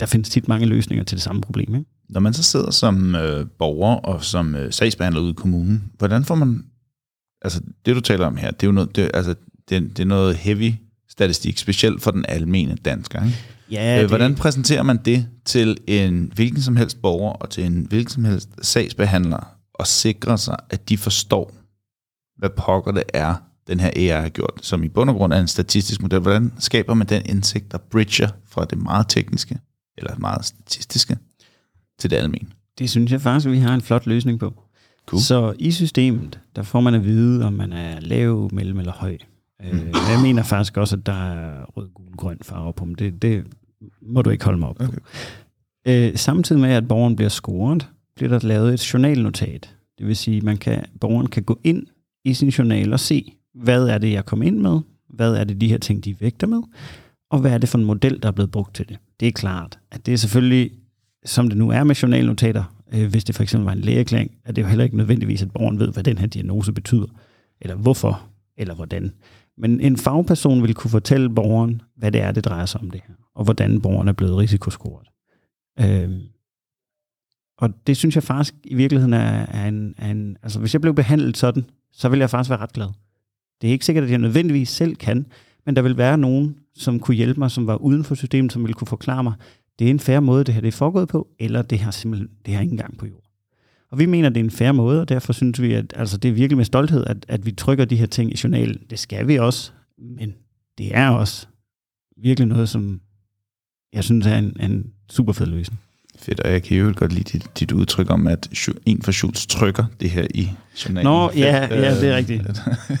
der 0.00 0.06
findes 0.06 0.28
tit 0.28 0.48
mange 0.48 0.66
løsninger 0.66 1.04
til 1.04 1.16
det 1.16 1.22
samme 1.22 1.42
problem. 1.42 1.74
Ikke? 1.74 1.90
Når 2.08 2.20
man 2.20 2.34
så 2.34 2.42
sidder 2.42 2.70
som 2.70 3.14
øh, 3.14 3.46
borger 3.58 3.96
og 3.96 4.24
som 4.24 4.54
øh, 4.54 4.72
sagsbehandler 4.72 5.20
ude 5.20 5.30
i 5.30 5.34
kommunen, 5.34 5.92
hvordan 5.98 6.24
får 6.24 6.34
man, 6.34 6.64
altså 7.42 7.62
det 7.86 7.96
du 7.96 8.00
taler 8.00 8.26
om 8.26 8.36
her, 8.36 8.50
det 8.50 8.62
er 8.62 8.66
jo 8.66 8.72
noget, 8.72 8.96
det, 8.96 9.10
altså, 9.14 9.34
det, 9.68 9.82
det 9.96 9.98
er 9.98 10.06
noget 10.06 10.36
heavy 10.36 10.72
statistik, 11.16 11.58
specielt 11.58 12.02
for 12.02 12.10
den 12.10 12.24
almene 12.28 12.76
dansker. 12.84 13.24
Ikke? 13.24 13.36
Ja, 13.70 14.02
Øh, 14.02 14.08
Hvordan 14.08 14.34
præsenterer 14.34 14.82
man 14.82 14.96
det 15.04 15.26
til 15.44 15.76
en 15.86 16.32
hvilken 16.34 16.62
som 16.62 16.76
helst 16.76 17.02
borger 17.02 17.32
og 17.32 17.50
til 17.50 17.64
en 17.64 17.86
hvilken 17.88 18.10
som 18.10 18.24
helst 18.24 18.48
sagsbehandler 18.62 19.56
og 19.74 19.86
sikrer 19.86 20.36
sig, 20.36 20.56
at 20.70 20.88
de 20.88 20.98
forstår, 20.98 21.52
hvad 22.38 22.50
pokker 22.50 22.92
det 22.92 23.02
er, 23.14 23.34
den 23.68 23.80
her 23.80 23.90
AI 23.96 24.22
har 24.22 24.28
gjort, 24.28 24.58
som 24.62 24.82
i 24.84 24.88
bund 24.88 25.10
og 25.10 25.16
grund 25.16 25.32
er 25.32 25.40
en 25.40 25.48
statistisk 25.48 26.02
model. 26.02 26.18
Hvordan 26.20 26.52
skaber 26.58 26.94
man 26.94 27.06
den 27.06 27.22
indsigt, 27.26 27.72
der 27.72 27.78
bridger 27.78 28.28
fra 28.48 28.64
det 28.64 28.78
meget 28.78 29.08
tekniske, 29.08 29.58
eller 29.98 30.18
meget 30.18 30.44
statistiske, 30.44 31.16
til 31.98 32.10
det 32.10 32.16
almene? 32.16 32.48
Det 32.78 32.90
synes 32.90 33.12
jeg 33.12 33.20
faktisk, 33.20 33.46
at 33.46 33.52
vi 33.52 33.58
har 33.58 33.74
en 33.74 33.82
flot 33.82 34.06
løsning 34.06 34.40
på. 34.40 34.62
Cool. 35.06 35.22
Så 35.22 35.54
i 35.58 35.72
systemet, 35.72 36.40
der 36.56 36.62
får 36.62 36.80
man 36.80 36.94
at 36.94 37.04
vide, 37.04 37.44
om 37.44 37.52
man 37.52 37.72
er 37.72 38.00
lav, 38.00 38.50
mellem 38.52 38.78
eller 38.78 38.92
høj. 38.92 39.18
Øh, 39.64 39.80
jeg 39.92 40.18
mener 40.22 40.42
faktisk 40.42 40.76
også, 40.76 40.96
at 40.96 41.06
der 41.06 41.32
er 41.32 41.64
rød, 41.64 41.88
gul, 41.94 42.06
grøn 42.16 42.38
farve 42.42 42.72
på 42.72 42.84
dem. 42.84 42.94
Det, 42.94 43.22
det 43.22 43.44
må 44.02 44.22
du 44.22 44.30
ikke 44.30 44.44
holde 44.44 44.58
mig 44.58 44.68
op 44.68 44.80
Okay. 44.80 44.92
på. 44.92 45.00
Øh, 45.86 46.12
samtidig 46.16 46.60
med, 46.60 46.70
at 46.70 46.88
borgeren 46.88 47.16
bliver 47.16 47.28
scoret, 47.28 47.88
bliver 48.16 48.38
der 48.38 48.46
lavet 48.48 48.74
et 48.74 48.92
journalnotat. 48.94 49.74
Det 49.98 50.06
vil 50.06 50.16
sige, 50.16 50.36
at 50.36 50.42
man 50.42 50.56
kan, 50.56 50.84
borgeren 51.00 51.26
kan 51.26 51.42
gå 51.42 51.60
ind 51.64 51.86
i 52.24 52.34
sin 52.34 52.48
journal 52.48 52.92
og 52.92 53.00
se, 53.00 53.32
hvad 53.54 53.88
er 53.88 53.98
det, 53.98 54.12
jeg 54.12 54.24
kom 54.24 54.42
ind 54.42 54.58
med? 54.58 54.80
Hvad 55.08 55.34
er 55.34 55.44
det, 55.44 55.60
de 55.60 55.68
her 55.68 55.78
ting, 55.78 56.04
de 56.04 56.20
vægter 56.20 56.46
med? 56.46 56.62
Og 57.30 57.38
hvad 57.38 57.52
er 57.52 57.58
det 57.58 57.68
for 57.68 57.78
en 57.78 57.84
model, 57.84 58.22
der 58.22 58.28
er 58.28 58.32
blevet 58.32 58.50
brugt 58.50 58.74
til 58.74 58.88
det? 58.88 58.98
Det 59.20 59.28
er 59.28 59.32
klart, 59.32 59.78
at 59.90 60.06
det 60.06 60.14
er 60.14 60.18
selvfølgelig, 60.18 60.70
som 61.24 61.48
det 61.48 61.58
nu 61.58 61.70
er 61.70 61.84
med 61.84 61.94
journalnotater, 61.94 62.64
øh, 62.92 63.10
hvis 63.10 63.24
det 63.24 63.34
for 63.34 63.42
eksempel 63.42 63.64
var 63.64 63.72
en 63.72 63.78
lægeerklæring, 63.80 64.30
er 64.44 64.52
det 64.52 64.62
jo 64.62 64.66
heller 64.66 64.84
ikke 64.84 64.96
nødvendigvis, 64.96 65.42
at 65.42 65.50
borgeren 65.52 65.78
ved, 65.78 65.92
hvad 65.92 66.04
den 66.04 66.18
her 66.18 66.26
diagnose 66.26 66.72
betyder, 66.72 67.06
eller 67.60 67.74
hvorfor, 67.74 68.22
eller 68.56 68.74
hvordan. 68.74 69.12
Men 69.58 69.80
en 69.80 69.96
fagperson 69.96 70.62
vil 70.62 70.74
kunne 70.74 70.90
fortælle 70.90 71.34
borgeren, 71.34 71.82
hvad 71.96 72.12
det 72.12 72.20
er, 72.20 72.32
det 72.32 72.44
drejer 72.44 72.66
sig 72.66 72.80
om 72.80 72.90
det 72.90 73.00
her, 73.08 73.14
og 73.34 73.44
hvordan 73.44 73.80
borgeren 73.80 74.08
er 74.08 74.12
blevet 74.12 74.36
risikoscoret. 74.36 75.08
Øhm, 75.80 76.20
og 77.58 77.86
det 77.86 77.96
synes 77.96 78.14
jeg 78.14 78.22
faktisk 78.22 78.54
i 78.64 78.74
virkeligheden 78.74 79.12
er, 79.12 79.46
er, 79.46 79.68
en, 79.68 79.94
er 79.98 80.10
en... 80.10 80.36
Altså, 80.42 80.58
hvis 80.58 80.74
jeg 80.74 80.80
blev 80.80 80.94
behandlet 80.94 81.36
sådan, 81.36 81.64
så 81.92 82.08
ville 82.08 82.20
jeg 82.20 82.30
faktisk 82.30 82.50
være 82.50 82.60
ret 82.60 82.72
glad. 82.72 82.88
Det 83.60 83.68
er 83.68 83.72
ikke 83.72 83.84
sikkert, 83.84 84.04
at 84.04 84.10
jeg 84.10 84.18
nødvendigvis 84.18 84.68
selv 84.68 84.96
kan, 84.96 85.26
men 85.66 85.76
der 85.76 85.82
vil 85.82 85.96
være 85.96 86.18
nogen, 86.18 86.58
som 86.74 87.00
kunne 87.00 87.14
hjælpe 87.14 87.40
mig, 87.40 87.50
som 87.50 87.66
var 87.66 87.76
uden 87.76 88.04
for 88.04 88.14
systemet, 88.14 88.52
som 88.52 88.62
ville 88.62 88.74
kunne 88.74 88.88
forklare 88.88 89.22
mig, 89.22 89.34
det 89.78 89.86
er 89.86 89.90
en 89.90 90.00
færre 90.00 90.22
måde, 90.22 90.44
det 90.44 90.54
her 90.54 90.60
det 90.60 90.68
er 90.68 90.72
foregået 90.72 91.08
på, 91.08 91.28
eller 91.38 91.62
det 91.62 91.78
her 91.78 91.90
simpelthen 91.90 92.30
det 92.46 92.54
her 92.54 92.60
ikke 92.60 92.76
gang 92.76 92.98
på 92.98 93.06
jorden. 93.06 93.25
Og 93.90 93.98
vi 93.98 94.06
mener, 94.06 94.28
det 94.28 94.40
er 94.40 94.44
en 94.44 94.50
færre 94.50 94.74
måde, 94.74 95.00
og 95.00 95.08
derfor 95.08 95.32
synes 95.32 95.62
vi, 95.62 95.72
at 95.72 95.92
altså, 95.96 96.16
det 96.16 96.28
er 96.28 96.32
virkelig 96.32 96.56
med 96.56 96.64
stolthed, 96.64 97.04
at, 97.06 97.16
at 97.28 97.46
vi 97.46 97.52
trykker 97.52 97.84
de 97.84 97.96
her 97.96 98.06
ting 98.06 98.32
i 98.32 98.36
journalen. 98.44 98.78
Det 98.90 98.98
skal 98.98 99.28
vi 99.28 99.38
også, 99.38 99.70
men 99.98 100.34
det 100.78 100.96
er 100.96 101.08
også 101.08 101.46
virkelig 102.22 102.48
noget, 102.48 102.68
som 102.68 103.00
jeg 103.92 104.04
synes 104.04 104.26
er 104.26 104.38
en, 104.38 104.56
en 104.60 104.92
super 105.10 105.32
fed 105.32 105.46
løsning. 105.46 105.80
Fedt, 106.18 106.40
og 106.40 106.52
jeg 106.52 106.62
kan 106.62 106.76
jo 106.76 106.92
godt 106.96 107.12
lide 107.12 107.38
dit, 107.38 107.60
dit 107.60 107.72
udtryk 107.72 108.10
om, 108.10 108.26
at 108.26 108.68
en 108.86 109.02
for 109.02 109.12
Schultz 109.12 109.46
trykker 109.46 109.84
det 110.00 110.10
her 110.10 110.26
i 110.34 110.50
journalen. 110.84 111.04
Nå, 111.04 111.30
ja, 111.36 111.66
Fedt, 111.66 111.82
ja, 111.82 112.00
det 112.00 112.04
er 112.04 112.10
øh, 112.10 112.16
rigtigt. 112.16 112.42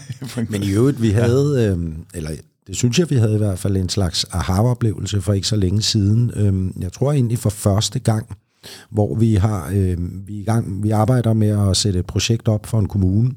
Men 0.50 0.62
i 0.62 0.70
øvrigt, 0.70 1.02
vi 1.02 1.10
havde, 1.10 1.76
øh, 1.78 1.94
eller 2.14 2.30
det 2.66 2.76
synes 2.76 2.98
jeg, 2.98 3.10
vi 3.10 3.16
havde 3.16 3.34
i 3.34 3.38
hvert 3.38 3.58
fald 3.58 3.76
en 3.76 3.88
slags 3.88 4.26
aha-oplevelse 4.32 5.20
for 5.20 5.32
ikke 5.32 5.46
så 5.46 5.56
længe 5.56 5.82
siden. 5.82 6.30
Øh, 6.36 6.82
jeg 6.82 6.92
tror 6.92 7.12
egentlig 7.12 7.38
for 7.38 7.50
første 7.50 7.98
gang, 7.98 8.36
hvor 8.90 9.14
vi 9.14 9.34
har, 9.34 9.70
øh, 9.74 9.96
vi, 10.28 10.36
er 10.36 10.40
i 10.40 10.44
gang, 10.44 10.82
vi 10.82 10.90
arbejder 10.90 11.32
med 11.32 11.68
at 11.68 11.76
sætte 11.76 11.98
et 11.98 12.06
projekt 12.06 12.48
op 12.48 12.66
for 12.66 12.78
en 12.78 12.88
kommune, 12.88 13.30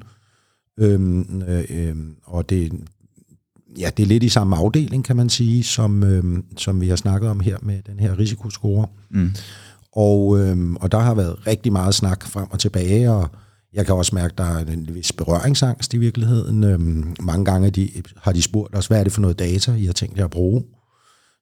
øh, 0.80 1.26
øh, 1.70 1.96
og 2.24 2.50
det, 2.50 2.72
ja, 3.80 3.90
det 3.98 4.04
er 4.04 4.08
lidt 4.08 4.24
i 4.24 4.30
samme 4.30 4.56
afdeling, 4.56 5.06
kan 5.06 5.16
man 5.16 5.30
sige, 5.30 5.64
som, 5.64 6.04
øh, 6.04 6.24
som 6.58 6.82
vi 6.82 6.90
har 6.90 6.96
snakket 6.96 7.30
om 7.30 7.40
her 7.40 7.58
med 7.62 7.82
den 7.88 8.00
her 8.00 8.20
risikoscore. 8.20 8.88
Mm. 9.10 9.32
Og, 9.92 10.40
øhm, 10.40 10.76
og 10.76 10.92
der 10.92 11.00
har 11.00 11.14
været 11.14 11.48
rigtig 11.48 11.72
meget 11.72 11.96
snak 11.96 12.28
frem 12.28 12.48
og 12.52 12.60
tilbage, 12.60 13.12
og 13.12 13.30
jeg 13.74 13.86
kan 13.86 13.96
også 13.96 14.16
mærke, 14.16 14.32
at 14.32 14.38
der 14.38 14.44
er 14.44 14.66
en 14.66 14.90
vis 14.94 15.12
berøringsangst 15.12 15.94
i 15.94 15.98
virkeligheden. 15.98 16.64
Øhm, 16.64 17.16
mange 17.20 17.46
gange 17.46 17.70
de, 17.70 17.90
har 18.18 18.32
de 18.32 18.42
spurgt 18.42 18.76
os, 18.76 18.88
hvad 18.88 19.00
er 19.00 19.04
det 19.04 19.14
for 19.14 19.22
noget 19.22 19.40
data, 19.40 19.74
I 19.74 19.86
har 19.86 19.94
tænkt 19.94 20.18
jer 20.18 20.26
at 20.26 20.32
bruge? 20.32 20.64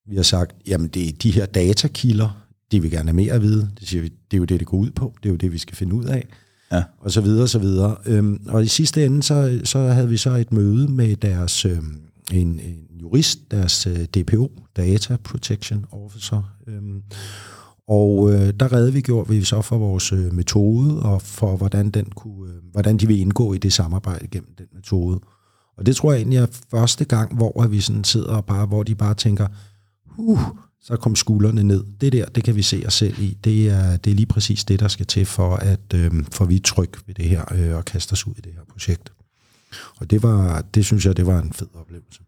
Vi 0.09 0.15
har 0.15 0.23
sagt, 0.23 0.55
jamen 0.67 0.87
det 0.87 1.07
er 1.07 1.13
de 1.23 1.31
her 1.31 1.45
datakilder, 1.45 2.46
de 2.71 2.81
vil 2.81 2.91
gerne 2.91 3.09
have 3.09 3.15
mere 3.15 3.33
at 3.33 3.41
vide. 3.41 3.69
Det 3.79 3.87
siger 3.87 4.01
vi, 4.01 4.07
det 4.07 4.37
er 4.37 4.37
jo 4.37 4.45
det, 4.45 4.59
det 4.59 4.67
går 4.67 4.77
ud 4.77 4.91
på. 4.91 5.13
Det 5.23 5.29
er 5.29 5.33
jo 5.33 5.37
det, 5.37 5.51
vi 5.51 5.57
skal 5.57 5.75
finde 5.75 5.93
ud 5.93 6.05
af. 6.05 6.27
Ja. 6.71 6.83
Og 6.99 7.11
så 7.11 7.21
videre, 7.21 7.43
og 7.43 7.49
så 7.49 7.59
videre. 7.59 7.95
Øhm, 8.05 8.41
og 8.47 8.63
i 8.63 8.67
sidste 8.67 9.05
ende, 9.05 9.23
så, 9.23 9.61
så 9.63 9.79
havde 9.79 10.09
vi 10.09 10.17
så 10.17 10.29
et 10.29 10.53
møde 10.53 10.87
med 10.87 11.15
deres, 11.15 11.65
øhm, 11.65 11.99
en, 12.31 12.47
en 12.47 12.87
jurist, 13.01 13.51
deres 13.51 13.87
øh, 13.87 13.99
DPO, 13.99 14.51
Data 14.77 15.17
Protection 15.23 15.85
Officer, 15.91 16.55
øhm, 16.67 17.01
og 17.87 18.33
øh, 18.33 18.53
der 18.59 18.73
redegjorde 18.73 19.29
vi 19.29 19.43
så 19.43 19.61
for 19.61 19.77
vores 19.77 20.11
øh, 20.11 20.33
metode, 20.33 21.03
og 21.03 21.21
for 21.21 21.57
hvordan, 21.57 21.89
den 21.89 22.05
kunne, 22.05 22.53
øh, 22.53 22.57
hvordan 22.71 22.97
de 22.97 23.07
vil 23.07 23.19
indgå 23.19 23.53
i 23.53 23.57
det 23.57 23.73
samarbejde 23.73 24.27
gennem 24.27 24.53
den 24.57 24.67
metode. 24.73 25.19
Og 25.77 25.85
det 25.85 25.95
tror 25.95 26.11
jeg 26.11 26.17
egentlig 26.17 26.37
er 26.37 26.47
første 26.71 27.05
gang, 27.05 27.35
hvor 27.35 27.67
vi 27.67 27.81
sådan 27.81 28.03
sidder 28.03 28.35
og 28.35 28.45
bare, 28.45 28.65
hvor 28.65 28.83
de 28.83 28.95
bare 28.95 29.13
tænker, 29.13 29.47
uh, 30.17 30.39
så 30.81 30.97
kom 30.97 31.15
skuldrene 31.15 31.63
ned. 31.63 31.83
Det 32.01 32.13
der, 32.13 32.25
det 32.25 32.43
kan 32.43 32.55
vi 32.55 32.61
se 32.61 32.83
os 32.87 32.93
selv 32.93 33.19
i. 33.19 33.37
Det 33.43 33.69
er, 33.69 33.97
det 33.97 34.11
er 34.11 34.15
lige 34.15 34.25
præcis 34.25 34.65
det, 34.65 34.79
der 34.79 34.87
skal 34.87 35.05
til 35.05 35.25
for, 35.25 35.55
at 35.55 35.93
øh, 35.95 36.11
for 36.31 36.45
vi 36.45 36.55
er 36.55 36.59
tryg 36.63 36.93
ved 37.05 37.15
det 37.15 37.25
her 37.25 37.53
øh, 37.55 37.75
og 37.75 37.85
kaster 37.85 38.13
os 38.13 38.27
ud 38.27 38.33
i 38.37 38.41
det 38.41 38.53
her 38.53 38.61
projekt. 38.71 39.13
Og 39.97 40.11
det, 40.11 40.23
var, 40.23 40.61
det 40.61 40.85
synes 40.85 41.05
jeg, 41.05 41.17
det 41.17 41.25
var 41.25 41.41
en 41.41 41.53
fed 41.53 41.67
oplevelse. 41.73 42.21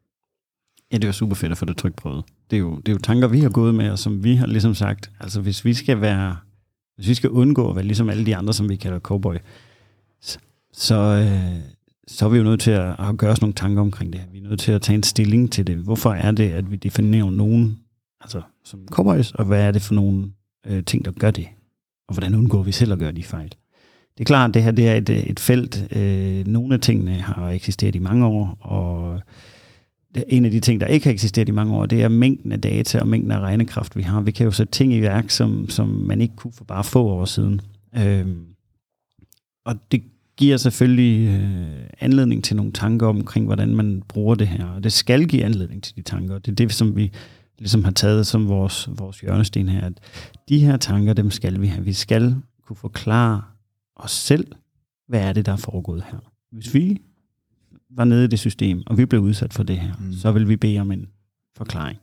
Ja, 0.91 0.97
det 0.97 1.05
var 1.05 1.11
super 1.11 1.35
fedt 1.35 1.51
at 1.51 1.57
få 1.57 1.65
det 1.65 1.77
trykprøvet. 1.77 2.23
Det 2.49 2.55
er, 2.55 2.59
jo, 2.59 2.77
det 2.77 2.89
er 2.89 2.93
jo 2.93 2.99
tanker, 2.99 3.27
vi 3.27 3.39
har 3.39 3.49
gået 3.49 3.75
med, 3.75 3.89
og 3.89 3.99
som 3.99 4.23
vi 4.23 4.35
har 4.35 4.47
ligesom 4.47 4.75
sagt, 4.75 5.11
altså 5.19 5.41
hvis 5.41 5.65
vi 5.65 5.73
skal 5.73 6.01
være, 6.01 6.37
hvis 6.95 7.07
vi 7.07 7.13
skal 7.13 7.29
undgå 7.29 7.69
at 7.69 7.75
være 7.75 7.85
ligesom 7.85 8.09
alle 8.09 8.25
de 8.25 8.35
andre, 8.35 8.53
som 8.53 8.69
vi 8.69 8.75
kalder 8.75 8.99
cowboy, 8.99 9.35
så, 10.21 10.39
så, 10.73 10.95
øh, 10.95 11.59
så 12.07 12.25
er 12.25 12.29
vi 12.29 12.37
jo 12.37 12.43
nødt 12.43 12.61
til 12.61 12.71
at, 12.71 12.95
at 12.99 13.17
gøre 13.17 13.31
os 13.31 13.41
nogle 13.41 13.53
tanker 13.53 13.81
omkring 13.81 14.13
det 14.13 14.21
her. 14.21 14.27
Vi 14.31 14.37
er 14.37 14.49
nødt 14.49 14.59
til 14.59 14.71
at 14.71 14.81
tage 14.81 14.95
en 14.95 15.03
stilling 15.03 15.51
til 15.51 15.67
det. 15.67 15.77
Hvorfor 15.77 16.11
er 16.11 16.31
det, 16.31 16.49
at 16.49 16.71
vi 16.71 16.75
definerer 16.75 17.29
nogen 17.29 17.79
altså, 18.21 18.41
som 18.63 18.87
cowboys, 18.91 19.31
og 19.31 19.45
hvad 19.45 19.61
er 19.61 19.71
det 19.71 19.81
for 19.81 19.93
nogle 19.93 20.31
øh, 20.67 20.83
ting, 20.83 21.05
der 21.05 21.11
gør 21.11 21.31
det? 21.31 21.47
Og 22.07 22.13
hvordan 22.13 22.35
undgår 22.35 22.63
vi 22.63 22.71
selv 22.71 22.93
at 22.93 22.99
gøre 22.99 23.11
de 23.11 23.23
fejl? 23.23 23.49
Det 24.17 24.23
er 24.23 24.25
klart, 24.25 24.49
at 24.49 24.53
det 24.53 24.63
her 24.63 24.71
det 24.71 24.89
er 24.89 24.95
et, 24.95 25.09
et 25.09 25.39
felt. 25.39 25.87
Øh, 25.95 26.47
nogle 26.47 26.73
af 26.73 26.79
tingene 26.79 27.13
har 27.13 27.49
eksisteret 27.49 27.95
i 27.95 27.99
mange 27.99 28.25
år, 28.25 28.57
og 28.59 29.21
en 30.27 30.45
af 30.45 30.51
de 30.51 30.59
ting, 30.59 30.81
der 30.81 30.87
ikke 30.87 31.05
har 31.05 31.13
eksisteret 31.13 31.49
i 31.49 31.51
mange 31.51 31.75
år, 31.75 31.85
det 31.85 32.03
er 32.03 32.07
mængden 32.07 32.51
af 32.51 32.61
data 32.61 32.99
og 32.99 33.07
mængden 33.07 33.31
af 33.31 33.39
regnekraft, 33.39 33.95
vi 33.95 34.01
har. 34.01 34.21
Vi 34.21 34.31
kan 34.31 34.45
jo 34.45 34.51
sætte 34.51 34.71
ting 34.71 34.93
i 34.93 35.01
værk, 35.01 35.29
som, 35.29 35.69
som 35.69 35.87
man 35.87 36.21
ikke 36.21 36.35
kunne 36.35 36.53
for 36.53 36.63
bare 36.63 36.83
få 36.83 37.03
år 37.03 37.25
siden. 37.25 37.61
Øhm, 37.97 38.45
og 39.65 39.75
det 39.91 40.03
giver 40.37 40.57
selvfølgelig 40.57 41.27
øh, 41.27 41.89
anledning 41.99 42.43
til 42.43 42.55
nogle 42.55 42.71
tanker 42.71 43.07
omkring, 43.07 43.45
hvordan 43.45 43.75
man 43.75 44.03
bruger 44.07 44.35
det 44.35 44.47
her. 44.47 44.65
Og 44.65 44.83
det 44.83 44.93
skal 44.93 45.27
give 45.27 45.43
anledning 45.43 45.83
til 45.83 45.95
de 45.95 46.01
tanker. 46.01 46.39
Det 46.39 46.51
er 46.51 46.55
det, 46.55 46.73
som 46.73 46.95
vi 46.95 47.11
ligesom 47.59 47.83
har 47.83 47.91
taget 47.91 48.27
som 48.27 48.47
vores, 48.47 48.89
vores 48.91 49.19
hjørnesten 49.19 49.69
her. 49.69 49.85
At 49.85 49.93
de 50.49 50.59
her 50.59 50.77
tanker, 50.77 51.13
dem 51.13 51.31
skal 51.31 51.61
vi 51.61 51.67
have. 51.67 51.85
Vi 51.85 51.93
skal 51.93 52.35
kunne 52.67 52.77
forklare 52.77 53.41
os 53.95 54.11
selv, 54.11 54.47
hvad 55.07 55.21
er 55.21 55.33
det, 55.33 55.45
der 55.45 55.51
er 55.51 55.57
foregået 55.57 56.03
her. 56.11 56.19
Hvis 56.51 56.73
vi 56.73 57.01
var 57.89 58.03
nede 58.03 58.25
i 58.25 58.27
det 58.27 58.39
system, 58.39 58.83
og 58.85 58.97
vi 58.97 59.05
blev 59.05 59.21
udsat 59.21 59.53
for 59.53 59.63
det 59.63 59.79
her, 59.79 59.93
mm. 59.99 60.13
så 60.13 60.31
vil 60.31 60.49
vi 60.49 60.55
bede 60.55 60.79
om 60.79 60.91
en 60.91 61.07
forklaring. 61.57 61.99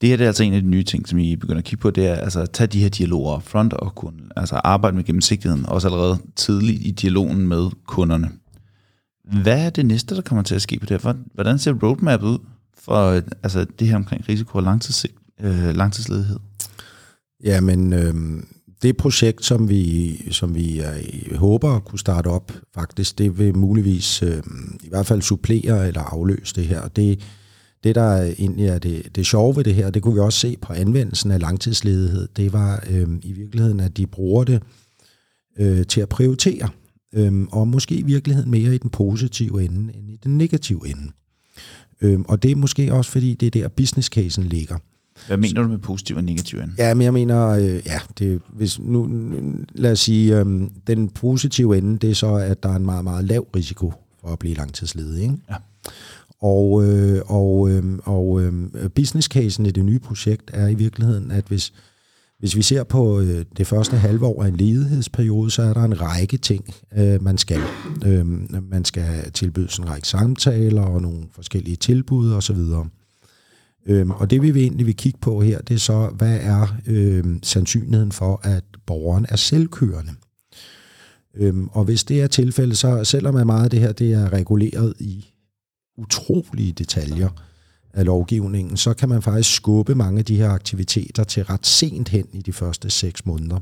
Det 0.00 0.08
her 0.08 0.16
det 0.16 0.24
er 0.24 0.28
altså 0.28 0.44
en 0.44 0.54
af 0.54 0.62
de 0.62 0.68
nye 0.68 0.82
ting, 0.82 1.08
som 1.08 1.18
I 1.18 1.36
begynder 1.36 1.58
at 1.58 1.64
kigge 1.64 1.82
på, 1.82 1.90
det 1.90 2.06
er 2.06 2.14
altså 2.14 2.40
at 2.40 2.50
tage 2.50 2.66
de 2.66 2.82
her 2.82 2.88
dialoger 2.88 3.32
op 3.32 3.42
front 3.42 3.72
og 3.72 3.94
kunne 3.94 4.20
altså 4.36 4.54
arbejde 4.54 4.96
med 4.96 5.04
gennemsigtigheden, 5.04 5.66
også 5.66 5.88
allerede 5.88 6.18
tidligt 6.36 6.86
i 6.86 6.90
dialogen 6.90 7.48
med 7.48 7.70
kunderne. 7.86 8.30
Hvad 9.24 9.66
er 9.66 9.70
det 9.70 9.86
næste, 9.86 10.14
der 10.14 10.22
kommer 10.22 10.42
til 10.42 10.54
at 10.54 10.62
ske 10.62 10.78
på 10.78 10.86
det 10.86 11.02
her? 11.02 11.14
Hvordan 11.34 11.58
ser 11.58 11.72
roadmap 11.82 12.22
ud 12.22 12.38
for 12.78 13.22
altså, 13.42 13.66
det 13.78 13.88
her 13.88 13.96
omkring 13.96 14.28
risiko 14.28 14.58
og 14.58 14.62
langtids, 14.62 15.06
øh, 15.40 15.76
langtidsledighed? 15.76 16.38
Jamen, 17.44 17.92
øh, 17.92 18.42
det 18.82 18.96
projekt, 18.96 19.44
som 19.44 19.68
vi, 19.68 20.16
som 20.30 20.54
vi 20.54 20.78
er, 20.78 20.94
håber 21.36 21.76
at 21.76 21.84
kunne 21.84 21.98
starte 21.98 22.28
op, 22.28 22.52
faktisk, 22.74 23.18
det 23.18 23.38
vil 23.38 23.56
muligvis 23.56 24.22
øh, 24.22 24.42
i 24.82 24.88
hvert 24.88 25.06
fald 25.06 25.22
supplere 25.22 25.88
eller 25.88 26.00
afløse 26.00 26.54
det 26.54 26.64
her. 26.64 26.88
Det, 26.88 27.20
det, 27.84 27.94
der 27.94 28.22
egentlig 28.22 28.66
er 28.66 28.78
det, 28.78 29.16
det 29.16 29.26
sjove 29.26 29.56
ved 29.56 29.64
det 29.64 29.74
her, 29.74 29.90
det 29.90 30.02
kunne 30.02 30.14
vi 30.14 30.20
også 30.20 30.38
se 30.38 30.56
på 30.62 30.72
anvendelsen 30.72 31.30
af 31.30 31.40
langtidsledighed, 31.40 32.28
det 32.36 32.52
var 32.52 32.84
øh, 32.90 33.08
i 33.22 33.32
virkeligheden, 33.32 33.80
at 33.80 33.96
de 33.96 34.06
bruger 34.06 34.44
det 34.44 34.62
øh, 35.58 35.86
til 35.86 36.00
at 36.00 36.08
prioritere, 36.08 36.68
øh, 37.14 37.32
og 37.52 37.68
måske 37.68 37.94
i 37.94 38.02
virkeligheden 38.02 38.50
mere 38.50 38.74
i 38.74 38.78
den 38.78 38.90
positive 38.90 39.64
ende 39.64 39.96
end 39.96 40.10
i 40.10 40.18
den 40.24 40.38
negative 40.38 40.88
ende. 40.88 41.12
Øh, 42.00 42.20
og 42.20 42.42
det 42.42 42.50
er 42.50 42.56
måske 42.56 42.92
også, 42.92 43.10
fordi 43.10 43.34
det 43.34 43.46
er 43.46 43.50
der 43.50 43.68
business 43.68 44.08
casen 44.08 44.44
ligger. 44.44 44.76
Hvad 45.26 45.36
mener 45.36 45.62
du 45.62 45.68
med 45.68 45.78
positiv 45.78 46.16
og 46.16 46.24
negativ 46.24 46.58
ende? 46.58 46.72
Ja, 46.78 46.94
men 46.94 47.02
jeg 47.02 47.12
mener, 47.12 47.48
øh, 47.48 47.82
ja, 47.86 48.00
det, 48.18 48.40
hvis 48.52 48.78
nu, 48.78 49.10
lad 49.74 49.92
os 49.92 50.00
sige, 50.00 50.38
øh, 50.38 50.46
den 50.86 51.08
positive 51.08 51.78
ende, 51.78 51.98
det 51.98 52.10
er 52.10 52.14
så, 52.14 52.34
at 52.34 52.62
der 52.62 52.68
er 52.68 52.76
en 52.76 52.84
meget, 52.84 53.04
meget 53.04 53.24
lav 53.24 53.46
risiko 53.56 53.92
for 54.20 54.28
at 54.28 54.38
blive 54.38 54.54
langtidsledig. 54.54 55.22
Ikke? 55.22 55.36
Ja. 55.50 55.54
Og, 56.40 56.84
øh, 56.84 57.22
og, 57.26 57.70
øh, 57.70 57.98
og 58.04 58.42
øh, 58.42 58.52
business 58.94 59.28
casen 59.28 59.66
i 59.66 59.70
det 59.70 59.84
nye 59.84 59.98
projekt 59.98 60.50
er 60.54 60.68
i 60.68 60.74
virkeligheden, 60.74 61.30
at 61.30 61.44
hvis, 61.48 61.72
hvis 62.38 62.56
vi 62.56 62.62
ser 62.62 62.84
på 62.84 63.20
øh, 63.20 63.44
det 63.56 63.66
første 63.66 63.96
halve 63.96 64.26
år 64.26 64.42
af 64.42 64.48
en 64.48 64.56
ledighedsperiode, 64.56 65.50
så 65.50 65.62
er 65.62 65.72
der 65.72 65.84
en 65.84 66.00
række 66.00 66.36
ting, 66.36 66.74
øh, 66.96 67.22
man 67.22 67.38
skal. 67.38 67.60
Øh, 68.06 68.26
man 68.70 68.84
skal 68.84 69.32
tilbyde 69.32 69.68
en 69.78 69.88
række 69.88 70.08
samtaler 70.08 70.82
og 70.82 71.02
nogle 71.02 71.24
forskellige 71.32 71.76
tilbud 71.76 72.32
osv. 72.32 72.58
Øhm, 73.86 74.10
og 74.10 74.30
det 74.30 74.42
vi 74.42 74.50
vil 74.50 74.62
egentlig 74.62 74.86
vil 74.86 74.96
kigge 74.96 75.18
på 75.22 75.40
her, 75.40 75.60
det 75.60 75.74
er 75.74 75.78
så, 75.78 76.10
hvad 76.16 76.38
er 76.40 76.76
øh, 76.86 77.24
sandsynligheden 77.42 78.12
for, 78.12 78.40
at 78.42 78.64
borgeren 78.86 79.26
er 79.28 79.36
selvkørende? 79.36 80.12
Øhm, 81.36 81.68
og 81.68 81.84
hvis 81.84 82.04
det 82.04 82.22
er 82.22 82.26
tilfældet, 82.26 82.78
så 82.78 83.04
selvom 83.04 83.46
meget 83.46 83.64
af 83.64 83.70
det 83.70 83.80
her 83.80 83.92
det 83.92 84.12
er 84.12 84.32
reguleret 84.32 84.94
i 85.00 85.34
utrolige 85.98 86.72
detaljer 86.72 87.28
af 87.94 88.04
lovgivningen, 88.04 88.76
så 88.76 88.94
kan 88.94 89.08
man 89.08 89.22
faktisk 89.22 89.54
skubbe 89.54 89.94
mange 89.94 90.18
af 90.18 90.24
de 90.24 90.36
her 90.36 90.50
aktiviteter 90.50 91.24
til 91.24 91.44
ret 91.44 91.66
sent 91.66 92.08
hen 92.08 92.26
i 92.32 92.42
de 92.42 92.52
første 92.52 92.90
seks 92.90 93.26
måneder. 93.26 93.60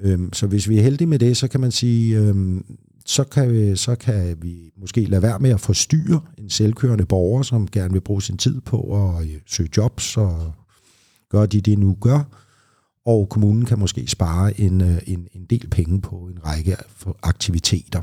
Øhm, 0.00 0.32
så 0.32 0.46
hvis 0.46 0.68
vi 0.68 0.78
er 0.78 0.82
heldige 0.82 1.08
med 1.08 1.18
det, 1.18 1.36
så 1.36 1.48
kan 1.48 1.60
man 1.60 1.70
sige, 1.70 2.18
øhm, 2.18 2.64
så, 3.06 3.24
kan 3.24 3.52
vi, 3.52 3.76
så 3.76 3.94
kan 3.94 4.36
vi 4.42 4.72
måske 4.76 5.04
lade 5.04 5.22
være 5.22 5.38
med 5.38 5.50
at 5.50 5.60
forstyrre 5.60 6.20
en 6.38 6.50
selvkørende 6.50 7.06
borger, 7.06 7.42
som 7.42 7.68
gerne 7.68 7.92
vil 7.92 8.00
bruge 8.00 8.22
sin 8.22 8.36
tid 8.36 8.60
på 8.60 9.08
at 9.08 9.24
øh, 9.24 9.40
søge 9.46 9.68
jobs 9.76 10.16
og 10.16 10.52
gøre 11.30 11.46
de 11.46 11.60
det 11.60 11.78
nu 11.78 11.96
gør. 12.00 12.20
Og 13.06 13.28
kommunen 13.28 13.64
kan 13.64 13.78
måske 13.78 14.06
spare 14.06 14.60
en, 14.60 14.80
øh, 14.80 14.98
en, 15.06 15.28
en 15.32 15.44
del 15.50 15.68
penge 15.70 16.00
på 16.00 16.16
en 16.16 16.46
række 16.46 16.76
aktiviteter. 17.22 18.02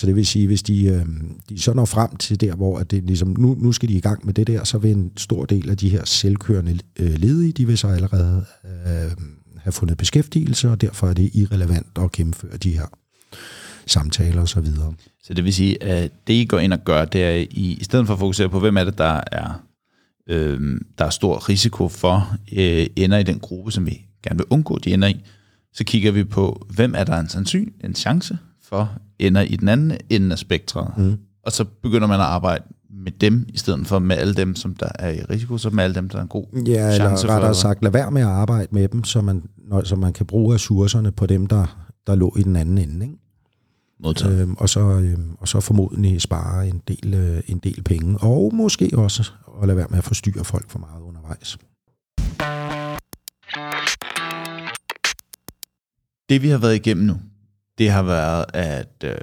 Så 0.00 0.06
det 0.06 0.16
vil 0.16 0.26
sige, 0.26 0.46
hvis 0.46 0.62
de, 0.62 0.84
øh, 0.84 1.06
de 1.48 1.60
så 1.60 1.72
når 1.72 1.84
frem 1.84 2.16
til 2.16 2.40
der, 2.40 2.54
hvor 2.54 2.78
at 2.78 2.90
det 2.90 3.04
ligesom, 3.04 3.34
nu, 3.38 3.56
nu 3.58 3.72
skal 3.72 3.88
de 3.88 3.94
i 3.94 4.00
gang 4.00 4.26
med 4.26 4.34
det 4.34 4.46
der, 4.46 4.64
så 4.64 4.78
vil 4.78 4.90
en 4.90 5.12
stor 5.16 5.44
del 5.44 5.70
af 5.70 5.76
de 5.76 5.88
her 5.88 6.04
selvkørende 6.04 6.78
øh, 6.98 7.14
ledige, 7.14 7.52
de 7.52 7.66
vil 7.66 7.78
så 7.78 7.88
allerede 7.88 8.44
øh, 8.64 9.10
have 9.56 9.72
fundet 9.72 9.96
beskæftigelse, 9.96 10.70
og 10.70 10.80
derfor 10.80 11.08
er 11.08 11.14
det 11.14 11.30
irrelevant 11.34 11.86
at 11.98 12.12
gennemføre 12.12 12.56
de 12.56 12.72
her 12.72 12.86
samtaler 13.86 14.42
osv. 14.42 14.66
Så, 14.66 14.92
så 15.22 15.34
det 15.34 15.44
vil 15.44 15.54
sige, 15.54 15.82
at 15.82 16.12
det 16.26 16.34
I 16.34 16.44
går 16.44 16.58
ind 16.58 16.72
og 16.72 16.84
gør, 16.84 17.04
det 17.04 17.24
er, 17.24 17.30
I, 17.50 17.76
i 17.80 17.84
stedet 17.84 18.06
for 18.06 18.14
at 18.14 18.20
fokusere 18.20 18.48
på, 18.48 18.60
hvem 18.60 18.76
er 18.76 18.84
det, 18.84 18.98
der 18.98 19.20
er, 19.32 19.64
øh, 20.28 20.80
der 20.98 21.04
er 21.04 21.10
stor 21.10 21.48
risiko 21.48 21.88
for, 21.88 22.36
øh, 22.52 22.86
ender 22.96 23.18
i 23.18 23.22
den 23.22 23.38
gruppe, 23.38 23.72
som 23.72 23.86
vi 23.86 24.06
gerne 24.22 24.38
vil 24.38 24.46
undgå, 24.50 24.78
de 24.78 24.94
ender 24.94 25.08
i, 25.08 25.20
så 25.72 25.84
kigger 25.84 26.12
vi 26.12 26.24
på, 26.24 26.66
hvem 26.70 26.94
er 26.96 27.04
der 27.04 27.18
en 27.18 27.28
sandsyn, 27.28 27.72
en 27.84 27.94
chance 27.94 28.38
for, 28.70 28.92
ender 29.18 29.40
i 29.40 29.56
den 29.56 29.68
anden 29.68 29.98
ende 30.10 30.32
af 30.32 30.38
spektret. 30.38 30.92
Mm. 30.96 31.18
Og 31.42 31.52
så 31.52 31.64
begynder 31.64 32.08
man 32.08 32.20
at 32.20 32.26
arbejde 32.26 32.64
med 32.90 33.12
dem, 33.12 33.46
i 33.48 33.58
stedet 33.58 33.86
for 33.86 33.98
med 33.98 34.16
alle 34.16 34.34
dem, 34.34 34.56
som 34.56 34.74
der 34.74 34.88
er 34.98 35.10
i 35.10 35.20
risiko, 35.20 35.58
så 35.58 35.70
med 35.70 35.84
alle 35.84 35.94
dem, 35.94 36.08
der 36.08 36.18
er 36.18 36.22
en 36.22 36.28
god 36.28 36.46
ja, 36.66 36.94
chance 36.94 37.24
eller 37.24 37.34
rettere 37.34 37.54
sagt, 37.54 37.82
lad 37.82 37.90
være 37.90 38.10
med 38.10 38.22
at 38.22 38.28
arbejde 38.28 38.68
med 38.70 38.88
dem, 38.88 39.04
så 39.04 39.20
man, 39.20 39.42
når, 39.68 39.82
så 39.84 39.96
man 39.96 40.12
kan 40.12 40.26
bruge 40.26 40.54
ressourcerne 40.54 41.12
på 41.12 41.26
dem, 41.26 41.46
der, 41.46 41.86
der 42.06 42.14
lå 42.14 42.34
i 42.38 42.42
den 42.42 42.56
anden 42.56 42.78
ende. 42.78 43.06
Ikke? 43.06 43.16
Øhm, 44.26 44.54
og, 44.58 44.68
så, 44.68 44.80
øhm, 44.80 45.36
og 45.38 45.48
så 45.48 45.60
formodentlig 45.60 46.20
spare 46.20 46.68
en 46.68 46.82
del, 46.88 47.14
øh, 47.14 47.42
en 47.46 47.58
del 47.58 47.82
penge, 47.82 48.18
og 48.18 48.54
måske 48.54 48.90
også 48.94 49.32
at 49.62 49.66
lade 49.68 49.76
være 49.76 49.86
med 49.90 49.98
at 49.98 50.04
forstyrre 50.04 50.44
folk 50.44 50.70
for 50.70 50.78
meget 50.78 51.02
undervejs. 51.02 51.58
Det 56.28 56.42
vi 56.42 56.48
har 56.48 56.58
været 56.58 56.74
igennem 56.74 57.06
nu, 57.06 57.16
det 57.78 57.90
har 57.90 58.02
været, 58.02 58.44
at 58.54 59.04
øh, 59.04 59.14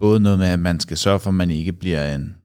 både 0.00 0.20
noget 0.20 0.38
med, 0.38 0.46
at 0.46 0.60
man 0.60 0.80
skal 0.80 0.96
sørge 0.96 1.20
for, 1.20 1.30
at 1.30 1.34
man 1.34 1.50
ikke 1.50 1.72
bliver 1.72 2.14
en, 2.14 2.36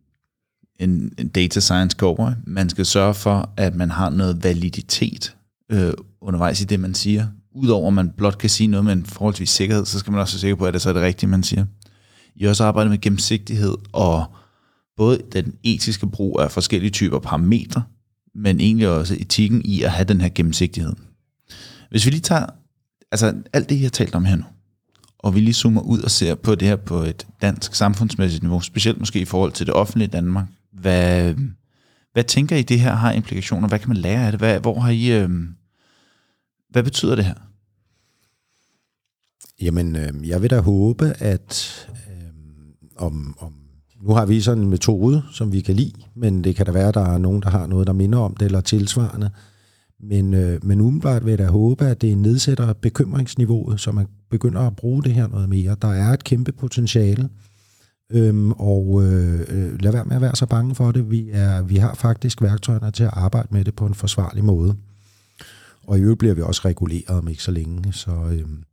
en, 0.80 1.14
en 1.18 1.28
data 1.28 1.60
science 1.60 1.98
cowboy. 1.98 2.32
Man 2.48 2.70
skal 2.70 2.86
sørge 2.86 3.14
for, 3.14 3.50
at 3.58 3.76
man 3.76 3.92
har 3.92 4.10
noget 4.10 4.44
validitet 4.44 5.36
øh, 5.72 5.94
undervejs 6.22 6.62
i 6.62 6.66
det, 6.66 6.80
man 6.80 6.94
siger. 6.94 7.28
Udover 7.56 7.88
at 7.88 7.94
man 7.94 8.12
blot 8.18 8.38
kan 8.38 8.50
sige 8.50 8.68
noget 8.68 8.86
med 8.86 8.94
en 8.94 9.06
forholdsvis 9.06 9.50
sikkerhed, 9.50 9.86
så 9.86 10.00
skal 10.00 10.12
man 10.12 10.22
også 10.22 10.36
være 10.36 10.40
sikker 10.40 10.56
på, 10.56 10.66
at 10.66 10.74
det 10.74 10.82
så 10.82 10.90
er 10.90 10.94
det 10.94 11.02
rigtige, 11.02 11.30
man 11.30 11.44
siger. 11.44 11.66
I 12.36 12.46
også 12.46 12.64
arbejder 12.64 12.90
med 12.90 13.02
gennemsigtighed 13.02 13.76
og 13.92 14.26
både 14.98 15.22
den 15.32 15.54
etiske 15.64 16.08
brug 16.08 16.40
af 16.40 16.52
forskellige 16.52 16.92
typer 16.92 17.20
parametre, 17.20 17.84
men 18.36 18.60
egentlig 18.60 18.90
også 18.90 19.16
etikken 19.20 19.62
i 19.66 19.82
at 19.82 19.92
have 19.92 20.06
den 20.06 20.22
her 20.22 20.30
gennemsigtighed. 20.36 20.94
Hvis 21.90 22.06
vi 22.06 22.12
lige 22.12 22.22
tager 22.22 22.46
altså 23.12 23.34
alt 23.54 23.70
det, 23.70 23.76
jeg 23.76 23.84
har 23.84 23.90
talt 23.90 24.16
om 24.16 24.26
her 24.26 24.36
nu, 24.36 24.44
og 25.24 25.36
vi 25.36 25.40
lige 25.40 25.54
zoomer 25.54 25.82
ud 25.82 26.02
og 26.02 26.12
ser 26.12 26.36
på 26.36 26.56
det 26.56 26.68
her 26.68 26.76
på 26.76 26.98
et 26.98 27.28
dansk 27.42 27.76
samfundsmæssigt 27.76 28.44
niveau, 28.44 28.62
specielt 28.62 29.00
måske 29.00 29.20
i 29.20 29.26
forhold 29.26 29.52
til 29.52 29.66
det 29.66 29.74
offentlige 29.74 30.08
Danmark, 30.08 30.46
hvad, 30.72 31.36
hvad 32.14 32.24
tænker 32.24 32.56
I, 32.56 32.62
det 32.62 32.80
her 32.80 32.94
har 32.94 33.12
implikationer? 33.12 33.68
Hvad 33.68 33.80
kan 33.80 33.90
man 33.90 33.98
lære 33.98 34.26
af 34.26 34.32
det? 34.32 34.40
Hvad, 34.40 34.60
hvor 34.60 34.80
har 34.80 34.90
I, 34.90 35.12
øh, 35.12 35.30
hvad 36.70 36.84
betyder 36.84 37.16
det 37.16 37.26
her? 37.26 37.34
Jamen, 39.62 39.96
øh, 39.96 40.30
jeg 40.30 40.42
vil 40.42 40.50
da 40.50 40.60
håbe, 40.60 41.14
at 41.20 41.88
øh, 41.90 42.34
om, 42.96 43.36
om 43.40 43.54
nu 44.02 44.14
har 44.14 44.26
vi 44.26 44.42
sådan 44.42 44.64
en 44.64 44.70
metode, 44.70 45.24
som 45.32 45.52
vi 45.52 45.62
kan 45.62 45.76
lide, 45.76 46.02
men 46.16 46.44
det 46.44 46.56
kan 46.56 46.66
da 46.66 46.72
være, 46.72 46.88
at 46.88 46.94
der 46.94 47.14
er 47.14 47.18
nogen, 47.18 47.42
der 47.42 47.50
har 47.50 47.68
noget, 47.68 47.88
der 47.88 47.94
minder 47.94 48.20
om 48.20 48.36
det, 48.36 48.46
eller 48.46 48.62
tilsvarende. 48.62 49.30
Men, 50.00 50.34
øh, 50.34 50.66
men 50.66 50.82
umiddelbart 50.82 51.26
vil 51.26 51.32
jeg 51.32 51.38
da 51.38 51.46
håbe, 51.48 51.86
at 51.86 52.02
det 52.02 52.18
nedsætter 52.18 52.74
bekymringsniveauet, 52.74 53.80
så 53.80 53.92
man 53.92 54.08
begynder 54.30 54.62
at 54.62 54.76
bruge 54.76 55.04
det 55.04 55.14
her 55.14 55.28
noget 55.28 55.50
mere. 55.50 55.76
Der 55.82 55.88
er 55.88 56.14
et 56.14 56.24
kæmpe 56.24 56.52
potentiale, 56.52 57.30
øhm, 58.12 58.52
og 58.52 59.04
øh, 59.04 59.40
øh 59.40 59.82
lad 59.82 59.92
være 59.92 60.06
med 60.06 60.16
at 60.16 60.22
være 60.22 60.36
så 60.36 60.46
bange 60.46 60.76
for 60.76 60.92
det. 60.92 61.12
Vi, 61.12 61.30
er, 61.32 61.62
vi 61.62 61.76
har 61.76 61.94
faktisk 61.94 62.42
værktøjerne 62.42 62.92
til 62.92 63.04
at 63.04 63.14
arbejde 63.14 63.48
med 63.52 63.66
det 63.66 63.76
på 63.76 63.86
en 63.86 63.94
forsvarlig 63.94 64.44
måde. 64.44 64.76
Og 65.88 65.98
i 65.98 66.02
øvrigt 66.02 66.20
bliver 66.20 66.34
vi 66.34 66.42
også 66.42 66.62
reguleret 66.66 67.18
om 67.18 67.28
ikke 67.28 67.44
så 67.44 67.52
længe. 67.52 67.94
Så, 67.94 68.12
øhm, 68.12 68.64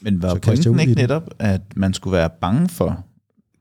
Men 0.00 0.22
var 0.22 0.28
så 0.28 0.40
pointen 0.40 0.80
ikke 0.80 0.94
netop, 0.94 1.30
at 1.38 1.62
man 1.76 1.94
skulle 1.94 2.16
være 2.16 2.30
bange 2.40 2.68
for 2.68 3.04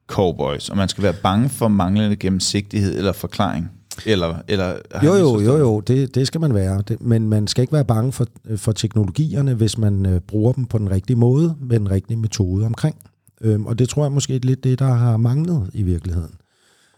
cowboys, 0.07 0.69
og 0.69 0.77
man 0.77 0.89
skal 0.89 1.03
være 1.03 1.15
bange 1.23 1.49
for 1.49 1.67
manglende 1.67 2.15
gennemsigtighed 2.15 2.97
eller 2.97 3.11
forklaring? 3.11 3.71
Eller, 4.05 4.35
eller 4.47 4.75
jo, 5.03 5.15
jo, 5.15 5.39
jo, 5.39 5.57
jo, 5.57 5.79
det, 5.79 6.15
det 6.15 6.27
skal 6.27 6.41
man 6.41 6.53
være. 6.53 6.83
Det, 6.87 7.01
men 7.01 7.29
man 7.29 7.47
skal 7.47 7.61
ikke 7.61 7.73
være 7.73 7.85
bange 7.85 8.11
for, 8.11 8.27
for 8.55 8.71
teknologierne, 8.71 9.53
hvis 9.53 9.77
man 9.77 10.05
øh, 10.05 10.19
bruger 10.19 10.53
dem 10.53 10.65
på 10.65 10.77
den 10.77 10.91
rigtige 10.91 11.17
måde, 11.17 11.55
med 11.61 11.79
den 11.79 11.91
rigtige 11.91 12.17
metode 12.17 12.65
omkring. 12.65 12.95
Øhm, 13.41 13.65
og 13.65 13.79
det 13.79 13.89
tror 13.89 14.03
jeg 14.03 14.11
måske 14.11 14.35
er 14.35 14.39
lidt 14.43 14.63
det, 14.63 14.79
der 14.79 14.93
har 14.93 15.17
manglet 15.17 15.69
i 15.73 15.83
virkeligheden. 15.83 16.35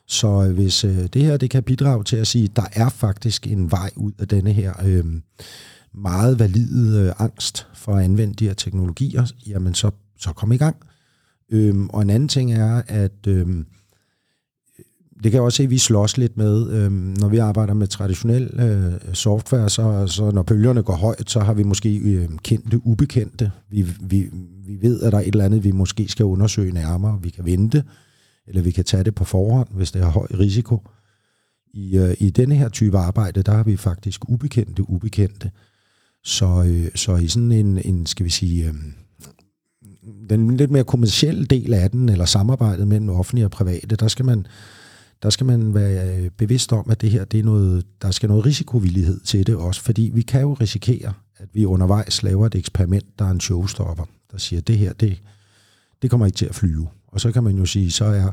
Så 0.08 0.28
øh, 0.28 0.54
hvis 0.54 0.84
øh, 0.84 1.08
det 1.14 1.22
her 1.22 1.38
det 1.38 1.50
kan 1.50 1.64
bidrage 1.64 2.04
til 2.04 2.16
at 2.16 2.28
sige, 2.28 2.44
at 2.44 2.56
der 2.56 2.66
er 2.74 2.90
faktisk 2.90 3.48
en 3.48 3.72
vej 3.72 3.92
ud 3.96 4.12
af 4.20 4.28
denne 4.28 4.54
her 4.54 4.74
øh, 4.86 5.06
meget 5.94 6.40
valide 6.40 7.00
øh, 7.00 7.14
angst 7.20 7.68
for 7.74 7.96
at 7.96 8.04
anvende 8.04 8.34
de 8.34 8.48
her 8.48 8.54
teknologier, 8.54 9.26
jamen 9.48 9.74
så, 9.74 9.92
så 10.20 10.34
kom 10.34 10.52
i 10.52 10.58
gang. 10.58 10.76
Øhm, 11.52 11.90
og 11.90 12.02
en 12.02 12.10
anden 12.10 12.30
ting 12.30 12.54
er, 12.54 12.82
at 12.88 13.28
øhm, 13.28 13.66
det 15.24 15.32
kan 15.32 15.34
jeg 15.34 15.42
også 15.42 15.58
se, 15.58 15.64
at 15.64 15.70
vi 15.70 15.78
slås 15.78 16.18
lidt 16.18 16.38
med, 16.38 16.72
øhm, 16.72 17.16
når 17.20 17.28
vi 17.28 17.38
arbejder 17.38 17.74
med 17.74 17.88
traditionel 17.88 18.60
øh, 18.60 19.14
software, 19.14 19.70
så, 19.70 20.08
så 20.08 20.32
når 20.32 20.44
bølgerne 20.44 20.84
går 20.84 20.96
højt, 20.96 21.30
så 21.30 21.40
har 21.40 21.54
vi 21.54 21.64
måske 21.64 21.98
øh, 21.98 22.30
kendte, 22.44 22.88
ubekendte. 22.88 23.52
Vi, 23.70 23.86
vi, 24.02 24.30
vi 24.68 24.78
ved, 24.82 25.02
at 25.02 25.12
der 25.12 25.18
er 25.18 25.22
et 25.22 25.28
eller 25.28 25.46
andet, 25.46 25.64
vi 25.64 25.72
måske 25.72 26.08
skal 26.08 26.26
undersøge 26.26 26.74
nærmere. 26.74 27.20
Vi 27.22 27.30
kan 27.30 27.46
vente, 27.46 27.84
eller 28.48 28.62
vi 28.62 28.72
kan 28.72 28.84
tage 28.84 29.04
det 29.04 29.16
på 29.16 29.24
forhånd, 29.24 29.68
hvis 29.72 29.92
det 29.92 30.02
har 30.02 30.10
høj 30.10 30.28
risiko. 30.40 30.82
I, 31.74 31.98
øh, 31.98 32.16
I 32.20 32.30
denne 32.30 32.56
her 32.56 32.70
type 32.70 32.98
arbejde, 32.98 33.44
der 33.44 33.52
har 33.52 33.64
vi 33.64 33.78
faktisk 33.78 34.30
ubekendte, 34.30 34.90
ubekendte. 34.90 35.52
Så, 36.24 36.64
øh, 36.68 36.88
så 36.96 37.16
i 37.16 37.28
sådan 37.28 37.52
en, 37.52 37.80
en 37.86 38.06
skal 38.06 38.26
vi 38.26 38.30
sige, 38.30 38.68
øh, 38.68 38.74
den 40.30 40.58
lidt 40.58 40.72
mere 40.72 40.84
kommersielle 40.84 41.46
del 41.46 41.74
af 41.74 41.92
den, 41.92 42.10
eller 42.10 42.26
samarbejdet 42.26 42.88
mellem 42.88 43.10
offentlige 43.10 43.46
og 43.46 43.52
private, 43.52 43.96
der 43.96 44.08
skal 44.08 44.26
man, 44.26 44.48
der 45.24 45.30
skal 45.30 45.46
man 45.46 45.74
være 45.74 46.18
øh, 46.18 46.30
bevidst 46.30 46.74
om, 46.74 46.90
at 46.90 47.02
det 47.02 47.12
her, 47.12 47.26
det 47.26 47.40
er 47.40 47.44
noget, 47.44 47.86
der 48.02 48.12
skal 48.12 48.30
noget 48.30 48.46
risikovillighed 48.46 49.20
til 49.20 49.48
det 49.48 49.56
også, 49.56 49.82
fordi 49.82 50.12
vi 50.14 50.22
kan 50.22 50.42
jo 50.42 50.54
risikere, 50.54 51.14
at 51.38 51.50
vi 51.54 51.66
undervejs 51.66 52.24
laver 52.24 52.46
et 52.46 52.56
eksperiment, 52.56 53.20
der 53.20 53.26
er 53.26 53.32
en 53.32 53.40
showstopper, 53.40 54.06
der 54.32 54.38
siger, 54.38 54.60
at 54.60 54.68
det 54.68 54.78
her, 54.78 54.94
det, 54.94 55.22
det 56.02 56.10
kommer 56.10 56.26
ikke 56.26 56.36
til 56.36 56.46
at 56.46 56.56
flyve. 56.56 56.88
Og 57.08 57.22
så 57.22 57.32
kan 57.32 57.44
man 57.44 57.58
jo 57.58 57.66
sige, 57.66 57.92
så 57.92 58.06
er 58.06 58.32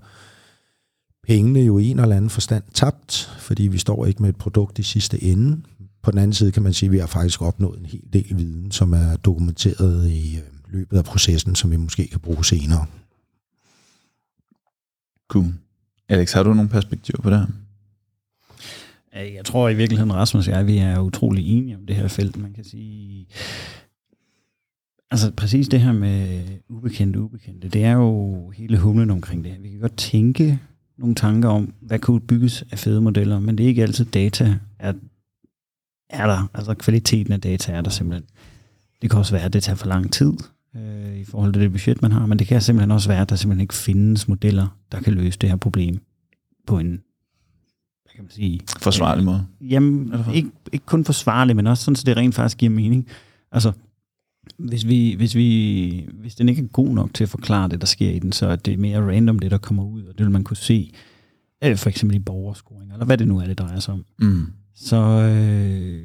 pengene 1.23 1.61
jo 1.61 1.79
i 1.79 1.87
en 1.89 1.99
eller 1.99 2.17
anden 2.17 2.31
forstand 2.31 2.65
tabt, 2.75 3.31
fordi 3.39 3.63
vi 3.63 3.79
står 3.79 4.07
ikke 4.07 4.23
med 4.23 4.31
et 4.31 4.37
produkt 4.37 4.79
i 4.79 4.83
sidste 4.83 5.23
ende. 5.23 5.63
På 6.03 6.11
den 6.11 6.19
anden 6.19 6.35
side 6.35 6.53
kan 6.53 6.63
man 6.63 6.75
sige, 6.75 6.89
at 6.89 6.93
vi 6.93 6.99
har 6.99 7.07
faktisk 7.07 7.43
opnået 7.43 7.79
en 7.79 7.87
hel 7.87 8.05
del 8.13 8.37
viden, 8.37 8.71
som 8.71 8.93
er 8.93 9.17
dokumenteret 9.17 10.11
i 10.11 10.37
øh, 10.37 10.43
løbet 10.73 10.99
af 10.99 11.05
processen, 11.05 11.55
som 11.55 11.71
vi 11.71 11.77
måske 11.77 12.09
kan 12.09 12.21
bruge 12.21 12.45
senere. 12.45 12.87
Cool. 15.29 15.55
Alex, 16.11 16.33
har 16.33 16.43
du 16.43 16.55
nogle 16.55 16.69
perspektiver 16.69 17.23
på 17.23 17.31
det 17.31 17.39
her? 17.39 17.47
Jeg 19.23 19.45
tror 19.45 19.69
i 19.69 19.75
virkeligheden, 19.75 20.15
Rasmus 20.15 20.49
og 20.49 20.55
jeg, 20.55 20.67
vi 20.67 20.79
er 20.79 21.01
utrolig 21.01 21.59
enige 21.59 21.77
om 21.77 21.87
det 21.87 21.97
her 21.97 22.09
felt. 22.09 22.37
Man 22.37 22.53
kan 22.53 22.65
sige, 22.65 23.27
altså 25.11 25.31
præcis 25.31 25.69
det 25.69 25.81
her 25.81 25.93
med 25.93 26.43
ubekendte, 26.69 27.21
ubekendte, 27.21 27.69
det 27.69 27.85
er 27.85 27.93
jo 27.93 28.51
hele 28.51 28.79
humlen 28.79 29.11
omkring 29.11 29.45
det. 29.45 29.63
Vi 29.63 29.71
kan 29.71 29.81
godt 29.81 29.97
tænke 29.97 30.59
nogle 30.99 31.15
tanker 31.15 31.49
om, 31.49 31.75
hvad 31.81 31.99
kunne 31.99 32.21
bygges 32.21 32.65
af 32.71 32.79
fede 32.79 33.01
modeller, 33.01 33.41
men 33.41 33.59
det 33.59 33.65
er 33.65 33.69
ikke 33.69 33.83
altid 33.83 34.05
data 34.05 34.59
er, 34.79 34.93
er 36.09 36.27
der. 36.27 36.51
Altså 36.55 36.75
kvaliteten 36.75 37.33
af 37.33 37.41
data 37.41 37.73
er 37.73 37.81
der 37.81 37.91
simpelthen. 37.91 38.29
Det 39.03 39.11
kan 39.11 39.19
også 39.19 39.33
være, 39.33 39.45
at 39.45 39.53
det 39.53 39.63
tager 39.63 39.77
for 39.77 39.87
lang 39.87 40.13
tid 40.13 40.33
øh, 40.77 41.17
i 41.17 41.25
forhold 41.25 41.53
til 41.53 41.63
det 41.63 41.73
budget, 41.73 42.03
man 42.03 42.13
har, 42.13 42.27
men 42.27 42.39
det 42.39 42.47
kan 42.47 42.63
simpelthen 42.63 42.91
også 42.91 43.09
være, 43.09 43.21
at 43.21 43.31
der 43.31 43.37
simpelthen 43.37 43.61
ikke 43.61 43.75
findes 43.75 44.29
modeller, 44.29 44.79
der 44.93 45.01
kan 45.01 45.13
løse 45.13 45.39
det 45.39 45.49
her 45.49 45.57
problem 45.57 46.01
på 46.67 46.79
en, 46.79 46.91
hvad 48.05 48.13
kan 48.15 48.25
man 48.25 48.31
sige? 48.31 48.61
Forsvarlig 48.79 49.25
måde. 49.25 49.47
Jamen, 49.61 50.15
ikke, 50.35 50.51
ikke 50.73 50.87
kun 50.87 51.05
forsvarlig, 51.05 51.57
men 51.57 51.67
også 51.67 51.85
sådan, 51.85 51.97
så 51.97 52.05
det 52.07 52.17
rent 52.17 52.35
faktisk 52.35 52.59
giver 52.59 52.71
mening. 52.71 53.07
Altså, 53.53 53.73
hvis, 54.59 54.87
vi, 54.87 55.15
hvis, 55.15 55.35
vi, 55.35 56.09
hvis 56.13 56.35
den 56.35 56.49
ikke 56.49 56.63
er 56.63 56.67
god 56.67 56.89
nok 56.89 57.15
til 57.15 57.25
at 57.25 57.31
forklare 57.31 57.69
det, 57.69 57.81
der 57.81 57.87
sker 57.87 58.11
i 58.11 58.19
den, 58.19 58.33
så 58.33 58.47
er 58.47 58.57
det 58.57 58.79
mere 58.79 59.01
random, 59.01 59.39
det 59.39 59.51
der 59.51 59.59
kommer 59.59 59.85
ud, 59.85 60.03
og 60.05 60.19
det 60.19 60.27
vil 60.27 60.33
man 60.33 60.45
kunne 60.45 60.57
se, 60.57 60.93
øh, 61.65 61.77
for 61.77 61.89
eksempel 61.89 62.17
i 62.17 62.21
borgerscoring, 62.21 62.93
eller 62.93 63.07
hvad 63.07 63.19
det 63.19 63.29
nu 63.29 63.39
er, 63.39 63.47
det 63.47 63.59
drejer 63.59 63.81
sig 63.81 63.95
om. 63.95 64.05
Mm. 64.19 64.47
Så 64.75 64.97
øh, 64.97 66.03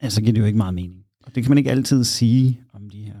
altså 0.00 0.20
giver 0.20 0.32
det 0.32 0.40
jo 0.40 0.46
ikke 0.46 0.58
meget 0.58 0.74
mening. 0.74 1.04
Og 1.22 1.34
det 1.34 1.42
kan 1.42 1.50
man 1.50 1.58
ikke 1.58 1.70
altid 1.70 2.04
sige 2.04 2.60
om 2.72 2.90
de 2.90 2.98
her 2.98 3.14
øh, 3.16 3.19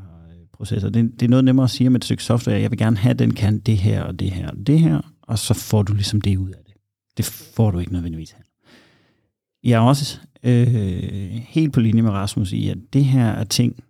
processer. 0.60 0.90
Det, 0.90 1.20
det 1.20 1.26
er 1.26 1.30
noget 1.30 1.44
nemmere 1.44 1.64
at 1.64 1.70
sige 1.70 1.90
med 1.90 2.00
et 2.00 2.04
stykke 2.04 2.24
software, 2.24 2.60
jeg 2.60 2.70
vil 2.70 2.78
gerne 2.78 2.96
have, 2.96 3.14
den 3.14 3.34
kan 3.34 3.58
det 3.58 3.76
her 3.78 4.02
og 4.02 4.18
det 4.18 4.30
her 4.30 4.50
og 4.50 4.66
det 4.66 4.80
her, 4.80 5.00
og 5.22 5.38
så 5.38 5.54
får 5.54 5.82
du 5.82 5.92
ligesom 5.92 6.20
det 6.20 6.36
ud 6.36 6.50
af 6.50 6.62
det. 6.66 6.74
Det 7.16 7.24
får 7.24 7.70
du 7.70 7.78
ikke 7.78 7.92
nødvendigvis 7.92 8.30
her. 8.30 8.42
Jeg 9.64 9.76
er 9.76 9.80
også 9.80 10.18
øh, 10.42 11.42
helt 11.48 11.72
på 11.72 11.80
linje 11.80 12.02
med 12.02 12.10
Rasmus 12.10 12.52
i, 12.52 12.68
at 12.68 12.78
det 12.92 13.04
her 13.04 13.26
er 13.26 13.44
ting, 13.44 13.84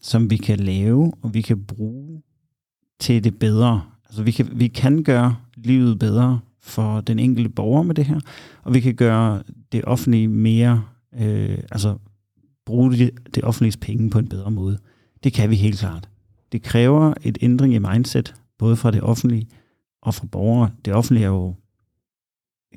som 0.00 0.30
vi 0.30 0.36
kan 0.36 0.60
lave, 0.60 1.12
og 1.22 1.34
vi 1.34 1.40
kan 1.40 1.64
bruge 1.64 2.22
til 3.00 3.24
det 3.24 3.38
bedre. 3.38 3.82
Altså 4.04 4.22
vi 4.22 4.30
kan, 4.30 4.48
vi 4.52 4.68
kan 4.68 5.04
gøre 5.04 5.36
livet 5.56 5.98
bedre 5.98 6.40
for 6.60 7.00
den 7.00 7.18
enkelte 7.18 7.50
borger 7.50 7.82
med 7.82 7.94
det 7.94 8.04
her, 8.04 8.20
og 8.62 8.74
vi 8.74 8.80
kan 8.80 8.94
gøre 8.94 9.42
det 9.72 9.84
offentlige 9.84 10.28
mere, 10.28 10.84
øh, 11.20 11.58
altså 11.70 11.98
bruge 12.66 12.92
det, 12.92 13.10
det 13.34 13.44
offentlige 13.44 13.78
penge 13.80 14.10
på 14.10 14.18
en 14.18 14.28
bedre 14.28 14.50
måde. 14.50 14.78
Det 15.24 15.32
kan 15.32 15.50
vi 15.50 15.56
helt 15.56 15.78
klart. 15.78 16.08
Det 16.54 16.62
kræver 16.62 17.14
et 17.22 17.38
ændring 17.40 17.74
i 17.74 17.78
mindset, 17.78 18.34
både 18.58 18.76
fra 18.76 18.90
det 18.90 19.02
offentlige 19.02 19.48
og 20.02 20.14
fra 20.14 20.26
borgere. 20.26 20.70
Det 20.84 20.94
offentlige 20.94 21.24
er 21.24 21.28
jo 21.28 21.54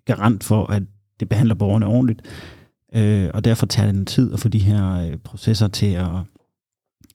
garant 0.05 0.43
for, 0.43 0.65
at 0.65 0.83
det 1.19 1.29
behandler 1.29 1.55
borgerne 1.55 1.85
ordentligt, 1.85 2.21
øh, 2.95 3.29
og 3.33 3.45
derfor 3.45 3.65
tager 3.65 3.91
det 3.91 3.99
en 3.99 4.05
tid 4.05 4.33
at 4.33 4.39
få 4.39 4.47
de 4.47 4.59
her 4.59 5.07
øh, 5.07 5.17
processer 5.17 5.67
til 5.67 5.93
at 5.93 6.07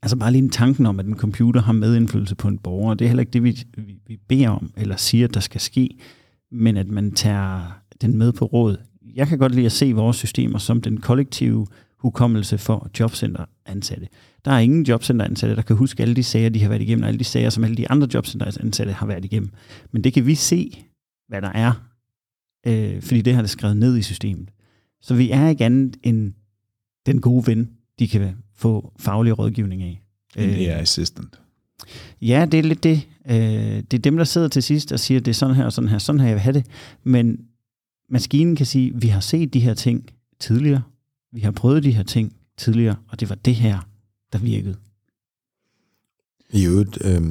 Altså 0.02 0.16
bare 0.16 0.32
lige 0.32 0.42
en 0.42 0.50
tanken 0.50 0.86
om, 0.86 1.00
at 1.00 1.06
en 1.06 1.16
computer 1.16 1.62
har 1.62 1.72
medindflydelse 1.72 2.34
på 2.34 2.48
en 2.48 2.58
borger, 2.58 2.94
det 2.94 3.04
er 3.04 3.08
heller 3.08 3.20
ikke 3.20 3.32
det, 3.32 3.44
vi, 3.44 3.62
vi, 3.76 3.98
vi 4.06 4.16
beder 4.28 4.48
om, 4.48 4.72
eller 4.76 4.96
siger, 4.96 5.28
der 5.28 5.40
skal 5.40 5.60
ske, 5.60 5.98
men 6.50 6.76
at 6.76 6.88
man 6.88 7.12
tager 7.12 7.80
den 8.00 8.18
med 8.18 8.32
på 8.32 8.44
råd. 8.44 8.76
Jeg 9.14 9.28
kan 9.28 9.38
godt 9.38 9.54
lide 9.54 9.66
at 9.66 9.72
se 9.72 9.92
vores 9.92 10.16
systemer 10.16 10.58
som 10.58 10.80
den 10.80 11.00
kollektive 11.00 11.66
hukommelse 11.98 12.58
for 12.58 12.90
jobcenteransatte. 13.00 14.08
Der 14.44 14.50
er 14.50 14.58
ingen 14.58 14.86
jobcenteransatte, 14.86 15.56
der 15.56 15.62
kan 15.62 15.76
huske 15.76 16.02
alle 16.02 16.14
de 16.14 16.22
sager, 16.22 16.48
de 16.48 16.62
har 16.62 16.68
været 16.68 16.82
igennem, 16.82 17.02
og 17.02 17.08
alle 17.08 17.18
de 17.18 17.24
sager, 17.24 17.50
som 17.50 17.64
alle 17.64 17.76
de 17.76 17.90
andre 17.90 18.08
jobcenteransatte 18.14 18.92
har 18.92 19.06
været 19.06 19.24
igennem. 19.24 19.50
Men 19.92 20.04
det 20.04 20.12
kan 20.12 20.26
vi 20.26 20.34
se, 20.34 20.84
hvad 21.28 21.42
der 21.42 21.52
er, 21.52 21.72
øh, 22.66 23.02
fordi 23.02 23.20
det 23.20 23.34
har 23.34 23.42
det 23.42 23.50
skrevet 23.50 23.76
ned 23.76 23.96
i 23.96 24.02
systemet. 24.02 24.50
Så 25.00 25.14
vi 25.14 25.30
er 25.30 25.48
ikke 25.48 25.64
andet 25.64 25.96
end 26.02 26.32
den 27.06 27.20
gode 27.20 27.46
ven, 27.46 27.70
de 27.98 28.08
kan 28.08 28.36
få 28.54 28.92
faglig 28.98 29.38
rådgivning 29.38 29.82
af. 29.82 30.02
En 30.36 30.50
AI-assistant. 30.50 31.40
Ja, 32.22 32.46
det 32.52 32.58
er 32.58 32.62
lidt 32.62 32.82
det. 32.82 33.08
Øh, 33.26 33.36
det 33.90 33.94
er 33.94 33.98
dem, 33.98 34.16
der 34.16 34.24
sidder 34.24 34.48
til 34.48 34.62
sidst 34.62 34.92
og 34.92 35.00
siger, 35.00 35.20
det 35.20 35.30
er 35.30 35.34
sådan 35.34 35.56
her 35.56 35.64
og 35.64 35.72
sådan 35.72 35.88
her, 35.90 35.98
sådan 35.98 36.20
her 36.20 36.26
jeg 36.26 36.34
vil 36.34 36.40
have 36.40 36.54
det. 36.54 36.66
Men 37.04 37.38
maskinen 38.08 38.56
kan 38.56 38.66
sige, 38.66 38.92
vi 38.94 39.08
har 39.08 39.20
set 39.20 39.54
de 39.54 39.60
her 39.60 39.74
ting 39.74 40.10
tidligere, 40.40 40.82
vi 41.32 41.40
har 41.40 41.50
prøvet 41.50 41.82
de 41.82 41.92
her 41.92 42.02
ting 42.02 42.36
tidligere, 42.56 42.96
og 43.08 43.20
det 43.20 43.28
var 43.28 43.34
det 43.34 43.54
her, 43.54 43.88
der 44.32 44.38
virkede. 44.38 44.76
I 46.50 46.66
øvrigt, 46.66 46.98
øh, 47.00 47.22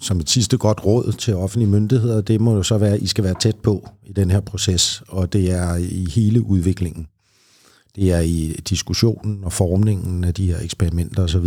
som 0.00 0.20
et 0.20 0.30
sidste 0.30 0.58
godt 0.58 0.84
råd 0.84 1.12
til 1.12 1.34
offentlige 1.34 1.70
myndigheder, 1.70 2.20
det 2.20 2.40
må 2.40 2.54
jo 2.54 2.62
så 2.62 2.78
være, 2.78 2.94
at 2.94 3.02
I 3.02 3.06
skal 3.06 3.24
være 3.24 3.34
tæt 3.40 3.56
på 3.56 3.88
i 4.06 4.12
den 4.12 4.30
her 4.30 4.40
proces, 4.40 5.02
og 5.08 5.32
det 5.32 5.50
er 5.50 5.74
i 5.76 6.06
hele 6.10 6.42
udviklingen. 6.42 7.06
Det 7.96 8.12
er 8.12 8.20
i 8.20 8.56
diskussionen 8.68 9.44
og 9.44 9.52
formningen 9.52 10.24
af 10.24 10.34
de 10.34 10.46
her 10.46 10.60
eksperimenter 10.60 11.22
osv. 11.22 11.46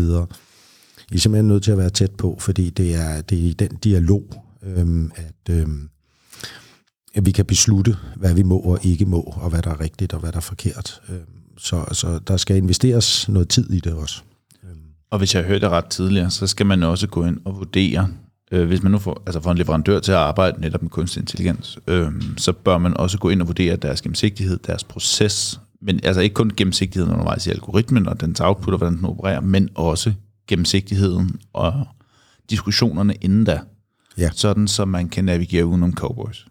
I 1.11 1.15
er 1.15 1.19
simpelthen 1.19 1.47
nødt 1.47 1.63
til 1.63 1.71
at 1.71 1.77
være 1.77 1.89
tæt 1.89 2.11
på, 2.11 2.37
fordi 2.39 2.69
det 2.69 2.95
er, 2.95 3.21
det 3.21 3.37
er 3.39 3.43
i 3.43 3.53
den 3.53 3.75
dialog, 3.83 4.43
øhm, 4.63 5.11
at, 5.15 5.55
øhm, 5.55 5.89
at 7.13 7.25
vi 7.25 7.31
kan 7.31 7.45
beslutte, 7.45 7.95
hvad 8.15 8.33
vi 8.33 8.43
må 8.43 8.59
og 8.59 8.85
ikke 8.85 9.05
må, 9.05 9.21
og 9.21 9.49
hvad 9.49 9.61
der 9.61 9.69
er 9.69 9.79
rigtigt 9.79 10.13
og 10.13 10.19
hvad 10.19 10.31
der 10.31 10.37
er 10.37 10.41
forkert. 10.41 11.01
Øhm, 11.09 11.57
så, 11.57 11.85
så 11.91 12.19
der 12.19 12.37
skal 12.37 12.57
investeres 12.57 13.29
noget 13.29 13.49
tid 13.49 13.71
i 13.71 13.79
det 13.79 13.93
også. 13.93 14.21
Og 15.11 15.17
hvis 15.17 15.35
jeg 15.35 15.43
hørte 15.43 15.59
det 15.59 15.69
ret 15.69 15.85
tidligere, 15.85 16.31
så 16.31 16.47
skal 16.47 16.65
man 16.65 16.83
også 16.83 17.07
gå 17.07 17.25
ind 17.25 17.37
og 17.45 17.57
vurdere, 17.57 18.09
øh, 18.51 18.67
hvis 18.67 18.83
man 18.83 18.91
nu 18.91 18.97
får, 18.97 19.23
altså 19.25 19.41
får 19.41 19.51
en 19.51 19.57
leverandør 19.57 19.99
til 19.99 20.11
at 20.11 20.17
arbejde 20.17 20.61
netop 20.61 20.81
med 20.81 20.89
kunstig 20.89 21.21
intelligens, 21.21 21.79
øh, 21.87 22.11
så 22.37 22.53
bør 22.53 22.77
man 22.77 22.97
også 22.97 23.17
gå 23.17 23.29
ind 23.29 23.41
og 23.41 23.47
vurdere 23.47 23.75
deres 23.75 24.01
gennemsigtighed, 24.01 24.59
deres 24.67 24.83
proces, 24.83 25.59
men 25.81 25.99
altså 26.03 26.21
ikke 26.21 26.33
kun 26.33 26.51
gennemsigtigheden 26.57 27.13
undervejs 27.13 27.47
i 27.47 27.49
algoritmen 27.49 28.07
og 28.07 28.21
dens 28.21 28.39
output 28.39 28.73
og 28.73 28.77
hvordan 28.77 28.97
den 28.97 29.05
opererer, 29.05 29.41
men 29.41 29.69
også 29.75 30.13
gennemsigtigheden 30.47 31.39
og 31.53 31.87
diskussionerne 32.49 33.15
inden 33.21 33.43
da. 33.43 33.59
Ja. 34.17 34.29
Sådan, 34.33 34.67
så 34.67 34.85
man 34.85 35.09
kan 35.09 35.25
navigere 35.25 35.65
udenom 35.65 35.93
cowboys. 35.93 36.47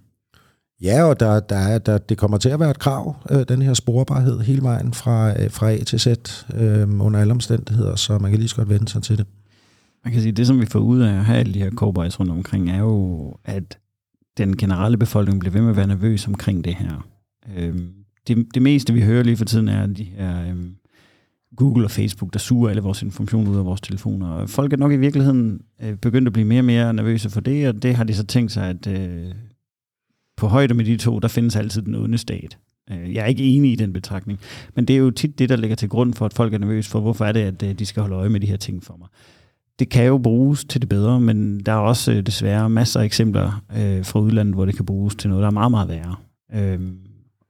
Ja, 0.83 1.05
og 1.05 1.21
der, 1.21 1.41
der 1.41 1.57
er, 1.57 1.79
der, 1.79 1.99
det 1.99 2.19
kommer 2.19 2.39
til 2.39 2.49
at 2.49 2.61
være 2.61 2.71
et 2.71 2.79
krav, 2.79 3.17
øh, 3.31 3.45
den 3.49 3.63
her 3.63 3.75
sporbarhed 3.75 4.41
hele 4.41 4.63
vejen 4.63 4.95
fra, 4.95 5.43
øh, 5.43 5.51
fra 5.51 5.71
A 5.73 5.79
til 5.79 6.01
Z 6.01 6.07
øh, 6.55 7.01
under 7.01 7.21
alle 7.21 7.31
omstændigheder, 7.31 7.97
så 7.97 8.19
man 8.19 8.31
kan 8.31 8.41
lige 8.41 8.49
så 8.49 8.57
godt 8.57 8.69
vende 8.69 8.89
sig 8.89 9.03
til 9.03 9.19
det. 9.19 9.27
Man 10.05 10.13
kan 10.13 10.23
sige, 10.23 10.33
det 10.33 10.47
som 10.47 10.61
vi 10.61 10.67
får 10.67 10.79
ud 10.79 11.01
af 11.01 11.13
at 11.13 11.25
have 11.25 11.39
alle 11.39 11.55
de 11.55 11.59
her 11.59 11.71
cowboys 11.71 12.21
rundt 12.21 12.33
omkring, 12.33 12.71
er 12.71 12.79
jo, 12.79 13.35
at 13.45 13.79
den 14.39 14.57
generelle 14.57 14.97
befolkning 14.99 15.41
bliver 15.41 15.53
ved 15.53 15.61
med 15.61 15.71
at 15.71 15.77
være 15.77 15.87
nervøs 15.87 16.27
omkring 16.27 16.65
det 16.65 16.75
her. 16.75 17.09
Øh, 17.57 17.75
det, 18.29 18.47
det 18.55 18.63
meste, 18.63 18.93
vi 18.93 19.03
hører 19.03 19.23
lige 19.23 19.37
for 19.37 19.45
tiden, 19.45 19.69
er 19.69 19.87
de 19.87 20.05
her 20.05 20.49
øh, 20.49 20.57
Google 21.57 21.85
og 21.85 21.91
Facebook, 21.91 22.33
der 22.33 22.39
suger 22.39 22.71
alle 22.71 22.83
vores 22.83 23.03
information 23.03 23.49
ud 23.49 23.57
af 23.57 23.65
vores 23.65 23.81
telefoner. 23.81 24.47
Folk 24.47 24.73
er 24.73 24.77
nok 24.77 24.93
i 24.93 24.97
virkeligheden 24.97 25.61
øh, 25.83 25.95
begyndt 25.95 26.29
at 26.29 26.33
blive 26.33 26.47
mere 26.47 26.61
og 26.61 26.65
mere 26.65 26.95
nervøse 26.95 27.31
for 27.31 27.41
det, 27.41 27.69
og 27.69 27.83
det 27.83 27.95
har 27.95 28.05
de 28.05 28.15
så 28.15 28.27
tænkt 28.27 28.53
sig, 28.53 28.69
at 28.69 28.87
øh, 28.87 29.35
på 30.37 30.47
højde 30.47 30.75
med 30.75 30.85
de 30.85 30.97
to, 30.97 31.19
der 31.19 31.29
findes 31.29 31.57
altid 31.57 31.83
den 31.83 31.95
onde 31.95 32.19
stat. 32.19 32.59
Øh, 32.91 33.15
jeg 33.15 33.23
er 33.23 33.27
ikke 33.27 33.45
enig 33.45 33.73
i 33.73 33.77
den 33.77 33.93
betragtning, 33.93 34.41
men 34.75 34.85
det 34.85 34.95
er 34.95 34.99
jo 34.99 35.11
tit 35.11 35.39
det, 35.39 35.49
der 35.49 35.57
ligger 35.57 35.77
til 35.77 35.89
grund 35.89 36.15
for, 36.15 36.27
at 36.27 36.35
folk 36.35 36.55
er 36.55 36.59
nervøse 36.59 36.91
for, 36.91 37.01
hvorfor 37.01 37.25
er 37.25 37.33
det, 37.33 37.41
at 37.41 37.63
øh, 37.63 37.79
de 37.79 37.87
skal 37.87 38.01
holde 38.01 38.17
øje 38.17 38.29
med 38.29 38.41
de 38.41 38.47
her 38.47 38.57
ting 38.57 38.85
for 38.85 38.97
mig. 38.99 39.09
Det 39.79 39.89
kan 39.89 40.05
jo 40.07 40.19
bruges 40.19 40.65
til 40.65 40.81
det 40.81 40.89
bedre, 40.89 41.21
men 41.21 41.61
der 41.61 41.73
er 41.73 41.77
også 41.77 42.13
øh, 42.13 42.23
desværre 42.23 42.71
masser 42.71 43.01
af 43.01 43.05
eksempler 43.05 43.63
øh, 43.79 44.05
fra 44.05 44.21
udlandet, 44.21 44.55
hvor 44.55 44.65
det 44.65 44.77
kan 44.77 44.87
bruges 44.87 45.15
til 45.15 45.31
noget, 45.31 45.43
der 45.43 45.49
er 45.49 45.53
meget, 45.53 45.71
meget 45.71 45.89
værre. 45.89 46.17
Øhm, 46.55 46.99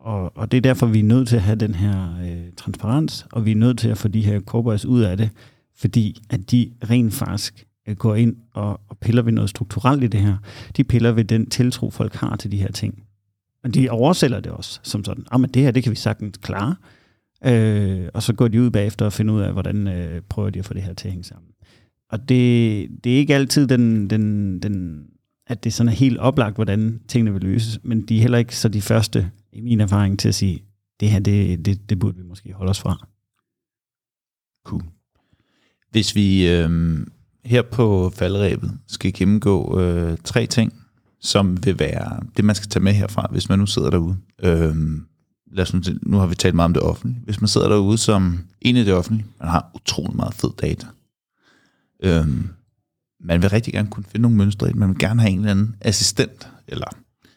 og, 0.01 0.37
og 0.37 0.51
det 0.53 0.57
er 0.57 0.63
derfor, 0.63 0.87
vi 0.87 0.99
er 0.99 1.05
nødt 1.05 1.29
til 1.29 1.37
at 1.37 1.43
have 1.43 1.57
den 1.57 1.75
her 1.75 2.19
øh, 2.25 2.53
transparens, 2.57 3.27
og 3.33 3.45
vi 3.45 3.51
er 3.51 3.57
nødt 3.57 3.79
til 3.79 3.89
at 3.89 3.99
få 3.99 4.09
de 4.09 4.21
her 4.21 4.41
cowboys 4.41 4.85
ud 4.85 5.01
af 5.01 5.17
det, 5.17 5.31
fordi 5.77 6.23
at 6.31 6.51
de 6.51 6.71
rent 6.91 7.15
faktisk 7.15 7.67
Øh, 7.87 7.97
går 7.97 8.15
ind 8.15 8.37
og, 8.53 8.81
og 8.89 8.99
piller 8.99 9.23
ved 9.23 9.33
noget 9.33 9.51
strukturelt 9.51 10.05
i 10.05 10.07
det 10.07 10.21
her. 10.21 10.37
De 10.77 10.85
piller 10.85 11.13
ved 11.13 11.25
den 11.25 11.51
tiltro, 11.51 11.91
folk 11.91 12.15
har 12.15 12.37
til 12.37 12.53
de 12.53 12.57
her 12.57 12.73
ting. 12.73 13.03
Og 13.65 13.75
de 13.75 13.91
oversælger 13.91 14.41
det 14.41 14.53
også 14.53 14.81
som 14.83 15.05
sådan, 15.05 15.25
ah, 15.31 15.41
men 15.41 15.51
det 15.51 15.63
her, 15.63 15.71
det 15.71 15.83
kan 15.83 15.91
vi 15.91 15.97
sagtens 15.97 16.37
klare. 16.37 16.77
Øh, 17.45 18.09
og 18.15 18.23
så 18.23 18.33
går 18.33 18.49
de 18.49 18.63
ud 18.63 18.71
bagefter 18.71 19.05
og 19.05 19.13
finder 19.13 19.35
ud 19.35 19.41
af, 19.41 19.53
hvordan 19.53 19.89
øh, 19.89 20.23
prøver 20.29 20.51
de 20.51 20.59
at 20.59 20.65
få 20.65 20.75
det 20.75 20.83
her 20.83 20.95
til 20.95 21.09
at 21.09 21.13
hænge 21.13 21.25
sammen. 21.25 21.51
Og 22.11 22.29
det, 22.29 22.89
det 23.05 23.13
er 23.13 23.17
ikke 23.17 23.35
altid 23.35 23.67
den, 23.67 24.11
den, 24.11 24.59
den, 24.63 25.07
at 25.47 25.65
det 25.65 25.73
sådan 25.73 25.89
er 25.89 25.97
helt 25.97 26.19
oplagt, 26.19 26.55
hvordan 26.55 27.01
tingene 27.09 27.33
vil 27.33 27.43
løses, 27.43 27.79
men 27.83 28.03
de 28.03 28.17
er 28.17 28.21
heller 28.21 28.39
ikke 28.39 28.57
så 28.57 28.69
de 28.69 28.83
første, 28.83 29.31
i 29.53 29.61
min 29.61 29.81
erfaring, 29.81 30.19
til 30.19 30.29
at 30.29 30.35
sige, 30.35 30.63
det 31.01 31.11
her, 31.11 31.19
det, 31.19 31.65
det, 31.65 31.91
det 31.91 31.99
burde 31.99 32.17
vi 32.17 32.23
måske 32.23 32.53
holde 32.53 32.71
os 32.71 32.81
fra. 32.81 33.09
Cool. 34.65 34.83
Hvis 35.91 36.15
vi 36.15 36.49
øh, 36.49 36.99
her 37.47 37.63
på 37.63 38.13
faldrebet 38.15 38.73
skal 38.87 39.13
gennemgå 39.13 39.81
øh, 39.81 40.19
tre 40.25 40.47
ting, 40.47 40.73
som 41.21 41.65
vil 41.67 41.79
være 41.79 42.21
det, 42.37 42.45
man 42.45 42.55
skal 42.55 42.69
tage 42.69 42.83
med 42.83 42.93
herfra, 42.93 43.29
hvis 43.31 43.49
man 43.49 43.59
nu 43.59 43.67
sidder 43.67 43.91
derude. 43.91 44.17
Øh, 44.43 44.77
lad 45.53 45.63
os 45.63 45.75
nu, 45.75 45.81
nu 46.03 46.19
har 46.19 46.27
vi 46.27 46.35
talt 46.35 46.55
meget 46.55 46.65
om 46.65 46.73
det 46.73 46.83
offentlige. 46.83 47.21
Hvis 47.25 47.41
man 47.41 47.49
sidder 47.49 47.69
derude 47.69 47.99
som 47.99 48.39
en 48.61 48.77
i 48.77 48.85
det 48.85 48.95
offentlige, 48.95 49.27
man 49.41 49.49
har 49.49 49.71
utrolig 49.75 50.17
meget 50.17 50.35
fed 50.35 50.51
data. 50.63 50.87
Øh, 52.03 52.27
man 53.21 53.43
vil 53.43 53.51
rigtig 53.51 53.73
gerne 53.73 53.91
kunne 53.91 54.05
finde 54.05 54.23
nogle 54.23 54.37
mønstre 54.37 54.67
i 54.67 54.71
det. 54.71 54.77
Man 54.77 54.89
vil 54.89 54.99
gerne 54.99 55.21
have 55.21 55.31
en 55.31 55.39
eller 55.39 55.51
anden 55.51 55.77
assistent, 55.81 56.49
eller 56.69 56.87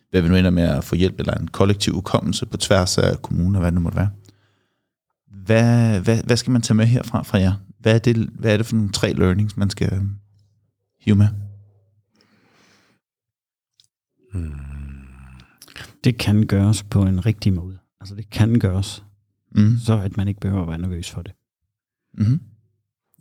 hvad 0.10 0.22
vi 0.22 0.30
nu 0.30 0.36
ender 0.36 0.52
med 0.52 0.64
at 0.64 0.84
få 0.84 0.95
hjælp, 0.95 1.19
eller 1.19 1.34
en 1.34 1.48
kollektiv 1.48 1.95
ukommelse 1.95 2.45
på 2.45 2.57
tværs 2.57 2.98
af 2.98 3.22
kommuner, 3.22 3.60
hvad 3.60 3.72
det 3.72 3.73
nu 3.73 3.81
måtte 3.81 3.98
være. 3.98 4.10
Hvad, 5.45 5.99
hvad, 5.99 6.23
hvad 6.23 6.38
skal 6.38 6.52
man 6.52 6.61
tage 6.61 6.76
med 6.76 6.86
herfra 6.86 7.23
fra 7.23 7.38
jer? 7.38 7.53
Hvad 7.80 7.95
er, 7.95 7.99
det, 7.99 8.18
hvad 8.18 8.53
er 8.53 8.57
det 8.57 8.65
for 8.65 8.76
nogle 8.76 8.91
tre 8.91 9.14
learnings, 9.14 9.57
man 9.57 9.69
skal 9.69 9.93
øh, 9.93 10.03
hive 10.99 11.15
med? 11.15 11.27
Det 16.03 16.18
kan 16.18 16.43
gøres 16.47 16.84
på 16.84 17.01
en 17.03 17.26
rigtig 17.26 17.53
måde. 17.53 17.77
Altså 18.01 18.15
det 18.15 18.30
kan 18.30 18.60
gøres, 18.60 19.03
Mm. 19.56 19.77
så 19.77 19.99
at 19.99 20.18
man 20.18 20.27
ikke 20.27 20.39
behøver 20.39 20.61
at 20.61 20.68
være 20.68 20.77
nervøs 20.77 21.10
for 21.11 21.22
det. 21.22 21.31
Mm-hmm. 22.18 22.39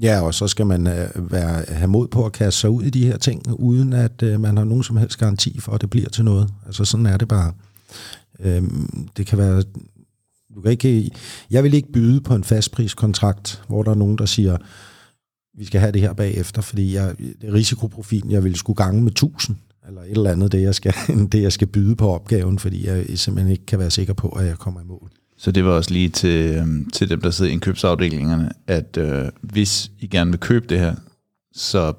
Ja, 0.03 0.21
og 0.21 0.35
så 0.35 0.49
skal 0.49 0.67
man 0.67 0.87
øh, 0.87 1.33
være, 1.33 1.65
have 1.69 1.89
mod 1.89 2.09
på 2.09 2.27
at 2.27 2.33
kaste 2.33 2.61
sig 2.61 2.71
ud 2.71 2.83
i 2.83 2.91
de 2.91 3.07
her 3.07 3.17
ting, 3.17 3.61
uden 3.61 3.93
at 3.93 4.23
øh, 4.23 4.41
man 4.41 4.57
har 4.57 4.65
nogen 4.65 4.83
som 4.83 4.97
helst 4.97 5.19
garanti 5.19 5.61
for, 5.61 5.73
at 5.73 5.81
det 5.81 5.91
bliver 5.91 6.09
til 6.09 6.25
noget. 6.25 6.55
Altså 6.67 6.85
sådan 6.85 7.07
er 7.07 7.17
det 7.17 7.29
bare. 7.29 7.53
Øhm, 8.41 9.09
det 9.17 9.27
kan 9.27 9.39
være... 9.39 9.63
Du 10.59 10.63
kan 10.63 10.71
ikke, 10.71 10.99
øh, 10.99 11.09
jeg 11.51 11.65
vil 11.65 11.75
ikke 11.75 11.93
byde 11.93 12.21
på 12.21 12.35
en 12.35 12.45
fastpriskontrakt, 12.45 13.63
hvor 13.69 13.83
der 13.83 13.91
er 13.91 13.95
nogen, 13.95 14.19
der 14.19 14.27
siger, 14.27 14.57
vi 15.59 15.65
skal 15.65 15.81
have 15.81 15.93
det 15.93 16.01
her 16.01 16.13
bagefter, 16.13 16.63
fordi 16.63 16.95
jeg, 16.95 17.15
det 17.19 17.53
risikoprofilen, 17.53 18.31
jeg 18.31 18.45
vil 18.45 18.57
skulle 18.57 18.77
gange 18.77 19.03
med 19.03 19.13
1000, 19.13 19.57
eller 19.89 20.03
et 20.03 20.11
eller 20.11 20.31
andet, 20.31 20.53
det 20.53 20.63
jeg, 20.63 20.75
skal, 20.75 20.95
det 21.33 21.43
jeg 21.43 21.53
skal 21.53 21.67
byde 21.67 21.97
på 21.97 22.09
opgaven, 22.09 22.59
fordi 22.59 22.87
jeg 22.87 23.19
simpelthen 23.19 23.53
ikke 23.53 23.67
kan 23.67 23.79
være 23.79 23.91
sikker 23.91 24.13
på, 24.13 24.29
at 24.29 24.47
jeg 24.47 24.59
kommer 24.59 24.81
i 24.81 24.85
mål. 24.85 25.11
Så 25.37 25.51
det 25.51 25.65
var 25.65 25.71
også 25.71 25.93
lige 25.93 26.09
til, 26.09 26.55
øhm, 26.57 26.91
til 26.91 27.11
dem, 27.11 27.21
der 27.21 27.31
sidder 27.31 27.51
i 27.51 27.53
indkøbsafdelingerne, 27.53 28.51
at 28.67 28.97
øh, 28.97 29.25
hvis 29.43 29.91
I 29.99 30.07
gerne 30.07 30.31
vil 30.31 30.41
købe 30.41 30.67
det 30.67 30.79
her, 30.79 30.95
så 31.53 31.93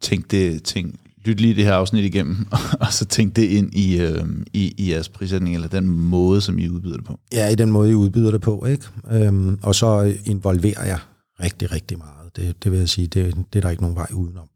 tænk 0.00 0.30
det, 0.30 0.62
tænk, 0.62 0.94
lyt 1.24 1.40
lige 1.40 1.54
det 1.54 1.64
her 1.64 1.74
afsnit 1.74 2.04
igennem, 2.04 2.46
og 2.80 2.92
så 2.92 3.04
tænk 3.04 3.36
det 3.36 3.42
ind 3.42 3.74
i, 3.74 4.00
øh, 4.00 4.24
i, 4.52 4.74
i 4.78 4.90
jeres 4.90 5.08
prissætning, 5.08 5.54
eller 5.54 5.68
den 5.68 5.88
måde, 5.88 6.40
som 6.40 6.58
I 6.58 6.68
udbyder 6.68 6.96
det 6.96 7.04
på. 7.04 7.18
Ja, 7.32 7.48
i 7.48 7.54
den 7.54 7.70
måde, 7.70 7.90
I 7.90 7.94
udbyder 7.94 8.30
det 8.30 8.40
på, 8.40 8.66
ikke? 8.66 8.84
Øhm, 9.12 9.58
og 9.62 9.74
så 9.74 10.14
involverer 10.24 10.86
jeg 10.86 10.98
rigtig, 11.42 11.72
rigtig 11.72 11.98
meget. 11.98 12.36
Det, 12.36 12.64
det 12.64 12.72
vil 12.72 12.78
jeg 12.78 12.88
sige, 12.88 13.06
det, 13.06 13.34
det 13.52 13.58
er 13.58 13.60
der 13.60 13.70
ikke 13.70 13.82
nogen 13.82 13.96
vej 13.96 14.06
udenom. 14.12 14.48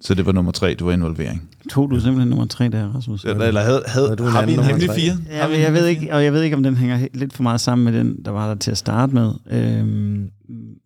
Så 0.00 0.14
det 0.14 0.26
var 0.26 0.32
nummer 0.32 0.52
tre, 0.52 0.68
det 0.68 0.86
var 0.86 0.92
involvering. 0.92 1.50
Tog 1.70 1.90
du 1.90 2.00
simpelthen 2.00 2.28
nummer 2.28 2.46
tre 2.46 2.68
der, 2.68 2.88
Rasmus? 2.96 3.24
Eller, 3.24 3.44
eller 3.44 3.60
havde, 3.60 3.82
havde, 3.86 4.06
Havde 4.06 4.16
du 4.16 4.24
en 4.24 4.30
har 4.30 4.46
vi 4.46 4.52
en 4.52 4.62
hemmelig 4.62 4.90
fire? 4.90 5.16
Ja, 5.30 5.48
men 5.48 5.60
jeg 5.60 5.72
ved 5.72 5.86
ikke, 5.86 6.14
og 6.14 6.24
jeg 6.24 6.32
ved 6.32 6.42
ikke, 6.42 6.56
om 6.56 6.62
den 6.62 6.76
hænger 6.76 7.08
lidt 7.14 7.32
for 7.32 7.42
meget 7.42 7.60
sammen 7.60 7.84
med 7.84 7.92
den, 7.92 8.24
der 8.24 8.30
var 8.30 8.48
der 8.48 8.54
til 8.54 8.70
at 8.70 8.78
starte 8.78 9.14
med. 9.14 9.32
Øhm, 9.50 10.30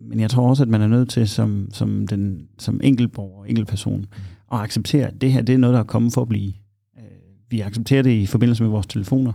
men 0.01 0.20
jeg 0.20 0.30
tror 0.30 0.48
også, 0.48 0.62
at 0.62 0.68
man 0.68 0.82
er 0.82 0.86
nødt 0.86 1.10
til 1.10 1.28
som, 1.28 1.68
som, 1.72 2.06
den, 2.06 2.38
som 2.59 2.80
enkeltborger, 2.82 3.44
enkeltperson, 3.44 4.06
at 4.52 4.59
acceptere, 4.59 5.06
at 5.06 5.20
det 5.20 5.32
her 5.32 5.43
det 5.43 5.52
er 5.55 5.59
noget, 5.59 5.74
der 5.74 5.81
er 5.81 5.85
kommet 5.85 6.12
for 6.12 6.22
at 6.22 6.28
blive. 6.28 6.52
Øh, 6.98 7.05
vi 7.51 7.60
accepterer 7.60 8.02
det 8.02 8.10
i 8.10 8.27
forbindelse 8.27 8.62
med 8.62 8.70
vores 8.70 8.86
telefoner. 8.86 9.32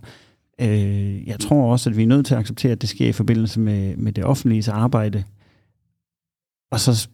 Øh, 0.62 1.28
jeg 1.28 1.40
tror 1.40 1.72
også, 1.72 1.90
at 1.90 1.98
vi 1.98 2.04
er 2.04 2.08
nødt 2.08 2.26
til 2.26 2.34
at 2.34 2.40
acceptere, 2.40 2.72
at 2.72 2.82
det 2.82 2.90
sker 2.90 3.08
i 3.08 3.12
forbindelse 3.12 3.60
med, 3.60 3.98
med 3.98 4.12
det 4.12 4.24
offentlige 4.24 4.72
arbejde. 4.72 5.24
Og 6.72 6.80
så 6.80 7.10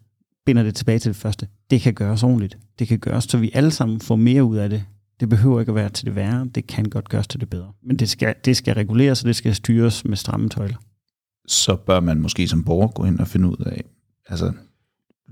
binder 0.46 0.64
det 0.64 0.76
tilbage 0.76 1.00
til 1.00 1.10
det 1.10 1.16
første. 1.16 1.48
Det 1.70 1.82
kan 1.82 1.94
gøres 1.94 2.24
ordentligt. 2.24 2.58
Det 2.80 2.88
kan 2.88 3.00
gøres, 3.00 3.24
så 3.24 3.38
vi 3.38 3.52
alle 3.54 3.72
sammen 3.72 4.00
får 4.00 4.16
mere 4.16 4.44
ud 4.44 4.58
af 4.58 4.70
det. 4.70 4.84
Det 5.20 5.30
behøver 5.30 5.60
ikke 5.60 5.70
at 5.70 5.76
være 5.76 5.90
til 5.90 6.06
det 6.06 6.16
værre. 6.16 6.48
Det 6.56 6.68
kan 6.68 6.86
godt 6.86 7.10
gøres 7.10 7.28
til 7.28 7.40
det 7.40 7.50
bedre. 7.50 7.72
Men 7.84 7.96
det 7.96 8.10
skal, 8.10 8.36
det 8.46 8.58
skal 8.58 8.74
reguleres, 8.74 9.22
og 9.22 9.28
det 9.28 9.36
skal 9.36 9.56
styres 9.56 10.06
med 10.06 10.18
stramme 10.18 10.50
tøjler. 10.50 10.78
så 11.48 11.76
bør 11.76 12.00
man 12.00 12.22
måske 12.22 12.48
som 12.48 12.64
borger 12.64 12.88
gå 12.88 13.06
ind 13.06 13.20
og 13.20 13.28
finde 13.28 13.48
ud 13.50 13.66
af, 13.66 13.84
altså, 14.28 14.54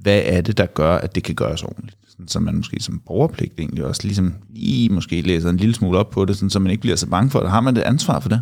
hvad 0.02 0.22
er 0.26 0.42
det, 0.42 0.58
der 0.58 0.66
gør, 0.66 0.96
at 0.98 1.16
det 1.16 1.24
kan 1.24 1.36
gøres 1.36 1.64
ordentligt? 1.64 1.98
Sådan, 2.08 2.28
så 2.28 2.40
man 2.40 2.56
måske 2.56 2.78
som 2.80 3.02
borgerpligt 3.06 3.54
egentlig 3.60 3.86
også 3.86 4.02
ligesom 4.04 4.34
lige 4.50 4.90
måske 4.90 5.22
læser 5.22 5.50
en 5.50 5.58
lille 5.58 5.76
smule 5.76 5.98
op 5.98 6.10
på 6.10 6.26
det, 6.26 6.36
sådan, 6.36 6.50
så 6.50 6.60
man 6.60 6.72
ikke 6.72 6.82
bliver 6.82 6.96
så 6.96 7.08
bange 7.08 7.30
for 7.30 7.40
det. 7.40 7.50
Har 7.50 7.62
man 7.62 7.76
det 7.76 7.82
ansvar 7.82 8.20
for 8.20 8.30
det? 8.30 8.42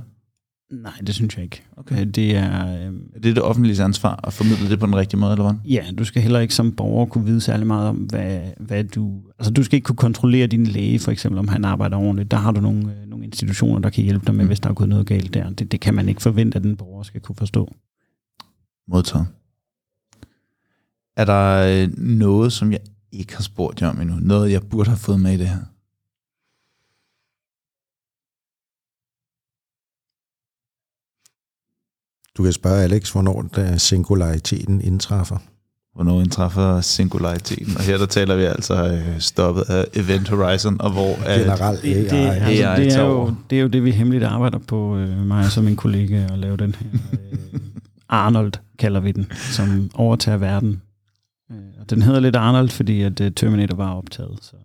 Nej, 0.71 0.91
det 1.07 1.15
synes 1.15 1.35
jeg 1.35 1.43
ikke. 1.43 1.63
Okay. 1.77 2.01
Øh, 2.01 2.07
Det 2.07 2.35
er, 2.35 2.67
øh, 2.67 2.93
Er 3.15 3.19
det 3.23 3.35
det 3.35 3.41
offentlige 3.43 3.83
ansvar 3.83 4.19
at 4.23 4.33
formidle 4.33 4.69
det 4.69 4.79
på 4.79 4.85
den 4.85 4.95
rigtige 4.95 5.19
måde, 5.19 5.31
eller 5.31 5.43
hvad? 5.43 5.71
ja, 5.71 5.85
du 5.97 6.03
skal 6.05 6.21
heller 6.21 6.39
ikke 6.39 6.53
som 6.55 6.71
borger 6.71 7.05
kunne 7.05 7.25
vide 7.25 7.41
særlig 7.41 7.67
meget 7.67 7.89
om, 7.89 7.95
hvad, 7.97 8.41
hvad 8.59 8.83
du... 8.83 9.21
Altså, 9.39 9.51
du 9.53 9.63
skal 9.63 9.75
ikke 9.75 9.85
kunne 9.85 9.95
kontrollere 9.95 10.47
din 10.47 10.67
læge, 10.67 10.99
for 10.99 11.11
eksempel, 11.11 11.39
om 11.39 11.47
han 11.47 11.65
arbejder 11.65 11.97
ordentligt. 11.97 12.31
Der 12.31 12.37
har 12.37 12.51
du 12.51 12.61
nogle, 12.61 12.79
øh, 13.01 13.09
nogle 13.09 13.25
institutioner, 13.25 13.79
der 13.79 13.89
kan 13.89 14.03
hjælpe 14.03 14.25
dig 14.25 14.35
med, 14.35 14.43
Mm. 14.43 14.47
hvis 14.47 14.59
der 14.59 14.69
er 14.69 14.73
gået 14.73 14.89
noget 14.89 15.07
galt 15.07 15.33
der. 15.33 15.49
Det, 15.49 15.71
det 15.71 15.79
kan 15.79 15.93
man 15.93 16.09
ikke 16.09 16.21
forvente, 16.21 16.55
at 16.55 16.63
den 16.63 16.77
borger 16.77 17.03
skal 17.03 17.21
kunne 17.21 17.35
forstå. 17.35 17.73
Modtaget. 18.87 19.27
Er 21.17 21.25
der 21.25 21.81
øh, 21.83 21.97
noget, 21.97 22.53
som 22.53 22.71
jeg 22.71 22.79
ikke 23.11 23.35
har 23.35 23.43
spurgt 23.43 23.81
jer 23.81 23.89
om 23.89 24.01
endnu? 24.01 24.15
Noget, 24.21 24.51
jeg 24.51 24.61
burde 24.69 24.89
have 24.89 24.97
fået 24.97 25.19
med 25.19 25.33
i 25.33 25.37
det 25.37 25.47
her? 25.47 25.59
Du 32.37 32.43
kan 32.43 32.53
spørge 32.53 32.83
Alex, 32.83 33.11
hvornår 33.11 33.41
der 33.41 33.77
singulariteten 33.77 34.81
indtræffer. 34.81 35.37
Hvornår 35.95 36.21
indtræffer 36.21 36.81
singulariteten? 36.81 37.77
Og 37.77 37.83
her 37.83 37.97
der 37.97 38.05
taler 38.05 38.35
vi 38.35 38.43
altså 38.43 38.87
øh, 38.87 39.19
stoppet 39.19 39.61
af 39.61 39.85
Event 39.93 40.29
Horizon, 40.29 40.81
og 40.81 40.91
hvor 40.91 41.37
Generelt 41.39 41.81
Det, 41.81 42.11
det, 42.11 42.17
AI. 42.17 42.27
altså, 42.27 42.67
AI 42.67 42.79
det, 42.81 42.87
er 42.87 42.91
tager 42.91 43.07
jo, 43.07 43.33
det 43.49 43.57
er 43.57 43.61
jo 43.61 43.67
det, 43.67 43.83
vi 43.83 43.91
hemmeligt 43.91 44.23
arbejder 44.23 44.57
på, 44.57 44.97
øh, 44.97 45.17
mig 45.27 45.45
og 45.45 45.51
så 45.51 45.61
min 45.61 45.75
kollega, 45.75 46.23
at 46.23 46.39
lave 46.39 46.57
den 46.57 46.75
her 46.75 46.89
øh, 47.13 47.59
Arnold, 48.09 48.53
kalder 48.79 48.99
vi 48.99 49.11
den, 49.11 49.31
som 49.51 49.91
overtager 49.93 50.37
verden. 50.37 50.81
Øh, 51.51 51.57
og 51.79 51.89
den 51.89 52.01
hedder 52.01 52.19
lidt 52.19 52.35
Arnold, 52.35 52.69
fordi 52.69 53.01
at 53.01 53.21
øh, 53.21 53.31
Terminator 53.31 53.75
var 53.75 53.93
optaget. 53.93 54.39
Så. 54.41 54.55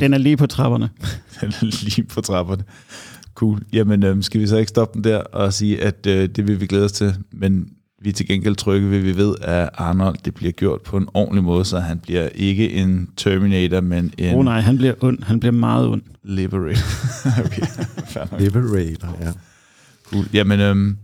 Den 0.00 0.14
er 0.14 0.18
lige 0.18 0.36
på 0.36 0.46
trapperne. 0.46 0.90
Den 1.40 1.48
er 1.48 1.84
lige 1.84 2.04
på 2.04 2.20
trapperne. 2.20 2.64
Cool. 3.34 3.62
Jamen, 3.72 4.02
øhm, 4.02 4.22
skal 4.22 4.40
vi 4.40 4.46
så 4.46 4.56
ikke 4.56 4.68
stoppe 4.68 4.94
den 4.94 5.04
der 5.04 5.18
og 5.18 5.52
sige, 5.52 5.82
at 5.82 6.06
øh, 6.06 6.28
det 6.28 6.48
vil 6.48 6.60
vi 6.60 6.66
glæde 6.66 6.84
os 6.84 6.92
til, 6.92 7.14
men 7.32 7.68
vi 8.02 8.08
er 8.08 8.12
til 8.12 8.26
gengæld 8.26 8.56
trygge 8.56 8.90
ved, 8.90 8.98
at 8.98 9.04
vi 9.04 9.16
ved, 9.16 9.34
at 9.42 9.68
Arnold 9.74 10.16
det 10.24 10.34
bliver 10.34 10.52
gjort 10.52 10.82
på 10.82 10.96
en 10.96 11.08
ordentlig 11.14 11.44
måde, 11.44 11.64
så 11.64 11.78
han 11.78 11.98
bliver 11.98 12.28
ikke 12.28 12.72
en 12.72 13.10
Terminator, 13.16 13.80
men 13.80 14.12
en 14.18 14.34
oh, 14.34 14.44
nej, 14.44 14.60
han 14.60 14.76
bliver 14.76 14.94
ond. 15.00 15.22
Han 15.22 15.40
bliver 15.40 15.52
meget 15.52 15.86
ond. 15.86 16.02
Liberator. 16.22 16.86
okay. 17.44 17.66
Liberator, 18.38 19.16
ja. 19.20 19.32
Cool. 20.04 20.24
Jamen, 20.32 20.60
øhm, 20.60 20.96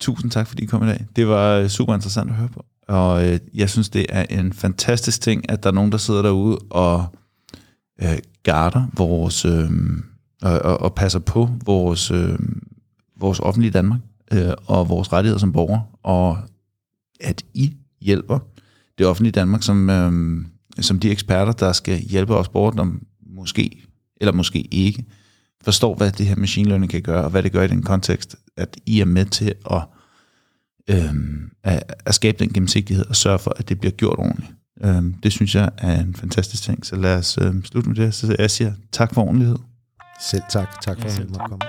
tusind 0.00 0.30
tak, 0.30 0.46
fordi 0.46 0.62
I 0.62 0.66
kom 0.66 0.82
i 0.82 0.86
dag. 0.86 1.06
Det 1.16 1.28
var 1.28 1.56
øh, 1.56 1.68
super 1.68 1.94
interessant 1.94 2.30
at 2.30 2.36
høre 2.36 2.48
på. 2.48 2.64
Og 2.90 3.28
øh, 3.28 3.38
jeg 3.54 3.70
synes, 3.70 3.88
det 3.88 4.06
er 4.08 4.26
en 4.30 4.52
fantastisk 4.52 5.20
ting, 5.20 5.50
at 5.50 5.62
der 5.62 5.70
er 5.70 5.74
nogen, 5.74 5.92
der 5.92 5.98
sidder 5.98 6.22
derude 6.22 6.58
og 6.70 7.06
øh, 8.02 8.18
garder 8.42 8.86
vores, 8.96 9.44
øh, 9.44 9.70
og, 10.42 10.58
og, 10.58 10.80
og 10.80 10.94
passer 10.94 11.18
på 11.18 11.50
vores, 11.64 12.10
øh, 12.10 12.38
vores 13.20 13.40
offentlige 13.40 13.70
Danmark 13.70 14.00
øh, 14.32 14.52
og 14.66 14.88
vores 14.88 15.12
rettigheder 15.12 15.38
som 15.38 15.52
borgere, 15.52 15.82
og 16.02 16.38
at 17.20 17.42
I 17.54 17.72
hjælper 18.00 18.38
det 18.98 19.06
offentlige 19.06 19.32
Danmark 19.32 19.62
som, 19.62 19.90
øh, 19.90 20.44
som 20.80 21.00
de 21.00 21.10
eksperter, 21.10 21.52
der 21.52 21.72
skal 21.72 21.98
hjælpe 21.98 22.36
os 22.36 22.48
borgere, 22.48 22.76
der 22.76 22.92
måske 23.26 23.82
eller 24.20 24.32
måske 24.32 24.60
ikke 24.60 25.04
forstår, 25.64 25.94
hvad 25.94 26.12
det 26.12 26.26
her 26.26 26.36
machine 26.36 26.68
learning 26.68 26.90
kan 26.90 27.02
gøre, 27.02 27.24
og 27.24 27.30
hvad 27.30 27.42
det 27.42 27.52
gør 27.52 27.62
i 27.62 27.68
den 27.68 27.82
kontekst, 27.82 28.36
at 28.56 28.76
I 28.86 29.00
er 29.00 29.04
med 29.04 29.24
til 29.24 29.54
at, 29.70 29.82
øhm, 30.90 31.50
at, 31.64 31.94
at 32.06 32.14
skabe 32.14 32.38
den 32.38 32.52
gennemsigtighed 32.52 33.06
og 33.06 33.16
sørge 33.16 33.38
for, 33.38 33.52
at 33.56 33.68
det 33.68 33.80
bliver 33.80 33.92
gjort 33.92 34.18
ordentligt. 34.18 34.52
Øhm, 34.84 35.14
det 35.22 35.32
synes 35.32 35.54
jeg 35.54 35.70
er 35.78 36.00
en 36.00 36.14
fantastisk 36.14 36.62
ting, 36.62 36.86
så 36.86 36.96
lad 36.96 37.16
os 37.16 37.38
øhm, 37.42 37.64
slutte 37.64 37.88
med 37.90 37.96
det. 37.96 38.14
Så 38.14 38.36
jeg 38.38 38.50
siger 38.50 38.72
tak 38.92 39.14
for 39.14 39.22
ordentlighed. 39.22 39.56
Selv 40.30 40.42
tak. 40.50 40.80
Tak 40.82 41.00
for 41.00 41.08
Ja, 41.08 41.14
at 41.14 41.18
du 41.18 41.22
måtte 41.22 41.38
tak. 41.38 41.48
komme. 41.48 41.60